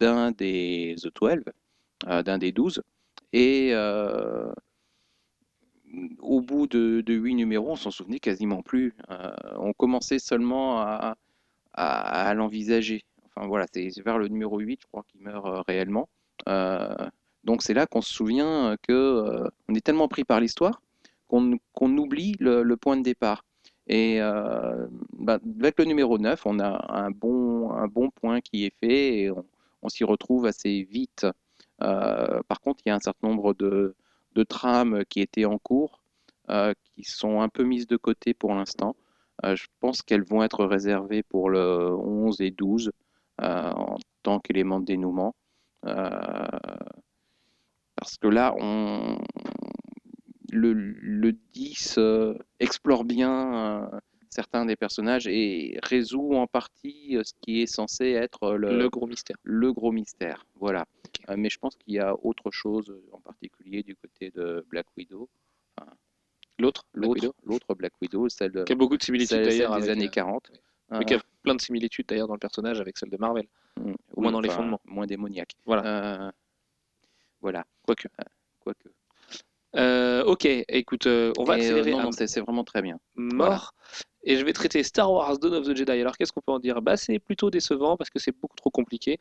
d'un 0.00 0.30
des 0.32 0.96
The 0.98 1.08
12, 1.14 1.44
euh, 2.06 2.22
d'un 2.22 2.38
des 2.38 2.52
12. 2.52 2.82
Et 3.32 3.72
au 6.20 6.40
bout 6.40 6.66
de, 6.66 7.02
huit 7.06 7.34
numéros, 7.34 7.72
on 7.72 7.76
s'en 7.76 7.90
souvenait 7.90 8.20
quasiment 8.20 8.62
plus. 8.62 8.94
Euh, 9.10 9.30
on 9.56 9.72
commençait 9.72 10.18
seulement 10.18 10.80
à, 10.80 12.34
l'envisager. 12.34 13.04
Enfin, 13.26 13.46
voilà, 13.46 13.66
c'est 13.72 13.88
vers 14.02 14.18
le 14.18 14.28
numéro 14.28 14.58
8, 14.58 14.80
je 14.82 14.86
crois, 14.86 15.04
qu'il 15.08 15.20
meurt 15.20 15.46
euh, 15.46 15.62
réellement. 15.66 16.08
Euh, 16.48 16.94
donc 17.44 17.62
c'est 17.62 17.74
là 17.74 17.86
qu'on 17.86 18.00
se 18.00 18.12
souvient 18.12 18.76
que 18.82 19.48
on 19.68 19.74
est 19.74 19.80
tellement 19.80 20.08
pris 20.08 20.24
par 20.24 20.40
l'histoire 20.40 20.82
qu'on 21.28 21.58
oublie 21.80 22.34
le, 22.40 22.74
point 22.76 22.96
de 22.96 23.02
départ. 23.02 23.44
Et 23.86 24.18
bah, 25.12 25.38
avec 25.60 25.78
le 25.78 25.84
numéro 25.84 26.18
9, 26.18 26.46
on 26.46 26.58
a 26.58 26.86
un 26.92 27.10
bon, 27.10 28.10
point 28.14 28.40
qui 28.40 28.64
est 28.64 28.74
fait 28.80 29.20
et 29.20 29.30
on, 29.82 29.88
s'y 29.88 30.04
retrouve 30.04 30.46
assez 30.46 30.82
vite. 30.90 31.26
Par 31.78 32.60
contre, 32.62 32.80
il 32.84 32.88
y 32.88 32.92
a 32.92 32.96
un 32.96 33.00
certain 33.00 33.28
nombre 33.28 33.54
de, 33.54 33.94
de 34.38 34.44
trames 34.44 35.04
qui 35.08 35.20
étaient 35.20 35.44
en 35.44 35.58
cours, 35.58 36.00
euh, 36.50 36.72
qui 36.94 37.02
sont 37.04 37.40
un 37.40 37.48
peu 37.48 37.64
mises 37.64 37.88
de 37.88 37.96
côté 37.96 38.34
pour 38.34 38.54
l'instant. 38.54 38.94
Euh, 39.44 39.56
je 39.56 39.66
pense 39.80 40.02
qu'elles 40.02 40.24
vont 40.24 40.42
être 40.42 40.64
réservées 40.64 41.22
pour 41.24 41.50
le 41.50 41.94
11 41.94 42.40
et 42.40 42.50
12 42.50 42.92
euh, 43.40 43.70
en 43.72 43.96
tant 44.22 44.38
qu'élément 44.38 44.80
de 44.80 44.84
dénouement. 44.86 45.34
Parce 47.96 48.16
que 48.20 48.28
là, 48.28 48.54
on, 48.60 49.18
le, 50.52 50.72
le 50.72 51.32
10 51.32 51.96
euh, 51.98 52.34
explore 52.60 53.04
bien 53.04 53.90
certains 54.30 54.64
des 54.66 54.76
personnages 54.76 55.26
et 55.26 55.78
résout 55.82 56.34
en 56.34 56.46
partie 56.46 57.16
euh, 57.16 57.22
ce 57.24 57.32
qui 57.40 57.62
est 57.62 57.66
censé 57.66 58.10
être 58.12 58.52
le, 58.54 58.76
Le 58.78 58.88
gros 58.90 59.06
mystère. 59.06 59.36
le 59.42 59.72
gros 59.72 59.92
mystère. 59.92 60.46
Voilà. 60.56 60.86
Euh, 61.28 61.34
mais 61.36 61.50
je 61.50 61.58
pense 61.58 61.76
qu'il 61.76 61.94
y 61.94 61.98
a 61.98 62.14
autre 62.24 62.50
chose 62.50 62.90
euh, 62.90 63.02
en 63.12 63.20
particulier 63.20 63.82
du 63.82 63.96
côté 63.96 64.30
de 64.30 64.64
Black 64.68 64.86
Widow. 64.96 65.28
L'autre, 66.60 66.84
Black 66.92 67.06
L'autre, 67.08 67.20
Widow, 67.22 67.34
l'autre 67.44 67.74
Black 67.74 67.92
Widow, 68.02 68.28
celle, 68.28 68.50
de- 68.50 68.64
qui 68.64 68.72
a 68.72 68.76
beaucoup 68.76 68.96
de 68.96 69.02
similitudes 69.02 69.42
d'ailleurs 69.42 69.70
des 69.76 69.84
avec, 69.84 69.90
années 69.90 70.06
euh, 70.08 70.10
40. 70.10 70.50
mais 70.90 71.04
qui 71.04 71.14
a 71.14 71.20
plein 71.42 71.54
de 71.54 71.60
similitudes 71.60 72.06
d'ailleurs 72.06 72.26
dans 72.26 72.34
le 72.34 72.40
personnage 72.40 72.80
avec 72.80 72.98
celle 72.98 73.10
de 73.10 73.16
Marvel. 73.16 73.46
Mm, 73.76 73.92
au 74.14 74.20
moins 74.22 74.32
dans 74.32 74.40
les 74.40 74.48
enfin, 74.48 74.58
fondements. 74.58 74.80
Moins 74.84 75.06
démoniaque. 75.06 75.52
Voilà. 75.66 75.86
Euh, 76.26 76.30
voilà. 77.40 77.64
Quoique. 77.82 78.08
Quoique. 78.60 78.88
Euh, 79.76 80.24
ok, 80.24 80.46
écoute, 80.46 81.06
euh, 81.06 81.32
on 81.38 81.44
va 81.44 81.54
euh, 81.54 81.56
accélérer 81.58 81.90
non, 81.92 82.02
non, 82.04 82.10
c'est 82.12 82.26
c'est 82.26 82.40
vraiment 82.40 82.64
très 82.64 82.82
bien. 82.82 82.98
mort. 83.14 83.74
Et 84.28 84.36
je 84.36 84.44
vais 84.44 84.52
traiter 84.52 84.82
Star 84.82 85.10
Wars 85.10 85.38
Dawn 85.38 85.54
of 85.54 85.66
the 85.66 85.74
Jedi. 85.74 85.90
Alors 85.90 86.14
qu'est-ce 86.18 86.32
qu'on 86.32 86.42
peut 86.42 86.52
en 86.52 86.58
dire? 86.58 86.82
Bah, 86.82 86.98
C'est 86.98 87.18
plutôt 87.18 87.50
décevant 87.50 87.96
parce 87.96 88.10
que 88.10 88.18
c'est 88.18 88.38
beaucoup 88.38 88.56
trop 88.56 88.68
compliqué. 88.68 89.18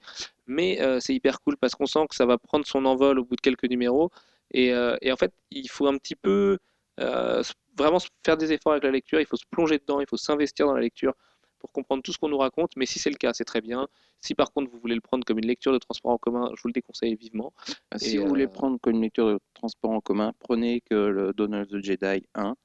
Mais 0.48 0.82
euh, 0.82 1.00
c'est 1.00 1.16
hyper 1.16 1.40
cool 1.40 1.56
parce 1.56 1.76
qu'on 1.76 1.86
sent 1.86 2.08
que 2.10 2.16
ça 2.16 2.26
va 2.26 2.38
prendre 2.38 2.68
son 2.68 2.84
envol 2.84 3.18
au 3.18 3.24
bout 3.24 3.38
de 3.38 3.42
quelques 3.42 3.70
numéros. 3.70 4.12
Et, 4.52 4.74
euh, 4.74 4.98
et 5.02 5.14
en 5.14 5.16
fait, 5.16 5.32
il 5.50 5.70
faut 5.70 5.88
un 5.88 5.98
petit 5.98 6.18
peu 6.18 6.58
euh, 7.00 7.42
vraiment 7.78 8.00
faire 8.26 8.36
des 8.36 8.52
efforts 8.52 8.74
avec 8.74 8.84
la 8.84 8.92
lecture. 8.92 9.22
Il 9.22 9.26
faut 9.26 9.38
se 9.38 9.46
plonger 9.50 9.78
dedans, 9.78 10.02
il 10.02 10.08
faut 10.08 10.18
s'investir 10.18 10.68
dans 10.68 10.74
la 10.74 10.82
lecture 10.82 11.14
pour 11.60 11.72
comprendre 11.72 12.04
tout 12.04 12.12
ce 12.12 12.18
qu'on 12.18 12.28
nous 12.28 12.38
raconte. 12.38 12.72
Mais 12.76 12.86
si 12.86 13.00
c'est 13.00 13.10
le 13.10 13.16
cas, 13.16 13.32
c'est 13.32 13.46
très 13.46 13.62
bien. 13.62 13.88
Si 14.20 14.36
par 14.36 14.52
contre 14.52 14.70
vous 14.70 14.78
voulez 14.78 14.96
le 14.96 15.02
prendre 15.02 15.24
comme 15.24 15.38
une 15.38 15.48
lecture 15.48 15.72
de 15.72 15.78
transport 15.78 16.12
en 16.12 16.18
commun, 16.18 16.52
je 16.54 16.62
vous 16.62 16.68
le 16.68 16.74
déconseille 16.74 17.16
vivement. 17.16 17.54
Si 17.96 18.16
Et, 18.16 18.18
vous 18.18 18.28
voulez 18.28 18.48
prendre 18.48 18.78
comme 18.82 18.96
une 18.96 19.04
lecture 19.04 19.28
de 19.28 19.40
transport 19.54 19.92
en 19.92 20.02
commun, 20.02 20.34
prenez 20.40 20.82
que 20.82 20.96
le 20.96 21.32
Dawn 21.32 21.56
of 21.56 21.70
the 21.70 21.82
Jedi 21.82 22.26
1, 22.36 22.58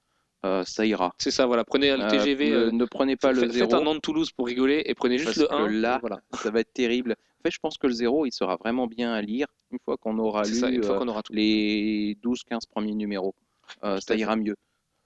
euh, 0.45 0.64
ça 0.64 0.84
ira. 0.86 1.14
C'est 1.18 1.30
ça, 1.30 1.47
voilà. 1.47 1.64
Prenez 1.64 1.97
le 1.97 2.03
Euh, 2.05 2.09
TGV. 2.09 2.51
ne, 2.51 2.55
euh, 2.57 2.70
ne 2.72 2.84
prenez 2.84 3.16
pas 3.16 3.32
le 3.32 3.40
faites, 3.40 3.53
0. 3.53 3.70
faites 3.70 3.74
un 3.80 3.86
an 3.86 3.95
de 3.95 4.01
Toulouse 4.01 4.30
pour 4.32 4.47
rigoler 4.47 4.82
et 4.86 4.95
prenez 4.95 5.18
juste 5.18 5.38
Parce 5.47 5.51
le 5.51 5.53
1. 5.55 5.66
que 5.68 5.72
là, 5.74 5.99
voilà. 6.01 6.20
ça 6.51 6.51
va 6.51 6.61
être 6.61 6.72
terrible. 6.72 7.12
En 7.40 7.43
fait, 7.45 7.51
je 7.51 7.59
pense 7.61 7.78
que 7.78 7.86
le 7.86 7.93
0, 7.93 8.26
il 8.26 8.32
sera 8.32 8.57
vraiment 8.57 8.86
bien 8.86 9.12
à 9.12 9.20
lire 9.22 9.47
une 9.70 9.78
fois 9.84 9.97
qu'on 9.97 10.18
aura 10.18 10.43
lu 10.45 10.55
ça, 10.55 10.68
une 10.70 10.82
fois 10.82 10.99
qu'on 10.99 11.09
aura 11.09 11.22
tout. 11.22 11.32
les 11.32 12.16
12-15 12.22 12.68
premiers 12.70 12.95
numéros. 12.95 13.34
Ça 13.82 13.99
fait. 14.01 14.18
ira 14.18 14.36
mieux. 14.36 14.57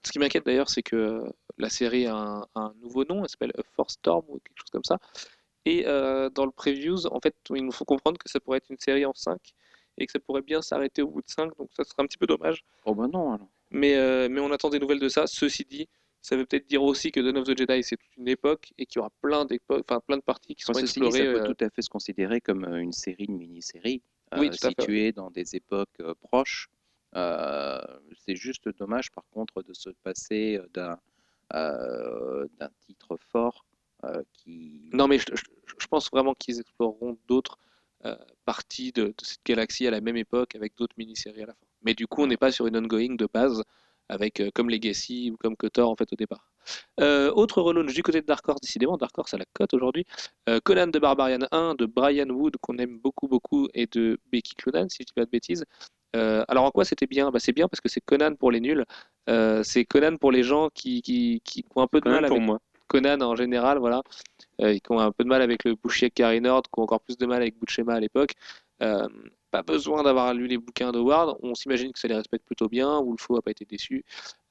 Ce 0.03 0.11
qui 0.11 0.19
m'inquiète 0.19 0.45
d'ailleurs, 0.45 0.69
c'est 0.69 0.83
que 0.83 1.23
la 1.57 1.69
série 1.69 2.05
a 2.05 2.15
un, 2.15 2.45
un 2.55 2.73
nouveau 2.81 3.03
nom, 3.05 3.23
elle 3.23 3.29
s'appelle 3.29 3.53
Force 3.75 3.93
Storm 3.93 4.23
ou 4.29 4.39
quelque 4.39 4.57
chose 4.59 4.69
comme 4.71 4.83
ça. 4.83 4.97
Et 5.65 5.85
euh, 5.87 6.29
dans 6.29 6.45
le 6.45 6.51
previews, 6.51 7.07
en 7.07 7.19
fait, 7.19 7.35
il 7.53 7.65
nous 7.65 7.71
faut 7.71 7.83
comprendre 7.85 8.17
que 8.17 8.29
ça 8.29 8.39
pourrait 8.39 8.57
être 8.59 8.69
une 8.69 8.77
série 8.79 9.05
en 9.05 9.13
5 9.13 9.37
et 9.97 10.05
que 10.05 10.11
ça 10.11 10.19
pourrait 10.19 10.41
bien 10.43 10.61
s'arrêter 10.61 11.01
au 11.01 11.09
bout 11.09 11.21
de 11.21 11.29
5, 11.29 11.57
donc 11.57 11.69
ça 11.75 11.83
serait 11.83 12.03
un 12.03 12.05
petit 12.05 12.17
peu 12.17 12.27
dommage. 12.27 12.63
Oh 12.85 12.93
bah 12.95 13.07
non, 13.11 13.33
alors. 13.33 13.49
Mais, 13.71 13.95
euh, 13.95 14.29
mais 14.29 14.39
on 14.39 14.51
attend 14.51 14.69
des 14.69 14.79
nouvelles 14.79 14.99
de 14.99 15.09
ça. 15.09 15.27
Ceci 15.27 15.65
dit, 15.65 15.87
ça 16.21 16.35
veut 16.35 16.45
peut-être 16.45 16.67
dire 16.67 16.83
aussi 16.83 17.11
que 17.11 17.19
Dawn 17.19 17.37
of 17.37 17.45
the 17.47 17.57
Jedi, 17.57 17.83
c'est 17.83 17.97
toute 17.97 18.15
une 18.17 18.27
époque 18.27 18.71
et 18.77 18.85
qu'il 18.85 18.97
y 18.97 18.99
aura 18.99 19.11
plein, 19.21 19.45
d'époques, 19.45 19.85
enfin, 19.89 19.99
plein 20.01 20.17
de 20.17 20.21
parties 20.23 20.55
qui 20.55 20.63
seront 20.63 20.73
ceci 20.79 20.99
dit, 20.99 21.05
explorées. 21.07 21.25
ça 21.33 21.39
peut 21.39 21.45
euh, 21.49 21.53
tout 21.53 21.63
à 21.65 21.69
fait 21.69 21.81
se 21.81 21.89
considérer 21.89 22.41
comme 22.41 22.65
euh, 22.65 22.81
une 22.81 22.93
série, 22.93 23.25
une 23.25 23.37
mini-série, 23.37 24.01
Oui, 24.37 24.49
située 24.53 25.11
dans 25.11 25.31
des 25.31 25.55
époques 25.55 26.01
proches. 26.21 26.69
C'est 27.13 28.35
juste 28.35 28.69
dommage, 28.77 29.11
par 29.11 29.23
contre, 29.31 29.63
de 29.63 29.73
se 29.73 29.89
passer 30.03 30.59
d'un 30.73 30.97
d'un 31.51 32.69
titre 32.85 33.17
fort 33.31 33.65
qui... 34.33 34.89
Non, 34.93 35.07
mais 35.07 35.17
je, 35.17 35.25
je- 35.33 35.43
je 35.79 35.87
pense 35.87 36.09
vraiment 36.11 36.33
qu'ils 36.33 36.59
exploreront 36.59 37.17
d'autres 37.27 37.57
parties 38.45 38.91
de, 38.91 39.05
de 39.07 39.13
cette 39.23 39.43
galaxie 39.45 39.87
à 39.87 39.91
la 39.91 40.01
même 40.01 40.17
époque 40.17 40.55
avec 40.55 40.75
d'autres 40.75 40.95
mini-séries 40.97 41.43
à 41.43 41.47
la 41.47 41.53
fin. 41.53 41.66
Mais 41.87 41.93
du 41.93 42.05
coup, 42.05 42.21
on 42.21 42.27
n'est 42.27 42.35
pas 42.35 42.51
sur 42.51 42.67
une 42.67 42.75
ongoing 42.75 43.15
de 43.15 43.29
base 43.33 43.63
avec 44.09 44.41
euh, 44.41 44.49
comme 44.53 44.69
Legacy 44.69 45.31
ou 45.31 45.37
comme 45.37 45.55
Kotor 45.55 45.89
en 45.89 45.95
fait 45.95 46.11
au 46.11 46.17
départ. 46.17 46.51
Euh, 46.99 47.31
autre 47.31 47.61
relaunch 47.61 47.93
du 47.93 48.03
côté 48.03 48.19
de 48.19 48.25
Dark 48.25 48.45
Horse, 48.45 48.59
décidément, 48.59 48.97
Dark 48.97 49.17
Horse 49.17 49.33
à 49.33 49.37
la 49.37 49.45
cote 49.53 49.73
aujourd'hui. 49.73 50.05
Euh, 50.49 50.59
Conan 50.61 50.87
de 50.87 50.99
Barbarian 50.99 51.47
1 51.49 51.75
de 51.75 51.85
Brian 51.85 52.27
Wood 52.27 52.57
qu'on 52.59 52.77
aime 52.77 52.97
beaucoup 52.99 53.29
beaucoup 53.29 53.69
et 53.73 53.87
de 53.87 54.19
Becky 54.33 54.55
Cloonan 54.55 54.89
si 54.89 54.97
je 54.99 55.05
dis 55.05 55.13
pas 55.13 55.23
de 55.23 55.29
bêtises. 55.29 55.63
Alors 56.13 56.65
en 56.65 56.71
quoi 56.71 56.83
c'était 56.83 57.05
bien? 57.05 57.29
Bah, 57.31 57.39
C'est 57.39 57.53
bien 57.53 57.69
parce 57.69 57.79
que 57.79 57.89
c'est 57.89 58.01
Conan 58.01 58.33
pour 58.35 58.51
les 58.51 58.59
nuls. 58.59 58.83
C'est 59.63 59.85
Conan 59.85 60.17
pour 60.17 60.33
les 60.33 60.43
gens 60.43 60.69
qui, 60.73 61.01
qui, 61.01 61.41
qui 61.45 61.63
ont 61.75 61.83
un 61.83 61.87
peu 61.87 62.01
de 62.01 62.09
mal 62.09 62.25
avec 62.25 62.29
pour 62.29 62.41
moi. 62.41 62.59
Conan 62.87 63.21
en 63.21 63.35
général, 63.35 63.77
voilà, 63.77 64.01
qui 64.59 64.81
ont 64.89 64.99
un 64.99 65.11
peu 65.11 65.23
de 65.23 65.29
mal 65.29 65.41
avec 65.41 65.63
le 65.63 65.75
Bouchier 65.75 66.09
Carrie 66.09 66.41
Nord, 66.41 66.63
qui 66.63 66.79
ont 66.79 66.83
encore 66.83 67.01
plus 67.01 67.17
de 67.17 67.25
mal 67.27 67.41
avec 67.43 67.57
Butchema 67.59 67.93
à 67.93 67.99
l'époque. 67.99 68.33
Euh, 68.83 69.07
pas 69.51 69.63
besoin 69.63 70.03
d'avoir 70.03 70.33
lu 70.33 70.47
les 70.47 70.57
bouquins 70.57 70.91
d'Howard, 70.91 71.37
on 71.41 71.55
s'imagine 71.55 71.91
que 71.93 71.99
ça 71.99 72.07
les 72.07 72.15
respecte 72.15 72.45
plutôt 72.45 72.67
bien, 72.67 73.01
Wolfo 73.01 73.35
n'a 73.35 73.41
pas 73.41 73.51
été 73.51 73.65
déçu, 73.65 74.03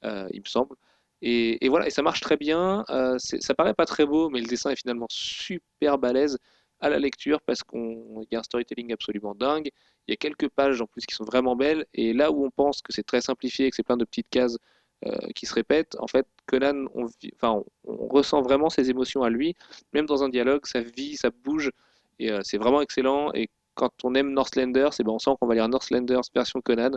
euh, 0.04 0.28
il 0.32 0.40
me 0.40 0.46
semble. 0.46 0.76
Et, 1.22 1.68
voilà, 1.68 1.86
et 1.86 1.90
ça 1.90 2.02
marche 2.02 2.20
très 2.20 2.36
bien, 2.36 2.84
euh, 2.90 3.16
ça 3.18 3.54
paraît 3.54 3.74
pas 3.74 3.86
très 3.86 4.04
beau, 4.04 4.28
mais 4.28 4.40
le 4.40 4.46
dessin 4.46 4.70
est 4.70 4.76
finalement 4.76 5.06
super 5.10 5.98
balèze 5.98 6.38
à 6.80 6.90
la 6.90 6.98
lecture 6.98 7.40
parce 7.40 7.62
qu'il 7.62 8.26
y 8.30 8.36
a 8.36 8.40
un 8.40 8.42
storytelling 8.42 8.92
absolument 8.92 9.34
dingue, 9.34 9.70
il 10.06 10.12
y 10.12 10.14
a 10.14 10.16
quelques 10.16 10.48
pages 10.50 10.80
en 10.80 10.86
plus 10.86 11.06
qui 11.06 11.14
sont 11.14 11.24
vraiment 11.24 11.56
belles, 11.56 11.86
et 11.94 12.12
là 12.12 12.30
où 12.30 12.44
on 12.44 12.50
pense 12.50 12.82
que 12.82 12.92
c'est 12.92 13.02
très 13.02 13.22
simplifié, 13.22 13.70
que 13.70 13.76
c'est 13.76 13.82
plein 13.82 13.96
de 13.96 14.04
petites 14.04 14.28
cases 14.28 14.58
euh, 15.06 15.14
qui 15.34 15.46
se 15.46 15.54
répètent, 15.54 15.96
en 15.98 16.06
fait, 16.06 16.26
Conan, 16.46 16.86
on, 16.94 17.06
enfin, 17.34 17.62
on, 17.84 18.06
ressent 18.08 18.40
vraiment 18.40 18.70
ses 18.70 18.88
émotions 18.90 19.22
à 19.22 19.30
lui, 19.30 19.54
même 19.92 20.06
dans 20.06 20.22
un 20.22 20.28
dialogue, 20.28 20.66
ça 20.66 20.80
vit, 20.80 21.16
ça 21.16 21.30
bouge, 21.30 21.70
et 22.18 22.30
euh, 22.30 22.40
c'est 22.42 22.58
vraiment 22.58 22.80
excellent. 22.80 23.32
Quand 23.76 23.92
on 24.04 24.14
aime 24.16 24.32
Northlanders, 24.32 24.90
et 24.98 25.04
ben 25.04 25.12
on 25.12 25.18
sent 25.20 25.30
qu'on 25.40 25.46
va 25.46 25.54
lire 25.54 25.68
Northlanders 25.68 26.22
version 26.34 26.60
Conan, 26.60 26.90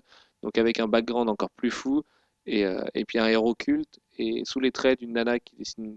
donc 0.43 0.57
avec 0.57 0.79
un 0.79 0.87
background 0.87 1.29
encore 1.29 1.51
plus 1.51 1.71
fou, 1.71 2.01
et, 2.47 2.65
euh, 2.65 2.83
et 2.95 3.05
puis 3.05 3.19
un 3.19 3.27
héros 3.27 3.53
culte, 3.55 3.99
et 4.17 4.41
sous 4.45 4.59
les 4.59 4.71
traits 4.71 4.99
d'une 4.99 5.13
nana 5.13 5.39
qui 5.39 5.55
dessine 5.57 5.95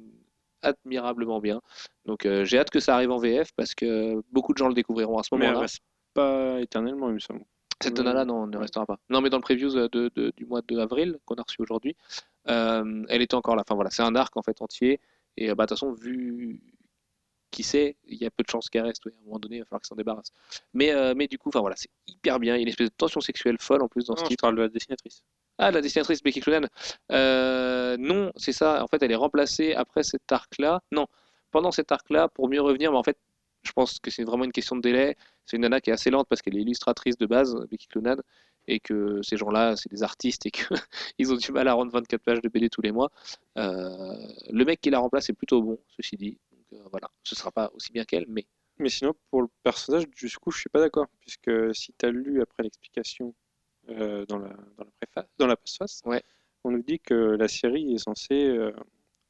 admirablement 0.63 1.41
bien. 1.41 1.61
Donc 2.05 2.27
euh, 2.27 2.45
j'ai 2.45 2.59
hâte 2.59 2.71
que 2.71 2.81
ça 2.81 2.95
arrive 2.95 3.11
en 3.11 3.19
VF, 3.19 3.53
parce 3.57 3.75
que 3.75 4.23
beaucoup 4.31 4.53
de 4.53 4.59
gens 4.59 4.69
le 4.69 4.75
découvriront 4.75 5.19
à 5.19 5.23
ce 5.23 5.35
Mais 5.35 5.41
elle 5.41 5.47
moment-là. 5.49 5.61
reste 5.63 5.81
pas 6.15 6.61
éternellement, 6.61 7.09
il 7.09 7.15
me 7.15 7.19
semble. 7.21 7.43
Cette 7.83 7.99
Ouais. 7.99 8.05
nana-là, 8.05 8.25
non, 8.25 8.47
ne 8.47 8.57
restera 8.59 8.87
pas. 8.87 8.99
Non, 9.11 9.21
mais 9.21 9.31
dans 9.31 9.39
le 9.39 9.43
previews 9.43 9.71
de, 9.71 10.11
de- 10.15 10.33
du 10.37 10.45
mois 10.47 10.61
de 10.63 10.79
avril 10.79 11.19
qu'on 11.25 11.35
a 11.37 11.43
reçu 11.43 11.61
aujourd'hui, 11.61 11.97
euh, 12.49 13.05
elle 13.09 13.23
était 13.23 13.35
encore 13.35 13.57
là. 13.57 13.63
Enfin 13.67 13.75
voilà, 13.75 13.91
c'est 13.91 14.03
un 14.03 14.15
arc 14.15 14.37
en 14.37 14.43
fait 14.43 14.61
entier. 14.63 15.01
Et 15.37 15.49
bah, 15.55 15.65
de 15.65 15.69
toute 15.71 15.79
façon, 15.81 15.93
vu 15.93 16.61
qui 17.53 17.63
sait, 17.63 17.97
il 18.09 18.19
y 18.21 18.27
a 18.27 18.31
peu 18.31 18.43
de 18.43 18.51
chances 18.51 18.69
qu'elle 18.69 18.83
reste. 18.83 19.05
oui. 19.07 19.13
À 19.17 19.21
un 19.21 19.25
moment 19.27 19.39
donné, 19.39 19.57
il 19.57 19.59
va 19.61 19.67
falloir 19.67 19.81
qu'elle 19.83 19.89
s'en 19.89 19.95
débarrasse. 19.97 20.33
Mais, 20.75 20.91
euh, 20.93 21.15
mais 21.17 21.29
du 21.29 21.39
coup, 21.39 21.51
voilà, 21.55 21.77
c'est 21.77 21.91
hyper 22.09 22.41
bien. 22.41 22.55
Il 22.57 22.59
y 22.59 22.61
a 22.61 22.63
une 22.63 22.69
espèce 22.69 22.89
de 22.91 22.95
tension 22.97 23.21
sexuelle 23.21 23.57
folle 23.61 23.83
en 23.83 23.89
plus 23.89 24.07
dans 24.07 24.17
ce 24.17 24.23
Non, 24.23 24.27
je 24.27 24.31
titre. 24.31 24.43
parle 24.43 24.57
de 24.57 24.63
la 24.63 24.69
dessinatrice. 24.69 25.23
Ah, 25.59 25.71
la 25.71 25.81
dessinatrice 25.81 26.23
Becky 26.23 26.41
Cloonan. 26.41 26.67
Euh, 27.13 27.97
non, 27.99 28.33
c'est 28.37 28.53
ça. 28.53 28.83
En 28.83 28.89
fait, 28.89 29.03
elle 29.03 29.13
est 29.13 29.17
remplacée 29.17 29.75
après 29.75 30.03
cet 30.03 30.31
arc-là. 30.33 30.81
Non, 30.91 31.07
pendant 31.53 31.71
cet 31.71 31.93
arc-là, 31.93 32.29
pour 32.29 32.49
mieux 32.49 32.61
revenir. 32.61 32.91
Mais 32.91 32.99
en 32.99 33.03
fait, 33.05 33.19
je 33.63 33.71
pense 33.73 34.01
que 34.01 34.11
c'est 34.11 34.25
vraiment 34.25 34.45
une 34.45 34.53
question 34.53 34.75
de 34.75 34.81
délai. 34.81 35.17
C'est 35.47 35.57
une 35.57 35.63
nana 35.63 35.81
qui 35.81 35.91
est 35.91 35.93
assez 35.93 36.11
lente 36.11 36.27
parce 36.29 36.43
qu'elle 36.43 36.57
est 36.57 36.63
illustratrice 36.63 37.17
de 37.19 37.27
base, 37.27 37.55
Becky 37.71 37.87
Cloonan, 37.89 38.17
et 38.67 38.81
que 38.81 39.21
ces 39.23 39.37
gens-là, 39.37 39.77
c'est 39.77 39.91
des 39.91 40.03
artistes 40.03 40.47
et 40.47 40.51
qu'ils 40.51 40.67
ont 41.33 41.37
du 41.37 41.53
mal 41.53 41.69
à 41.69 41.75
rendre 41.75 41.93
24 41.93 42.23
pages 42.23 42.41
de 42.41 42.49
BD 42.49 42.69
tous 42.71 42.83
les 42.83 42.93
mois. 42.93 43.11
Euh, 43.59 44.17
le 44.51 44.65
mec 44.65 44.81
qui 44.81 44.91
la 44.91 44.99
remplace 45.01 45.29
est 45.31 45.35
plutôt 45.35 45.63
bon, 45.63 45.79
ceci 45.97 46.17
dit. 46.17 46.39
Euh, 46.73 46.85
voilà, 46.91 47.09
ce 47.23 47.35
sera 47.35 47.51
pas 47.53 47.71
aussi 47.75 47.93
bien 47.93 48.05
qu'elle, 48.05 48.27
mais 48.29 48.47
Mais 48.79 48.89
sinon, 48.89 49.15
pour 49.31 49.43
le 49.43 49.49
personnage, 49.63 50.09
du 50.09 50.29
coup, 50.39 50.51
je 50.51 50.59
suis 50.61 50.71
pas 50.71 50.81
d'accord. 50.81 51.07
Puisque 51.21 51.75
si 51.75 51.93
tu 51.99 52.07
as 52.07 52.11
lu 52.11 52.41
après 52.43 52.63
l'explication 52.63 53.35
euh, 53.91 54.25
dans, 54.27 54.39
la, 54.39 54.49
dans, 54.77 54.85
la 54.85 54.91
préface, 55.01 55.31
dans 55.39 55.47
la 55.47 55.57
postface, 55.57 56.01
Ouais. 56.05 56.23
on 56.65 56.71
nous 56.71 56.83
dit 56.83 56.99
que 57.01 57.15
la 57.15 57.49
série 57.49 57.95
est 57.95 57.99
censée 57.99 58.47
euh, 58.47 58.73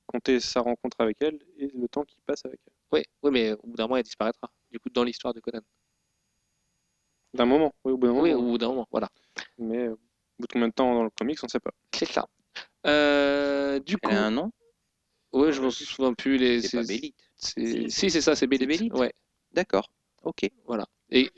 compter 0.06 0.38
sa 0.40 0.60
rencontre 0.60 1.00
avec 1.00 1.20
elle 1.22 1.38
et 1.56 1.68
le 1.74 1.88
temps 1.88 2.04
qu'il 2.04 2.20
passe 2.22 2.44
avec 2.44 2.60
elle. 2.66 2.72
oui, 2.92 3.02
oui, 3.22 3.30
mais 3.32 3.52
au 3.52 3.66
bout 3.66 3.76
d'un 3.76 3.84
moment, 3.84 3.96
elle 3.96 4.04
disparaîtra. 4.04 4.50
Du 4.70 4.78
coup, 4.78 4.90
dans 4.90 5.04
l'histoire 5.04 5.34
de 5.34 5.40
Conan. 5.40 5.62
D'un 7.34 7.46
moment, 7.46 7.74
oui, 7.84 7.92
au 7.92 7.96
bout 7.98 8.06
d'un 8.06 8.12
Oui, 8.12 8.30
moment. 8.32 8.42
au 8.42 8.50
bout 8.50 8.58
d'un 8.58 8.68
moment, 8.68 8.88
voilà. 8.90 9.08
Mais 9.58 9.78
euh, 9.78 9.92
au 9.92 9.98
bout 10.38 10.46
de 10.46 10.52
combien 10.52 10.68
de 10.68 10.72
temps 10.72 10.94
dans 10.94 11.04
le 11.04 11.10
comics, 11.10 11.38
on 11.42 11.48
sait 11.48 11.60
pas. 11.60 11.72
C'est 11.94 12.06
ça. 12.06 12.28
Euh, 12.86 13.80
du 13.80 13.96
coup, 13.96 14.10
Elle 14.10 14.16
a 14.18 14.26
un 14.26 14.30
nom 14.30 14.50
ouais, 15.32 15.52
je 15.52 15.62
me 15.62 15.70
souviens 15.70 16.12
plus 16.12 16.36
les. 16.36 16.60
C'est 16.60 16.76
pas 16.78 16.84
Bélite. 16.84 17.31
Si, 17.42 18.10
c'est 18.10 18.20
ça, 18.20 18.36
c'est 18.36 18.46
Bélite. 18.46 18.68
Bélite 18.68 18.92
Ouais. 18.94 19.12
D'accord. 19.52 19.90
Ok. 20.22 20.48
Voilà. 20.66 20.86
Et, 21.10 21.30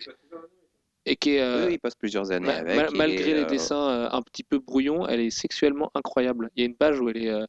et 1.06 1.16
qui 1.16 1.30
est, 1.36 1.40
euh, 1.40 1.66
Oui, 1.66 1.74
il 1.74 1.78
passe 1.78 1.94
plusieurs 1.94 2.30
années 2.30 2.46
ma- 2.46 2.56
avec. 2.56 2.76
ma- 2.76 2.88
et, 2.88 2.96
malgré 2.96 3.34
les 3.34 3.42
euh, 3.42 3.46
dessins 3.46 3.88
euh, 3.90 4.08
un 4.10 4.22
petit 4.22 4.44
peu 4.44 4.58
brouillons, 4.58 5.06
elle 5.06 5.20
est 5.20 5.30
sexuellement 5.30 5.90
incroyable. 5.94 6.50
Il 6.56 6.60
y 6.60 6.62
a 6.62 6.66
une 6.66 6.76
page 6.76 7.00
où 7.00 7.08
elle 7.08 7.16
est, 7.16 7.30
euh, 7.30 7.46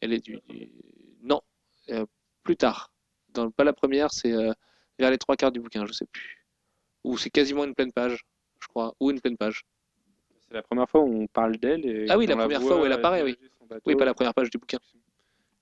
elle 0.00 0.12
est 0.12 0.20
du, 0.24 0.38
du- 0.48 0.70
non, 1.22 1.40
euh, 1.90 2.06
plus 2.42 2.56
tard. 2.56 2.92
Dans, 3.34 3.50
pas 3.50 3.64
la 3.64 3.72
première, 3.74 4.10
c'est 4.12 4.32
euh, 4.32 4.52
vers 4.98 5.10
les 5.10 5.18
trois 5.18 5.36
quarts 5.36 5.52
du 5.52 5.60
bouquin, 5.60 5.84
je 5.86 5.92
sais 5.92 6.06
plus. 6.06 6.46
Ou 7.04 7.16
c'est 7.18 7.30
quasiment 7.30 7.64
une 7.64 7.74
pleine 7.74 7.92
page, 7.92 8.24
je 8.60 8.66
crois, 8.68 8.94
ou 9.00 9.10
une 9.10 9.20
pleine 9.20 9.36
page. 9.36 9.62
C'est 10.48 10.54
la 10.54 10.62
première 10.62 10.88
fois 10.88 11.02
où 11.02 11.12
on 11.22 11.26
parle 11.26 11.58
d'elle. 11.58 12.06
Ah 12.08 12.16
oui, 12.16 12.26
la 12.26 12.36
première 12.36 12.62
fois 12.62 12.80
où 12.80 12.86
elle 12.86 12.92
apparaît, 12.92 13.22
oui. 13.22 13.36
bateau. 13.68 13.82
Oui, 13.84 13.96
pas 13.96 14.06
la 14.06 14.14
première 14.14 14.32
page 14.34 14.48
du 14.50 14.56
bouquin. 14.58 14.78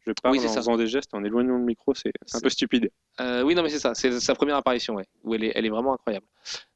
Je 0.06 0.12
parle 0.22 0.36
Oui, 0.36 0.44
en 0.44 0.48
ça. 0.48 0.56
faisant 0.60 0.76
des 0.76 0.86
gestes 0.86 1.12
en 1.14 1.24
éloignant 1.24 1.56
le 1.58 1.64
micro, 1.64 1.94
c'est 1.94 2.12
un 2.32 2.40
peu 2.40 2.48
stupide. 2.48 2.90
Euh, 3.20 3.42
oui, 3.42 3.54
non, 3.54 3.62
mais 3.62 3.70
c'est 3.70 3.78
ça, 3.80 3.94
c'est 3.94 4.20
sa 4.20 4.34
première 4.34 4.56
apparition, 4.56 4.94
ouais, 4.94 5.06
où 5.24 5.34
elle 5.34 5.44
est, 5.44 5.52
elle 5.54 5.66
est 5.66 5.70
vraiment 5.70 5.94
incroyable. 5.94 6.26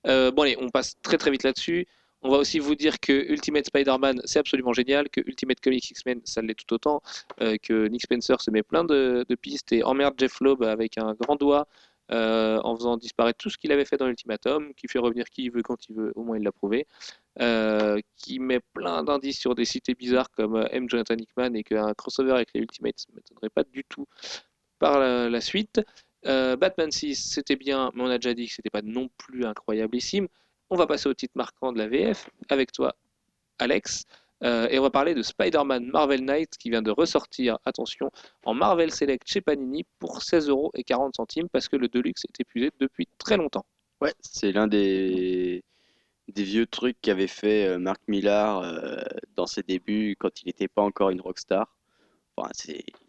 Euh, 0.06 0.30
bon, 0.30 0.42
allez, 0.42 0.56
on 0.60 0.68
passe 0.68 0.94
très 1.02 1.16
très 1.16 1.30
vite 1.30 1.42
là-dessus. 1.44 1.86
On 2.22 2.28
va 2.30 2.36
aussi 2.36 2.58
vous 2.58 2.74
dire 2.74 3.00
que 3.00 3.12
Ultimate 3.12 3.64
Spider-Man, 3.66 4.20
c'est 4.24 4.38
absolument 4.40 4.74
génial, 4.74 5.08
que 5.08 5.22
Ultimate 5.26 5.58
Comics 5.60 5.90
X-Men, 5.90 6.20
ça 6.24 6.42
l'est 6.42 6.54
tout 6.54 6.74
autant, 6.74 7.00
euh, 7.40 7.56
que 7.62 7.86
Nick 7.86 8.02
Spencer 8.02 8.38
se 8.42 8.50
met 8.50 8.62
plein 8.62 8.84
de, 8.84 9.24
de 9.26 9.34
pistes 9.36 9.72
et 9.72 9.82
emmerde 9.84 10.14
Jeff 10.18 10.38
Loeb 10.40 10.62
avec 10.62 10.98
un 10.98 11.14
grand 11.14 11.36
doigt 11.36 11.66
euh, 12.12 12.60
en 12.64 12.76
faisant 12.76 12.96
disparaître 12.96 13.38
tout 13.38 13.50
ce 13.50 13.58
qu'il 13.58 13.70
avait 13.70 13.84
fait 13.84 13.96
dans 13.96 14.08
Ultimatum, 14.08 14.74
qui 14.74 14.88
fait 14.88 14.98
revenir 14.98 15.26
qui 15.30 15.44
il 15.44 15.52
veut 15.52 15.62
quand 15.62 15.88
il 15.88 15.94
veut, 15.94 16.12
au 16.16 16.24
moins 16.24 16.36
il 16.38 16.42
l'a 16.42 16.50
prouvé, 16.50 16.86
euh, 17.40 18.00
qui 18.16 18.40
met 18.40 18.60
plein 18.72 19.04
d'indices 19.04 19.38
sur 19.38 19.54
des 19.54 19.64
cités 19.64 19.94
bizarres 19.94 20.30
comme 20.30 20.56
euh, 20.56 20.66
M. 20.72 20.88
Jonathan 20.88 21.14
Hickman 21.14 21.54
et 21.54 21.62
qu'un 21.62 21.94
crossover 21.94 22.32
avec 22.32 22.48
les 22.54 22.62
Ultimates 22.62 23.06
ne 23.10 23.16
m'étonnerait 23.16 23.50
pas 23.50 23.62
du 23.64 23.84
tout 23.84 24.06
par 24.78 24.98
la, 24.98 25.40
suite. 25.40 25.80
Batman 26.24 26.90
6, 26.90 27.14
c'était 27.14 27.56
bien, 27.56 27.90
mais 27.94 28.02
on 28.02 28.06
a 28.06 28.18
déjà 28.18 28.34
dit 28.34 28.48
que 28.48 28.54
c'était 28.54 28.70
pas 28.70 28.82
non 28.82 29.08
plus 29.16 29.44
incroyablissime. 29.44 30.26
On 30.70 30.76
va 30.76 30.86
passer 30.86 31.08
au 31.08 31.14
titre 31.14 31.34
marquant 31.36 31.72
de 31.72 31.78
la 31.78 31.86
VF 31.86 32.30
avec 32.48 32.72
toi, 32.72 32.96
Alex. 33.58 34.04
Euh, 34.42 34.68
et 34.70 34.78
on 34.78 34.82
va 34.82 34.90
parler 34.90 35.14
de 35.14 35.22
Spider-Man 35.22 35.90
Marvel 35.92 36.24
Knight 36.24 36.56
qui 36.56 36.70
vient 36.70 36.82
de 36.82 36.90
ressortir, 36.90 37.58
attention, 37.64 38.10
en 38.44 38.54
Marvel 38.54 38.90
Select 38.90 39.28
chez 39.28 39.40
Panini 39.40 39.84
pour 39.98 40.20
16,40€ 40.20 41.48
parce 41.48 41.68
que 41.68 41.76
le 41.76 41.88
Deluxe 41.88 42.24
est 42.24 42.40
épuisé 42.40 42.70
depuis 42.80 43.06
très 43.18 43.36
longtemps. 43.36 43.66
Ouais, 44.00 44.14
c'est 44.20 44.52
l'un 44.52 44.66
des, 44.66 45.62
vieux 46.34 46.66
trucs 46.66 46.98
qu'avait 47.02 47.26
fait 47.26 47.66
euh, 47.66 47.78
Mark 47.78 48.00
Millar 48.08 48.60
euh, 48.60 49.02
dans 49.36 49.46
ses 49.46 49.62
débuts 49.62 50.16
quand 50.18 50.40
il 50.42 50.46
n'était 50.46 50.68
pas 50.68 50.82
encore 50.82 51.10
une 51.10 51.20
rockstar. 51.20 51.76
Enfin, 52.36 52.50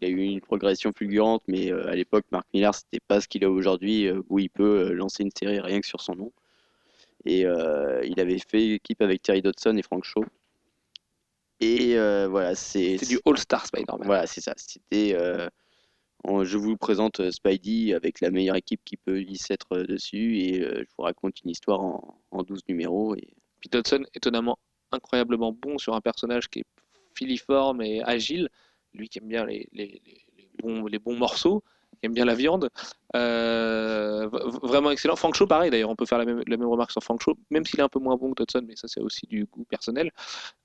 il 0.00 0.06
a 0.06 0.08
eu 0.10 0.18
une 0.18 0.42
progression 0.42 0.92
fulgurante, 0.94 1.42
mais 1.48 1.72
euh, 1.72 1.88
à 1.88 1.94
l'époque, 1.94 2.26
Mark 2.30 2.46
Millar, 2.52 2.74
c'était 2.74 3.00
pas 3.00 3.22
ce 3.22 3.28
qu'il 3.28 3.44
a 3.44 3.50
aujourd'hui, 3.50 4.10
où 4.28 4.38
il 4.38 4.50
peut 4.50 4.92
lancer 4.92 5.22
une 5.22 5.30
série 5.30 5.60
rien 5.60 5.80
que 5.80 5.86
sur 5.86 6.02
son 6.02 6.14
nom. 6.16 6.32
Et 7.24 7.42
il 7.42 8.20
avait 8.20 8.38
fait 8.38 8.70
équipe 8.70 9.00
avec 9.00 9.22
Terry 9.22 9.42
Dodson 9.42 9.76
et 9.76 9.82
Frank 9.82 10.04
Shaw. 10.04 10.24
Et 11.62 11.96
euh, 11.96 12.26
voilà, 12.28 12.54
c'est 12.54 12.98
C'est 12.98 13.06
du 13.08 13.20
All-Star 13.24 13.64
Spider-Man. 13.66 14.04
voilà, 14.06 14.26
c'est 14.26 14.40
ça. 14.40 14.52
C'était. 14.56 15.14
euh, 15.14 15.48
je 16.44 16.56
vous 16.58 16.76
présente 16.76 17.20
euh, 17.20 17.30
Spidey 17.30 17.94
avec 17.94 18.20
la 18.20 18.30
meilleure 18.30 18.56
équipe 18.56 18.80
qui 18.84 18.96
peut 18.96 19.20
y 19.22 19.36
s'être 19.36 19.78
dessus 19.78 20.38
et 20.38 20.60
je 20.62 20.84
vous 20.96 21.04
raconte 21.04 21.40
une 21.42 21.50
histoire 21.50 21.80
en, 21.80 22.20
en 22.30 22.42
12 22.42 22.60
numéros. 22.68 23.14
Et... 23.16 23.34
Puis 23.60 23.68
Dodson, 23.70 24.04
étonnamment 24.14 24.58
incroyablement 24.90 25.52
bon 25.52 25.78
sur 25.78 25.94
un 25.94 26.00
personnage 26.00 26.48
qui 26.48 26.60
est 26.60 26.64
filiforme 27.16 27.80
et 27.82 28.02
agile. 28.02 28.48
Lui 28.94 29.08
qui 29.08 29.18
aime 29.20 29.28
bien 29.28 29.46
les, 29.46 29.68
les- 29.72 30.00
les- 30.04 30.26
les 30.36 30.50
bons, 30.58 30.86
les 30.86 30.98
bons 30.98 31.16
morceaux, 31.16 31.62
qui 32.00 32.06
aime 32.06 32.14
bien 32.14 32.24
la 32.24 32.34
viande. 32.34 32.68
Euh, 33.16 34.28
vraiment 34.62 34.90
excellent. 34.90 35.16
Frank 35.16 35.34
Shaw, 35.34 35.46
pareil 35.46 35.70
d'ailleurs, 35.70 35.90
on 35.90 35.96
peut 35.96 36.06
faire 36.06 36.18
la 36.18 36.24
même, 36.24 36.42
la 36.46 36.56
même 36.56 36.68
remarque 36.68 36.90
sur 36.90 37.02
Frank 37.02 37.22
Shaw, 37.22 37.34
même 37.50 37.64
s'il 37.64 37.80
est 37.80 37.82
un 37.82 37.88
peu 37.88 37.98
moins 37.98 38.16
bon 38.16 38.30
que 38.30 38.42
Dodson, 38.42 38.64
mais 38.66 38.76
ça 38.76 38.88
c'est 38.88 39.00
aussi 39.00 39.26
du 39.26 39.44
goût 39.46 39.64
personnel. 39.64 40.10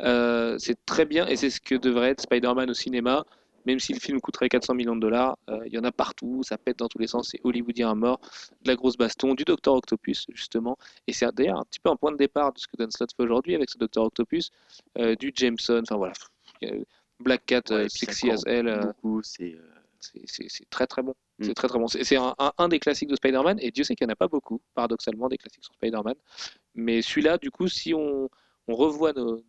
Euh, 0.01 0.55
c'est 0.59 0.77
très 0.85 1.05
bien 1.05 1.27
et 1.27 1.35
c'est 1.35 1.49
ce 1.49 1.59
que 1.61 1.75
devrait 1.75 2.09
être 2.09 2.21
Spider-Man 2.21 2.69
au 2.69 2.73
cinéma. 2.73 3.25
Même 3.65 3.81
si 3.81 3.91
le 3.91 3.99
film 3.99 4.21
coûterait 4.21 4.47
400 4.47 4.75
millions 4.75 4.95
de 4.95 5.01
dollars, 5.01 5.37
euh, 5.49 5.59
il 5.65 5.73
y 5.73 5.77
en 5.77 5.83
a 5.83 5.91
partout, 5.91 6.41
ça 6.41 6.57
pète 6.57 6.79
dans 6.79 6.87
tous 6.87 6.99
les 6.99 7.07
sens, 7.07 7.31
c'est 7.31 7.41
hollywoodien 7.43 7.91
à 7.91 7.95
mort, 7.95 8.21
de 8.61 8.69
la 8.69 8.77
grosse 8.77 8.95
baston, 8.95 9.33
du 9.33 9.43
Docteur 9.43 9.73
Octopus 9.73 10.25
justement, 10.33 10.77
et 11.05 11.11
c'est 11.11 11.29
d'ailleurs 11.35 11.59
un 11.59 11.65
petit 11.65 11.81
peu 11.81 11.89
un 11.89 11.97
point 11.97 12.13
de 12.13 12.17
départ 12.17 12.53
de 12.53 12.59
ce 12.59 12.67
que 12.67 12.77
Dan 12.77 12.89
Slott 12.89 13.09
fait 13.13 13.23
aujourd'hui 13.23 13.55
avec 13.55 13.69
ce 13.69 13.77
Docteur 13.77 14.05
Octopus, 14.05 14.51
du 15.19 15.33
Jameson, 15.35 15.81
enfin 15.83 15.97
voilà, 15.97 16.13
Black 17.19 17.45
Cat, 17.45 17.63
Ouais, 17.69 17.89
sexy 17.89 18.31
as 18.31 18.43
Beaucoup, 18.43 19.21
c'est. 19.23 19.57
Euh, 20.15 20.21
c'est- 20.25 20.69
très 20.69 20.87
très 20.87 21.01
bon. 21.01 21.13
Mm. 21.39 21.43
C'est 21.45 21.53
très 21.53 21.67
très 21.67 21.79
bon. 21.79 21.87
C'est 21.87 22.15
un, 22.17 22.35
un- 22.39 22.53
un 22.57 22.67
des 22.67 22.79
classiques 22.79 23.09
de 23.09 23.15
Spider-Man, 23.15 23.57
et 23.61 23.71
Dieu 23.71 23.83
sait 23.83 23.95
qu'il 23.95 24.05
n'y 24.07 24.11
en 24.11 24.13
a 24.13 24.15
pas 24.17 24.27
beaucoup, 24.27 24.61
paradoxalement, 24.75 25.27
des 25.29 25.37
classiques 25.37 25.63
sur 25.63 25.73
Spider-Man. 25.75 26.15
Mais 26.75 27.01
celui-là, 27.01 27.37
du 27.37 27.51
coup, 27.51 27.67
si 27.67 27.93
on, 27.93 28.29
on 28.67 28.75
revoit 28.75 29.13
nos, 29.13 29.37
nos 29.37 29.43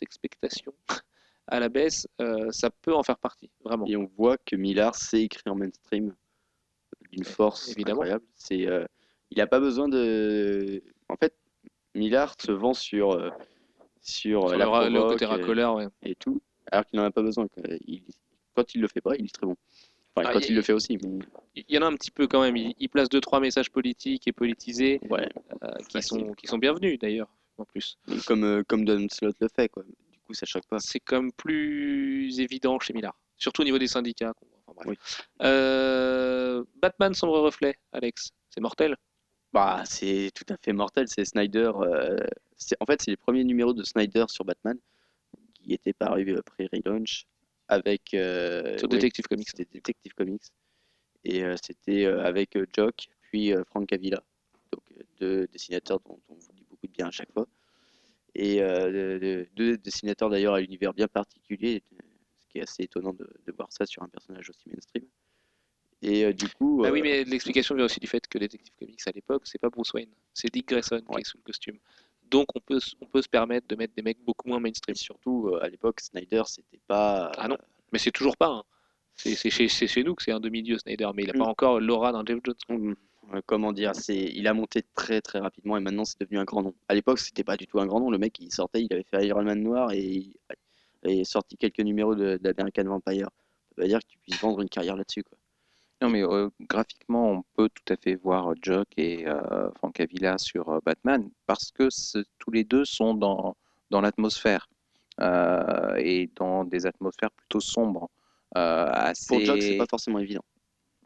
expectations 0.00 0.74
à 1.48 1.60
la 1.60 1.68
baisse, 1.68 2.06
euh, 2.20 2.50
ça 2.50 2.70
peut 2.70 2.94
en 2.94 3.02
faire 3.02 3.18
partie, 3.18 3.50
vraiment. 3.64 3.86
Et 3.86 3.96
on 3.96 4.06
voit 4.16 4.36
que 4.38 4.56
Millar 4.56 4.94
sait 4.94 5.22
écrire 5.22 5.52
en 5.52 5.56
mainstream 5.56 6.14
d'une 7.12 7.24
force 7.24 7.70
évidemment. 7.70 8.00
incroyable. 8.02 8.24
C'est, 8.34 8.66
euh, 8.66 8.84
il 9.30 9.38
n'a 9.38 9.46
pas 9.46 9.60
besoin 9.60 9.88
de. 9.88 10.82
En 11.08 11.16
fait, 11.16 11.34
Millard 11.94 12.34
se 12.40 12.52
vend 12.52 12.74
sur, 12.74 13.12
euh, 13.12 13.30
sur, 14.02 14.48
Sur 14.48 14.58
la 14.58 14.88
le, 14.88 14.94
le 14.94 15.02
côté 15.02 15.24
euh, 15.24 15.28
racoleur, 15.28 15.74
ouais. 15.76 15.88
et 16.02 16.14
tout, 16.14 16.40
alors 16.70 16.84
qu'il 16.86 16.98
n'en 16.98 17.04
a 17.06 17.10
pas 17.10 17.22
besoin. 17.22 17.46
Il- 17.86 18.02
quand 18.54 18.74
il 18.74 18.80
le 18.80 18.88
fait 18.88 19.00
pas, 19.02 19.14
il 19.16 19.26
est 19.26 19.34
très 19.34 19.46
bon. 19.46 19.56
Enfin, 20.16 20.28
Ah, 20.30 20.32
quand 20.32 20.40
il- 20.40 20.50
il 20.52 20.54
le 20.56 20.62
fait 20.62 20.72
aussi. 20.72 20.98
Il 21.54 21.64
y 21.68 21.76
en 21.78 21.82
a 21.82 21.86
un 21.86 21.94
petit 21.94 22.10
peu 22.10 22.26
quand 22.26 22.40
même. 22.40 22.56
Il, 22.56 22.74
il 22.78 22.88
place 22.88 23.08
deux 23.08 23.20
trois 23.20 23.38
messages 23.40 23.70
politiques 23.70 24.26
et 24.26 24.32
politisés 24.32 24.98
Ouais. 25.10 25.28
euh, 25.62 25.74
qui, 25.88 25.92
Facile. 25.92 26.20
sont, 26.20 26.32
qui 26.32 26.46
sont 26.46 26.58
bienvenus 26.58 26.98
d'ailleurs, 26.98 27.28
en 27.58 27.64
plus. 27.64 27.98
Comme, 28.26 28.44
euh, 28.44 28.62
comme 28.66 28.84
Don 28.86 29.06
Slott 29.10 29.36
le 29.40 29.48
fait, 29.48 29.68
quoi. 29.68 29.82
Du 29.84 30.18
coup, 30.26 30.32
ça 30.34 30.46
choque 30.46 30.66
pas. 30.66 30.78
C'est 30.80 31.00
comme 31.00 31.32
plus 31.32 32.40
évident 32.40 32.78
chez 32.80 32.94
Millard, 32.94 33.14
surtout 33.36 33.60
au 33.60 33.64
niveau 33.64 33.78
des 33.78 33.88
syndicats. 33.88 34.32
Enfin, 34.66 34.72
bref. 34.74 34.86
Oui. 34.88 34.96
Euh, 35.46 36.64
Batman 36.80 37.12
sombre 37.14 37.38
reflet, 37.40 37.76
Alex, 37.92 38.30
c'est 38.50 38.60
mortel? 38.60 38.96
Bah, 39.52 39.82
c'est 39.86 40.30
tout 40.34 40.50
à 40.52 40.56
fait 40.62 40.72
mortel. 40.72 41.06
C'est 41.08 41.24
Snyder. 41.24 41.70
euh, 41.80 42.16
en 42.80 42.86
fait, 42.86 43.02
c'est 43.02 43.10
les 43.10 43.16
premiers 43.16 43.44
numéros 43.44 43.72
de 43.74 43.82
Snyder 43.84 44.24
sur 44.28 44.44
Batman 44.44 44.78
qui 45.54 45.72
étaient 45.74 45.92
parus 45.92 46.28
euh, 46.28 46.42
pré-relaunch 46.42 47.26
avec. 47.68 48.14
euh, 48.14 48.78
Sur 48.78 48.88
Detective 48.88 49.26
Comics. 49.26 49.48
C'était 49.48 49.68
Detective 49.72 50.12
Comics. 50.14 50.42
Et 51.24 51.42
euh, 51.42 51.56
c'était 51.62 52.04
euh, 52.04 52.22
avec 52.24 52.56
Jock, 52.74 53.08
puis 53.22 53.52
Frank 53.66 53.92
Avila. 53.92 54.22
Donc, 54.72 54.82
deux 55.18 55.46
dessinateurs 55.48 56.00
dont 56.00 56.20
on 56.28 56.34
vous 56.34 56.52
dit 56.54 56.64
beaucoup 56.68 56.86
de 56.86 56.92
bien 56.92 57.06
à 57.08 57.10
chaque 57.10 57.32
fois. 57.32 57.46
Et 58.34 58.60
euh, 58.62 59.16
de- 59.16 59.18
de- 59.18 59.48
deux 59.56 59.76
dessinateurs 59.78 60.28
d'ailleurs 60.30 60.54
à 60.54 60.60
l'univers 60.60 60.92
bien 60.92 61.08
particulier, 61.08 61.82
ce 62.36 62.46
qui 62.48 62.58
est 62.58 62.62
assez 62.62 62.82
étonnant 62.84 63.12
de, 63.14 63.28
de 63.46 63.52
voir 63.52 63.72
ça 63.72 63.86
sur 63.86 64.02
un 64.02 64.08
personnage 64.08 64.50
aussi 64.50 64.68
mainstream. 64.68 65.04
Et 66.02 66.26
euh, 66.26 66.32
du 66.32 66.48
coup. 66.50 66.82
Bah 66.82 66.90
oui, 66.92 67.00
euh, 67.00 67.02
mais 67.02 67.24
l'explication 67.24 67.74
vient 67.74 67.86
aussi 67.86 67.98
du 67.98 68.06
fait 68.06 68.26
que 68.28 68.38
Detective 68.38 68.74
Comics 68.78 69.00
à 69.06 69.10
l'époque, 69.12 69.42
c'est 69.46 69.58
pas 69.58 69.70
Bruce 69.70 69.92
Wayne, 69.94 70.10
c'est 70.34 70.52
Dick 70.52 70.68
Grayson 70.68 71.00
qui 71.00 71.14
Ouais. 71.14 71.22
est 71.22 71.24
sous 71.24 71.38
le 71.38 71.42
costume. 71.42 71.78
Donc 72.30 72.46
on 72.54 72.60
peut, 72.60 72.78
on 73.00 73.06
peut 73.06 73.22
se 73.22 73.28
permettre 73.28 73.66
de 73.68 73.76
mettre 73.76 73.94
des 73.94 74.02
mecs 74.02 74.18
beaucoup 74.24 74.48
moins 74.48 74.58
Et 74.58 74.62
mainstream. 74.62 74.94
surtout, 74.96 75.48
euh, 75.48 75.62
à 75.64 75.68
l'époque, 75.68 76.00
Snyder, 76.00 76.42
c'était 76.46 76.80
pas. 76.86 77.30
Ah 77.38 77.48
non. 77.48 77.56
Mais 77.92 77.98
c'est 77.98 78.10
toujours 78.10 78.36
pas. 78.36 78.48
hein. 78.48 78.62
C'est 79.14 79.34
c'est 79.34 79.50
chez, 79.50 79.68
c'est 79.68 79.86
chez 79.86 80.02
nous 80.04 80.14
que 80.14 80.22
c'est 80.22 80.32
un 80.32 80.40
demi-dieu 80.40 80.76
Snyder, 80.78 81.08
mais 81.14 81.22
il 81.22 81.30
a 81.30 81.32
Mm. 81.34 81.38
pas 81.38 81.44
encore 81.46 81.80
l'aura 81.80 82.12
d'un 82.12 82.22
Jeff 82.26 82.38
Jones. 82.44 82.54
Hum, 82.68 82.96
euh, 83.34 83.40
comment 83.46 83.72
dire, 83.72 83.94
c'est, 83.96 84.16
il 84.16 84.46
a 84.46 84.54
monté 84.54 84.82
très 84.94 85.20
très 85.20 85.38
rapidement 85.40 85.76
et 85.76 85.80
maintenant 85.80 86.04
c'est 86.04 86.20
devenu 86.20 86.38
un 86.38 86.44
grand 86.44 86.62
nom. 86.62 86.74
À 86.88 86.94
l'époque, 86.94 87.18
c'était 87.18 87.42
pas 87.44 87.56
du 87.56 87.66
tout 87.66 87.80
un 87.80 87.86
grand 87.86 87.98
nom. 88.00 88.10
Le 88.10 88.18
mec, 88.18 88.38
il 88.40 88.52
sortait, 88.52 88.82
il 88.82 88.92
avait 88.92 89.04
fait 89.10 89.26
Iron 89.26 89.42
Man 89.42 89.62
noir 89.62 89.92
et 89.92 90.00
il 90.04 90.34
et 91.04 91.24
sorti 91.24 91.56
quelques 91.56 91.80
numéros 91.80 92.14
de- 92.16 92.36
d'American 92.38 92.84
Vampire. 92.84 93.28
Ça 93.28 93.74
veut 93.76 93.82
pas 93.84 93.86
dire 93.88 93.98
que 94.00 94.06
tu 94.08 94.18
puisses 94.18 94.40
vendre 94.40 94.60
une 94.60 94.68
carrière 94.68 94.96
là-dessus, 94.96 95.22
quoi. 95.22 95.38
Non, 96.02 96.10
mais 96.10 96.22
euh, 96.22 96.50
graphiquement, 96.60 97.30
on 97.32 97.42
peut 97.54 97.70
tout 97.70 97.92
à 97.92 97.96
fait 97.96 98.16
voir 98.16 98.52
Jock 98.62 98.86
et 98.98 99.26
euh, 99.26 99.70
Frank 99.76 99.98
Avila 100.00 100.36
sur 100.38 100.68
euh, 100.68 100.78
Batman 100.84 101.30
parce 101.46 101.70
que 101.72 101.88
tous 102.38 102.50
les 102.50 102.64
deux 102.64 102.84
sont 102.84 103.14
dans, 103.14 103.56
dans 103.90 104.02
l'atmosphère 104.02 104.68
euh, 105.20 105.94
et 105.96 106.30
dans 106.36 106.64
des 106.64 106.86
atmosphères 106.86 107.30
plutôt 107.30 107.60
sombres. 107.60 108.10
euh, 108.56 108.90
assez... 108.92 109.26
Pour 109.28 109.40
Jock, 109.44 109.62
c'est 109.62 109.78
pas 109.78 109.86
forcément 109.88 110.18
évident. 110.18 110.44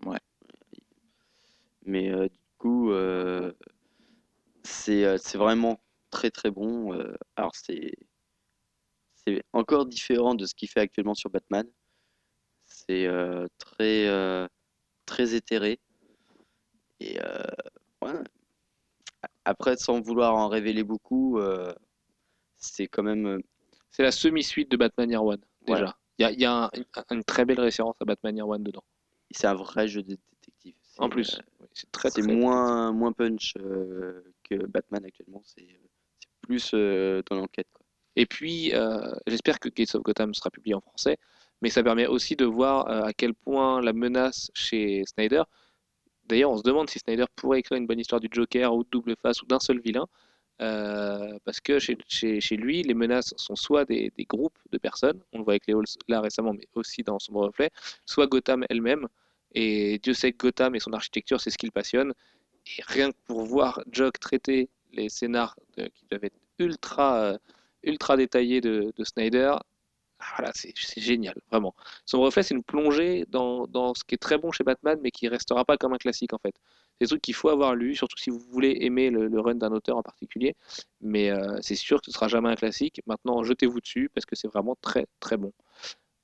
Ouais. 0.06 0.18
Mais 1.84 2.10
euh, 2.10 2.28
du 2.28 2.38
coup, 2.58 2.90
euh, 2.90 3.52
c'est 4.64 5.04
euh, 5.04 5.16
vraiment 5.34 5.80
très 6.10 6.30
très 6.30 6.50
bon. 6.50 6.92
euh, 6.94 7.14
alors 7.36 7.54
c'est 7.54 7.92
c'est 9.14 9.42
encore 9.52 9.86
différent 9.86 10.34
de 10.34 10.46
ce 10.46 10.54
qu'il 10.54 10.68
fait 10.68 10.80
actuellement 10.80 11.14
sur 11.14 11.30
Batman. 11.30 11.66
C'est 12.66 13.06
euh, 13.06 13.46
très 13.58 14.06
euh, 14.08 14.46
très 15.10 15.34
éthéré. 15.34 15.80
Et 17.00 17.18
euh, 17.20 17.42
ouais. 18.02 18.12
Après, 19.44 19.76
sans 19.76 20.00
vouloir 20.00 20.34
en 20.36 20.48
révéler 20.48 20.84
beaucoup, 20.84 21.38
euh, 21.38 21.72
c'est 22.56 22.86
quand 22.86 23.02
même 23.02 23.26
euh, 23.26 23.38
C'est 23.90 24.02
la 24.04 24.12
semi-suite 24.12 24.70
de 24.70 24.76
Batman 24.76 25.10
Year 25.10 25.24
One, 25.24 25.40
déjà. 25.66 25.96
Il 26.18 26.22
y 26.22 26.24
a, 26.26 26.30
il 26.32 26.40
y 26.40 26.44
a 26.44 26.64
un- 26.64 26.70
une, 27.10 27.24
très 27.24 27.44
belle 27.44 27.60
référence 27.60 27.96
à 28.00 28.04
Batman 28.04 28.36
Year 28.36 28.48
One 28.48 28.62
dedans. 28.62 28.84
c'est 29.30 29.46
un 29.48 29.54
vrai 29.54 29.88
jeu 29.88 30.02
de 30.02 30.16
détective. 30.16 30.76
En 30.98 31.08
plus, 31.08 31.38
euh, 31.38 31.66
c'est 31.72 31.90
très 31.90 32.10
très 32.10 32.22
moins, 32.22 32.92
moins 32.92 33.12
punch 33.12 33.54
euh, 33.58 34.22
que 34.44 34.54
Batman 34.66 35.04
actuellement. 35.04 35.42
C'est 35.44 35.80
plus 36.42 36.70
euh, 36.74 37.22
dans 37.28 37.36
l'enquête. 37.36 37.68
Et 38.16 38.26
puis, 38.26 38.72
j'espère 39.26 39.58
que 39.60 39.68
Gates 39.68 39.94
of 39.94 40.02
Gotham 40.02 40.34
sera 40.34 40.50
publié 40.50 40.74
en 40.74 40.80
français, 40.80 41.16
mais 41.62 41.70
ça 41.70 41.82
permet 41.82 42.06
aussi 42.06 42.36
de 42.36 42.44
voir 42.44 42.88
euh, 42.88 43.02
à 43.04 43.12
quel 43.12 43.34
point 43.34 43.80
la 43.80 43.92
menace 43.92 44.50
chez 44.54 45.04
Snyder. 45.06 45.42
D'ailleurs, 46.24 46.50
on 46.52 46.56
se 46.56 46.62
demande 46.62 46.88
si 46.88 46.98
Snyder 46.98 47.26
pourrait 47.36 47.60
écrire 47.60 47.78
une 47.78 47.86
bonne 47.86 47.98
histoire 47.98 48.20
du 48.20 48.28
Joker 48.30 48.74
ou 48.74 48.84
de 48.84 48.88
Double 48.90 49.16
Face 49.20 49.42
ou 49.42 49.46
d'un 49.46 49.60
seul 49.60 49.80
vilain, 49.80 50.06
euh, 50.60 51.38
parce 51.44 51.60
que 51.60 51.78
chez, 51.78 51.96
lui, 52.56 52.82
les 52.82 52.94
menaces 52.94 53.34
sont 53.36 53.56
soit 53.56 53.84
des, 53.84 54.12
groupes 54.28 54.58
de 54.70 54.78
personnes, 54.78 55.20
on 55.32 55.38
le 55.38 55.44
voit 55.44 55.54
avec 55.54 55.66
les 55.66 55.74
Halls 55.74 55.84
là 56.08 56.20
récemment, 56.20 56.52
mais 56.52 56.68
aussi 56.74 57.02
dans 57.02 57.18
son 57.18 57.32
reflet, 57.34 57.70
soit 58.06 58.26
Gotham 58.26 58.64
elle-même. 58.68 59.08
Et 59.54 59.98
Dieu 60.00 60.14
sait 60.14 60.32
que 60.32 60.38
Gotham 60.38 60.74
et 60.76 60.80
son 60.80 60.92
architecture, 60.92 61.40
c'est 61.40 61.50
ce 61.50 61.58
qui 61.58 61.66
le 61.66 61.72
passionne. 61.72 62.12
Et 62.66 62.82
rien 62.86 63.10
que 63.10 63.16
pour 63.26 63.42
voir 63.44 63.82
Jock 63.90 64.20
traiter 64.20 64.68
les 64.92 65.08
scénars 65.08 65.56
qui 65.76 66.06
doivent 66.10 66.24
être 66.24 66.38
ultra, 66.58 67.20
euh, 67.22 67.38
ultra 67.82 68.16
détaillés 68.16 68.60
de, 68.60 68.92
de 68.96 69.04
Snyder, 69.04 69.56
voilà, 70.36 70.52
c'est 70.54 70.74
génial, 71.00 71.34
vraiment. 71.50 71.74
Son 72.04 72.20
reflet, 72.20 72.42
c'est 72.42 72.54
une 72.54 72.62
plongée 72.62 73.24
dans, 73.28 73.94
ce 73.94 74.04
qui 74.04 74.14
est 74.14 74.18
très 74.18 74.38
bon 74.38 74.52
chez 74.52 74.64
Batman, 74.64 74.98
mais 75.02 75.10
qui 75.10 75.28
restera 75.28 75.64
pas 75.64 75.76
comme 75.76 75.92
un 75.92 75.98
classique 75.98 76.32
en 76.32 76.38
fait. 76.38 76.54
C'est 76.98 77.04
des 77.04 77.08
trucs 77.08 77.22
qu'il 77.22 77.34
faut 77.34 77.48
avoir 77.48 77.74
lu, 77.74 77.94
surtout 77.94 78.18
si 78.18 78.30
vous 78.30 78.40
voulez 78.50 78.78
aimer 78.80 79.10
le, 79.10 79.40
run 79.40 79.54
d'un 79.54 79.72
auteur 79.72 79.96
en 79.96 80.02
particulier. 80.02 80.54
Mais 81.00 81.30
euh, 81.30 81.58
c'est 81.62 81.74
sûr 81.74 82.00
que 82.00 82.06
ce 82.06 82.12
sera 82.12 82.28
jamais 82.28 82.50
un 82.50 82.56
classique. 82.56 83.00
Maintenant, 83.06 83.42
jetez-vous 83.42 83.80
dessus 83.80 84.10
parce 84.14 84.26
que 84.26 84.36
c'est 84.36 84.48
vraiment 84.48 84.76
très 84.82 85.06
très 85.20 85.36
bon. 85.36 85.52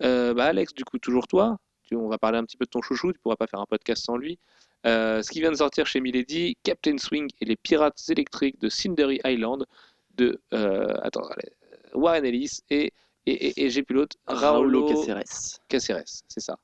Euh, 0.03 0.35
bah 0.35 0.47
Alex, 0.47 0.75
du 0.75 0.85
coup, 0.85 0.99
toujours 0.99 1.27
toi. 1.27 1.59
On 1.93 2.09
va 2.09 2.19
parler 2.19 2.39
un 2.39 2.45
petit 2.45 2.57
peu 2.57 2.65
de 2.65 2.71
ton 2.71 2.83
chouchou. 2.83 3.13
Tu 3.13 3.19
pourras 3.21 3.37
pas 3.37 3.47
faire 3.47 3.61
un 3.61 3.67
podcast 3.67 4.05
sans 4.05 4.17
lui. 4.17 4.39
Euh, 4.85 5.23
ce 5.23 5.31
qui 5.31 5.41
vient 5.41 5.53
de 5.53 5.57
sortir 5.57 5.87
chez 5.87 6.01
Milady, 6.01 6.57
Captain 6.63 6.99
Swing 6.99 7.29
et 7.41 7.45
les 7.45 7.57
pirates 7.57 8.03
électriques 8.09 8.61
de 8.61 8.69
Cindery 8.69 9.21
Island 9.25 9.65
de 10.17 10.41
attends, 10.51 11.27
allez, 11.29 11.53
Warren 11.95 12.25
Ellis 12.25 12.61
et 12.71 12.93
et, 13.27 13.49
et, 13.49 13.65
et 13.65 13.71
j'ai 13.71 13.83
plus 13.83 13.95
l'autre, 13.95 14.17
Raulo 14.27 14.59
Raulo 14.59 14.89
Caceres. 14.89 15.61
Caceres, 15.69 16.23
c'est 16.29 16.41
ça. 16.41 16.59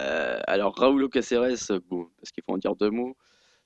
Euh, 0.00 0.38
alors 0.46 0.74
Raulo 0.76 1.08
Caceres, 1.08 1.80
bon, 1.88 2.08
parce 2.18 2.30
qu'il 2.30 2.42
faut 2.44 2.52
en 2.52 2.58
dire 2.58 2.74
deux 2.76 2.90
mots, 2.90 3.16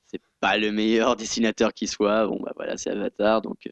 c'est 0.07 0.21
pas 0.41 0.57
le 0.59 0.73
meilleur 0.73 1.17
dessinateur 1.17 1.73
qui 1.73 1.87
soit. 1.87 2.27
Bon 2.27 2.41
bah 2.41 2.53
voilà, 2.57 2.77
c'est 2.77 2.91
Avatar, 2.91 3.43
donc 3.43 3.67
euh, 3.67 3.71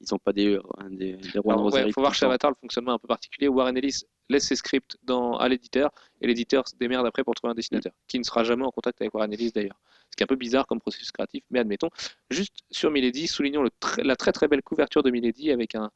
ils 0.00 0.14
ont 0.14 0.18
pas 0.18 0.32
des 0.32 0.58
des, 0.90 1.14
des 1.14 1.38
ouais, 1.44 1.54
Rosari 1.54 1.92
faut 1.92 2.00
voir 2.00 2.14
chez. 2.14 2.26
Avatar 2.26 2.50
le 2.50 2.56
fonctionnement 2.60 2.92
un 2.92 2.98
peu 2.98 3.08
particulier. 3.08 3.48
Warren 3.48 3.76
Ellis 3.76 4.02
laisse 4.28 4.46
ses 4.46 4.56
scripts 4.56 4.96
dans, 5.02 5.36
à 5.38 5.48
l'éditeur 5.48 5.90
et 6.20 6.26
l'éditeur 6.26 6.68
se 6.68 6.76
démerde 6.76 7.06
après 7.06 7.24
pour 7.24 7.34
trouver 7.34 7.50
un 7.50 7.54
dessinateur 7.54 7.92
qui 8.06 8.18
ne 8.18 8.24
sera 8.24 8.44
jamais 8.44 8.64
en 8.64 8.70
contact 8.70 9.00
avec 9.00 9.12
Warren 9.14 9.32
Ellis 9.32 9.50
d'ailleurs. 9.52 9.80
Ce 10.10 10.16
qui 10.16 10.22
est 10.22 10.24
un 10.24 10.28
peu 10.28 10.36
bizarre 10.36 10.66
comme 10.66 10.80
processus 10.80 11.10
créatif, 11.10 11.44
mais 11.50 11.58
admettons. 11.60 11.90
Juste 12.30 12.56
sur 12.70 12.90
Milady, 12.90 13.26
soulignons 13.26 13.62
le 13.62 13.70
tr- 13.70 14.02
la 14.02 14.16
très 14.16 14.32
très 14.32 14.48
belle 14.48 14.62
couverture 14.62 15.02
de 15.02 15.10
Milady 15.10 15.50
avec 15.50 15.74
un, 15.74 15.90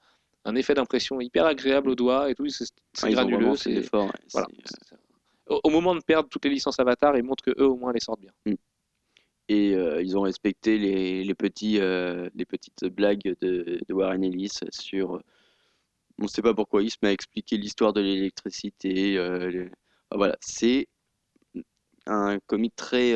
un 0.44 0.54
effet 0.56 0.74
d'impression 0.74 1.20
hyper 1.20 1.46
agréable 1.46 1.90
au 1.90 1.94
doigt 1.94 2.30
et 2.30 2.34
tout. 2.34 2.48
C'est 2.48 2.66
ont 3.04 3.10
granuleux. 3.10 3.56
c'est- 3.56 3.70
l'effort, 3.70 4.06
ouais, 4.06 4.20
voilà. 4.32 4.48
euh, 5.50 5.54
Au, 5.54 5.60
au 5.64 5.70
moment 5.70 5.94
de 5.94 6.00
perdre 6.00 6.28
toutes 6.28 6.44
les 6.44 6.50
licences 6.50 6.78
Avatar, 6.80 7.16
ils 7.16 7.22
montrent 7.22 7.44
que 7.44 7.50
eux 7.58 7.66
au 7.66 7.76
moins 7.76 7.92
les 7.92 8.00
sortent 8.00 8.20
bien. 8.20 8.32
Et 9.48 9.74
euh, 9.74 10.02
ils 10.02 10.16
ont 10.16 10.22
respecté 10.22 10.78
les, 10.78 11.24
les, 11.24 11.34
petits, 11.34 11.78
euh, 11.80 12.28
les 12.34 12.44
petites 12.46 12.84
blagues 12.86 13.34
de, 13.40 13.80
de 13.86 13.92
Warren 13.94 14.22
Ellis 14.24 14.60
sur. 14.70 15.20
on 16.18 16.22
ne 16.24 16.28
sait 16.28 16.42
pas 16.42 16.54
pourquoi 16.54 16.82
il 16.82 16.90
se 16.90 16.96
met 17.02 17.08
à 17.08 17.12
expliquer 17.12 17.56
l'histoire 17.56 17.92
de 17.92 18.00
l'électricité. 18.00 19.18
euh, 19.18 19.66
enfin, 20.10 20.16
voilà, 20.16 20.36
c'est 20.40 20.88
un 22.06 22.38
comique 22.46 22.76
très, 22.76 23.14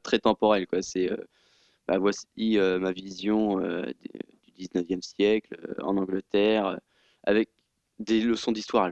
très 0.00 0.18
temporel. 0.18 0.66
Quoi. 0.66 0.82
C'est, 0.82 1.10
bah, 1.86 1.98
voici 1.98 2.26
ma 2.58 2.92
vision 2.92 3.60
19e 4.56 5.02
siècle 5.02 5.56
euh, 5.68 5.82
en 5.82 5.96
Angleterre, 5.96 6.66
euh, 6.66 6.76
avec 7.24 7.50
des 7.98 8.20
leçons 8.20 8.52
d'histoire. 8.52 8.90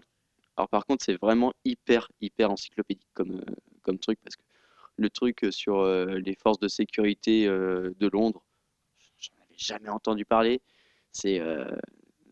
Alors 0.57 0.69
par 0.69 0.87
contre, 0.87 1.05
c'est 1.05 1.21
vraiment 1.21 1.53
hyper, 1.65 2.11
hyper 2.21 2.51
encyclopédique 2.51 3.09
comme, 3.15 3.41
euh, 3.41 3.55
comme 3.83 3.99
truc, 3.99 4.19
parce 4.23 4.37
que 4.37 4.43
le 4.97 5.11
truc 5.11 5.45
sur 5.51 5.85
les 5.85 6.37
forces 6.37 6.61
de 6.61 6.69
sécurité 6.69 7.47
de 7.49 8.09
Londres, 8.13 8.45
j'en 9.19 9.33
avais 9.43 9.59
jamais 9.59 9.89
entendu 9.89 10.25
parler. 10.25 10.63
C'est 11.11 11.43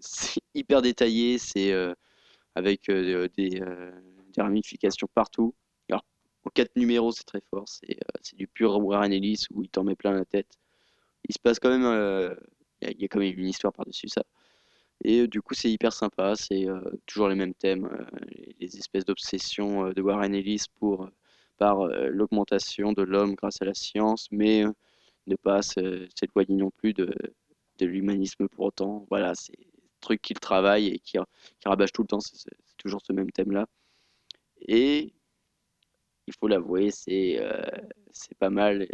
hyper 0.55 0.81
détaillé, 0.81 1.39
c'est 1.39 1.73
avec 2.55 2.89
des, 2.89 3.61
ramifications 4.37 5.09
partout. 5.13 5.57
Alors, 5.91 6.05
en 6.45 6.51
quatre 6.51 6.77
numéros, 6.77 7.11
c'est 7.11 7.25
très 7.25 7.43
fort, 7.51 7.65
c'est 7.67 8.37
du 8.37 8.47
pur 8.47 8.79
Warren 8.79 9.13
Ellis 9.13 9.47
où 9.51 9.65
il 9.65 9.69
t'en 9.69 9.83
met 9.83 9.97
plein 9.97 10.13
la 10.13 10.25
tête. 10.25 10.61
Il 11.29 11.35
se 11.35 11.41
passe 11.41 11.59
quand 11.59 11.77
même, 11.77 12.37
y, 12.83 12.87
a- 12.89 12.91
il 12.93 13.01
y 13.03 13.05
a 13.05 13.09
quand 13.09 13.21
même 13.21 13.39
une 13.39 13.49
histoire 13.49 13.73
par-dessus 13.73 14.09
ça. 14.09 14.23
Et 15.05 15.21
euh, 15.23 15.29
du 15.29 15.43
coup, 15.43 15.55
c'est 15.55 15.71
hyper 15.71 15.93
sympa, 15.93 16.35
c'est 16.37 16.69
euh, 16.69 16.81
toujours 17.07 17.29
les 17.29 17.35
mêmes 17.35 17.55
thèmes, 17.55 17.87
euh, 17.87 18.05
les, 18.61 18.77
espèces 18.79 19.05
d'obsessions 19.05 19.91
de 19.93 20.03
Warren 20.03 20.35
Ellis 20.35 20.67
pour, 20.79 21.09
par 21.59 21.87
l'augmentation 21.87 22.93
de 22.93 23.03
l'homme 23.03 23.35
grâce 23.35 23.63
à 23.63 23.65
la 23.65 23.75
science, 23.75 24.29
mais 24.31 24.65
ne 25.27 25.37
pas 25.37 25.63
s'éloigner 25.63 26.57
non 26.57 26.71
plus 26.71 26.95
de, 26.95 27.15
de 27.79 27.87
l'humanisme 27.87 28.49
pour 28.49 28.67
autant. 28.67 29.07
Voilà, 29.11 29.35
c'est 29.35 29.57
des 29.57 29.69
trucs 30.01 30.23
qu'il 30.23 30.39
travaille 30.41 30.89
et 30.89 30.99
qui, 30.99 31.19
qui 31.61 31.69
rabâche 31.69 31.93
tout 31.93 32.03
le 32.03 32.09
temps, 32.09 32.21
c'est 32.21 32.51
toujours 32.79 33.01
ce 33.05 33.13
même 33.13 33.31
thème-là. 33.33 33.67
Et 34.69 35.13
il 36.27 36.35
faut 36.39 36.49
l'avouer, 36.49 36.91
c'est 36.91 37.41
c'est 38.13 38.37
pas 38.39 38.51
mal, 38.51 38.87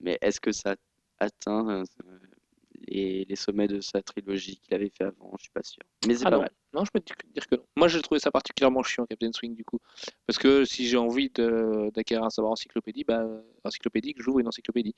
mais 0.00 0.18
est-ce 0.20 0.40
que 0.40 0.52
ça 0.52 0.76
atteint 1.18 1.84
les, 2.88 3.24
les 3.24 3.36
sommets 3.36 3.68
de 3.68 3.80
sa 3.80 4.02
trilogie 4.02 4.58
qu'il 4.58 4.74
avait 4.74 4.90
fait 4.90 5.04
avant 5.04 5.32
Je 5.38 5.42
suis 5.44 5.52
pas 5.52 5.62
sûr. 5.62 5.82
Mais 6.06 6.14
c'est 6.14 6.26
Ah 6.26 6.30
pas 6.30 6.36
non. 6.36 6.42
mal. 6.42 6.50
Non, 6.72 6.84
je 6.84 6.90
peux 6.90 7.00
te 7.00 7.12
dire 7.32 7.46
que 7.46 7.56
non. 7.56 7.62
Moi, 7.76 7.88
j'ai 7.88 8.00
trouvé 8.02 8.20
ça 8.20 8.30
particulièrement 8.30 8.82
chiant, 8.82 9.06
Captain 9.06 9.32
Swing, 9.32 9.54
du 9.54 9.64
coup. 9.64 9.78
Parce 10.26 10.38
que 10.38 10.64
si 10.64 10.86
j'ai 10.86 10.96
envie 10.96 11.30
d'acquérir 11.30 12.24
un 12.24 12.30
savoir 12.30 12.52
encyclopédie, 12.52 13.04
bah, 13.04 13.26
encyclopédique, 13.64 14.20
j'ouvre 14.20 14.40
une 14.40 14.48
encyclopédie. 14.48 14.94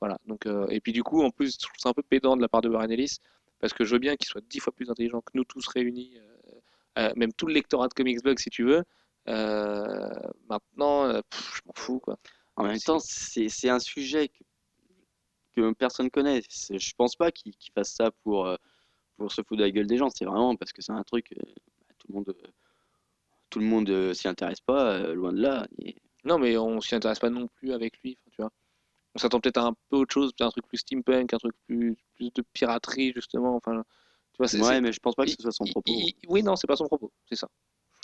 Voilà. 0.00 0.18
Donc, 0.26 0.46
euh, 0.46 0.66
et 0.68 0.80
puis, 0.80 0.92
du 0.92 1.02
coup, 1.02 1.22
en 1.22 1.30
plus, 1.30 1.54
je 1.54 1.58
trouve 1.58 1.76
ça 1.78 1.88
un 1.90 1.92
peu 1.92 2.02
pédant 2.02 2.36
de 2.36 2.42
la 2.42 2.48
part 2.48 2.62
de 2.62 2.68
Warren 2.68 2.90
Ellis, 2.90 3.18
parce 3.60 3.72
que 3.74 3.84
je 3.84 3.92
veux 3.92 3.98
bien 3.98 4.16
qu'il 4.16 4.26
soit 4.26 4.40
dix 4.48 4.58
fois 4.60 4.72
plus 4.72 4.90
intelligent 4.90 5.20
que 5.20 5.32
nous 5.34 5.44
tous 5.44 5.66
réunis, 5.68 6.14
euh, 6.16 6.58
euh, 6.98 7.12
même 7.16 7.32
tout 7.32 7.46
le 7.46 7.54
lectorat 7.54 7.88
de 7.88 7.94
Comics 7.94 8.22
Blog, 8.22 8.38
si 8.38 8.50
tu 8.50 8.64
veux. 8.64 8.82
Euh, 9.28 10.08
maintenant, 10.48 11.04
euh, 11.04 11.20
pff, 11.30 11.56
je 11.56 11.60
m'en 11.66 11.72
fous, 11.76 12.00
quoi. 12.00 12.16
En 12.56 12.64
même 12.64 12.78
temps, 12.78 12.98
c'est 12.98 13.48
c'est 13.48 13.68
un 13.68 13.78
sujet 13.78 14.28
que, 14.28 14.42
que 15.54 15.72
personne 15.74 16.10
connaît. 16.10 16.42
C'est- 16.48 16.78
Je 16.78 16.94
pense 16.96 17.16
pas 17.16 17.30
qu'il 17.30 17.54
qu'il 17.56 17.72
fasse 17.72 17.92
ça 17.94 18.10
pour, 18.22 18.46
euh, 18.46 18.56
pour 19.16 19.30
se 19.32 19.42
foutre 19.42 19.56
de 19.58 19.64
la 19.64 19.70
gueule 19.70 19.86
des 19.86 19.96
gens. 19.98 20.08
C'est 20.10 20.24
vraiment 20.24 20.56
parce 20.56 20.72
que 20.72 20.82
c'est 20.82 20.92
un 20.92 21.02
truc, 21.04 21.32
euh, 21.32 21.42
bah, 21.88 21.94
tout 21.98 22.06
le 22.08 22.14
monde, 22.14 22.28
euh, 22.28 22.48
tout 23.50 23.58
le 23.58 23.64
monde 23.66 24.14
s'y 24.14 24.28
intéresse 24.28 24.60
pas, 24.60 24.98
loin 25.14 25.32
de 25.32 25.40
là. 25.40 25.66
Et- 25.82 25.96
Non, 26.24 26.38
mais 26.38 26.56
on 26.56 26.80
s'y 26.80 26.94
intéresse 26.94 27.18
pas 27.18 27.30
non 27.30 27.48
plus 27.48 27.72
avec 27.72 27.98
lui, 28.02 28.18
tu 28.30 28.36
vois. 28.42 28.50
On 29.14 29.18
s'attend 29.18 29.40
peut-être 29.40 29.58
à 29.58 29.62
un 29.66 29.74
peu 29.88 29.96
autre 29.96 30.12
chose, 30.14 30.32
peut-être 30.32 30.48
un 30.48 30.50
truc 30.50 30.66
plus 30.68 30.78
steampunk, 30.78 31.34
un 31.34 31.38
truc 31.38 31.54
plus, 31.66 31.96
plus 32.14 32.30
de 32.32 32.42
piraterie, 32.52 33.12
justement. 33.14 33.56
Enfin, 33.56 33.82
tu 34.32 34.38
vois, 34.38 34.46
c'est, 34.48 34.60
Ouais, 34.60 34.66
c'est- 34.66 34.80
mais 34.80 34.92
je 34.92 35.00
pense 35.00 35.14
pas 35.16 35.24
que 35.24 35.30
ce 35.30 35.36
soit 35.40 35.50
son 35.50 35.64
propos. 35.64 35.90
il- 35.92 36.14
oui, 36.28 36.42
non, 36.44 36.54
c'est 36.56 36.66
pas 36.68 36.76
son 36.76 36.86
propos, 36.86 37.10
c'est 37.28 37.34
ça. 37.36 37.48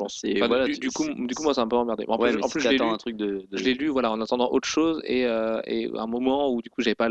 C'est- 0.08 0.36
Enfin, 0.36 0.48
voilà, 0.48 0.66
du, 0.66 0.74
c'est- 0.74 0.80
du 0.80 0.90
coup, 0.90 1.04
c'est- 1.04 1.14
du 1.14 1.34
coup, 1.34 1.42
moi, 1.42 1.52
m'a 1.56 1.62
un 1.62 1.68
peu 1.68 1.76
emmerdé. 1.76 2.04
En 2.08 2.18
ouais, 2.18 2.28
plus, 2.30 2.36
mais 2.38 2.44
en 2.44 2.48
si 2.48 2.52
plus 2.52 2.60
je 2.62 2.68
l'ai 2.68 2.72
lu, 2.74 2.78
t'attends 2.80 2.92
un 2.92 2.98
truc 2.98 3.16
de, 3.16 3.46
de- 3.50 3.56
je 3.56 3.64
l'ai 3.64 3.72
lu, 3.74 3.88
voilà, 3.88 4.10
en 4.10 4.20
attendant 4.20 4.50
autre 4.50 4.68
chose, 4.68 5.00
et, 5.04 5.24
euh, 5.26 5.60
et 5.64 5.88
un 5.94 6.06
moment 6.06 6.50
où 6.52 6.60
du 6.60 6.68
coup, 6.68 6.82
j'avais 6.82 6.94
pas 6.94 7.08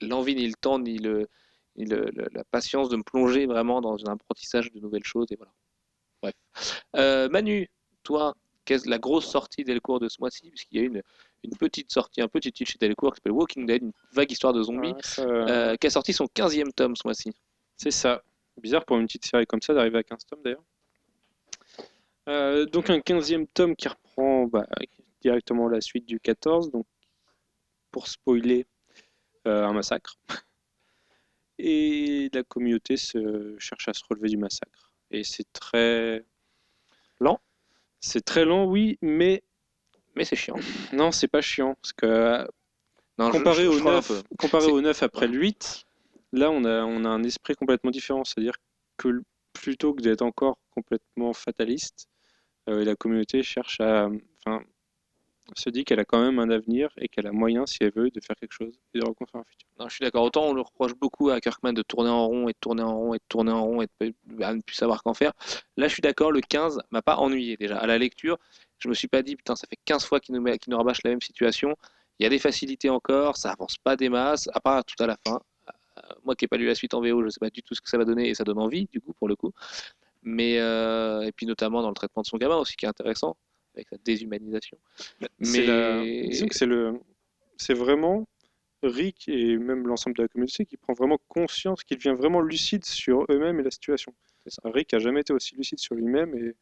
l'envie, 0.00 0.34
ni 0.34 0.46
le 0.46 0.54
temps, 0.54 0.78
ni 0.78 0.98
le, 0.98 1.28
ni 1.76 1.84
le- 1.84 2.10
le- 2.14 2.28
la 2.32 2.44
patience 2.44 2.88
de 2.88 2.96
me 2.96 3.02
plonger 3.02 3.46
vraiment 3.46 3.80
dans 3.80 3.96
un 4.08 4.12
apprentissage 4.14 4.70
de 4.72 4.80
nouvelles 4.80 5.04
choses, 5.04 5.26
et 5.30 5.36
voilà. 5.36 5.52
Bref. 6.22 6.34
Euh, 6.96 7.28
Manu, 7.28 7.68
toi, 8.02 8.34
qu'est-ce 8.64 8.88
la 8.88 8.98
grosse 8.98 9.26
sortie 9.26 9.64
Delcourt 9.64 10.00
de 10.00 10.08
ce 10.08 10.16
mois-ci, 10.20 10.50
puisqu'il 10.50 10.76
y 10.78 10.80
a 10.82 10.84
une, 10.86 11.02
une 11.44 11.56
petite 11.56 11.90
sortie, 11.90 12.20
un 12.20 12.28
petit 12.28 12.52
titre 12.52 12.70
chez 12.70 12.78
Delcourt 12.78 13.12
qui 13.12 13.16
s'appelle 13.18 13.32
Walking 13.32 13.66
Dead, 13.66 13.82
une 13.82 13.92
vague 14.12 14.30
histoire 14.30 14.52
de 14.52 14.62
zombies, 14.62 14.92
Ouais, 14.92 15.02
ça- 15.02 15.22
euh, 15.22 15.76
qui 15.76 15.86
a 15.86 15.90
sorti 15.90 16.12
son 16.12 16.26
15e 16.26 16.72
tome 16.72 16.94
ce 16.96 17.02
mois-ci. 17.06 17.32
C'est 17.76 17.90
ça. 17.90 18.22
Bizarre 18.60 18.84
pour 18.84 18.98
une 18.98 19.06
petite 19.06 19.24
série 19.24 19.46
comme 19.46 19.62
ça 19.62 19.72
d'arriver 19.72 19.98
à 19.98 20.02
15 20.02 20.26
tomes 20.26 20.42
d'ailleurs. 20.42 20.62
Euh, 22.28 22.66
donc 22.66 22.90
un 22.90 22.98
15e 23.00 23.46
tome 23.46 23.74
qui 23.74 23.88
reprend 23.88 24.46
bah, 24.46 24.66
directement 25.22 25.68
la 25.68 25.80
suite 25.80 26.04
du 26.06 26.20
14, 26.20 26.70
donc 26.70 26.86
pour 27.90 28.06
spoiler 28.08 28.66
euh, 28.66 28.69
un 29.44 29.72
massacre. 29.72 30.16
Et 31.58 32.30
la 32.32 32.42
communauté 32.42 32.96
se 32.96 33.54
cherche 33.58 33.88
à 33.88 33.92
se 33.92 34.02
relever 34.08 34.28
du 34.28 34.36
massacre. 34.38 34.92
Et 35.10 35.24
c'est 35.24 35.50
très 35.52 36.24
Lent? 37.20 37.38
C'est 38.00 38.24
très 38.24 38.44
lent, 38.46 38.64
oui, 38.64 38.98
mais 39.02 39.42
Mais 40.16 40.24
c'est 40.24 40.36
chiant. 40.36 40.56
non, 40.92 41.12
c'est 41.12 41.28
pas 41.28 41.42
chiant. 41.42 41.74
Parce 41.82 41.92
que 41.92 42.46
Non, 43.18 43.26
je- 43.26 43.32
comparé, 43.38 43.64
je- 43.66 43.70
je 43.70 43.76
au 43.76 43.80
crois 43.80 43.92
un 43.92 43.96
9, 43.96 44.08
peu. 44.08 44.22
comparé 44.38 44.64
C'est- 44.66 44.70
au 44.72 44.80
9 44.80 45.02
après 45.02 45.26
le 45.26 45.36
8, 45.38 45.84
là 46.32 46.50
on 46.50 46.64
a, 46.64 46.82
on 46.84 47.04
a 47.04 47.08
un 47.08 47.22
esprit 47.24 47.54
complètement 47.54 47.90
différent. 47.90 48.24
C'est-à-dire 48.24 48.54
que 48.96 49.20
plutôt 49.52 49.92
que 49.92 50.00
d'être 50.00 50.22
encore 50.22 50.58
complètement 50.70 51.34
fataliste, 51.34 52.08
euh, 52.70 52.84
la 52.84 52.96
communauté 52.96 53.42
cherche 53.42 53.80
à. 53.80 54.08
Enfin, 54.46 54.64
se 55.54 55.70
dit 55.70 55.84
qu'elle 55.84 56.00
a 56.00 56.04
quand 56.04 56.20
même 56.20 56.38
un 56.38 56.50
avenir 56.50 56.90
et 56.98 57.08
qu'elle 57.08 57.26
a 57.26 57.32
moyen, 57.32 57.66
si 57.66 57.78
elle 57.80 57.92
veut, 57.92 58.10
de 58.10 58.20
faire 58.20 58.36
quelque 58.36 58.52
chose 58.52 58.72
et 58.94 58.98
de 59.00 59.04
reconstruire 59.04 59.42
un 59.42 59.44
futur. 59.44 59.68
Non, 59.78 59.88
je 59.88 59.94
suis 59.94 60.04
d'accord. 60.04 60.24
Autant 60.24 60.44
on 60.44 60.52
le 60.52 60.60
reproche 60.60 60.94
beaucoup 60.94 61.30
à 61.30 61.40
Kirkman 61.40 61.72
de 61.72 61.82
tourner 61.82 62.10
en 62.10 62.26
rond 62.26 62.48
et 62.48 62.52
de 62.52 62.58
tourner 62.60 62.82
en 62.82 62.96
rond 62.96 63.14
et 63.14 63.18
de 63.18 63.24
tourner 63.28 63.52
en 63.52 63.64
rond 63.64 63.82
et 63.82 63.88
de 64.00 64.14
ne 64.28 64.60
plus 64.60 64.76
savoir 64.76 65.02
qu'en 65.02 65.14
faire. 65.14 65.32
Là, 65.76 65.88
je 65.88 65.92
suis 65.92 66.02
d'accord. 66.02 66.32
Le 66.32 66.40
15 66.40 66.80
m'a 66.90 67.02
pas 67.02 67.16
ennuyé 67.16 67.56
déjà. 67.56 67.78
À 67.78 67.86
la 67.86 67.98
lecture, 67.98 68.38
je 68.78 68.88
me 68.88 68.94
suis 68.94 69.08
pas 69.08 69.22
dit, 69.22 69.36
putain, 69.36 69.56
ça 69.56 69.66
fait 69.68 69.78
15 69.84 70.04
fois 70.04 70.20
qu'il 70.20 70.34
nous, 70.34 70.76
rabâche 70.76 71.02
la 71.04 71.10
même 71.10 71.20
situation. 71.20 71.76
Il 72.18 72.24
y 72.24 72.26
a 72.26 72.28
des 72.30 72.38
facilités 72.38 72.90
encore, 72.90 73.36
ça 73.36 73.52
avance 73.52 73.76
pas 73.82 73.96
des 73.96 74.08
masses, 74.08 74.48
à 74.52 74.60
part 74.60 74.84
tout 74.84 75.02
à 75.02 75.06
la 75.06 75.16
fin. 75.26 75.40
Euh, 75.98 76.00
moi 76.24 76.34
qui 76.34 76.44
n'ai 76.44 76.48
pas 76.48 76.56
lu 76.56 76.66
la 76.66 76.74
suite 76.74 76.94
en 76.94 77.00
VO, 77.00 77.24
je 77.24 77.30
sais 77.30 77.40
pas 77.40 77.50
du 77.50 77.62
tout 77.62 77.74
ce 77.74 77.80
que 77.80 77.88
ça 77.88 77.98
va 77.98 78.04
donner 78.04 78.28
et 78.28 78.34
ça 78.34 78.44
donne 78.44 78.58
envie, 78.58 78.86
du 78.92 79.00
coup, 79.00 79.14
pour 79.14 79.28
le 79.28 79.36
coup. 79.36 79.52
Mais, 80.22 80.58
euh, 80.58 81.22
et 81.22 81.32
puis 81.32 81.46
notamment 81.46 81.82
dans 81.82 81.88
le 81.88 81.94
traitement 81.94 82.22
de 82.22 82.26
son 82.26 82.36
gamin 82.36 82.56
aussi, 82.56 82.76
qui 82.76 82.84
est 82.84 82.88
intéressant, 82.88 83.36
avec 83.80 83.88
sa 83.88 83.96
déshumanisation. 83.98 84.78
La- 85.20 85.28
Mais 85.38 86.28
disons 86.28 86.46
que 86.46 86.54
c'est 86.56 86.66
le, 86.66 87.00
c'est 87.56 87.74
vraiment 87.74 88.26
Rick 88.82 89.28
et 89.28 89.56
même 89.58 89.86
l'ensemble 89.86 90.16
de 90.16 90.22
la 90.22 90.28
communauté 90.28 90.64
qui 90.64 90.76
prend 90.76 90.94
vraiment 90.94 91.18
conscience, 91.28 91.82
qui 91.84 91.96
devient 91.96 92.14
vraiment 92.16 92.40
lucide 92.40 92.84
sur 92.84 93.26
eux-mêmes 93.30 93.60
et 93.60 93.62
la 93.62 93.70
situation. 93.70 94.14
Rick 94.64 94.94
a 94.94 94.98
jamais 94.98 95.20
été 95.20 95.32
aussi 95.32 95.54
lucide 95.54 95.78
sur 95.78 95.94
lui-même 95.94 96.34
et 96.34 96.54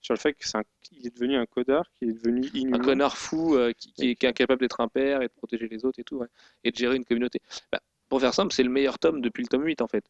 sur 0.00 0.14
le 0.14 0.18
fait 0.18 0.32
qu'il 0.32 1.06
est 1.06 1.14
devenu 1.14 1.36
un 1.36 1.44
codard, 1.44 1.84
qu'il 1.98 2.08
est 2.08 2.12
devenu 2.14 2.46
un 2.46 2.58
inhumain. 2.58 2.78
connard 2.78 3.18
fou 3.18 3.54
euh, 3.56 3.72
qui, 3.76 3.92
qui 3.92 4.10
est, 4.10 4.14
qui 4.14 4.24
est 4.24 4.30
incapable 4.30 4.60
d'être 4.60 4.80
un 4.80 4.88
père 4.88 5.20
et 5.20 5.26
de 5.26 5.32
protéger 5.32 5.68
les 5.68 5.84
autres 5.84 6.00
et 6.00 6.04
tout, 6.04 6.16
ouais. 6.16 6.26
et 6.64 6.70
de 6.70 6.76
gérer 6.76 6.96
une 6.96 7.04
communauté. 7.04 7.40
Bah, 7.70 7.80
pour 8.08 8.20
faire 8.22 8.32
simple, 8.32 8.54
c'est 8.54 8.62
le 8.62 8.70
meilleur 8.70 8.98
tome 8.98 9.20
depuis 9.20 9.42
le 9.42 9.48
tome 9.48 9.64
8 9.64 9.82
en 9.82 9.88
fait. 9.88 10.04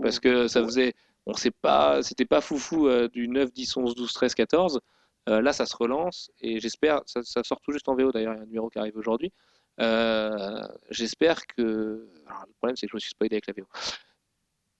Parce 0.00 0.20
que 0.20 0.46
ça 0.46 0.62
faisait, 0.64 0.94
on 1.26 1.34
sait 1.34 1.50
pas, 1.50 2.02
c'était 2.04 2.24
pas 2.24 2.40
foufou 2.40 2.86
euh, 2.86 3.08
du 3.08 3.26
9, 3.28 3.52
10, 3.52 3.76
11, 3.76 3.94
12, 3.96 4.12
13, 4.12 4.34
14. 4.36 4.80
Euh, 5.28 5.40
là, 5.40 5.52
ça 5.52 5.66
se 5.66 5.76
relance 5.76 6.30
et 6.40 6.58
j'espère, 6.58 7.00
ça, 7.06 7.22
sort 7.44 7.60
tout 7.60 7.72
juste 7.72 7.88
en 7.88 7.94
VO 7.94 8.10
d'ailleurs, 8.10 8.34
il 8.34 8.36
y 8.36 8.40
a 8.40 8.42
un 8.42 8.46
numéro 8.46 8.68
qui 8.70 8.78
arrive 8.78 8.96
aujourd'hui. 8.96 9.32
Euh, 9.80 10.66
j'espère 10.90 11.46
que. 11.46 12.08
Alors, 12.26 12.44
le 12.46 12.52
problème, 12.54 12.76
c'est 12.76 12.86
que 12.86 12.90
je 12.90 12.96
me 12.96 13.00
suis 13.00 13.10
spoilé 13.10 13.34
avec 13.34 13.46
la 13.46 13.54
VO. 13.56 13.66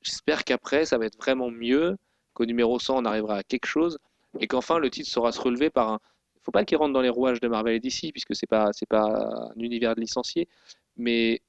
J'espère 0.03 0.45
qu'après, 0.45 0.85
ça 0.85 0.99
va 0.99 1.07
être 1.07 1.17
vraiment 1.17 1.51
mieux, 1.51 1.97
qu'au 2.35 2.45
numéro 2.45 2.79
100, 2.79 2.99
on 2.99 3.05
arrivera 3.05 3.37
à 3.39 3.43
quelque 3.45 3.67
chose 3.67 3.99
et 4.41 4.47
qu'enfin 4.49 4.79
le 4.79 4.91
titre 4.91 5.09
saura 5.09 5.33
se 5.33 5.41
relever 5.41 5.71
par 5.71 5.91
un. 5.91 6.01
Il 6.37 6.41
faut 6.43 6.53
pas 6.53 6.65
qu'il 6.65 6.77
rentre 6.77 6.93
dans 6.93 7.01
les 7.03 7.09
rouages 7.09 7.41
de 7.41 7.49
Marvel 7.49 7.77
et 7.77 7.81
DC 7.81 8.11
puisque 8.13 8.35
c'est 8.35 8.49
pas 8.49 8.73
c'est 8.73 8.89
pas 8.89 9.53
un 9.55 9.61
univers 9.61 9.95
de 9.95 10.01
licenciés, 10.01 10.49
mais 10.97 11.41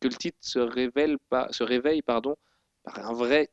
que 0.00 0.08
le 0.08 0.14
titre 0.14 0.38
se 0.40 0.58
révèle 0.58 1.18
pas, 1.28 1.48
se 1.52 1.62
réveille 1.62 2.02
pardon 2.02 2.36
par 2.82 2.98
un 3.08 3.12
vrai 3.12 3.50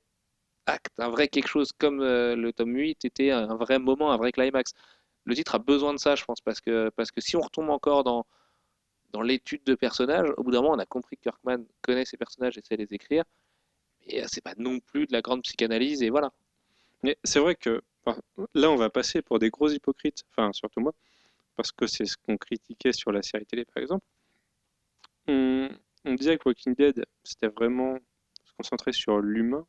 acte, 0.67 0.99
un 0.99 1.09
vrai 1.09 1.27
quelque 1.27 1.47
chose 1.47 1.71
comme 1.73 2.01
euh, 2.01 2.35
le 2.35 2.53
tome 2.53 2.75
8 2.75 3.05
était 3.05 3.31
un 3.31 3.55
vrai 3.55 3.79
moment, 3.79 4.11
un 4.11 4.17
vrai 4.17 4.31
climax. 4.31 4.73
Le 5.25 5.35
titre 5.35 5.55
a 5.55 5.59
besoin 5.59 5.93
de 5.93 5.99
ça, 5.99 6.15
je 6.15 6.23
pense, 6.25 6.41
parce 6.41 6.61
que 6.61 6.89
parce 6.95 7.11
que 7.11 7.21
si 7.21 7.35
on 7.37 7.41
retombe 7.41 7.69
encore 7.69 8.03
dans 8.03 8.25
dans 9.13 9.21
l'étude 9.21 9.63
de 9.63 9.75
personnages, 9.75 10.29
au 10.37 10.43
bout 10.43 10.51
d'un 10.51 10.61
moment, 10.61 10.75
on 10.75 10.79
a 10.79 10.85
compris 10.85 11.17
que 11.17 11.23
Kirkman 11.23 11.65
connaît 11.81 12.05
ses 12.05 12.17
personnages 12.17 12.57
et 12.57 12.61
sait 12.61 12.75
les 12.77 12.93
écrire, 12.93 13.23
mais 14.07 14.23
euh, 14.23 14.27
c'est 14.29 14.41
pas 14.43 14.53
non 14.57 14.79
plus 14.79 15.07
de 15.07 15.13
la 15.13 15.21
grande 15.21 15.43
psychanalyse 15.43 16.03
et 16.03 16.09
voilà. 16.09 16.31
Mais 17.03 17.17
c'est 17.23 17.39
vrai 17.39 17.55
que 17.55 17.81
là, 18.53 18.69
on 18.71 18.75
va 18.75 18.89
passer 18.89 19.21
pour 19.21 19.39
des 19.39 19.49
gros 19.49 19.69
hypocrites, 19.69 20.23
enfin 20.31 20.51
surtout 20.53 20.81
moi, 20.81 20.93
parce 21.55 21.71
que 21.71 21.87
c'est 21.87 22.05
ce 22.05 22.17
qu'on 22.17 22.37
critiquait 22.37 22.93
sur 22.93 23.11
la 23.11 23.23
série 23.23 23.45
télé, 23.45 23.65
par 23.65 23.81
exemple. 23.83 24.05
On, 25.27 25.69
on 26.05 26.13
disait 26.15 26.37
que 26.37 26.43
Walking 26.47 26.75
Dead, 26.75 27.05
c'était 27.23 27.47
vraiment 27.47 27.97
se 28.45 28.53
concentrer 28.57 28.93
sur 28.93 29.19
l'humain, 29.19 29.65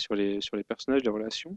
sur 0.00 0.14
les, 0.14 0.40
sur 0.40 0.56
les 0.56 0.64
personnages, 0.64 1.02
les 1.02 1.10
relations. 1.10 1.56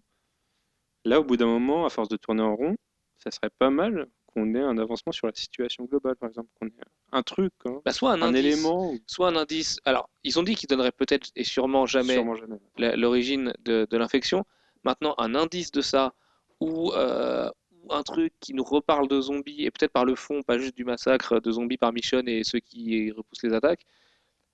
Là, 1.06 1.20
au 1.20 1.24
bout 1.24 1.38
d'un 1.38 1.46
moment, 1.48 1.86
à 1.86 1.90
force 1.90 2.10
de 2.10 2.18
tourner 2.18 2.42
en 2.44 2.56
rond, 2.56 2.76
ça 3.18 3.32
serait 3.32 3.50
pas 3.58 3.70
mal 3.70 4.08
qu'on 4.28 4.54
ait 4.56 4.62
un 4.62 4.78
avancement 4.78 5.12
sur 5.14 5.28
la 5.28 5.34
situation 5.34 5.86
globale, 5.86 6.16
par 6.18 6.30
exemple, 6.30 6.50
qu'on 6.60 6.68
ait 6.68 6.72
un 7.12 7.24
truc, 7.24 7.54
hein, 7.66 7.80
Bah, 7.86 7.94
soit 7.94 8.12
un, 8.12 8.22
un 8.22 8.28
indice, 8.28 8.40
élément, 8.40 8.92
ou 8.92 9.02
soit 9.08 9.30
un 9.30 9.36
indice. 9.36 9.80
Alors, 9.86 10.10
ils 10.24 10.38
ont 10.38 10.44
dit 10.44 10.56
qu'ils 10.56 10.68
donneraient 10.68 10.92
peut-être 10.92 11.30
et 11.36 11.44
sûrement 11.44 11.86
jamais 11.86 12.14
sûrement 12.16 12.36
jamais. 12.36 12.58
la- 12.78 12.96
l'origine 12.96 13.54
de, 13.60 13.88
de 13.90 13.98
l'infection. 13.98 14.46
Maintenant, 14.84 15.16
un 15.18 15.34
indice 15.34 15.72
de 15.72 15.82
ça 15.82 16.14
ou, 16.60 16.92
euh, 16.94 17.50
ou 17.84 17.94
un 17.94 18.04
truc 18.04 18.34
qui 18.42 18.54
nous 18.54 18.64
reparle 18.64 19.08
de 19.08 19.22
zombies 19.22 19.64
et 19.66 19.72
peut-être 19.72 19.94
par 19.94 20.06
le 20.06 20.16
fond, 20.16 20.44
pas 20.44 20.58
juste 20.58 20.76
du 20.76 20.84
massacre 20.86 21.40
de 21.40 21.52
zombies 21.52 21.78
par 21.78 21.94
Michonne 21.94 22.28
et 22.28 22.44
ceux 22.44 22.60
qui 22.60 23.12
repoussent 23.12 23.44
les 23.44 23.54
attaques. 23.54 23.86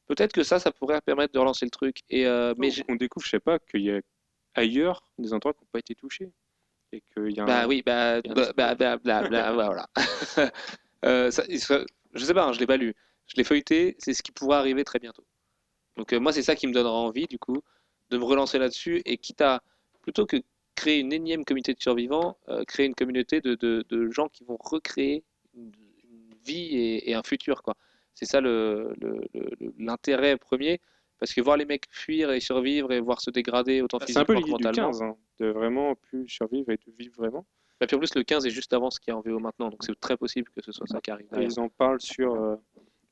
Peut-être 0.08 0.34
que 0.34 0.44
ça, 0.44 0.60
ça 0.60 0.72
pourrait 0.72 1.02
permettre 1.02 1.34
de 1.34 1.40
relancer 1.40 1.66
le 1.66 1.72
truc. 1.72 2.02
Et 2.10 2.26
euh, 2.28 2.54
mais 2.58 2.72
on 2.90 2.96
découvre, 2.96 3.26
je 3.26 3.30
sais 3.32 3.40
pas, 3.40 3.60
qu'il 3.60 3.82
y 3.82 3.92
a 3.92 4.02
ailleurs 4.56 5.08
des 5.18 5.34
endroits 5.34 5.54
qui 5.54 5.62
n'ont 5.62 5.70
pas 5.72 5.80
été 5.80 5.96
touchés. 5.96 6.32
Et 6.92 7.02
qu'il 7.14 7.32
y 7.32 7.40
a 7.40 7.46
bah 7.46 7.64
un- 7.64 7.68
oui, 7.68 7.82
bah, 7.86 8.22
bah, 8.24 8.54
bah, 8.56 8.76
bah, 8.76 8.98
bla, 8.98 9.28
bla, 9.28 9.52
voilà. 9.54 9.88
Euh, 11.06 11.32
ça- 11.32 11.44
je 11.50 12.24
sais 12.26 12.34
pas, 12.34 12.46
hein, 12.46 12.54
je 12.54 12.60
l'ai 12.60 12.66
pas 12.68 12.78
lu. 12.78 12.94
Je 13.28 13.34
l'ai 13.36 13.44
feuilleté, 13.44 13.96
c'est 14.00 14.14
ce 14.14 14.24
qui 14.24 14.32
pourrait 14.32 14.58
arriver 14.58 14.86
très 14.86 15.00
bientôt. 15.00 15.26
Donc 15.98 16.14
euh, 16.14 16.20
moi, 16.20 16.32
c'est 16.34 16.44
ça 16.44 16.56
qui 16.56 16.68
me 16.68 16.74
donnera 16.74 16.94
envie, 16.94 17.28
du 17.28 17.38
coup, 17.40 17.62
de 18.10 18.18
me 18.18 18.24
relancer 18.24 18.58
là-dessus 18.60 19.02
et 19.06 19.18
quitte 19.18 19.42
à, 19.42 19.62
plutôt 20.02 20.26
que 20.26 20.38
créer 20.76 21.00
une 21.00 21.14
énième 21.14 21.46
communauté 21.46 21.74
de 21.74 21.82
survivants, 21.82 22.38
euh, 22.50 22.64
créer 22.66 22.86
une 22.86 22.96
communauté 22.96 23.42
de, 23.42 23.56
de- 23.56 23.84
de 23.90 24.10
gens 24.12 24.30
qui 24.30 24.44
vont 24.46 24.58
recréer 24.60 25.24
une, 25.56 25.72
une 26.04 26.34
vie 26.46 26.76
et, 26.78 27.10
et 27.12 27.16
un 27.16 27.24
futur, 27.24 27.64
quoi. 27.64 27.76
C'est 28.16 28.26
ça 28.26 28.42
le- 28.42 28.94
le- 29.02 29.22
le- 29.34 29.74
l'intérêt 29.80 30.38
premier, 30.38 30.80
parce 31.20 31.34
que 31.34 31.42
voir 31.42 31.58
les 31.58 31.66
mecs 31.66 31.86
fuir 31.90 32.32
et 32.32 32.40
survivre 32.40 32.92
et 32.92 33.00
voir 33.00 33.22
se 33.22 33.30
dégrader 33.32 33.82
autant 33.82 34.00
C'est 34.06 34.18
un 34.18 34.26
peu 34.26 34.34
physiquement 34.36 34.58
que 34.58 34.62
l'idée 34.64 34.72
du 34.72 34.82
mentalement. 34.82 34.92
15, 34.92 35.02
hein, 35.04 35.16
de 35.40 35.48
vraiment 35.48 35.96
plus 35.96 36.28
survivre 36.28 36.70
et 36.72 36.78
de 36.78 36.92
vivre 36.98 37.16
vraiment. 37.18 37.46
Bah, 37.80 37.88
puis 37.88 37.96
en 37.96 38.00
plus, 38.00 38.14
le 38.16 38.24
15 38.24 38.46
est 38.46 38.50
juste 38.52 38.72
avant 38.74 38.90
ce 38.92 39.00
qui 39.00 39.10
est 39.10 39.14
en 39.14 39.22
VO 39.22 39.40
maintenant, 39.40 39.70
donc 39.70 39.84
c'est 39.84 40.00
très 40.00 40.16
possible 40.16 40.52
que 40.56 40.62
ce 40.62 40.72
soit 40.72 40.88
ça 40.88 41.02
qui 41.02 41.12
arrive. 41.12 41.28
Et 41.38 41.44
ils 41.44 41.60
en 41.60 41.70
parlent 41.70 42.02
sur. 42.02 42.34
euh, 42.36 42.56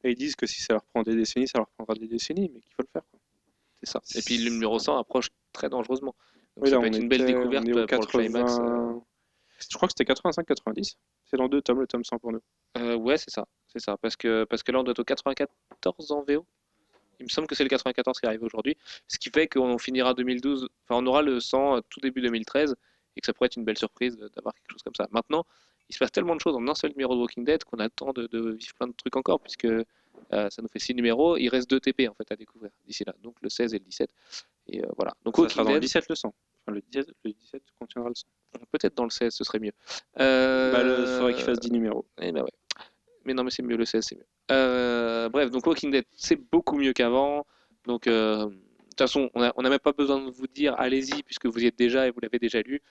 et 0.04 0.12
ils 0.12 0.16
disent 0.16 0.36
que 0.36 0.46
si 0.48 0.62
ça 0.62 0.74
leur 0.74 0.84
prend 0.86 1.04
des 1.04 1.16
décennies, 1.16 1.48
ça 1.48 1.58
leur 1.60 1.68
prendra 1.70 1.94
des 1.96 2.08
décennies, 2.08 2.50
mais 2.54 2.60
qu'il 2.62 2.74
faut 2.74 2.84
le 2.84 2.88
faire. 2.92 3.04
C'est 3.84 3.90
ça. 3.90 4.02
Et 4.20 4.22
puis 4.24 4.38
le 4.38 4.52
numéro 4.52 4.78
100 4.80 4.98
approche 4.98 5.30
très 5.52 5.70
dangereusement. 5.70 6.16
Donc 6.56 6.66
Oui, 6.66 6.70
ça 6.70 6.76
là, 6.76 6.82
peut 6.82 6.88
être 6.88 7.00
une 7.00 7.08
belle 7.10 7.22
était- 7.22 7.34
découverte 7.34 7.66
pour 7.72 8.00
le 8.02 8.06
climax. 8.08 8.58
euh. 8.60 8.94
80 9.62 9.68
Je 9.70 9.78
crois 9.78 9.88
que 9.88 9.94
c'était 9.98 10.12
85-90. 10.12 10.96
C'est 11.26 11.38
dans 11.38 11.48
deux 11.48 11.62
tomes, 11.62 11.80
le 11.80 11.88
tome 11.88 12.04
100 12.04 12.20
pour 12.20 12.32
nous. 12.32 12.42
Euh, 12.78 12.96
ouais, 12.96 13.18
c'est 13.18 13.30
ça. 13.30 13.46
C'est 13.68 13.80
ça. 13.80 13.98
Parce 13.98 14.16
que, 14.16 14.44
parce 14.46 14.64
que 14.64 14.72
là, 14.72 14.80
on 14.80 14.84
doit 14.84 14.92
être 14.92 15.00
au 15.00 15.04
94 15.04 16.12
en 16.12 16.24
VO. 16.24 16.46
Il 17.20 17.26
me 17.26 17.30
semble 17.30 17.48
que 17.48 17.56
c'est 17.56 17.64
le 17.64 17.70
94 17.70 18.20
qui 18.20 18.26
arrive 18.26 18.44
aujourd'hui. 18.44 18.76
Ce 19.08 19.20
qui 19.20 19.30
fait 19.30 19.48
qu'on 19.48 19.78
finira 19.78 20.14
2012, 20.14 20.68
enfin, 20.84 21.02
on 21.02 21.06
aura 21.06 21.22
le 21.22 21.40
100 21.40 21.78
euh, 21.78 21.80
tout 21.90 22.00
début 22.00 22.22
2013 22.22 22.76
et 23.16 23.22
que 23.22 23.26
ça 23.26 23.34
pourrait 23.34 23.48
être 23.48 23.58
une 23.58 23.66
belle 23.66 23.78
surprise 23.78 24.18
d'avoir 24.36 24.56
quelque 24.56 24.72
chose 24.72 24.82
comme 24.84 24.96
ça. 24.96 25.08
Maintenant, 25.12 25.46
il 25.90 25.94
se 25.94 26.00
passe 26.00 26.12
tellement 26.12 26.36
de 26.36 26.42
choses 26.42 26.56
en 26.56 26.68
un 26.68 26.76
seul 26.76 26.92
numéro 26.92 27.16
de 27.16 27.20
Walking 27.20 27.44
Dead 27.44 27.64
qu'on 27.64 27.78
a 27.78 27.84
le 27.84 27.90
temps 27.90 28.14
de, 28.14 28.26
de 28.28 28.52
vivre 28.52 28.74
plein 28.76 28.88
de 28.88 28.94
trucs 28.94 29.16
encore 29.18 29.42
puisque 29.42 29.66
euh, 29.66 29.86
ça 30.30 30.62
nous 30.62 30.70
fait 30.70 30.80
6 30.80 30.96
numéros. 30.96 31.38
Il 31.38 31.50
reste 31.50 31.70
2 31.70 31.80
TP 31.80 32.08
en 32.10 32.14
fait 32.14 32.32
à 32.32 32.36
découvrir 32.36 32.72
d'ici 32.86 33.04
là. 33.06 33.14
Donc 33.22 33.36
le 33.42 33.50
16 33.50 33.74
et 33.74 33.80
le 33.80 33.86
17. 33.86 34.10
Et 34.68 34.84
euh, 34.84 34.88
voilà. 34.96 35.14
Donc 35.26 35.36
Ça 35.36 35.42
Walking 35.42 35.56
sera 35.56 35.64
dans 35.66 35.74
le 35.74 35.80
Dead, 35.80 35.84
17 35.84 36.10
le 36.10 36.16
100. 36.16 36.34
Enfin, 36.66 36.76
le 36.76 36.82
17, 36.92 37.16
le 37.24 37.32
17 37.32 37.64
contiendra 37.80 38.10
le 38.10 38.16
100. 38.16 38.28
peut-être 38.72 38.96
dans 38.96 39.04
le 39.06 39.10
16, 39.10 39.34
ce 39.34 39.44
serait 39.44 39.60
mieux. 39.60 39.72
Euh, 40.20 40.72
Bah, 40.72 40.82
il 40.84 41.18
faudrait 41.18 41.34
qu'il 41.34 41.44
fasse 41.44 41.60
10 41.60 41.72
numéros. 41.72 42.06
Eh 42.22 42.32
ben 42.32 42.44
ouais. 42.44 42.52
Mais 43.26 43.34
non, 43.34 43.44
mais 43.44 43.52
c'est 43.52 43.64
mieux, 43.64 43.78
le 43.78 43.86
16, 43.86 44.06
c'est 44.06 44.16
mieux. 44.16 44.26
Euh, 44.52 45.30
bref, 45.30 45.52
donc 45.52 45.66
Walking 45.66 45.92
Dead, 45.92 46.06
c'est 46.12 46.36
beaucoup 46.36 46.78
mieux 46.78 46.94
qu'avant. 46.94 47.46
Donc, 47.86 48.08
euh, 48.08 48.46
de 48.48 48.54
toute 48.90 48.98
façon, 49.00 49.30
on 49.34 49.42
n'a 49.42 49.54
on 49.56 49.66
a 49.66 49.70
même 49.70 49.80
pas 49.80 49.94
besoin 49.94 50.24
de 50.24 50.30
vous 50.30 50.48
dire 50.48 50.76
allez-y, 50.78 51.24
puisque 51.24 51.46
vous 51.46 51.60
y 51.60 51.68
êtes 51.68 51.78
déjà 51.78 52.08
et 52.08 52.12
vous 52.12 52.20
l'avez 52.20 52.40
déjà 52.40 52.62
lu. 52.62 52.82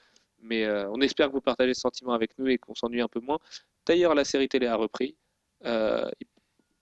Mais 0.42 0.66
on 0.88 1.00
espère 1.02 1.28
que 1.28 1.32
vous 1.32 1.42
partagez 1.42 1.74
ce 1.74 1.82
sentiment 1.82 2.12
avec 2.12 2.38
nous 2.38 2.46
et 2.46 2.56
qu'on 2.56 2.74
s'ennuie 2.74 3.02
un 3.02 3.08
peu 3.08 3.20
moins. 3.20 3.38
D'ailleurs, 3.86 4.14
la 4.14 4.24
série 4.24 4.48
télé 4.48 4.66
a 4.66 4.76
repris. 4.76 5.16
Euh, 5.64 6.08
il 6.20 6.26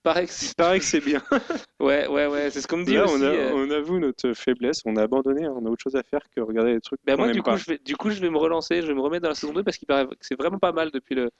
paraît 0.02 0.26
que 0.26 0.32
c'est... 0.32 0.54
Paraît 0.56 0.78
que 0.78 0.84
c'est 0.84 1.00
bien. 1.04 1.22
Ouais, 1.80 2.06
ouais, 2.08 2.26
ouais, 2.26 2.50
c'est 2.50 2.60
ce 2.60 2.66
qu'on 2.66 2.78
me 2.78 2.84
dit 2.84 2.94
Là, 2.94 3.04
aussi. 3.04 3.14
on, 3.14 3.22
a, 3.22 3.26
euh. 3.26 3.52
on 3.54 3.70
avoue 3.70 3.98
notre 3.98 4.32
faiblesse. 4.32 4.80
On 4.84 4.96
a 4.96 5.02
abandonné. 5.02 5.44
hein. 5.44 5.54
On 5.56 5.64
a 5.66 5.70
autre 5.70 5.82
chose 5.82 5.94
à 5.96 6.02
faire 6.02 6.20
que 6.34 6.40
regarder 6.40 6.74
les 6.74 6.80
trucs 6.80 7.00
qu'on 7.06 7.16
moi, 7.16 7.30
du 7.32 7.40
coup, 7.42 7.50
pas. 7.50 7.56
je 7.56 7.64
vais, 7.66 7.78
du 7.78 7.96
coup, 7.96 8.10
je 8.10 8.20
vais 8.20 8.30
me 8.30 8.38
relancer, 8.38 8.82
je 8.82 8.86
vais 8.88 8.94
me 8.94 9.00
remettre 9.00 9.22
dans 9.22 9.28
la 9.28 9.34
saison 9.34 9.52
2 9.52 9.62
parce 9.62 9.76
qu'il 9.76 9.86
paraît 9.86 10.06
que 10.06 10.12
c'est 10.20 10.38
vraiment 10.38 10.58
pas 10.58 10.72
mal 10.72 10.90
depuis 10.90 11.14
le, 11.14 11.30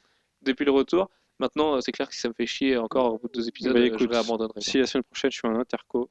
depuis 0.42 0.64
le 0.64 0.70
retour. 0.70 1.10
Maintenant, 1.40 1.76
euh, 1.76 1.80
c'est 1.80 1.92
clair 1.92 2.08
que 2.08 2.14
si 2.14 2.20
ça 2.20 2.28
me 2.28 2.34
fait 2.34 2.46
chier 2.46 2.76
encore 2.76 3.14
au 3.14 3.18
bout 3.18 3.28
de 3.28 3.32
deux 3.32 3.48
épisodes, 3.48 3.72
Bah, 3.74 3.80
euh, 3.80 3.84
écoute, 3.86 4.00
je 4.00 4.08
réabandonnerai. 4.08 4.60
Si 4.60 4.78
la 4.78 4.86
semaine 4.86 5.04
prochaine, 5.04 5.30
je 5.32 5.38
suis 5.38 5.48
en 5.48 5.58
interco, 5.58 6.08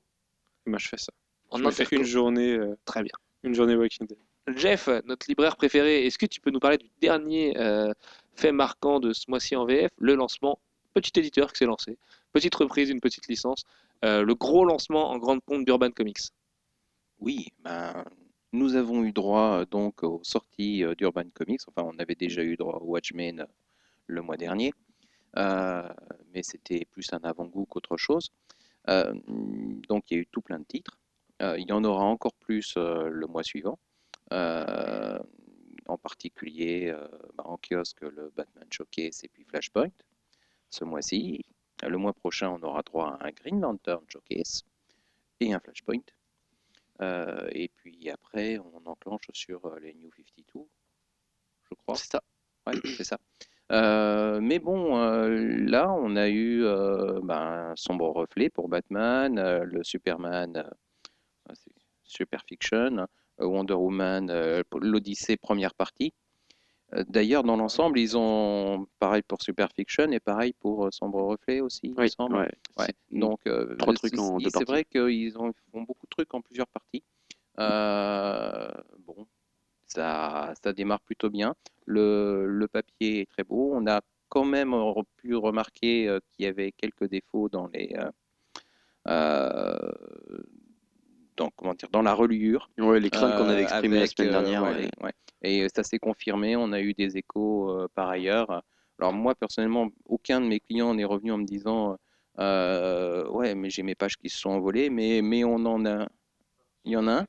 ben, 0.65 0.77
je 0.77 0.87
fais 0.89 0.97
ça. 0.97 1.11
En 1.49 1.57
je 1.57 1.63
me 1.63 1.71
fais 1.71 1.83
interco. 1.83 1.95
une 2.01 2.07
journée, 2.07 2.53
euh, 2.53 2.77
Très 2.85 3.01
bien. 3.03 3.13
une 3.43 3.53
journée 3.55 3.75
Walking 3.75 4.07
Dead. 4.07 4.17
Jeff, 4.55 4.87
notre 5.05 5.25
libraire 5.29 5.55
préféré, 5.57 6.05
est-ce 6.05 6.17
que 6.17 6.25
tu 6.25 6.39
peux 6.41 6.49
nous 6.51 6.59
parler 6.59 6.77
du 6.77 6.89
dernier 7.01 7.57
euh, 7.57 7.91
fait 8.35 8.51
marquant 8.53 8.99
de 9.01 9.11
ce 9.13 9.25
mois-ci 9.29 9.55
en 9.57 9.65
VF, 9.65 9.91
le 9.97 10.15
lancement, 10.15 10.59
petit 10.93 11.11
éditeur 11.19 11.51
qui 11.51 11.59
s'est 11.59 11.65
lancé, 11.65 11.97
petite 12.33 12.55
reprise, 12.55 12.89
une 12.89 13.01
petite 13.01 13.27
licence, 13.27 13.63
euh, 14.05 14.23
le 14.23 14.35
gros 14.35 14.65
lancement 14.65 15.09
en 15.09 15.17
grande 15.17 15.41
pompe 15.41 15.65
d'Urban 15.65 15.91
Comics. 15.91 16.31
Oui, 17.19 17.47
ben, 17.59 18.05
nous 18.53 18.75
avons 18.75 19.03
eu 19.03 19.11
droit 19.11 19.61
euh, 19.61 19.65
donc 19.65 20.03
aux 20.03 20.21
sorties 20.23 20.83
euh, 20.83 20.93
d'Urban 20.95 21.29
Comics. 21.33 21.61
Enfin, 21.67 21.83
on 21.91 21.97
avait 21.99 22.15
déjà 22.15 22.43
eu 22.43 22.55
droit 22.55 22.79
au 22.81 22.91
Watchmen 22.91 23.45
le 24.05 24.21
mois 24.21 24.37
dernier, 24.37 24.71
mais 25.35 26.41
c'était 26.41 26.85
plus 26.85 27.11
un 27.11 27.19
avant-goût 27.23 27.65
qu'autre 27.65 27.97
chose. 27.97 28.29
Donc, 28.87 30.09
il 30.09 30.13
y 30.13 30.17
a 30.17 30.21
eu 30.21 30.27
tout 30.27 30.39
plein 30.41 30.59
de 30.59 30.63
titres. 30.63 30.97
Il 31.41 31.65
y 31.67 31.71
en 31.73 31.83
aura 31.83 32.05
encore 32.05 32.33
plus 32.35 32.75
le 32.77 33.27
mois 33.27 33.43
suivant. 33.43 33.77
En 34.31 35.97
particulier 35.97 36.95
ben, 37.35 37.43
en 37.43 37.57
kiosque 37.57 37.99
le 38.01 38.31
Batman 38.33 38.65
Showcase 38.71 39.25
et 39.25 39.27
puis 39.27 39.43
Flashpoint. 39.43 39.91
ce 40.69 40.85
mois-ci. 40.85 41.43
Le 41.83 41.97
mois 41.97 42.13
prochain, 42.13 42.49
on 42.49 42.61
aura 42.63 42.81
droit 42.81 43.17
à 43.19 43.27
un 43.27 43.31
Green 43.31 43.61
Lantern 43.61 44.03
Showcase 44.07 44.63
et 45.39 45.53
un 45.53 45.59
Flashpoint. 45.59 46.01
Euh, 47.01 47.47
et 47.51 47.69
puis 47.69 48.09
après, 48.09 48.57
on 48.57 48.85
enclenche 48.85 49.27
sur 49.33 49.65
euh, 49.65 49.79
les 49.79 49.93
New 49.93 50.09
52, 50.15 50.65
je 51.69 51.75
crois. 51.75 51.95
C'est 51.95 52.11
ça. 52.11 52.23
Ouais, 52.65 52.73
c'est 52.83 53.03
ça. 53.03 53.19
Euh, 53.71 54.39
mais 54.41 54.59
bon, 54.59 54.97
euh, 54.97 55.29
là, 55.29 55.91
on 55.91 56.15
a 56.15 56.29
eu 56.29 56.63
ben, 57.23 57.73
Sombre 57.75 58.09
Reflet 58.09 58.49
pour 58.49 58.69
Batman, 58.69 59.61
le 59.61 59.83
Superman, 59.83 60.69
Super 62.03 62.41
Fiction, 62.47 63.05
Wonder 63.37 63.73
Woman, 63.73 64.63
l'Odyssée 64.81 65.37
première 65.37 65.75
partie. 65.75 66.13
Euh, 66.95 67.03
D'ailleurs, 67.09 67.43
dans 67.43 67.57
l'ensemble, 67.57 67.99
ils 67.99 68.17
ont 68.17 68.87
pareil 68.99 69.21
pour 69.21 69.41
Super 69.41 69.69
Fiction 69.73 70.09
et 70.11 70.19
pareil 70.19 70.53
pour 70.53 70.85
euh, 70.85 70.89
Sombre 70.91 71.21
Reflet 71.21 71.59
aussi, 71.59 71.81
il 71.83 71.91
me 71.93 72.01
Oui, 72.01 72.09
semble. 72.09 72.35
ouais. 72.37 72.51
Ouais, 72.77 72.85
C'est- 72.85 72.95
donc, 73.19 73.39
euh, 73.47 73.75
trois 73.75 73.93
c'est- 73.93 74.07
trucs 74.09 74.19
en 74.19 74.37
c'est- 74.39 74.45
deux 74.45 74.49
C'est 74.53 74.65
vrai 74.67 74.85
qu'ils 74.85 75.37
ont- 75.37 75.53
font 75.71 75.81
beaucoup 75.81 76.05
de 76.05 76.09
trucs 76.11 76.33
en 76.33 76.41
plusieurs 76.41 76.67
parties. 76.67 77.03
Euh, 77.59 78.69
bon, 78.99 79.27
ça, 79.85 80.53
ça 80.63 80.71
démarre 80.73 81.01
plutôt 81.01 81.29
bien. 81.29 81.55
Le, 81.85 82.45
le 82.47 82.67
papier 82.67 83.21
est 83.21 83.29
très 83.29 83.43
beau. 83.43 83.71
On 83.73 83.85
a 83.87 84.01
quand 84.29 84.45
même 84.45 84.73
pu 85.17 85.35
remarquer 85.35 86.17
qu'il 86.31 86.45
y 86.45 86.47
avait 86.47 86.71
quelques 86.71 87.09
défauts 87.09 87.49
dans 87.49 87.67
les, 87.67 87.95
euh, 89.07 89.91
dans, 91.37 91.49
comment 91.55 91.73
dire, 91.73 91.89
dans 91.89 92.01
la 92.01 92.13
reliure. 92.13 92.69
Ouais, 92.77 92.99
les 92.99 93.09
craintes 93.09 93.37
qu'on 93.37 93.47
avait 93.49 93.61
Euh, 93.61 93.63
exprimées 93.63 93.99
la 93.99 94.07
semaine 94.07 94.27
euh, 94.29 94.31
dernière. 94.31 94.63
ouais, 94.63 94.75
ouais. 94.75 94.89
ouais. 95.03 95.13
Et 95.43 95.63
euh, 95.63 95.67
ça 95.73 95.83
s'est 95.83 95.99
confirmé, 95.99 96.55
on 96.55 96.71
a 96.73 96.81
eu 96.81 96.93
des 96.93 97.17
échos 97.17 97.87
par 97.95 98.09
ailleurs. 98.09 98.63
Alors 98.99 99.13
moi, 99.13 99.35
personnellement, 99.35 99.89
aucun 100.05 100.41
de 100.41 100.47
mes 100.47 100.59
clients 100.59 100.93
n'est 100.95 101.05
revenu 101.05 101.31
en 101.31 101.37
me 101.37 101.45
disant 101.45 101.97
euh, 102.39 103.27
Ouais, 103.29 103.53
mais 103.55 103.69
j'ai 103.69 103.83
mes 103.83 103.95
pages 103.95 104.17
qui 104.17 104.29
se 104.29 104.39
sont 104.39 104.49
envolées, 104.49 104.89
mais, 104.89 105.21
mais 105.21 105.43
on 105.43 105.55
en 105.65 105.85
a... 105.85 106.07
Il 106.85 106.91
y 106.91 106.95
en 106.97 107.07
a 107.07 107.21
un 107.21 107.25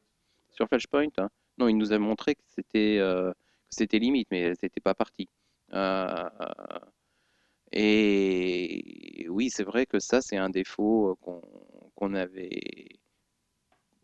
sur 0.50 0.66
Flashpoint 0.68 1.08
hein 1.18 1.28
Non, 1.58 1.68
il 1.68 1.76
nous 1.76 1.92
a 1.92 1.98
montré 1.98 2.34
que 2.34 2.42
c'était 2.46 2.96
euh, 2.98 3.32
c'était 3.70 3.98
limite, 3.98 4.28
mais 4.30 4.54
c'était 4.54 4.80
pas 4.80 4.94
parti. 4.94 5.28
Euh, 5.74 6.28
et 7.72 9.26
oui, 9.28 9.50
c'est 9.50 9.64
vrai 9.64 9.84
que 9.86 9.98
ça, 9.98 10.20
c'est 10.20 10.36
un 10.36 10.48
défaut 10.50 11.16
qu'on 11.20 11.42
qu'on 11.94 12.14
avait 12.14 12.88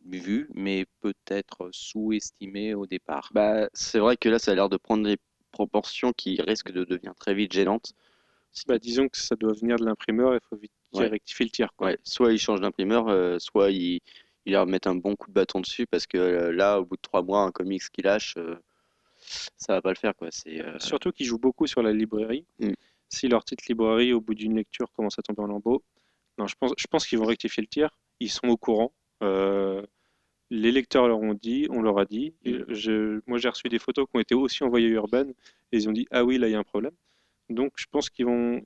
vu, 0.07 0.49
mais 0.55 0.87
peut-être 1.01 1.69
sous-estimé 1.73 2.75
au 2.75 2.87
départ. 2.87 3.31
Bah, 3.33 3.69
c'est 3.73 3.99
vrai 3.99 4.17
que 4.17 4.29
là, 4.29 4.39
ça 4.39 4.53
a 4.53 4.55
l'air 4.55 4.69
de 4.69 4.77
prendre 4.77 5.05
des 5.05 5.17
proportions 5.51 6.13
qui 6.13 6.41
risquent 6.43 6.73
de 6.73 6.85
devenir 6.85 7.15
très 7.15 7.35
vite 7.35 7.53
gênantes. 7.53 7.93
Bah, 8.69 8.79
disons 8.79 9.09
que 9.09 9.17
ça 9.19 9.35
doit 9.37 9.53
venir 9.53 9.77
de 9.77 9.85
l'imprimeur, 9.85 10.35
il 10.35 10.41
faut 10.49 10.57
vite 10.57 10.73
qu'il 10.93 11.01
Ouais. 11.03 11.09
rectifie 11.09 11.45
le 11.45 11.51
tir. 11.51 11.71
Quoi. 11.77 11.89
Ouais, 11.89 11.99
soit 12.05 12.33
ils 12.33 12.39
changent 12.39 12.61
d'imprimeur, 12.61 13.09
euh, 13.09 13.39
soit 13.41 13.71
ils, 13.71 14.01
ils 14.47 14.53
leur 14.53 14.67
mettent 14.67 14.87
un 14.87 14.95
bon 14.95 15.17
coup 15.17 15.29
de 15.29 15.35
bâton 15.35 15.61
dessus 15.61 15.87
parce 15.87 16.07
que 16.07 16.19
euh, 16.19 16.53
là, 16.53 16.81
au 16.81 16.85
bout 16.85 16.97
de 16.97 17.03
trois 17.03 17.23
mois, 17.23 17.41
un 17.43 17.51
comics 17.51 17.83
qui 17.91 18.03
lâche, 18.03 18.35
euh, 18.37 18.57
ça 19.57 19.75
va 19.75 19.83
pas 19.83 19.91
le 19.91 19.97
faire 19.97 20.15
quoi. 20.15 20.29
C'est 20.31 20.61
euh, 20.61 20.79
Surtout 20.79 21.11
qu'ils 21.11 21.27
jouent 21.27 21.39
beaucoup 21.39 21.67
sur 21.67 21.83
la 21.83 21.93
librairie. 21.93 22.47
Mm. 22.61 22.73
Si 23.09 23.29
leur 23.29 23.43
petite 23.43 23.67
librairie, 23.67 24.13
au 24.13 24.21
bout 24.21 24.35
d'une 24.35 24.55
lecture, 24.57 24.93
commence 24.93 25.19
à 25.19 25.23
tomber 25.23 25.43
en 25.43 25.47
lambeaux, 25.47 25.83
non, 26.39 26.47
je 26.47 26.55
pense, 26.59 26.73
je 26.77 26.87
pense 26.87 27.07
qu'ils 27.07 27.19
vont 27.19 27.27
rectifier 27.27 27.61
le 27.63 27.69
tir. 27.69 27.91
Ils 28.21 28.31
sont 28.31 28.49
au 28.49 28.57
courant. 28.57 28.93
Euh, 29.23 29.85
les 30.55 30.73
lecteurs 30.73 31.09
leur 31.09 31.19
ont 31.21 31.35
dit, 31.35 31.67
on 31.71 31.83
leur 31.83 31.99
a 31.99 32.05
dit. 32.05 32.35
Je- 32.69 33.21
moi, 33.27 33.39
j'ai 33.39 33.49
reçu 33.49 33.69
des 33.69 33.79
photos 33.79 34.07
qui 34.07 34.17
ont 34.17 34.21
été 34.21 34.35
aussi 34.35 34.63
envoyées 34.65 34.89
à 34.89 34.93
Urban 34.93 35.27
et 35.73 35.77
ils 35.77 35.89
ont 35.89 35.93
dit 35.93 36.07
Ah 36.11 36.25
oui, 36.25 36.39
là, 36.39 36.49
il 36.49 36.53
y 36.53 36.55
a 36.55 36.59
un 36.59 36.63
problème. 36.65 36.93
Donc, 37.51 37.73
je 37.77 37.87
pense 37.91 38.09
qu'ils 38.09 38.27
vont 38.27 38.63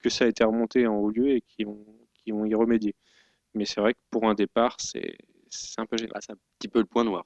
que 0.00 0.08
ça 0.10 0.24
a 0.24 0.28
été 0.28 0.44
remonté 0.44 0.86
en 0.86 0.96
haut 0.96 1.10
lieu 1.10 1.30
et 1.30 1.40
qu'ils 1.42 1.66
vont, 1.66 1.84
qu'ils 2.14 2.34
vont 2.34 2.44
y 2.44 2.54
remédier. 2.54 2.94
Mais 3.54 3.64
c'est 3.64 3.80
vrai 3.80 3.94
que 3.94 3.98
pour 4.10 4.28
un 4.28 4.34
départ, 4.34 4.76
c'est 4.78 5.16
c'est 5.48 5.80
un 5.80 5.86
peu 5.86 5.96
gênant. 5.96 6.12
bah, 6.14 6.20
c'est 6.22 6.32
un 6.32 6.38
petit 6.58 6.68
peu 6.68 6.78
le 6.78 6.84
point 6.84 7.04
noir. 7.04 7.24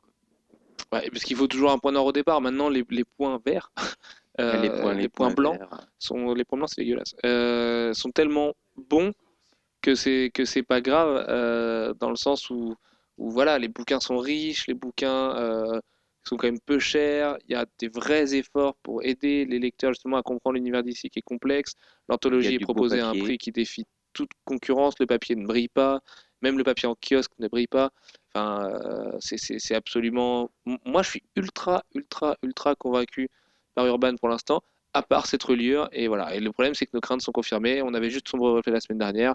Ouais, 0.93 1.09
parce 1.11 1.24
qu'il 1.24 1.36
faut 1.36 1.47
toujours 1.47 1.73
un 1.73 1.78
point 1.78 1.93
noir 1.93 2.05
au 2.07 2.12
départ. 2.12 2.41
Maintenant, 2.41 2.69
les, 2.69 2.85
les 2.91 3.05
points 3.05 3.41
verts, 3.45 3.70
euh, 4.41 4.57
les 4.62 4.70
points, 4.70 4.95
les 4.95 5.09
points 5.09 5.31
blancs, 5.35 5.59
verts. 5.59 5.86
sont 5.99 6.35
les 6.35 6.45
points 6.45 6.59
blancs, 6.59 6.70
c'est 6.74 6.82
dégueulasse. 6.82 7.15
Euh, 7.24 7.93
sont 7.93 8.11
tellement 8.11 8.55
bons 8.77 9.12
que 9.82 9.95
c'est 9.95 10.31
que 10.32 10.45
c'est 10.45 10.62
pas 10.62 10.81
grave 10.81 11.27
euh, 11.28 11.93
dans 11.95 12.11
le 12.11 12.16
sens 12.16 12.49
où, 12.49 12.74
où 13.19 13.31
voilà, 13.31 13.59
les 13.59 13.69
bouquins 13.69 14.01
sont 14.01 14.19
riches, 14.19 14.66
les 14.66 14.74
bouquins 14.74 15.36
euh, 15.36 15.81
sont 16.24 16.36
quand 16.36 16.47
même 16.49 16.61
peu 16.61 16.78
chers. 16.78 17.36
Il 17.49 17.53
y 17.53 17.55
a 17.55 17.66
des 17.78 17.89
vrais 17.89 18.35
efforts 18.35 18.74
pour 18.82 19.03
aider 19.05 19.45
les 19.45 19.59
lecteurs 19.59 19.93
justement 19.93 20.16
à 20.16 20.23
comprendre 20.23 20.55
l'univers 20.55 20.82
d'ici 20.82 21.11
qui 21.11 21.19
est 21.20 21.23
complexe. 21.23 21.74
L'anthologie 22.09 22.55
est 22.55 22.61
proposée 22.61 23.01
à 23.01 23.09
un 23.09 23.15
prix 23.16 23.39
qui 23.39 23.53
défie 23.53 23.86
toute 24.12 24.31
concurrence. 24.45 24.95
Le 25.01 25.07
papier 25.07 25.36
ne 25.36 25.47
brille 25.47 25.69
pas, 25.69 26.01
même 26.43 26.59
le 26.59 26.65
papier 26.65 26.89
en 26.89 26.95
kiosque 26.97 27.32
ne 27.39 27.49
brille 27.49 27.66
pas. 27.69 27.91
Enfin, 28.35 28.69
euh, 28.70 29.16
c'est- 29.20 29.74
absolument. 29.74 30.51
Moi, 30.85 31.03
je 31.03 31.11
suis 31.11 31.23
ultra, 31.36 31.85
ultra, 31.95 32.36
ultra 32.43 32.74
convaincu 32.74 33.28
par 33.74 33.86
Urban 33.86 34.16
pour 34.16 34.28
l'instant 34.28 34.62
à 34.97 35.03
part 35.03 35.27
cette 35.27 35.43
reliure. 35.43 35.89
Et 35.93 36.07
voilà. 36.09 36.35
Et 36.35 36.41
le 36.41 36.53
problème, 36.53 36.74
c'est 36.74 36.86
que 36.86 36.93
nos 36.95 37.01
craintes 37.01 37.20
sont 37.23 37.32
confirmées. 37.32 37.82
On 37.82 37.95
avait 37.95 38.11
juste 38.11 38.28
sombre 38.28 38.51
reflet 38.53 38.73
la 38.73 38.81
semaine 38.81 38.99
dernière. 38.99 39.35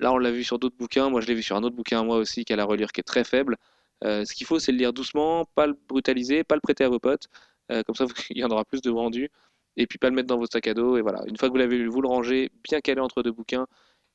Là, 0.00 0.12
on 0.12 0.18
l'a 0.18 0.30
vu 0.30 0.44
sur 0.44 0.58
d'autres 0.58 0.76
bouquins. 0.76 1.08
Moi, 1.10 1.20
je 1.20 1.26
l'ai 1.26 1.34
vu 1.34 1.42
sur 1.42 1.56
un 1.56 1.62
autre 1.62 1.76
bouquin, 1.76 2.02
moi 2.04 2.16
aussi, 2.16 2.44
qui 2.44 2.52
a 2.52 2.56
la 2.56 2.64
reliure 2.64 2.92
qui 2.92 3.00
est 3.00 3.04
très 3.04 3.24
faible. 3.24 3.56
Euh, 4.04 4.24
ce 4.24 4.34
qu'il 4.34 4.46
faut, 4.46 4.58
c'est 4.58 4.72
le 4.72 4.78
lire 4.78 4.92
doucement, 4.92 5.44
pas 5.54 5.66
le 5.66 5.74
brutaliser, 5.88 6.44
pas 6.44 6.56
le 6.56 6.60
prêter 6.60 6.84
à 6.84 6.88
vos 6.88 6.98
potes. 6.98 7.28
Euh, 7.72 7.82
comme 7.82 7.94
ça, 7.94 8.06
il 8.30 8.38
y 8.38 8.44
en 8.44 8.50
aura 8.50 8.64
plus 8.64 8.80
de 8.82 8.90
vendus. 8.90 9.30
Et 9.76 9.86
puis, 9.86 9.98
pas 9.98 10.10
le 10.10 10.16
mettre 10.16 10.28
dans 10.28 10.38
vos 10.38 10.46
sacs 10.46 10.66
à 10.66 10.74
dos. 10.74 10.96
Et 10.96 11.02
voilà. 11.02 11.22
Une 11.26 11.36
fois 11.36 11.48
que 11.48 11.52
vous 11.52 11.58
l'avez 11.58 11.78
lu, 11.78 11.88
vous 11.88 12.02
le 12.02 12.08
rangez 12.08 12.50
bien 12.62 12.80
calé 12.80 13.00
entre 13.00 13.22
deux 13.22 13.32
bouquins. 13.32 13.66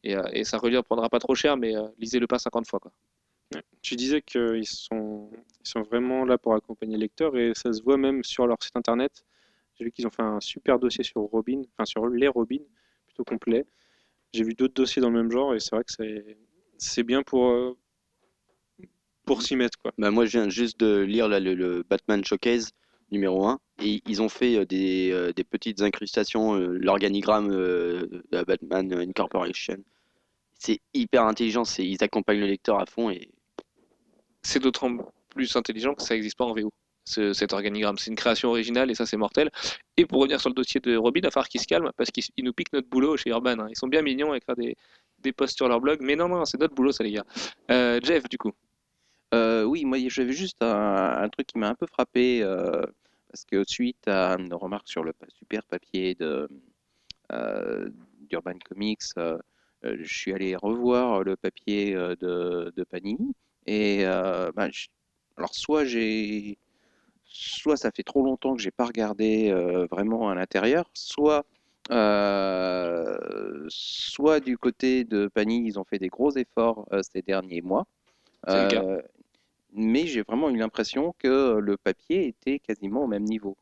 Et, 0.04 0.16
euh, 0.16 0.24
et 0.34 0.44
sa 0.44 0.58
reliure 0.58 0.84
prendra 0.84 1.10
pas 1.10 1.20
trop 1.20 1.36
cher, 1.36 1.58
mais 1.58 1.76
euh, 1.76 1.88
lisez-le 1.98 2.28
pas 2.28 2.40
50 2.40 2.68
fois. 2.68 2.80
Tu 3.82 3.96
disais 3.96 4.22
qu'ils 4.22 4.68
sont, 4.68 5.32
ils 5.64 5.68
sont 5.68 5.82
vraiment 5.82 6.24
là 6.26 6.38
pour 6.38 6.54
accompagner 6.54 6.96
le 6.96 7.02
lecteur 7.02 7.36
et 7.36 7.54
ça 7.56 7.74
se 7.74 7.82
voit 7.82 7.98
même 7.98 8.24
sur 8.24 8.46
leur 8.46 8.58
site 8.62 8.76
internet. 8.76 9.24
J'ai 9.76 9.86
vu 9.86 9.92
qu'ils 9.92 10.06
ont 10.06 10.12
fait 10.12 10.22
un 10.22 10.40
super 10.40 10.78
dossier 10.78 11.04
sur 11.04 11.22
Robin, 11.22 11.62
enfin 11.74 11.86
sur 11.86 12.08
les 12.08 12.28
Robin, 12.28 12.60
plutôt 13.08 13.24
complet. 13.24 13.66
J'ai 14.34 14.44
vu 14.44 14.54
d'autres 14.54 14.74
dossiers 14.74 15.02
dans 15.02 15.10
le 15.10 15.22
même 15.22 15.32
genre 15.32 15.56
et 15.56 15.60
c'est 15.60 15.76
vrai 15.76 15.84
que 15.84 15.92
c'est, 15.92 16.38
c'est 16.78 17.04
bien 17.04 17.24
pour, 17.24 17.48
euh, 17.50 17.78
pour 19.26 19.42
s'y 19.42 19.56
mettre. 19.56 19.78
Quoi. 19.80 19.92
Bah, 19.98 20.12
moi, 20.12 20.26
je 20.26 20.32
viens 20.32 20.50
juste 20.50 20.80
de 20.80 21.00
lire 21.00 21.28
là, 21.28 21.40
le, 21.40 21.56
le 21.56 21.84
Batman 21.84 22.24
Showcase 22.24 22.72
numéro 23.12 23.46
1 23.48 23.60
et 23.82 24.02
ils 24.08 24.22
ont 24.22 24.30
fait 24.30 24.58
euh, 24.58 24.66
des, 24.66 25.12
euh, 25.12 25.34
des 25.34 25.44
petites 25.44 25.82
incrustations, 25.82 26.54
l'organigramme 26.56 27.50
de 27.50 28.24
la 28.32 28.46
Batman 28.46 28.94
Incorporation. 28.94 29.78
C'est 30.54 30.80
hyper 30.94 31.26
intelligent, 31.26 31.64
c'est, 31.64 31.86
ils 31.86 32.04
accompagnent 32.04 32.42
le 32.42 32.48
lecteur 32.48 32.80
à 32.80 32.86
fond 32.86 33.10
et 33.10 33.30
c'est 34.42 34.60
d'autant 34.60 34.98
plus 35.30 35.56
intelligent 35.56 35.96
que 35.96 36.04
ça 36.04 36.16
n'existe 36.16 36.38
pas 36.38 36.46
en 36.46 36.54
VO, 36.54 36.72
ce- 37.10 37.34
cet 37.34 37.53
organigramme. 37.53 37.98
C'est 37.98 38.10
une 38.11 38.15
création 38.15 38.49
originale 38.49 38.91
et 38.91 38.95
ça, 38.95 39.06
c'est 39.06 39.18
mortel. 39.18 39.49
Et 39.98 40.06
pour 40.06 40.19
revenir 40.22 40.40
sur 40.40 40.49
le 40.49 40.56
dossier 40.56 40.80
de 40.80 40.95
Robin, 40.95 41.19
il 41.22 41.23
va 41.23 41.31
falloir 41.31 41.48
se 41.52 41.68
calment 41.68 41.91
parce 41.98 42.11
qu'ils 42.11 42.23
ils 42.38 42.44
nous 42.44 42.53
piquent 42.53 42.73
notre 42.73 42.88
boulot 42.90 43.18
chez 43.18 43.30
Urban. 43.31 43.60
hein. 43.60 43.68
Ils 43.69 43.77
sont 43.77 43.88
bien 43.88 44.02
mignons 44.02 44.31
à 44.31 44.38
écrire 44.38 44.56
des, 44.56 44.76
des 45.19 45.34
posts 45.34 45.57
sur 45.57 45.68
leur 45.68 45.80
blog, 45.81 45.99
mais 46.02 46.15
non, 46.15 46.30
non, 46.30 46.45
c'est 46.45 46.60
notre 46.60 46.76
boulot, 46.76 46.91
ça, 46.91 47.03
les 47.03 47.11
gars. 47.11 47.26
Euh, 47.72 47.99
Jeff, 48.03 48.23
du 48.30 48.38
coup. 48.38 48.53
Euh, 49.34 49.64
oui, 49.64 49.86
moi 49.86 49.99
j'avais 50.07 50.31
juste 50.34 50.64
un, 50.64 51.30
truc 51.30 51.48
qui 51.48 51.60
m'a 51.60 51.69
un 51.69 51.76
peu 51.76 51.86
frappé 51.86 52.41
euh, 52.41 52.81
parce 53.30 53.45
que 53.45 53.64
suite 53.68 54.07
à 54.07 54.36
une 54.40 54.52
remarque 54.56 54.88
sur 54.88 55.03
le 55.03 55.14
super 55.38 55.64
papier 55.65 56.15
de 56.15 56.49
d'Urban 58.30 58.57
Comics, 58.68 59.03
je 59.84 60.03
suis 60.03 60.34
allé 60.34 60.56
revoir 60.56 61.23
le 61.23 61.36
papier 61.36 61.94
de, 61.94 62.84
Panini 62.90 63.36
et 63.68 63.99
je- 64.02 64.88
alors 65.38 65.53
soit 65.53 65.86
j'ai 65.86 66.57
soit 67.30 67.78
ça 67.78 67.92
fait 67.92 68.04
trop 68.04 68.24
longtemps 68.24 68.56
que 68.56 68.62
j'ai 68.62 68.72
pas 68.72 68.86
regardé 68.86 69.50
euh, 69.50 69.86
vraiment 69.90 70.30
à 70.30 70.36
l'intérieur, 70.36 70.90
soit 70.94 71.46
euh, 71.92 73.66
soit 73.68 74.40
du 74.40 74.58
côté 74.58 75.04
de 75.04 75.28
Panini 75.28 75.70
ils 75.70 75.80
ont 75.80 75.84
fait 75.84 75.98
des 75.98 76.10
gros 76.10 76.32
efforts 76.32 76.88
euh, 76.92 77.02
ces 77.02 77.22
derniers 77.22 77.62
mois. 77.62 77.86
C'est 78.48 78.64
le 78.64 78.70
cas. 78.70 78.84
Mais 79.74 80.08
j'ai 80.08 80.24
vraiment 80.24 80.50
eu 80.50 80.58
l'impression 80.58 81.14
que 81.20 81.60
le 81.60 81.78
papier 81.78 82.28
était 82.28 82.58
quasiment 82.58 83.04
au 83.04 83.08
même 83.08 83.24
niveau. 83.24 83.56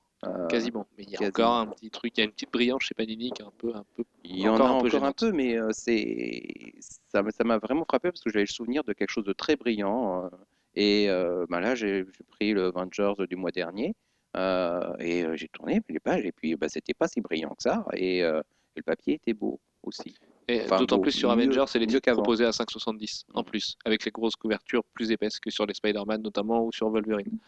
Quasiment. 0.49 0.87
Mais 0.97 1.03
il 1.03 1.11
y 1.11 1.15
a 1.15 1.19
quasiment. 1.19 1.47
encore 1.47 1.55
un 1.57 1.67
petit 1.67 1.89
truc, 1.89 2.13
il 2.17 2.21
y 2.21 2.23
a 2.23 2.25
une 2.25 2.31
petite 2.31 2.51
brillance 2.51 2.83
chez 2.83 2.95
Panini 2.95 3.31
qui 3.31 3.41
est 3.41 3.45
un 3.45 3.53
peu. 3.57 3.75
Un 3.75 3.83
peu... 3.95 4.03
Il 4.23 4.39
y 4.39 4.47
en 4.47 4.55
a 4.55 4.63
un 4.63 4.69
encore 4.69 5.03
un 5.03 5.11
peu, 5.11 5.31
mais 5.31 5.57
c'est 5.71 6.73
ça 7.09 7.21
m'a 7.21 7.31
ça 7.31 7.43
m'a 7.43 7.57
vraiment 7.57 7.83
frappé 7.83 8.09
parce 8.09 8.23
que 8.23 8.29
j'avais 8.29 8.45
le 8.45 8.51
souvenir 8.51 8.83
de 8.85 8.93
quelque 8.93 9.11
chose 9.11 9.25
de 9.25 9.33
très 9.33 9.57
brillant. 9.57 10.29
Et 10.79 11.09
euh, 11.09 11.47
ben 11.49 11.59
là, 11.59 11.73
j'ai 11.73 12.05
pris 12.29 12.53
le 12.53 12.67
Avengers 12.67 13.13
du 13.27 13.35
mois 13.35 13.49
dernier 13.49 13.95
euh, 14.35 14.93
et 14.99 15.23
euh, 15.23 15.35
j'ai 15.35 15.47
tourné 15.47 15.81
les 15.89 15.99
pages 15.99 16.23
et 16.23 16.31
puis 16.31 16.55
bah, 16.55 16.69
c'était 16.69 16.93
pas 16.93 17.07
si 17.07 17.19
brillant 17.19 17.55
que 17.55 17.63
ça 17.63 17.83
et, 17.93 18.19
et 18.19 18.31
le 18.75 18.83
papier 18.85 19.15
était 19.15 19.33
beau 19.33 19.59
aussi. 19.81 20.13
Et 20.47 20.61
Enfin, 20.61 20.77
d'autant 20.77 20.99
plus 20.99 21.11
sur 21.11 21.31
Avengers, 21.31 21.65
c'est 21.67 21.79
les 21.79 21.87
titres 21.87 22.01
qu'avant. 22.01 22.21
proposés 22.21 22.45
à 22.45 22.51
5,70 22.51 23.23
en 23.33 23.43
plus, 23.43 23.75
avec 23.85 24.05
les 24.05 24.11
grosses 24.11 24.35
couvertures 24.35 24.83
plus 24.93 25.09
épaisses 25.09 25.39
que 25.39 25.49
sur 25.49 25.65
les 25.65 25.73
Spider-Man 25.73 26.21
notamment 26.21 26.63
ou 26.63 26.71
sur 26.71 26.91
Wolverine. 26.91 27.39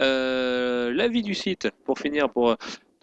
Euh, 0.00 0.92
L'avis 0.92 1.22
du 1.22 1.34
site, 1.34 1.68
pour 1.84 1.98
finir, 1.98 2.30
pour 2.30 2.56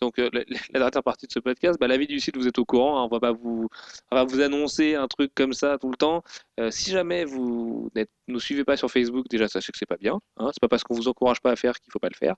donc 0.04 0.20
euh, 0.20 0.30
la, 0.34 0.42
la 0.74 0.80
dernière 0.80 1.04
partie 1.04 1.28
de 1.28 1.32
ce 1.32 1.40
podcast, 1.40 1.80
bah, 1.80 1.88
la 1.88 1.98
vie 1.98 2.08
du 2.08 2.20
site, 2.20 2.36
vous 2.36 2.48
êtes 2.48 2.60
au 2.60 2.66
courant, 2.66 3.00
hein, 3.00 3.04
on 3.04 3.08
va 3.08 3.22
pas 3.22 3.32
vous, 3.32 3.70
on 4.12 4.16
va 4.16 4.26
vous 4.26 4.42
annoncer 4.42 4.96
un 4.96 5.08
truc 5.08 5.32
comme 5.34 5.54
ça 5.54 5.78
tout 5.78 5.90
le 5.90 5.96
temps. 5.96 6.24
Euh, 6.60 6.72
si 6.72 6.92
jamais 6.92 7.24
vous 7.24 7.90
ne 7.96 8.04
nous 8.28 8.40
suivez 8.40 8.66
pas 8.66 8.76
sur 8.76 8.92
Facebook, 8.92 9.28
déjà 9.30 9.48
sachez 9.48 9.72
que 9.72 9.78
c'est 9.78 9.86
pas 9.86 9.98
bien. 9.98 10.20
Hein, 10.38 10.50
c'est 10.54 10.60
pas 10.60 10.68
parce 10.68 10.84
qu'on 10.84 10.94
vous 10.94 11.08
encourage 11.08 11.40
pas 11.40 11.52
à 11.52 11.56
faire 11.56 11.80
qu'il 11.80 11.92
faut 11.92 12.00
pas 12.00 12.10
le 12.10 12.18
faire. 12.18 12.36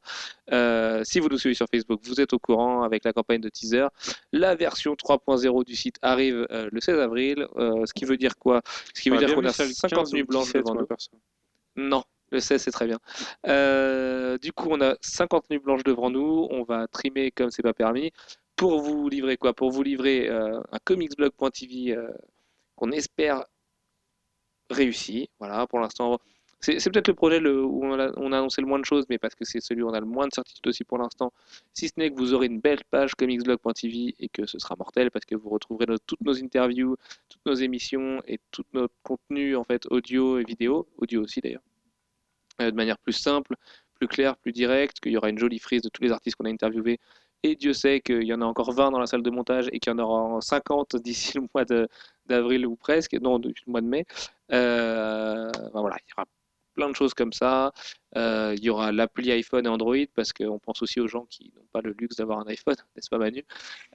Euh, 0.51 1.01
si 1.03 1.19
vous 1.19 1.27
nous 1.27 1.39
suivez 1.39 1.55
sur 1.55 1.65
Facebook, 1.73 2.01
vous 2.03 2.21
êtes 2.21 2.33
au 2.33 2.39
courant 2.39 2.83
avec 2.83 3.03
la 3.03 3.13
campagne 3.13 3.41
de 3.41 3.49
teaser. 3.49 3.87
La 4.31 4.53
version 4.53 4.93
3.0 4.93 5.65
du 5.65 5.75
site 5.75 5.97
arrive 6.03 6.45
le 6.49 6.79
16 6.79 6.99
avril, 6.99 7.47
ce 7.57 7.93
qui 7.93 8.05
veut 8.05 8.17
dire 8.17 8.37
quoi? 8.37 8.61
Ce 8.93 9.01
qui 9.01 9.09
veut 9.09 9.17
dire 9.17 9.33
qu'on 9.33 9.45
a 9.45 9.51
50 9.51 10.13
nuits 10.13 10.23
blanches 10.23 10.53
devant 10.53 10.75
nous. 10.75 10.87
Non, 11.77 12.03
le 12.31 12.39
16, 12.39 12.61
c'est 12.63 12.71
très 12.71 12.87
bien. 12.87 12.99
Euh, 13.47 14.37
du 14.39 14.51
coup, 14.51 14.69
on 14.71 14.81
a 14.81 14.95
50 15.01 15.49
nuits 15.49 15.59
blanches 15.59 15.83
devant 15.83 16.09
nous. 16.09 16.47
On 16.51 16.63
va 16.63 16.87
trimer 16.87 17.31
comme 17.31 17.51
c'est 17.51 17.61
pas 17.63 17.73
permis. 17.73 18.11
Pour 18.55 18.81
vous 18.81 19.09
livrer 19.09 19.37
quoi? 19.37 19.53
Pour 19.53 19.71
vous 19.71 19.83
livrer 19.83 20.29
euh, 20.29 20.59
un 20.71 20.79
comicsblog.tv 20.83 21.95
euh, 21.95 22.09
qu'on 22.75 22.91
espère 22.91 23.43
réussi. 24.69 25.29
Voilà, 25.39 25.67
pour 25.67 25.79
l'instant. 25.79 26.19
C'est 26.61 26.89
peut-être 26.89 27.09
le 27.09 27.13
projet 27.13 27.39
où 27.47 27.85
on 27.85 27.99
a, 27.99 28.11
on 28.17 28.31
a 28.31 28.39
annoncé 28.39 28.59
le 28.59 28.67
moins 28.67 28.79
de 28.79 28.85
choses, 28.85 29.05
mais 29.07 29.19
parce 29.19 29.35
que 29.35 29.45
c'est 29.45 29.61
celui 29.61 29.83
où 29.83 29.89
on 29.89 29.93
a 29.93 29.99
le 29.99 30.07
moins 30.07 30.27
de 30.27 30.33
certitude 30.33 30.65
aussi 30.67 30.83
pour 30.83 30.97
l'instant. 30.97 31.31
Si 31.73 31.89
ce 31.89 31.93
n'est 31.97 32.09
que 32.09 32.15
vous 32.15 32.33
aurez 32.33 32.47
une 32.47 32.59
belle 32.59 32.83
page 32.89 33.13
comicsblog.tv 33.13 34.15
et 34.19 34.29
que 34.29 34.47
ce 34.47 34.57
sera 34.57 34.75
mortel 34.75 35.11
parce 35.11 35.25
que 35.25 35.35
vous 35.35 35.49
retrouverez 35.49 35.85
toutes 36.07 36.21
nos 36.21 36.41
interviews, 36.43 36.95
toutes 37.29 37.45
nos 37.45 37.53
émissions 37.53 38.19
et 38.25 38.39
tout 38.49 38.63
notre 38.73 38.95
contenu 39.03 39.55
en 39.55 39.63
fait 39.63 39.85
audio 39.91 40.39
et 40.39 40.43
vidéo, 40.43 40.87
audio 40.97 41.21
aussi 41.21 41.39
d'ailleurs 41.39 41.61
de 42.59 42.71
manière 42.71 42.97
plus 42.97 43.13
simple, 43.13 43.55
plus 43.95 44.07
claire, 44.07 44.37
plus 44.37 44.51
directe, 44.51 44.99
qu'il 44.99 45.11
y 45.11 45.17
aura 45.17 45.29
une 45.29 45.37
jolie 45.39 45.59
frise 45.59 45.81
de 45.81 45.89
tous 45.89 46.03
les 46.03 46.11
artistes 46.11 46.35
qu'on 46.37 46.45
a 46.45 46.49
interviewés. 46.49 46.99
Et 47.43 47.55
Dieu 47.55 47.73
sait 47.73 48.01
qu'il 48.01 48.23
y 48.23 48.33
en 48.33 48.41
a 48.41 48.45
encore 48.45 48.71
20 48.71 48.91
dans 48.91 48.99
la 48.99 49.05
salle 49.05 49.21
de 49.21 49.29
montage 49.29 49.67
et 49.71 49.79
qu'il 49.79 49.91
y 49.91 49.95
en 49.95 49.99
aura 49.99 50.41
50 50.41 50.95
d'ici 51.03 51.37
le 51.37 51.47
mois 51.53 51.63
d'avril 52.25 52.65
ou 52.65 52.75
presque, 52.75 53.13
non, 53.13 53.39
depuis 53.39 53.63
le 53.67 53.71
mois 53.71 53.81
de 53.81 53.87
mai. 53.87 54.05
Euh, 54.51 55.51
ben 55.73 55.81
voilà, 55.81 55.97
il 56.05 56.09
y 56.09 56.13
aura 56.17 56.25
plein 56.73 56.89
de 56.89 56.95
choses 56.95 57.13
comme 57.13 57.33
ça. 57.33 57.71
Euh, 58.17 58.53
il 58.57 58.63
y 58.63 58.69
aura 58.69 58.91
l'appli 58.91 59.31
iPhone 59.31 59.65
et 59.65 59.69
Android 59.69 59.95
parce 60.15 60.33
qu'on 60.33 60.59
pense 60.59 60.81
aussi 60.81 60.99
aux 60.99 61.07
gens 61.07 61.25
qui 61.29 61.51
n'ont 61.55 61.67
pas 61.71 61.81
le 61.81 61.95
luxe 61.97 62.15
d'avoir 62.17 62.39
un 62.39 62.47
iPhone, 62.47 62.75
n'est-ce 62.95 63.09
pas 63.09 63.17
Manu? 63.17 63.45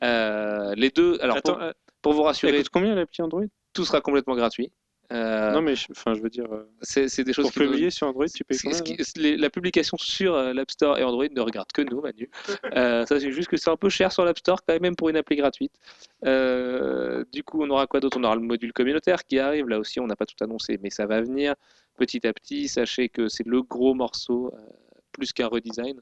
Euh, 0.05 0.75
Les 0.77 0.91
deux, 0.91 1.19
alors 1.21 1.37
Attends, 1.39 1.55
pour, 1.55 1.63
euh, 1.63 1.73
pour 2.03 2.13
vous 2.13 2.21
ça 2.21 2.27
rassurer, 2.29 2.59
coûte 2.59 2.69
combien 2.71 2.95
l'appli 2.95 3.23
Android? 3.23 3.45
tout 3.73 3.85
sera 3.85 4.01
complètement 4.01 4.35
gratuit. 4.35 4.73
Euh, 5.13 5.51
Non, 5.53 5.61
mais 5.61 5.75
je, 5.75 5.87
enfin, 5.91 6.15
je 6.15 6.21
veux 6.21 6.31
dire, 6.31 6.47
euh, 6.53 6.69
c'est 6.83 7.09
c'est 7.09 7.25
des 7.25 7.33
choses 7.33 7.47
pour 7.47 7.53
qui 7.53 7.61
nous- 7.61 7.67
publier 7.71 7.91
sur 7.91 8.07
Android, 8.07 8.27
tu 8.29 8.45
payes 8.45 8.59
combien 8.63 8.81
qui- 8.81 8.97
les- 9.17 9.37
la 9.37 9.51
publication 9.51 9.97
sur 9.99 10.35
euh, 10.35 10.53
l'App 10.53 10.71
Store 10.71 10.99
et 10.99 11.03
Android 11.03 11.27
ne 11.29 11.41
regarde 11.41 11.73
que 11.73 11.83
nous, 11.83 12.01
Manu. 12.01 12.31
Euh, 12.77 13.05
ça, 13.07 13.19
c'est 13.19 13.33
juste 13.33 13.49
que 13.49 13.57
c'est 13.57 13.71
un 13.71 13.77
peu 13.77 13.89
cher 13.89 14.13
sur 14.13 14.25
l'App 14.25 14.39
Store, 14.39 14.61
quand 14.65 14.81
même, 14.81 14.95
pour 14.95 15.09
une 15.09 15.17
appli 15.17 15.37
gratuite. 15.37 15.73
Euh, 16.25 17.25
du 17.33 17.43
coup, 17.43 17.63
on 17.63 17.71
aura 17.71 17.87
quoi 17.87 18.01
d'autre? 18.01 18.19
On 18.21 18.25
aura 18.25 18.35
le 18.37 18.41
module 18.43 18.73
communautaire 18.73 19.25
qui 19.25 19.39
arrive. 19.39 19.69
Là 19.69 19.79
aussi, 19.79 20.01
on 20.01 20.07
n'a 20.07 20.17
pas 20.17 20.27
tout 20.27 20.37
annoncé, 20.43 20.79
mais 20.83 20.91
ça 20.91 21.07
va 21.07 21.21
venir 21.21 21.55
petit 21.97 22.27
à 22.27 22.33
petit. 22.33 22.69
Sachez 22.69 23.09
que 23.09 23.29
c'est 23.29 23.47
le 23.47 23.63
gros 23.63 23.95
morceau, 23.95 24.53
euh, 24.55 24.59
plus 25.13 25.33
qu'un 25.33 25.49
redesign. 25.49 26.01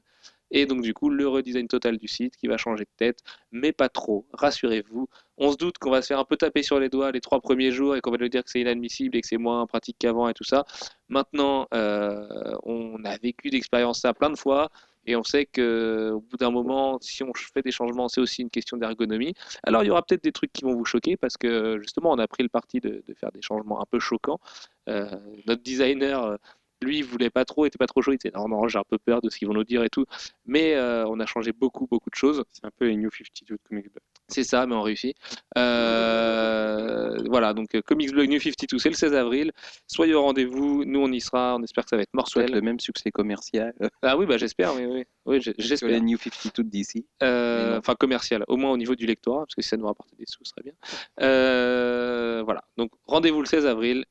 Et 0.51 0.65
donc, 0.65 0.81
du 0.81 0.93
coup, 0.93 1.09
le 1.09 1.27
redesign 1.27 1.67
total 1.67 1.97
du 1.97 2.07
site 2.07 2.35
qui 2.37 2.47
va 2.47 2.57
changer 2.57 2.85
de 2.85 2.89
tête, 2.97 3.19
mais 3.51 3.71
pas 3.71 3.89
trop. 3.89 4.25
Rassurez-vous. 4.33 5.07
On 5.37 5.51
se 5.51 5.57
doute 5.57 5.77
qu'on 5.77 5.91
va 5.91 6.01
se 6.01 6.07
faire 6.07 6.19
un 6.19 6.25
peu 6.25 6.37
taper 6.37 6.63
sur 6.63 6.79
les 6.79 6.89
doigts 6.89 7.11
les 7.11 7.21
trois 7.21 7.39
premiers 7.39 7.71
jours 7.71 7.95
et 7.95 8.01
qu'on 8.01 8.11
va 8.11 8.17
nous 8.17 8.29
dire 8.29 8.43
que 8.43 8.49
c'est 8.49 8.61
inadmissible 8.61 9.15
et 9.15 9.21
que 9.21 9.27
c'est 9.27 9.37
moins 9.37 9.65
pratique 9.67 9.97
qu'avant 9.99 10.27
et 10.27 10.33
tout 10.33 10.43
ça. 10.43 10.65
Maintenant, 11.07 11.67
euh, 11.73 12.55
on 12.63 13.03
a 13.05 13.17
vécu 13.17 13.49
d'expérience 13.49 14.01
ça 14.01 14.13
plein 14.13 14.29
de 14.29 14.37
fois 14.37 14.69
et 15.05 15.15
on 15.15 15.23
sait 15.23 15.45
que 15.45 16.11
au 16.13 16.21
bout 16.21 16.37
d'un 16.37 16.51
moment, 16.51 16.99
si 17.01 17.23
on 17.23 17.31
fait 17.33 17.63
des 17.63 17.71
changements, 17.71 18.09
c'est 18.09 18.21
aussi 18.21 18.41
une 18.41 18.49
question 18.49 18.77
d'ergonomie. 18.77 19.33
Alors, 19.63 19.83
il 19.83 19.87
y 19.87 19.89
aura 19.89 20.03
peut-être 20.03 20.23
des 20.23 20.31
trucs 20.31 20.51
qui 20.53 20.63
vont 20.63 20.75
vous 20.75 20.85
choquer 20.85 21.17
parce 21.17 21.37
que 21.37 21.79
justement, 21.79 22.11
on 22.11 22.19
a 22.19 22.27
pris 22.27 22.43
le 22.43 22.49
parti 22.49 22.79
de, 22.79 23.01
de 23.07 23.13
faire 23.13 23.31
des 23.31 23.41
changements 23.41 23.81
un 23.81 23.85
peu 23.89 23.99
choquants. 23.99 24.39
Euh, 24.87 25.09
notre 25.45 25.63
designer, 25.63 26.23
euh, 26.23 26.37
lui, 26.81 26.99
il 26.99 27.03
voulait 27.03 27.29
pas 27.29 27.45
trop, 27.45 27.65
était 27.65 27.77
pas 27.77 27.87
trop 27.87 28.01
chaud. 28.01 28.11
Il 28.11 28.17
disait 28.17 28.31
non, 28.35 28.47
non, 28.47 28.67
j'ai 28.67 28.79
un 28.79 28.83
peu 28.89 28.97
peur 28.97 29.21
de 29.21 29.29
ce 29.29 29.37
qu'ils 29.37 29.47
vont 29.47 29.53
nous 29.53 29.63
dire 29.63 29.83
et 29.83 29.89
tout. 29.89 30.05
Mais 30.45 30.75
euh, 30.75 31.05
on 31.07 31.19
a 31.19 31.25
changé 31.25 31.51
beaucoup, 31.51 31.87
beaucoup 31.87 32.09
de 32.09 32.15
choses. 32.15 32.43
C'est 32.51 32.65
un 32.65 32.71
peu 32.77 32.87
les 32.87 32.95
New 32.95 33.09
52 33.11 33.55
de 33.55 33.59
Comics 33.67 33.85
Blog. 33.85 34.03
C'est 34.27 34.43
ça, 34.43 34.65
mais 34.65 34.75
on 34.75 34.81
réussit. 34.81 35.15
Euh, 35.57 37.17
voilà, 37.29 37.53
donc 37.53 37.75
euh, 37.75 37.81
Comics 37.81 38.11
Blog 38.11 38.29
New 38.29 38.39
52, 38.39 38.79
c'est 38.79 38.89
le 38.89 38.95
16 38.95 39.13
avril. 39.13 39.51
Soyez 39.87 40.13
au 40.13 40.21
rendez-vous, 40.21 40.85
nous 40.85 40.99
on 40.99 41.11
y 41.11 41.19
sera, 41.19 41.55
on 41.55 41.63
espère 41.63 41.83
que 41.83 41.89
ça 41.89 41.95
va 41.95 42.03
être 42.03 42.13
mortel. 42.13 42.51
le 42.51 42.61
même 42.61 42.79
succès 42.79 43.11
commercial 43.11 43.73
Ah 44.01 44.17
oui, 44.17 44.25
bah 44.25 44.37
j'espère, 44.37 44.75
oui, 44.75 44.85
oui. 44.85 45.03
oui 45.25 45.41
j'espère. 45.57 45.89
les 45.89 46.01
New 46.01 46.17
52 46.17 46.63
d'ici. 46.63 47.05
Enfin, 47.21 47.95
commercial, 47.95 48.43
au 48.47 48.57
moins 48.57 48.71
au 48.71 48.77
niveau 48.77 48.95
du 48.95 49.05
lectorat, 49.05 49.41
parce 49.41 49.55
que 49.55 49.61
si 49.61 49.69
ça 49.69 49.77
nous 49.77 49.87
rapporte 49.87 50.09
des 50.17 50.25
sous, 50.25 50.43
ce 50.43 50.51
serait 50.51 50.63
bien. 50.63 52.43
Voilà, 52.43 52.63
donc 52.77 52.91
rendez-vous 53.05 53.41
le 53.41 53.47
16 53.47 53.65
avril. 53.65 54.05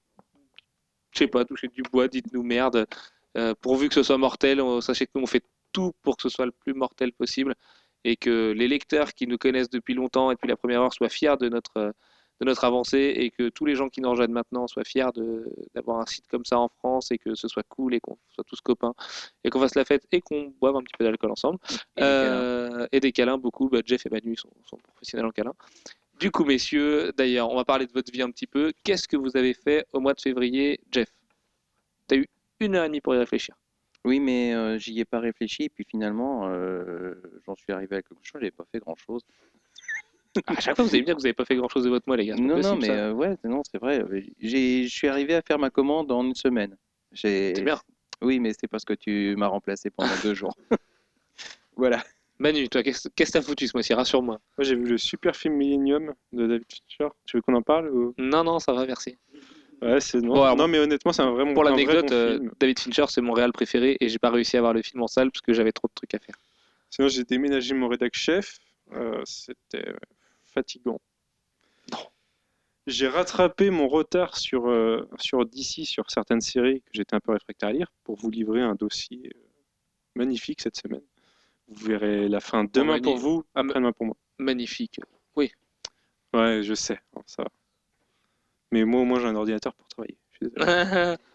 Je 1.19 1.25
sais 1.25 1.29
pas, 1.29 1.45
touchez 1.45 1.67
du 1.67 1.83
bois, 1.83 2.07
dites-nous 2.07 2.45
merde. 2.45 2.87
Euh, 3.37 3.53
pourvu 3.61 3.89
que 3.89 3.95
ce 3.95 4.05
soit 4.05 4.19
mortel, 4.19 4.61
on- 4.61 4.81
sachez 4.81 5.07
que 5.07 5.11
nous 5.17 5.23
on 5.23 5.27
fait 5.27 5.43
tout 5.73 5.93
pour 6.03 6.17
que 6.17 6.23
ce 6.23 6.29
soit 6.29 6.47
le 6.47 6.53
plus 6.53 6.75
mortel 6.75 7.13
possible 7.13 7.57
et 8.05 8.15
que 8.17 8.53
les 8.53 8.69
lecteurs 8.69 9.13
qui 9.15 9.27
nous 9.27 9.37
connaissent 9.37 9.69
depuis 9.69 9.95
longtemps 9.95 10.31
et 10.31 10.35
depuis 10.35 10.47
la 10.49 10.57
première 10.57 10.81
heure 10.83 10.93
soient 10.93 11.09
fiers 11.09 11.37
de 11.41 11.49
notre, 11.49 11.93
de 12.41 12.45
notre 12.47 12.63
avancée 12.65 13.13
et 13.17 13.31
que 13.33 13.49
tous 13.49 13.65
les 13.65 13.75
gens 13.75 13.89
qui 13.89 14.01
nous 14.01 14.09
rejoignent 14.11 14.33
maintenant 14.33 14.69
soient 14.69 14.85
fiers 14.85 15.11
d'avoir 15.75 15.99
un 15.99 16.07
site 16.07 16.29
comme 16.29 16.45
ça 16.45 16.61
en 16.61 16.69
France 16.69 17.11
et 17.11 17.19
que 17.19 17.35
ce 17.35 17.49
soit 17.49 17.65
cool 17.69 17.95
et 17.95 18.01
qu'on 18.01 18.17
soit 18.31 18.45
tous 18.45 18.61
copains 18.61 18.95
et 19.43 19.51
qu'on 19.51 19.59
fasse 19.61 19.75
la 19.75 19.85
fête 19.85 20.07
et 20.13 20.21
qu'on 20.21 20.55
boive 20.61 20.77
un 20.77 20.83
petit 20.83 20.95
peu 20.97 21.05
d'alcool 21.05 21.33
ensemble. 21.33 21.59
Et 21.97 22.01
des 22.01 22.07
câlins. 22.07 22.41
Euh, 22.41 22.87
et 22.93 23.01
des 23.01 23.11
câlins, 23.11 23.39
beaucoup. 23.39 23.69
Bah, 23.69 23.81
Jeff 23.85 24.07
et 24.07 24.11
Manu 24.11 24.37
sont, 24.37 24.53
sont 24.65 24.77
professionnels 24.77 25.27
en 25.27 25.33
câlins. 25.33 25.55
Du 26.19 26.31
coup, 26.31 26.45
messieurs, 26.45 27.13
d'ailleurs, 27.17 27.51
on 27.51 27.57
va 27.57 27.65
parler 27.65 27.87
de 27.87 27.93
votre 27.93 28.13
vie 28.13 28.23
un 28.23 28.31
petit 28.31 28.47
peu. 28.47 28.73
Qu'est-ce 28.85 29.07
que 29.07 29.17
vous 29.17 29.37
avez 29.37 29.55
fait 29.55 29.87
au 29.93 30.01
mois 30.01 30.15
de 30.15 30.21
février, 30.21 30.81
Jeff? 30.91 31.09
Tu 32.09 32.15
as 32.15 32.19
eu 32.19 32.27
une 32.61 32.75
heure 32.75 32.85
et 32.85 32.89
demie 32.89 33.01
pour 33.01 33.15
y 33.15 33.19
réfléchir. 33.19 33.55
Oui, 34.05 34.19
mais 34.21 34.55
euh, 34.55 34.79
j'y 34.79 34.99
ai 35.01 35.05
pas 35.05 35.21
réfléchi. 35.21 35.65
Et 35.65 35.69
puis 35.69 35.85
finalement, 35.89 36.49
euh, 36.49 37.15
j'en 37.47 37.55
suis 37.55 37.73
arrivé 37.73 37.97
à 37.97 38.03
quelque 38.03 38.19
chose. 38.25 38.41
J'ai 38.43 38.51
pas 38.51 38.65
fait 38.73 38.79
grand 38.81 38.97
chose. 38.97 39.23
À 40.47 40.61
chaque 40.61 40.77
fois, 40.77 40.85
vous 40.85 40.91
allez 40.91 41.01
me 41.01 41.07
dire 41.07 41.15
que 41.15 41.21
vous 41.21 41.25
n'avez 41.25 41.35
pas 41.35 41.45
fait 41.45 41.57
grand-chose 41.57 41.85
de 41.85 41.89
votre 41.91 42.09
mois, 42.09 42.17
les 42.17 42.27
gars. 42.27 42.37
Non, 42.37 42.59
non, 42.61 42.77
mais 42.77 42.91
euh, 42.91 43.13
ouais, 43.13 43.37
non, 43.45 43.63
c'est 43.71 43.79
vrai. 43.79 44.01
euh, 44.01 44.21
J'ai, 44.39 44.85
je 44.85 44.95
suis 44.95 45.09
arrivé 45.09 45.35
à 45.35 45.43
faire 45.43 45.59
ma 45.59 45.71
commande 45.71 46.11
en 46.13 46.25
une 46.25 46.35
semaine. 46.35 46.77
C'est 47.13 47.55
bien. 47.65 47.81
Oui, 48.23 48.39
mais 48.39 48.53
c'est 48.59 48.69
parce 48.69 48.85
que 48.85 48.93
tu 48.95 49.35
m'as 49.37 49.47
remplacé 49.47 49.91
pendant 49.91 50.15
deux 50.23 50.35
jours. 50.35 50.55
voilà. 51.77 52.03
Manu, 52.41 52.69
toi, 52.69 52.83
qu'est-ce 52.83 53.09
que 53.09 53.25
t'as 53.33 53.43
foutu 53.43 53.67
ce 53.67 53.77
mois-ci? 53.77 53.95
Rassure-moi. 53.95 54.39
Moi, 54.57 54.65
j'ai 54.65 54.77
vu 54.77 54.85
le 54.85 54.99
super 54.99 55.35
film 55.35 55.55
Millennium 55.55 56.15
de 56.33 56.47
David 56.47 56.67
Fincher. 56.73 57.09
Tu 57.27 57.37
veux 57.37 57.43
qu'on 57.43 57.55
en 57.55 57.63
parle 57.63 57.91
ou... 57.91 58.15
Non, 58.17 58.45
non, 58.45 58.59
ça 58.61 58.73
va, 58.73 58.87
merci. 58.87 59.17
Ouais, 59.83 60.01
c'est 60.01 60.21
non. 60.21 60.35
Bon, 60.35 60.43
alors, 60.43 60.57
non, 60.57 60.69
mais 60.69 60.79
honnêtement, 60.79 61.13
c'est 61.13 61.23
un 61.23 61.31
vraiment 61.33 61.55
Pour 61.55 61.65
l'anecdote, 61.65 62.11
euh. 62.13 62.39
David 62.61 62.79
Fincher, 62.79 63.05
c'est 63.09 63.21
mon 63.21 63.33
réal 63.33 63.53
préféré 63.53 63.97
et 64.01 64.09
j'ai 64.09 64.19
pas 64.19 64.31
réussi 64.31 64.57
à 64.57 64.61
voir 64.61 64.73
le 64.73 64.83
film 64.83 65.03
en 65.03 65.09
salle 65.09 65.31
parce 65.31 65.41
que 65.41 65.53
j'avais 65.53 65.73
trop 65.73 65.89
de 65.89 65.93
trucs 65.95 66.15
à 66.15 66.19
faire. 66.19 66.37
Sinon, 66.91 67.09
j'ai 67.09 67.25
déménagé 67.25 67.75
mon 67.75 67.89
rédac 67.89 68.15
chef. 68.15 68.59
euh, 68.93 69.21
C'était 69.25 69.93
fatigant. 70.47 71.01
J'ai 72.87 73.07
rattrapé 73.09 73.71
mon 73.71 73.87
retard 73.87 74.37
sur, 74.37 74.69
euh, 74.69 75.07
sur 75.19 75.45
DC, 75.45 75.85
sur 75.85 76.11
certaines 76.11 76.41
séries 76.41 76.81
que 76.81 76.91
j'étais 76.95 77.15
un 77.15 77.21
peu 77.21 77.33
réfractaire 77.33 77.69
à 77.69 77.73
lire, 77.73 77.93
pour 78.03 78.17
vous 78.17 78.31
livrer 78.31 78.63
un 78.63 78.75
dossier 78.75 79.21
euh, 79.35 79.39
magnifique 80.15 80.61
cette 80.63 80.77
semaine. 80.77 81.03
Vous 81.69 81.87
verrez 81.87 82.29
la 82.29 82.41
fin 82.41 82.65
demain 82.65 83.01
pour 83.01 83.17
vous, 83.17 83.45
après-demain 83.55 83.93
pour 83.93 84.07
moi. 84.07 84.17
Magnifique. 84.39 85.01
Ouais, 86.35 86.63
je 86.63 86.75
sais, 86.75 87.01
bon, 87.15 87.23
ça 87.27 87.43
va. 87.43 87.49
Mais 88.71 88.85
moi, 88.85 89.01
au 89.01 89.05
moins, 89.05 89.19
j'ai 89.19 89.27
un 89.27 89.35
ordinateur 89.35 89.75
pour 89.75 89.89
travailler. 89.89 90.19
Je 90.33 90.37
suis 90.37 90.55
désolé. 90.55 91.17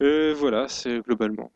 Euh, 0.00 0.32
voilà, 0.32 0.68
c'est 0.68 1.00
globalement. 1.00 1.50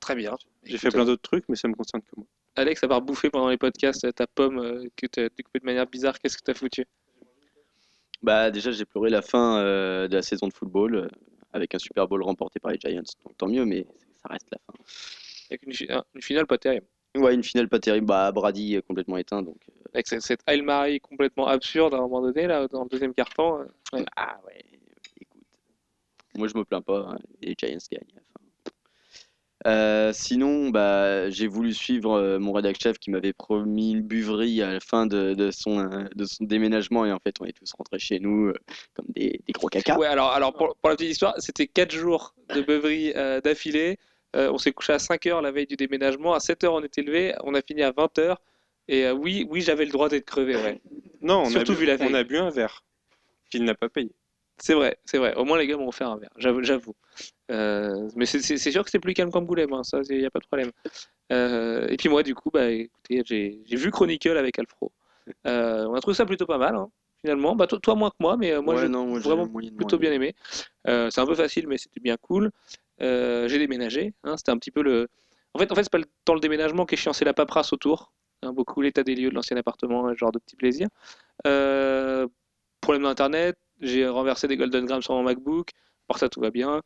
Très 0.00 0.16
bien. 0.16 0.36
J'ai 0.64 0.78
fait 0.78 0.88
plein 0.88 1.04
d'autres 1.04 1.22
trucs, 1.22 1.48
mais 1.48 1.54
ça 1.54 1.68
me 1.68 1.74
concerne 1.74 2.02
que 2.02 2.10
moi. 2.16 2.26
Alex, 2.56 2.82
à 2.82 2.88
part 2.88 3.00
bouffer 3.02 3.30
pendant 3.30 3.48
les 3.50 3.56
podcasts 3.56 4.12
ta 4.16 4.26
pomme 4.26 4.58
euh, 4.58 4.88
que 4.96 5.06
tu 5.06 5.20
as 5.20 5.28
découpée 5.28 5.60
de 5.60 5.64
manière 5.64 5.86
bizarre, 5.86 6.18
qu'est-ce 6.18 6.36
que 6.36 6.42
tu 6.42 6.50
as 6.50 6.54
foutu? 6.54 6.86
Bah 8.20 8.50
déjà 8.50 8.72
j'ai 8.72 8.84
pleuré 8.84 9.10
la 9.10 9.22
fin 9.22 9.58
euh, 9.58 10.08
de 10.08 10.16
la 10.16 10.22
saison 10.22 10.48
de 10.48 10.52
football 10.52 10.96
euh, 10.96 11.08
avec 11.52 11.72
un 11.76 11.78
Super 11.78 12.08
Bowl 12.08 12.20
remporté 12.24 12.58
par 12.58 12.72
les 12.72 12.80
Giants. 12.80 13.02
Donc 13.24 13.36
tant 13.36 13.46
mieux, 13.46 13.64
mais 13.64 13.86
ça 14.20 14.28
reste 14.28 14.48
la 14.50 14.58
fin. 14.66 14.72
Avec 15.50 15.62
une, 15.64 15.72
fi- 15.72 15.86
un- 15.90 16.04
une 16.14 16.22
finale 16.22 16.46
pas 16.46 16.58
terrible. 16.58 16.86
Ouais, 17.16 17.34
une 17.34 17.42
finale 17.42 17.68
pas 17.68 17.78
terrible. 17.80 18.06
Bah 18.06 18.30
Brady 18.32 18.74
est 18.76 18.82
complètement 18.86 19.16
éteint, 19.16 19.42
donc. 19.42 19.56
euh, 19.70 19.88
Avec 19.94 20.06
cette, 20.06 20.20
cette 20.22 20.40
Hail 20.46 20.62
Mary 20.62 21.00
complètement 21.00 21.46
absurde 21.48 21.94
à 21.94 21.96
un 21.96 22.00
moment 22.00 22.20
donné, 22.20 22.46
là, 22.46 22.68
dans 22.68 22.82
le 22.84 22.88
deuxième 22.88 23.14
carton. 23.14 23.60
euh, 23.60 23.64
Ouais. 23.92 24.04
Ah 24.16 24.38
ouais, 24.46 24.62
écoute. 25.20 25.42
Moi, 26.36 26.48
je 26.48 26.56
me 26.58 26.64
plains 26.64 26.82
pas. 26.82 26.98
hein, 27.10 27.18
Les 27.42 27.54
Giants 27.58 27.78
gagnent 27.90 28.02
à 28.12 28.16
la 28.16 28.20
fin. 28.20 28.40
Euh, 29.66 30.12
sinon, 30.12 30.70
bah, 30.70 31.30
j'ai 31.30 31.48
voulu 31.48 31.74
suivre 31.74 32.12
euh, 32.12 32.38
mon 32.38 32.52
rédac 32.52 32.80
chef 32.80 32.98
qui 32.98 33.10
m'avait 33.10 33.32
promis 33.32 33.90
une 33.92 34.02
buverie 34.02 34.62
à 34.62 34.74
la 34.74 34.78
fin 34.80 35.06
de, 35.06 35.34
de 35.34 35.50
son, 35.50 36.06
de 36.14 36.24
son 36.26 36.44
déménagement 36.44 37.04
et 37.06 37.10
en 37.12 37.18
fait 37.18 37.34
on 37.40 37.44
est 37.44 37.52
tous 37.52 37.72
rentrés 37.72 37.98
chez 37.98 38.20
nous 38.20 38.46
euh, 38.50 38.54
comme 38.94 39.06
des, 39.08 39.40
des 39.44 39.52
gros 39.52 39.66
caca. 39.66 39.98
Ouais, 39.98 40.06
alors, 40.06 40.30
alors 40.30 40.52
pour, 40.54 40.76
pour 40.76 40.90
la 40.90 40.94
petite 40.96 41.10
histoire, 41.10 41.34
c'était 41.38 41.66
4 41.66 41.90
jours 41.92 42.34
de 42.54 42.60
beuverie 42.60 43.12
euh, 43.16 43.40
d'affilée. 43.40 43.98
Euh, 44.36 44.50
on 44.52 44.58
s'est 44.58 44.72
couché 44.72 44.92
à 44.92 44.98
5 44.98 45.26
heures 45.26 45.40
la 45.42 45.50
veille 45.50 45.66
du 45.66 45.76
déménagement. 45.76 46.34
À 46.34 46.40
7 46.40 46.64
heures, 46.64 46.74
on 46.74 46.82
était 46.82 47.02
levé. 47.02 47.34
On 47.44 47.54
a 47.54 47.62
fini 47.62 47.82
à 47.82 47.92
20 47.92 48.18
heures. 48.18 48.40
Et 48.88 49.06
euh, 49.06 49.12
oui, 49.12 49.46
oui, 49.50 49.60
j'avais 49.60 49.84
le 49.84 49.90
droit 49.90 50.08
d'être 50.08 50.24
crevé, 50.24 50.56
ouais. 50.56 50.80
Non, 51.20 51.40
on, 51.42 51.50
Surtout 51.50 51.72
a 51.72 51.74
bu, 51.74 51.80
vu 51.80 51.86
la 51.86 51.96
veille. 51.96 52.08
on 52.10 52.14
a 52.14 52.24
bu 52.24 52.36
un 52.38 52.50
verre 52.50 52.82
qu'il 53.50 53.64
n'a 53.64 53.74
pas 53.74 53.88
payé. 53.88 54.10
C'est 54.60 54.74
vrai, 54.74 54.98
c'est 55.04 55.18
vrai. 55.18 55.34
Au 55.36 55.44
moins, 55.44 55.56
les 55.58 55.66
gars 55.66 55.76
m'ont 55.76 55.88
offert 55.88 56.10
un 56.10 56.16
verre, 56.18 56.30
j'avoue. 56.36 56.94
Euh, 57.50 58.08
mais 58.16 58.26
c'est- 58.26 58.58
sûr 58.58 58.84
que 58.84 58.90
c'est 58.90 58.98
plus 58.98 59.14
calme 59.14 59.30
qu'Angoulême, 59.30 59.72
hein, 59.72 59.84
ça, 59.84 60.00
il 60.10 60.18
n'y 60.18 60.26
a 60.26 60.30
pas 60.30 60.40
de 60.40 60.46
problème. 60.46 60.72
Euh, 61.32 61.86
et 61.88 61.96
puis 61.96 62.08
moi, 62.08 62.22
du 62.22 62.34
coup, 62.34 62.50
bah, 62.50 62.68
écoutez, 62.70 63.22
j'ai 63.26 63.76
vu 63.76 63.90
Chronicle 63.90 64.36
avec 64.36 64.58
Alfro. 64.58 64.90
Euh, 65.46 65.84
on 65.86 65.94
a 65.94 66.00
trouvé 66.00 66.14
ça 66.16 66.26
plutôt 66.26 66.46
pas 66.46 66.58
mal, 66.58 66.74
hein, 66.74 66.90
finalement. 67.20 67.54
Bah, 67.54 67.66
toi, 67.66 67.78
toi, 67.80 67.94
moins 67.94 68.10
que 68.10 68.16
moi, 68.20 68.36
mais 68.36 68.52
euh, 68.52 68.60
moi, 68.62 68.74
Ouais, 68.74 68.82
j'ai 68.82 68.88
moi, 68.88 69.18
vraiment 69.20 69.46
plutôt 69.76 69.98
bien 69.98 70.12
aimé. 70.12 70.28
aimé. 70.28 70.34
Euh, 70.88 71.10
c'est 71.10 71.20
un 71.20 71.26
peu 71.26 71.34
facile, 71.34 71.66
mais 71.68 71.78
c'était 71.78 72.00
bien 72.00 72.16
cool. 72.16 72.50
Euh, 73.00 73.48
j'ai 73.48 73.58
déménagé. 73.58 74.14
hein, 74.24 74.36
c'était 74.36 74.50
un 74.52 74.58
petit 74.58 74.70
peu 74.70 74.82
le. 74.82 75.08
En 75.54 75.58
fait, 75.58 75.70
en 75.72 75.74
fait 75.74 75.84
c'est 75.84 75.92
pas 75.92 75.98
le- 75.98 76.04
tant 76.24 76.34
le 76.34 76.40
déménagement 76.40 76.86
qui 76.86 76.94
est 76.94 76.98
chiant, 76.98 77.12
c'est 77.12 77.24
la 77.24 77.34
paperasse 77.34 77.72
autour. 77.72 78.12
hein, 78.42 78.52
beaucoup 78.52 78.80
l'état 78.82 79.02
des 79.02 79.14
lieux 79.16 79.30
de 79.30 79.34
l'ancien 79.34 79.56
appartement, 79.56 80.08
ce 80.10 80.14
genre 80.16 80.30
de 80.32 80.38
petits 80.38 80.56
plaisirs. 80.56 80.88
Euh, 81.46 82.26
problème 82.80 83.02
d'internet, 83.04 83.56
j'ai 83.80 84.06
renversé 84.08 84.48
des 84.48 84.56
Golden 84.56 84.84
Grams 84.86 85.02
sur 85.02 85.14
mon 85.14 85.22
MacBook. 85.24 85.70
Pour 86.06 86.18
ça, 86.18 86.28
tout 86.28 86.40
va 86.40 86.50
bien. 86.50 86.82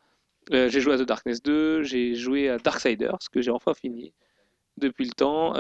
Euh, 0.53 0.69
j'ai 0.71 0.81
joué 0.81 0.95
à 0.95 0.99
The 0.99 1.03
Darkness 1.03 1.43
2, 1.43 1.83
j'ai 1.85 2.15
joué 2.15 2.49
à 2.49 2.59
Darksiders, 2.59 3.19
que 3.33 3.41
j'ai 3.43 3.51
enfin 3.51 3.75
fini 3.75 4.13
depuis 4.79 5.05
le 5.05 5.13
temps. 5.13 5.53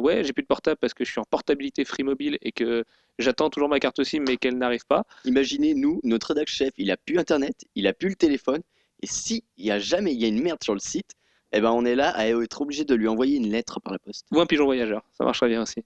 Ouais, 0.00 0.24
j'ai 0.24 0.32
plus 0.32 0.42
de 0.42 0.46
portable 0.48 0.78
parce 0.80 0.94
que 0.94 1.04
je 1.04 1.10
suis 1.10 1.20
en 1.20 1.24
portabilité 1.24 1.84
free 1.84 2.04
mobile 2.04 2.38
et 2.42 2.52
que 2.52 2.84
j'attends 3.18 3.50
toujours 3.50 3.68
ma 3.68 3.80
carte 3.80 4.02
SIM 4.04 4.22
mais 4.26 4.36
qu'elle 4.36 4.56
n'arrive 4.58 4.86
pas. 4.86 5.04
Imaginez, 5.24 5.74
nous, 5.74 6.00
notre 6.04 6.28
rédac 6.28 6.48
chef, 6.48 6.70
il 6.78 6.90
a 6.90 6.96
plus 6.96 7.18
internet, 7.18 7.54
il 7.74 7.86
a 7.86 7.92
plus 7.92 8.08
le 8.10 8.14
téléphone, 8.14 8.60
et 9.02 9.06
si 9.06 9.44
il 9.56 9.66
y 9.66 9.70
a 9.70 9.78
jamais 9.78 10.12
il 10.12 10.20
y 10.20 10.24
a 10.24 10.28
une 10.28 10.42
merde 10.42 10.62
sur 10.62 10.74
le 10.74 10.80
site, 10.80 11.12
eh 11.52 11.60
ben 11.60 11.70
on 11.72 11.84
est 11.84 11.94
là 11.96 12.10
à 12.10 12.26
être 12.28 12.60
obligé 12.62 12.84
de 12.84 12.94
lui 12.94 13.08
envoyer 13.08 13.36
une 13.36 13.50
lettre 13.50 13.80
par 13.80 13.92
la 13.92 13.98
poste. 13.98 14.26
Ou 14.32 14.40
un 14.40 14.46
pigeon 14.46 14.64
voyageur, 14.66 15.02
ça 15.12 15.24
marcherait 15.24 15.48
bien 15.48 15.62
aussi. 15.62 15.84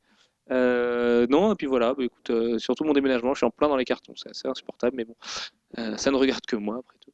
Euh, 0.51 1.27
non, 1.31 1.53
et 1.53 1.55
puis 1.55 1.67
voilà, 1.67 1.95
bah, 1.95 2.05
écoute, 2.05 2.29
euh, 2.31 2.59
surtout 2.59 2.85
mon 2.85 2.93
déménagement, 2.93 3.33
je 3.33 3.39
suis 3.39 3.47
en 3.47 3.51
plein 3.51 3.69
dans 3.69 3.77
les 3.79 3.87
cartons, 3.87 4.13
c'est 4.15 4.29
assez 4.29 4.47
insupportable, 4.47 4.95
mais 4.97 5.05
bon, 5.07 5.15
euh, 5.79 5.97
ça 5.97 6.11
ne 6.11 6.17
regarde 6.17 6.45
que 6.47 6.57
moi 6.57 6.77
après 6.81 6.99
tout. 7.01 7.13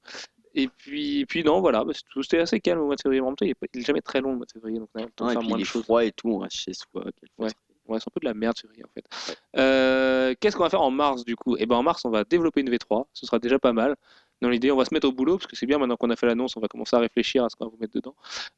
Et 0.53 0.67
puis, 0.67 1.25
puis 1.27 1.45
non, 1.45 1.61
voilà, 1.61 1.85
bah, 1.85 1.93
c'était 2.23 2.41
assez 2.41 2.59
calme 2.59 2.81
au 2.81 2.87
mois 2.87 2.97
de 2.97 3.01
février. 3.01 3.21
En 3.21 3.27
même 3.27 3.37
temps, 3.37 3.45
il 3.45 3.51
est, 3.51 3.55
pas- 3.55 3.67
il 3.73 3.83
est 3.83 3.85
jamais 3.85 4.01
très 4.01 4.21
long 4.21 4.33
le 4.33 4.39
mois 4.39 4.47
de 4.47 4.51
février, 4.53 4.81
donc 4.81 4.89
on 4.97 4.99
a 4.99 5.05
le 5.05 5.11
temps 5.11 5.27
de 5.27 5.31
et 5.31 5.35
faire 5.35 5.41
puis 5.41 5.49
moins 5.49 5.59
il 5.59 5.61
de 5.61 5.65
choses. 5.67 5.85
froid 5.85 6.05
et 6.05 6.11
tout, 6.11 6.29
on 6.29 6.39
reste 6.39 6.57
chez 6.57 6.73
soi. 6.73 7.05
Ouais. 7.39 7.51
c'est 7.51 7.95
un 7.95 7.99
peu 8.13 8.21
de 8.21 8.25
la 8.25 8.35
merde 8.35 8.59
février 8.59 8.83
en 8.85 8.89
fait. 8.93 10.37
Qu'est-ce 10.41 10.57
qu'on 10.57 10.65
va 10.65 10.71
faire 10.71 10.83
en 10.83 10.91
mars 10.91 11.25
du 11.25 11.37
coup? 11.37 11.57
Eh 11.57 11.67
ben 11.67 11.77
en 11.77 11.85
mars, 11.85 12.05
on 12.05 12.11
va 12.11 12.25
développer 12.25 12.63
une 12.63 12.71
V3, 12.71 13.07
ce 13.13 13.27
sera 13.27 13.39
déjà 13.39 13.61
pas 13.61 13.73
mal. 13.73 13.95
Dans 14.41 14.49
l'idée, 14.49 14.71
on 14.71 14.77
va 14.77 14.85
se 14.85 14.95
mettre 14.95 15.07
au 15.09 15.13
boulot 15.13 15.37
parce 15.37 15.47
que 15.47 15.57
c'est 15.57 15.67
bien 15.67 15.79
maintenant 15.79 15.97
qu'on 15.97 16.11
a 16.11 16.17
fait 16.17 16.27
l'annonce, 16.27 16.57
on 16.57 16.61
va 16.61 16.69
commencer 16.69 16.97
à 16.97 17.01
réfléchir 17.01 17.45
à 17.45 17.51
ce 17.51 17.57
qu'on 17.57 17.67
va 17.67 17.71
vous 17.71 17.77
mettre 17.79 17.93
dedans. 17.95 18.15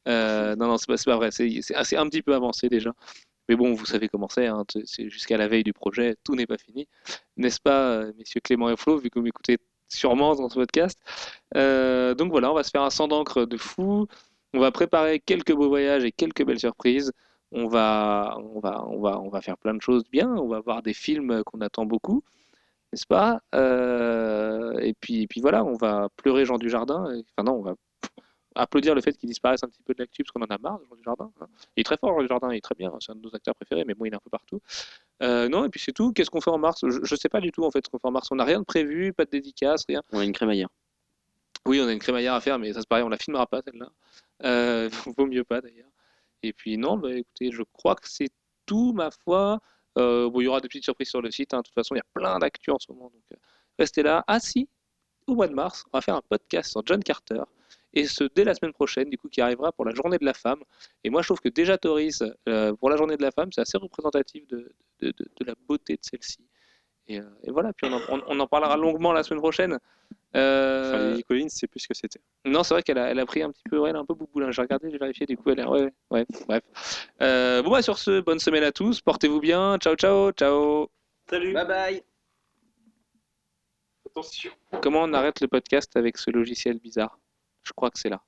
Euh, 0.07 0.55
non, 0.55 0.67
non, 0.67 0.77
c'est 0.77 0.87
pas, 0.87 0.95
pas 1.05 1.15
vrai, 1.17 1.31
c'est 1.31 1.59
assez- 1.75 1.95
un 1.97 2.07
petit 2.09 2.21
peu 2.21 2.33
avancé 2.35 2.69
déjà. 2.69 2.93
Mais 3.49 3.55
bon, 3.57 3.73
vous 3.73 3.85
savez 3.85 4.07
comment 4.07 4.29
c'est, 4.29 4.47
hein, 4.47 4.63
c'est 4.85 5.09
jusqu'à 5.09 5.35
la 5.37 5.47
veille 5.49 5.63
du 5.65 5.73
projet, 5.73 6.15
tout 6.23 6.35
n'est 6.35 6.47
pas 6.47 6.57
fini. 6.57 6.87
N'est-ce 7.37 7.59
pas, 7.59 7.91
euh, 7.91 8.13
messieurs 8.17 8.39
Clément 8.41 8.69
et 8.69 8.77
Flo, 8.77 8.97
vu 8.97 9.09
que 9.09 9.19
vous 9.19 9.25
m'écoutez 9.25 9.57
sûrement 9.89 10.35
dans 10.35 10.47
ce 10.49 10.55
podcast? 10.55 10.97
Euh, 11.57 12.15
Donc 12.15 12.31
voilà, 12.31 12.51
on 12.51 12.55
va 12.55 12.63
se 12.63 12.69
faire 12.71 12.83
un 12.83 12.89
sang 12.89 13.07
d'encre 13.09 13.45
de 13.45 13.57
fou. 13.57 14.07
On 14.53 14.59
va 14.59 14.71
préparer 14.71 15.19
quelques 15.19 15.53
beaux 15.53 15.67
voyages 15.67 16.03
et 16.05 16.11
quelques 16.13 16.45
belles 16.45 16.59
surprises. 16.59 17.11
On 17.51 17.67
va, 17.67 18.37
on 18.55 18.59
va, 18.59 18.85
on 18.87 18.99
va, 19.01 19.19
on 19.19 19.29
va 19.29 19.41
faire 19.41 19.57
plein 19.57 19.73
de 19.73 19.81
choses 19.81 20.03
bien. 20.11 20.29
On 20.29 20.47
va 20.47 20.59
voir 20.61 20.81
des 20.81 20.93
films 20.93 21.43
qu'on 21.43 21.59
attend 21.61 21.85
beaucoup, 21.85 22.23
n'est-ce 22.93 23.05
pas 23.07 23.41
Euh, 23.55 24.77
Et 24.79 24.93
puis, 24.93 25.23
et 25.23 25.27
puis 25.27 25.41
voilà, 25.41 25.63
on 25.63 25.73
va 25.75 26.07
pleurer 26.17 26.45
Jean 26.45 26.57
Dujardin. 26.57 27.13
Et- 27.13 27.23
Enfin 27.37 27.43
non, 27.51 27.59
on 27.59 27.61
va 27.61 27.75
applaudir 28.55 28.93
le 28.93 29.01
fait 29.01 29.13
qu'il 29.17 29.27
disparaisse 29.27 29.63
un 29.63 29.67
petit 29.67 29.81
peu 29.83 29.93
de 29.95 29.99
l'actu 30.03 30.23
parce 30.23 30.31
qu'on 30.31 30.41
en 30.43 30.55
a 30.55 30.57
marre 30.59 30.79
de 30.79 30.85
Jean 30.85 30.95
Dujardin. 30.95 31.31
hein. 31.41 31.47
Il 31.75 31.81
est 31.81 31.83
très 31.83 31.97
fort, 31.97 32.13
Jean 32.15 32.21
Dujardin, 32.21 32.51
il 32.53 32.57
est 32.57 32.61
très 32.61 32.75
bien. 32.75 32.91
hein, 32.93 32.97
C'est 32.99 33.11
un 33.11 33.15
de 33.15 33.21
nos 33.21 33.33
acteurs 33.35 33.55
préférés, 33.55 33.83
mais 33.85 33.95
bon, 33.95 34.05
il 34.05 34.13
est 34.13 34.15
un 34.15 34.19
peu 34.19 34.29
partout. 34.29 34.59
Euh, 35.23 35.49
non, 35.49 35.65
et 35.65 35.69
puis 35.69 35.79
c'est 35.79 35.91
tout. 35.93 36.13
Qu'est-ce 36.13 36.29
qu'on 36.29 36.41
fait 36.41 36.51
en 36.51 36.57
mars? 36.59 36.81
Je 36.87 36.99
ne 36.99 37.17
sais 37.17 37.29
pas 37.29 37.41
du 37.41 37.51
tout 37.51 37.63
en 37.63 37.71
fait 37.71 37.83
ce 37.85 37.89
qu'on 37.89 37.97
fait 37.99 38.07
en 38.07 38.11
mars. 38.11 38.27
On 38.31 38.35
n'a 38.35 38.43
rien 38.45 38.59
de 38.59 38.65
prévu, 38.65 39.11
pas 39.13 39.25
de 39.25 39.31
dédicace, 39.31 39.85
rien. 39.87 40.01
On 40.11 40.19
a 40.19 40.23
une 40.25 40.33
crémaillère. 40.33 40.69
Oui, 41.65 41.79
on 41.81 41.87
a 41.87 41.93
une 41.93 41.99
crémaillère 41.99 42.33
à 42.35 42.41
faire, 42.41 42.59
mais 42.59 42.73
ça 42.73 42.81
c'est 42.81 42.87
pareil, 42.89 43.05
on 43.05 43.09
la 43.09 43.17
filmera 43.17 43.47
pas 43.47 43.61
celle-là. 43.65 43.87
Euh, 44.43 44.89
vaut 45.17 45.25
mieux 45.25 45.43
pas 45.45 45.61
d'ailleurs. 45.61 45.89
Et 46.43 46.51
puis 46.53 46.77
non, 46.77 46.97
bah, 46.97 47.11
écoutez, 47.15 47.51
je 47.51 47.63
crois 47.73 47.95
que 47.95 48.07
c'est 48.09 48.29
tout, 48.65 48.91
ma 48.93 49.09
foi. 49.11 49.59
Euh, 49.97 50.29
bon, 50.29 50.41
il 50.41 50.45
y 50.45 50.47
aura 50.47 50.59
des 50.61 50.67
petites 50.67 50.83
surprises 50.83 51.09
sur 51.09 51.21
le 51.21 51.31
site. 51.31 51.53
hein. 51.53 51.59
De 51.59 51.63
toute 51.63 51.73
façon, 51.73 51.95
il 51.95 51.99
y 51.99 52.01
a 52.01 52.05
plein 52.13 52.39
d'actu 52.39 52.71
en 52.71 52.79
ce 52.79 52.91
moment. 52.91 53.11
Euh, 53.31 53.35
restez 53.79 54.03
là. 54.03 54.23
Ah 54.27 54.39
si, 54.39 54.67
au 55.27 55.35
mois 55.35 55.47
de 55.47 55.53
mars, 55.53 55.83
on 55.91 55.97
va 55.97 56.01
faire 56.01 56.15
un 56.15 56.21
podcast 56.27 56.71
sur 56.71 56.81
John 56.85 57.03
Carter. 57.03 57.41
Et 57.93 58.05
ce 58.07 58.23
dès 58.35 58.43
la 58.43 58.55
semaine 58.55 58.73
prochaine, 58.73 59.09
du 59.09 59.17
coup, 59.17 59.29
qui 59.29 59.39
arrivera 59.41 59.71
pour 59.71 59.85
la 59.85 59.93
journée 59.93 60.17
de 60.17 60.25
la 60.25 60.33
femme. 60.33 60.63
Et 61.03 61.09
moi, 61.09 61.21
je 61.21 61.27
trouve 61.27 61.39
que 61.39 61.49
déjà 61.49 61.77
Toris, 61.77 62.23
euh, 62.49 62.73
pour 62.75 62.89
la 62.89 62.97
journée 62.97 63.17
de 63.17 63.21
la 63.21 63.31
femme, 63.31 63.51
c'est 63.51 63.61
assez 63.61 63.77
représentatif 63.77 64.47
de 64.47 64.73
la 65.45 65.53
beauté 65.67 65.93
de 65.93 66.01
celle-ci. 66.01 66.39
Et, 67.07 67.19
euh, 67.19 67.23
et 67.43 67.51
voilà, 67.51 67.73
puis 67.73 67.87
on 67.89 67.93
en, 67.93 68.01
on- 68.09 68.23
on 68.27 68.39
en 68.39 68.47
parlera 68.47 68.77
longuement 68.77 69.11
la 69.13 69.23
semaine 69.23 69.41
prochaine. 69.41 69.77
Euh, 70.35 70.89
Enfin, 70.93 71.09
Lily 71.11 71.23
Collins, 71.25 71.49
c'est 71.49 71.67
plus 71.67 71.79
ce 71.81 71.87
que 71.87 71.93
c'était. 71.93 72.19
non, 72.45 72.63
c'est 72.63 72.73
vrai 72.73 72.81
qu'elle 72.81 72.97
a, 72.97 73.09
elle 73.11 73.19
a 73.19 73.25
pris 73.25 73.43
un 73.43 73.51
petit 73.51 73.63
peu, 73.69 73.77
ouais, 73.77 73.89
elle 73.91 73.95
a 73.95 73.99
un 73.99 74.05
peu 74.05 74.15
bouboule. 74.15 74.43
hein. 74.45 74.51
J'ai 74.51 74.61
regardé, 74.63 74.89
j'ai 74.89 74.97
vérifié, 74.97 75.25
du 75.27 75.37
coup, 75.37 75.49
elle 75.51 75.59
est, 75.59 75.65
ouais, 75.65 75.83
ouais, 75.83 75.91
ouais, 76.11 76.25
bref. 76.47 76.63
Euh, 77.21 77.61
bon, 77.61 77.69
bah, 77.71 77.81
sur 77.81 77.99
ce, 77.99 78.19
bonne 78.21 78.39
semaine 78.39 78.63
à 78.63 78.71
tous, 78.71 79.01
portez-vous 79.01 79.39
bien, 79.41 79.77
ciao, 79.77 79.95
ciao, 79.95 80.31
ciao. 80.31 80.89
Salut 81.29 81.53
Bye 81.53 81.67
bye 81.67 82.03
Attention 84.05 84.51
Comment 84.81 85.01
on 85.03 85.13
arrête 85.13 85.39
le 85.41 85.47
podcast 85.47 85.95
avec 85.97 86.17
ce 86.17 86.31
logiciel 86.31 86.79
bizarre? 86.79 87.19
Je 87.63 87.71
crois 87.73 87.89
que 87.91 87.99
c'est 87.99 88.09
là. 88.09 88.21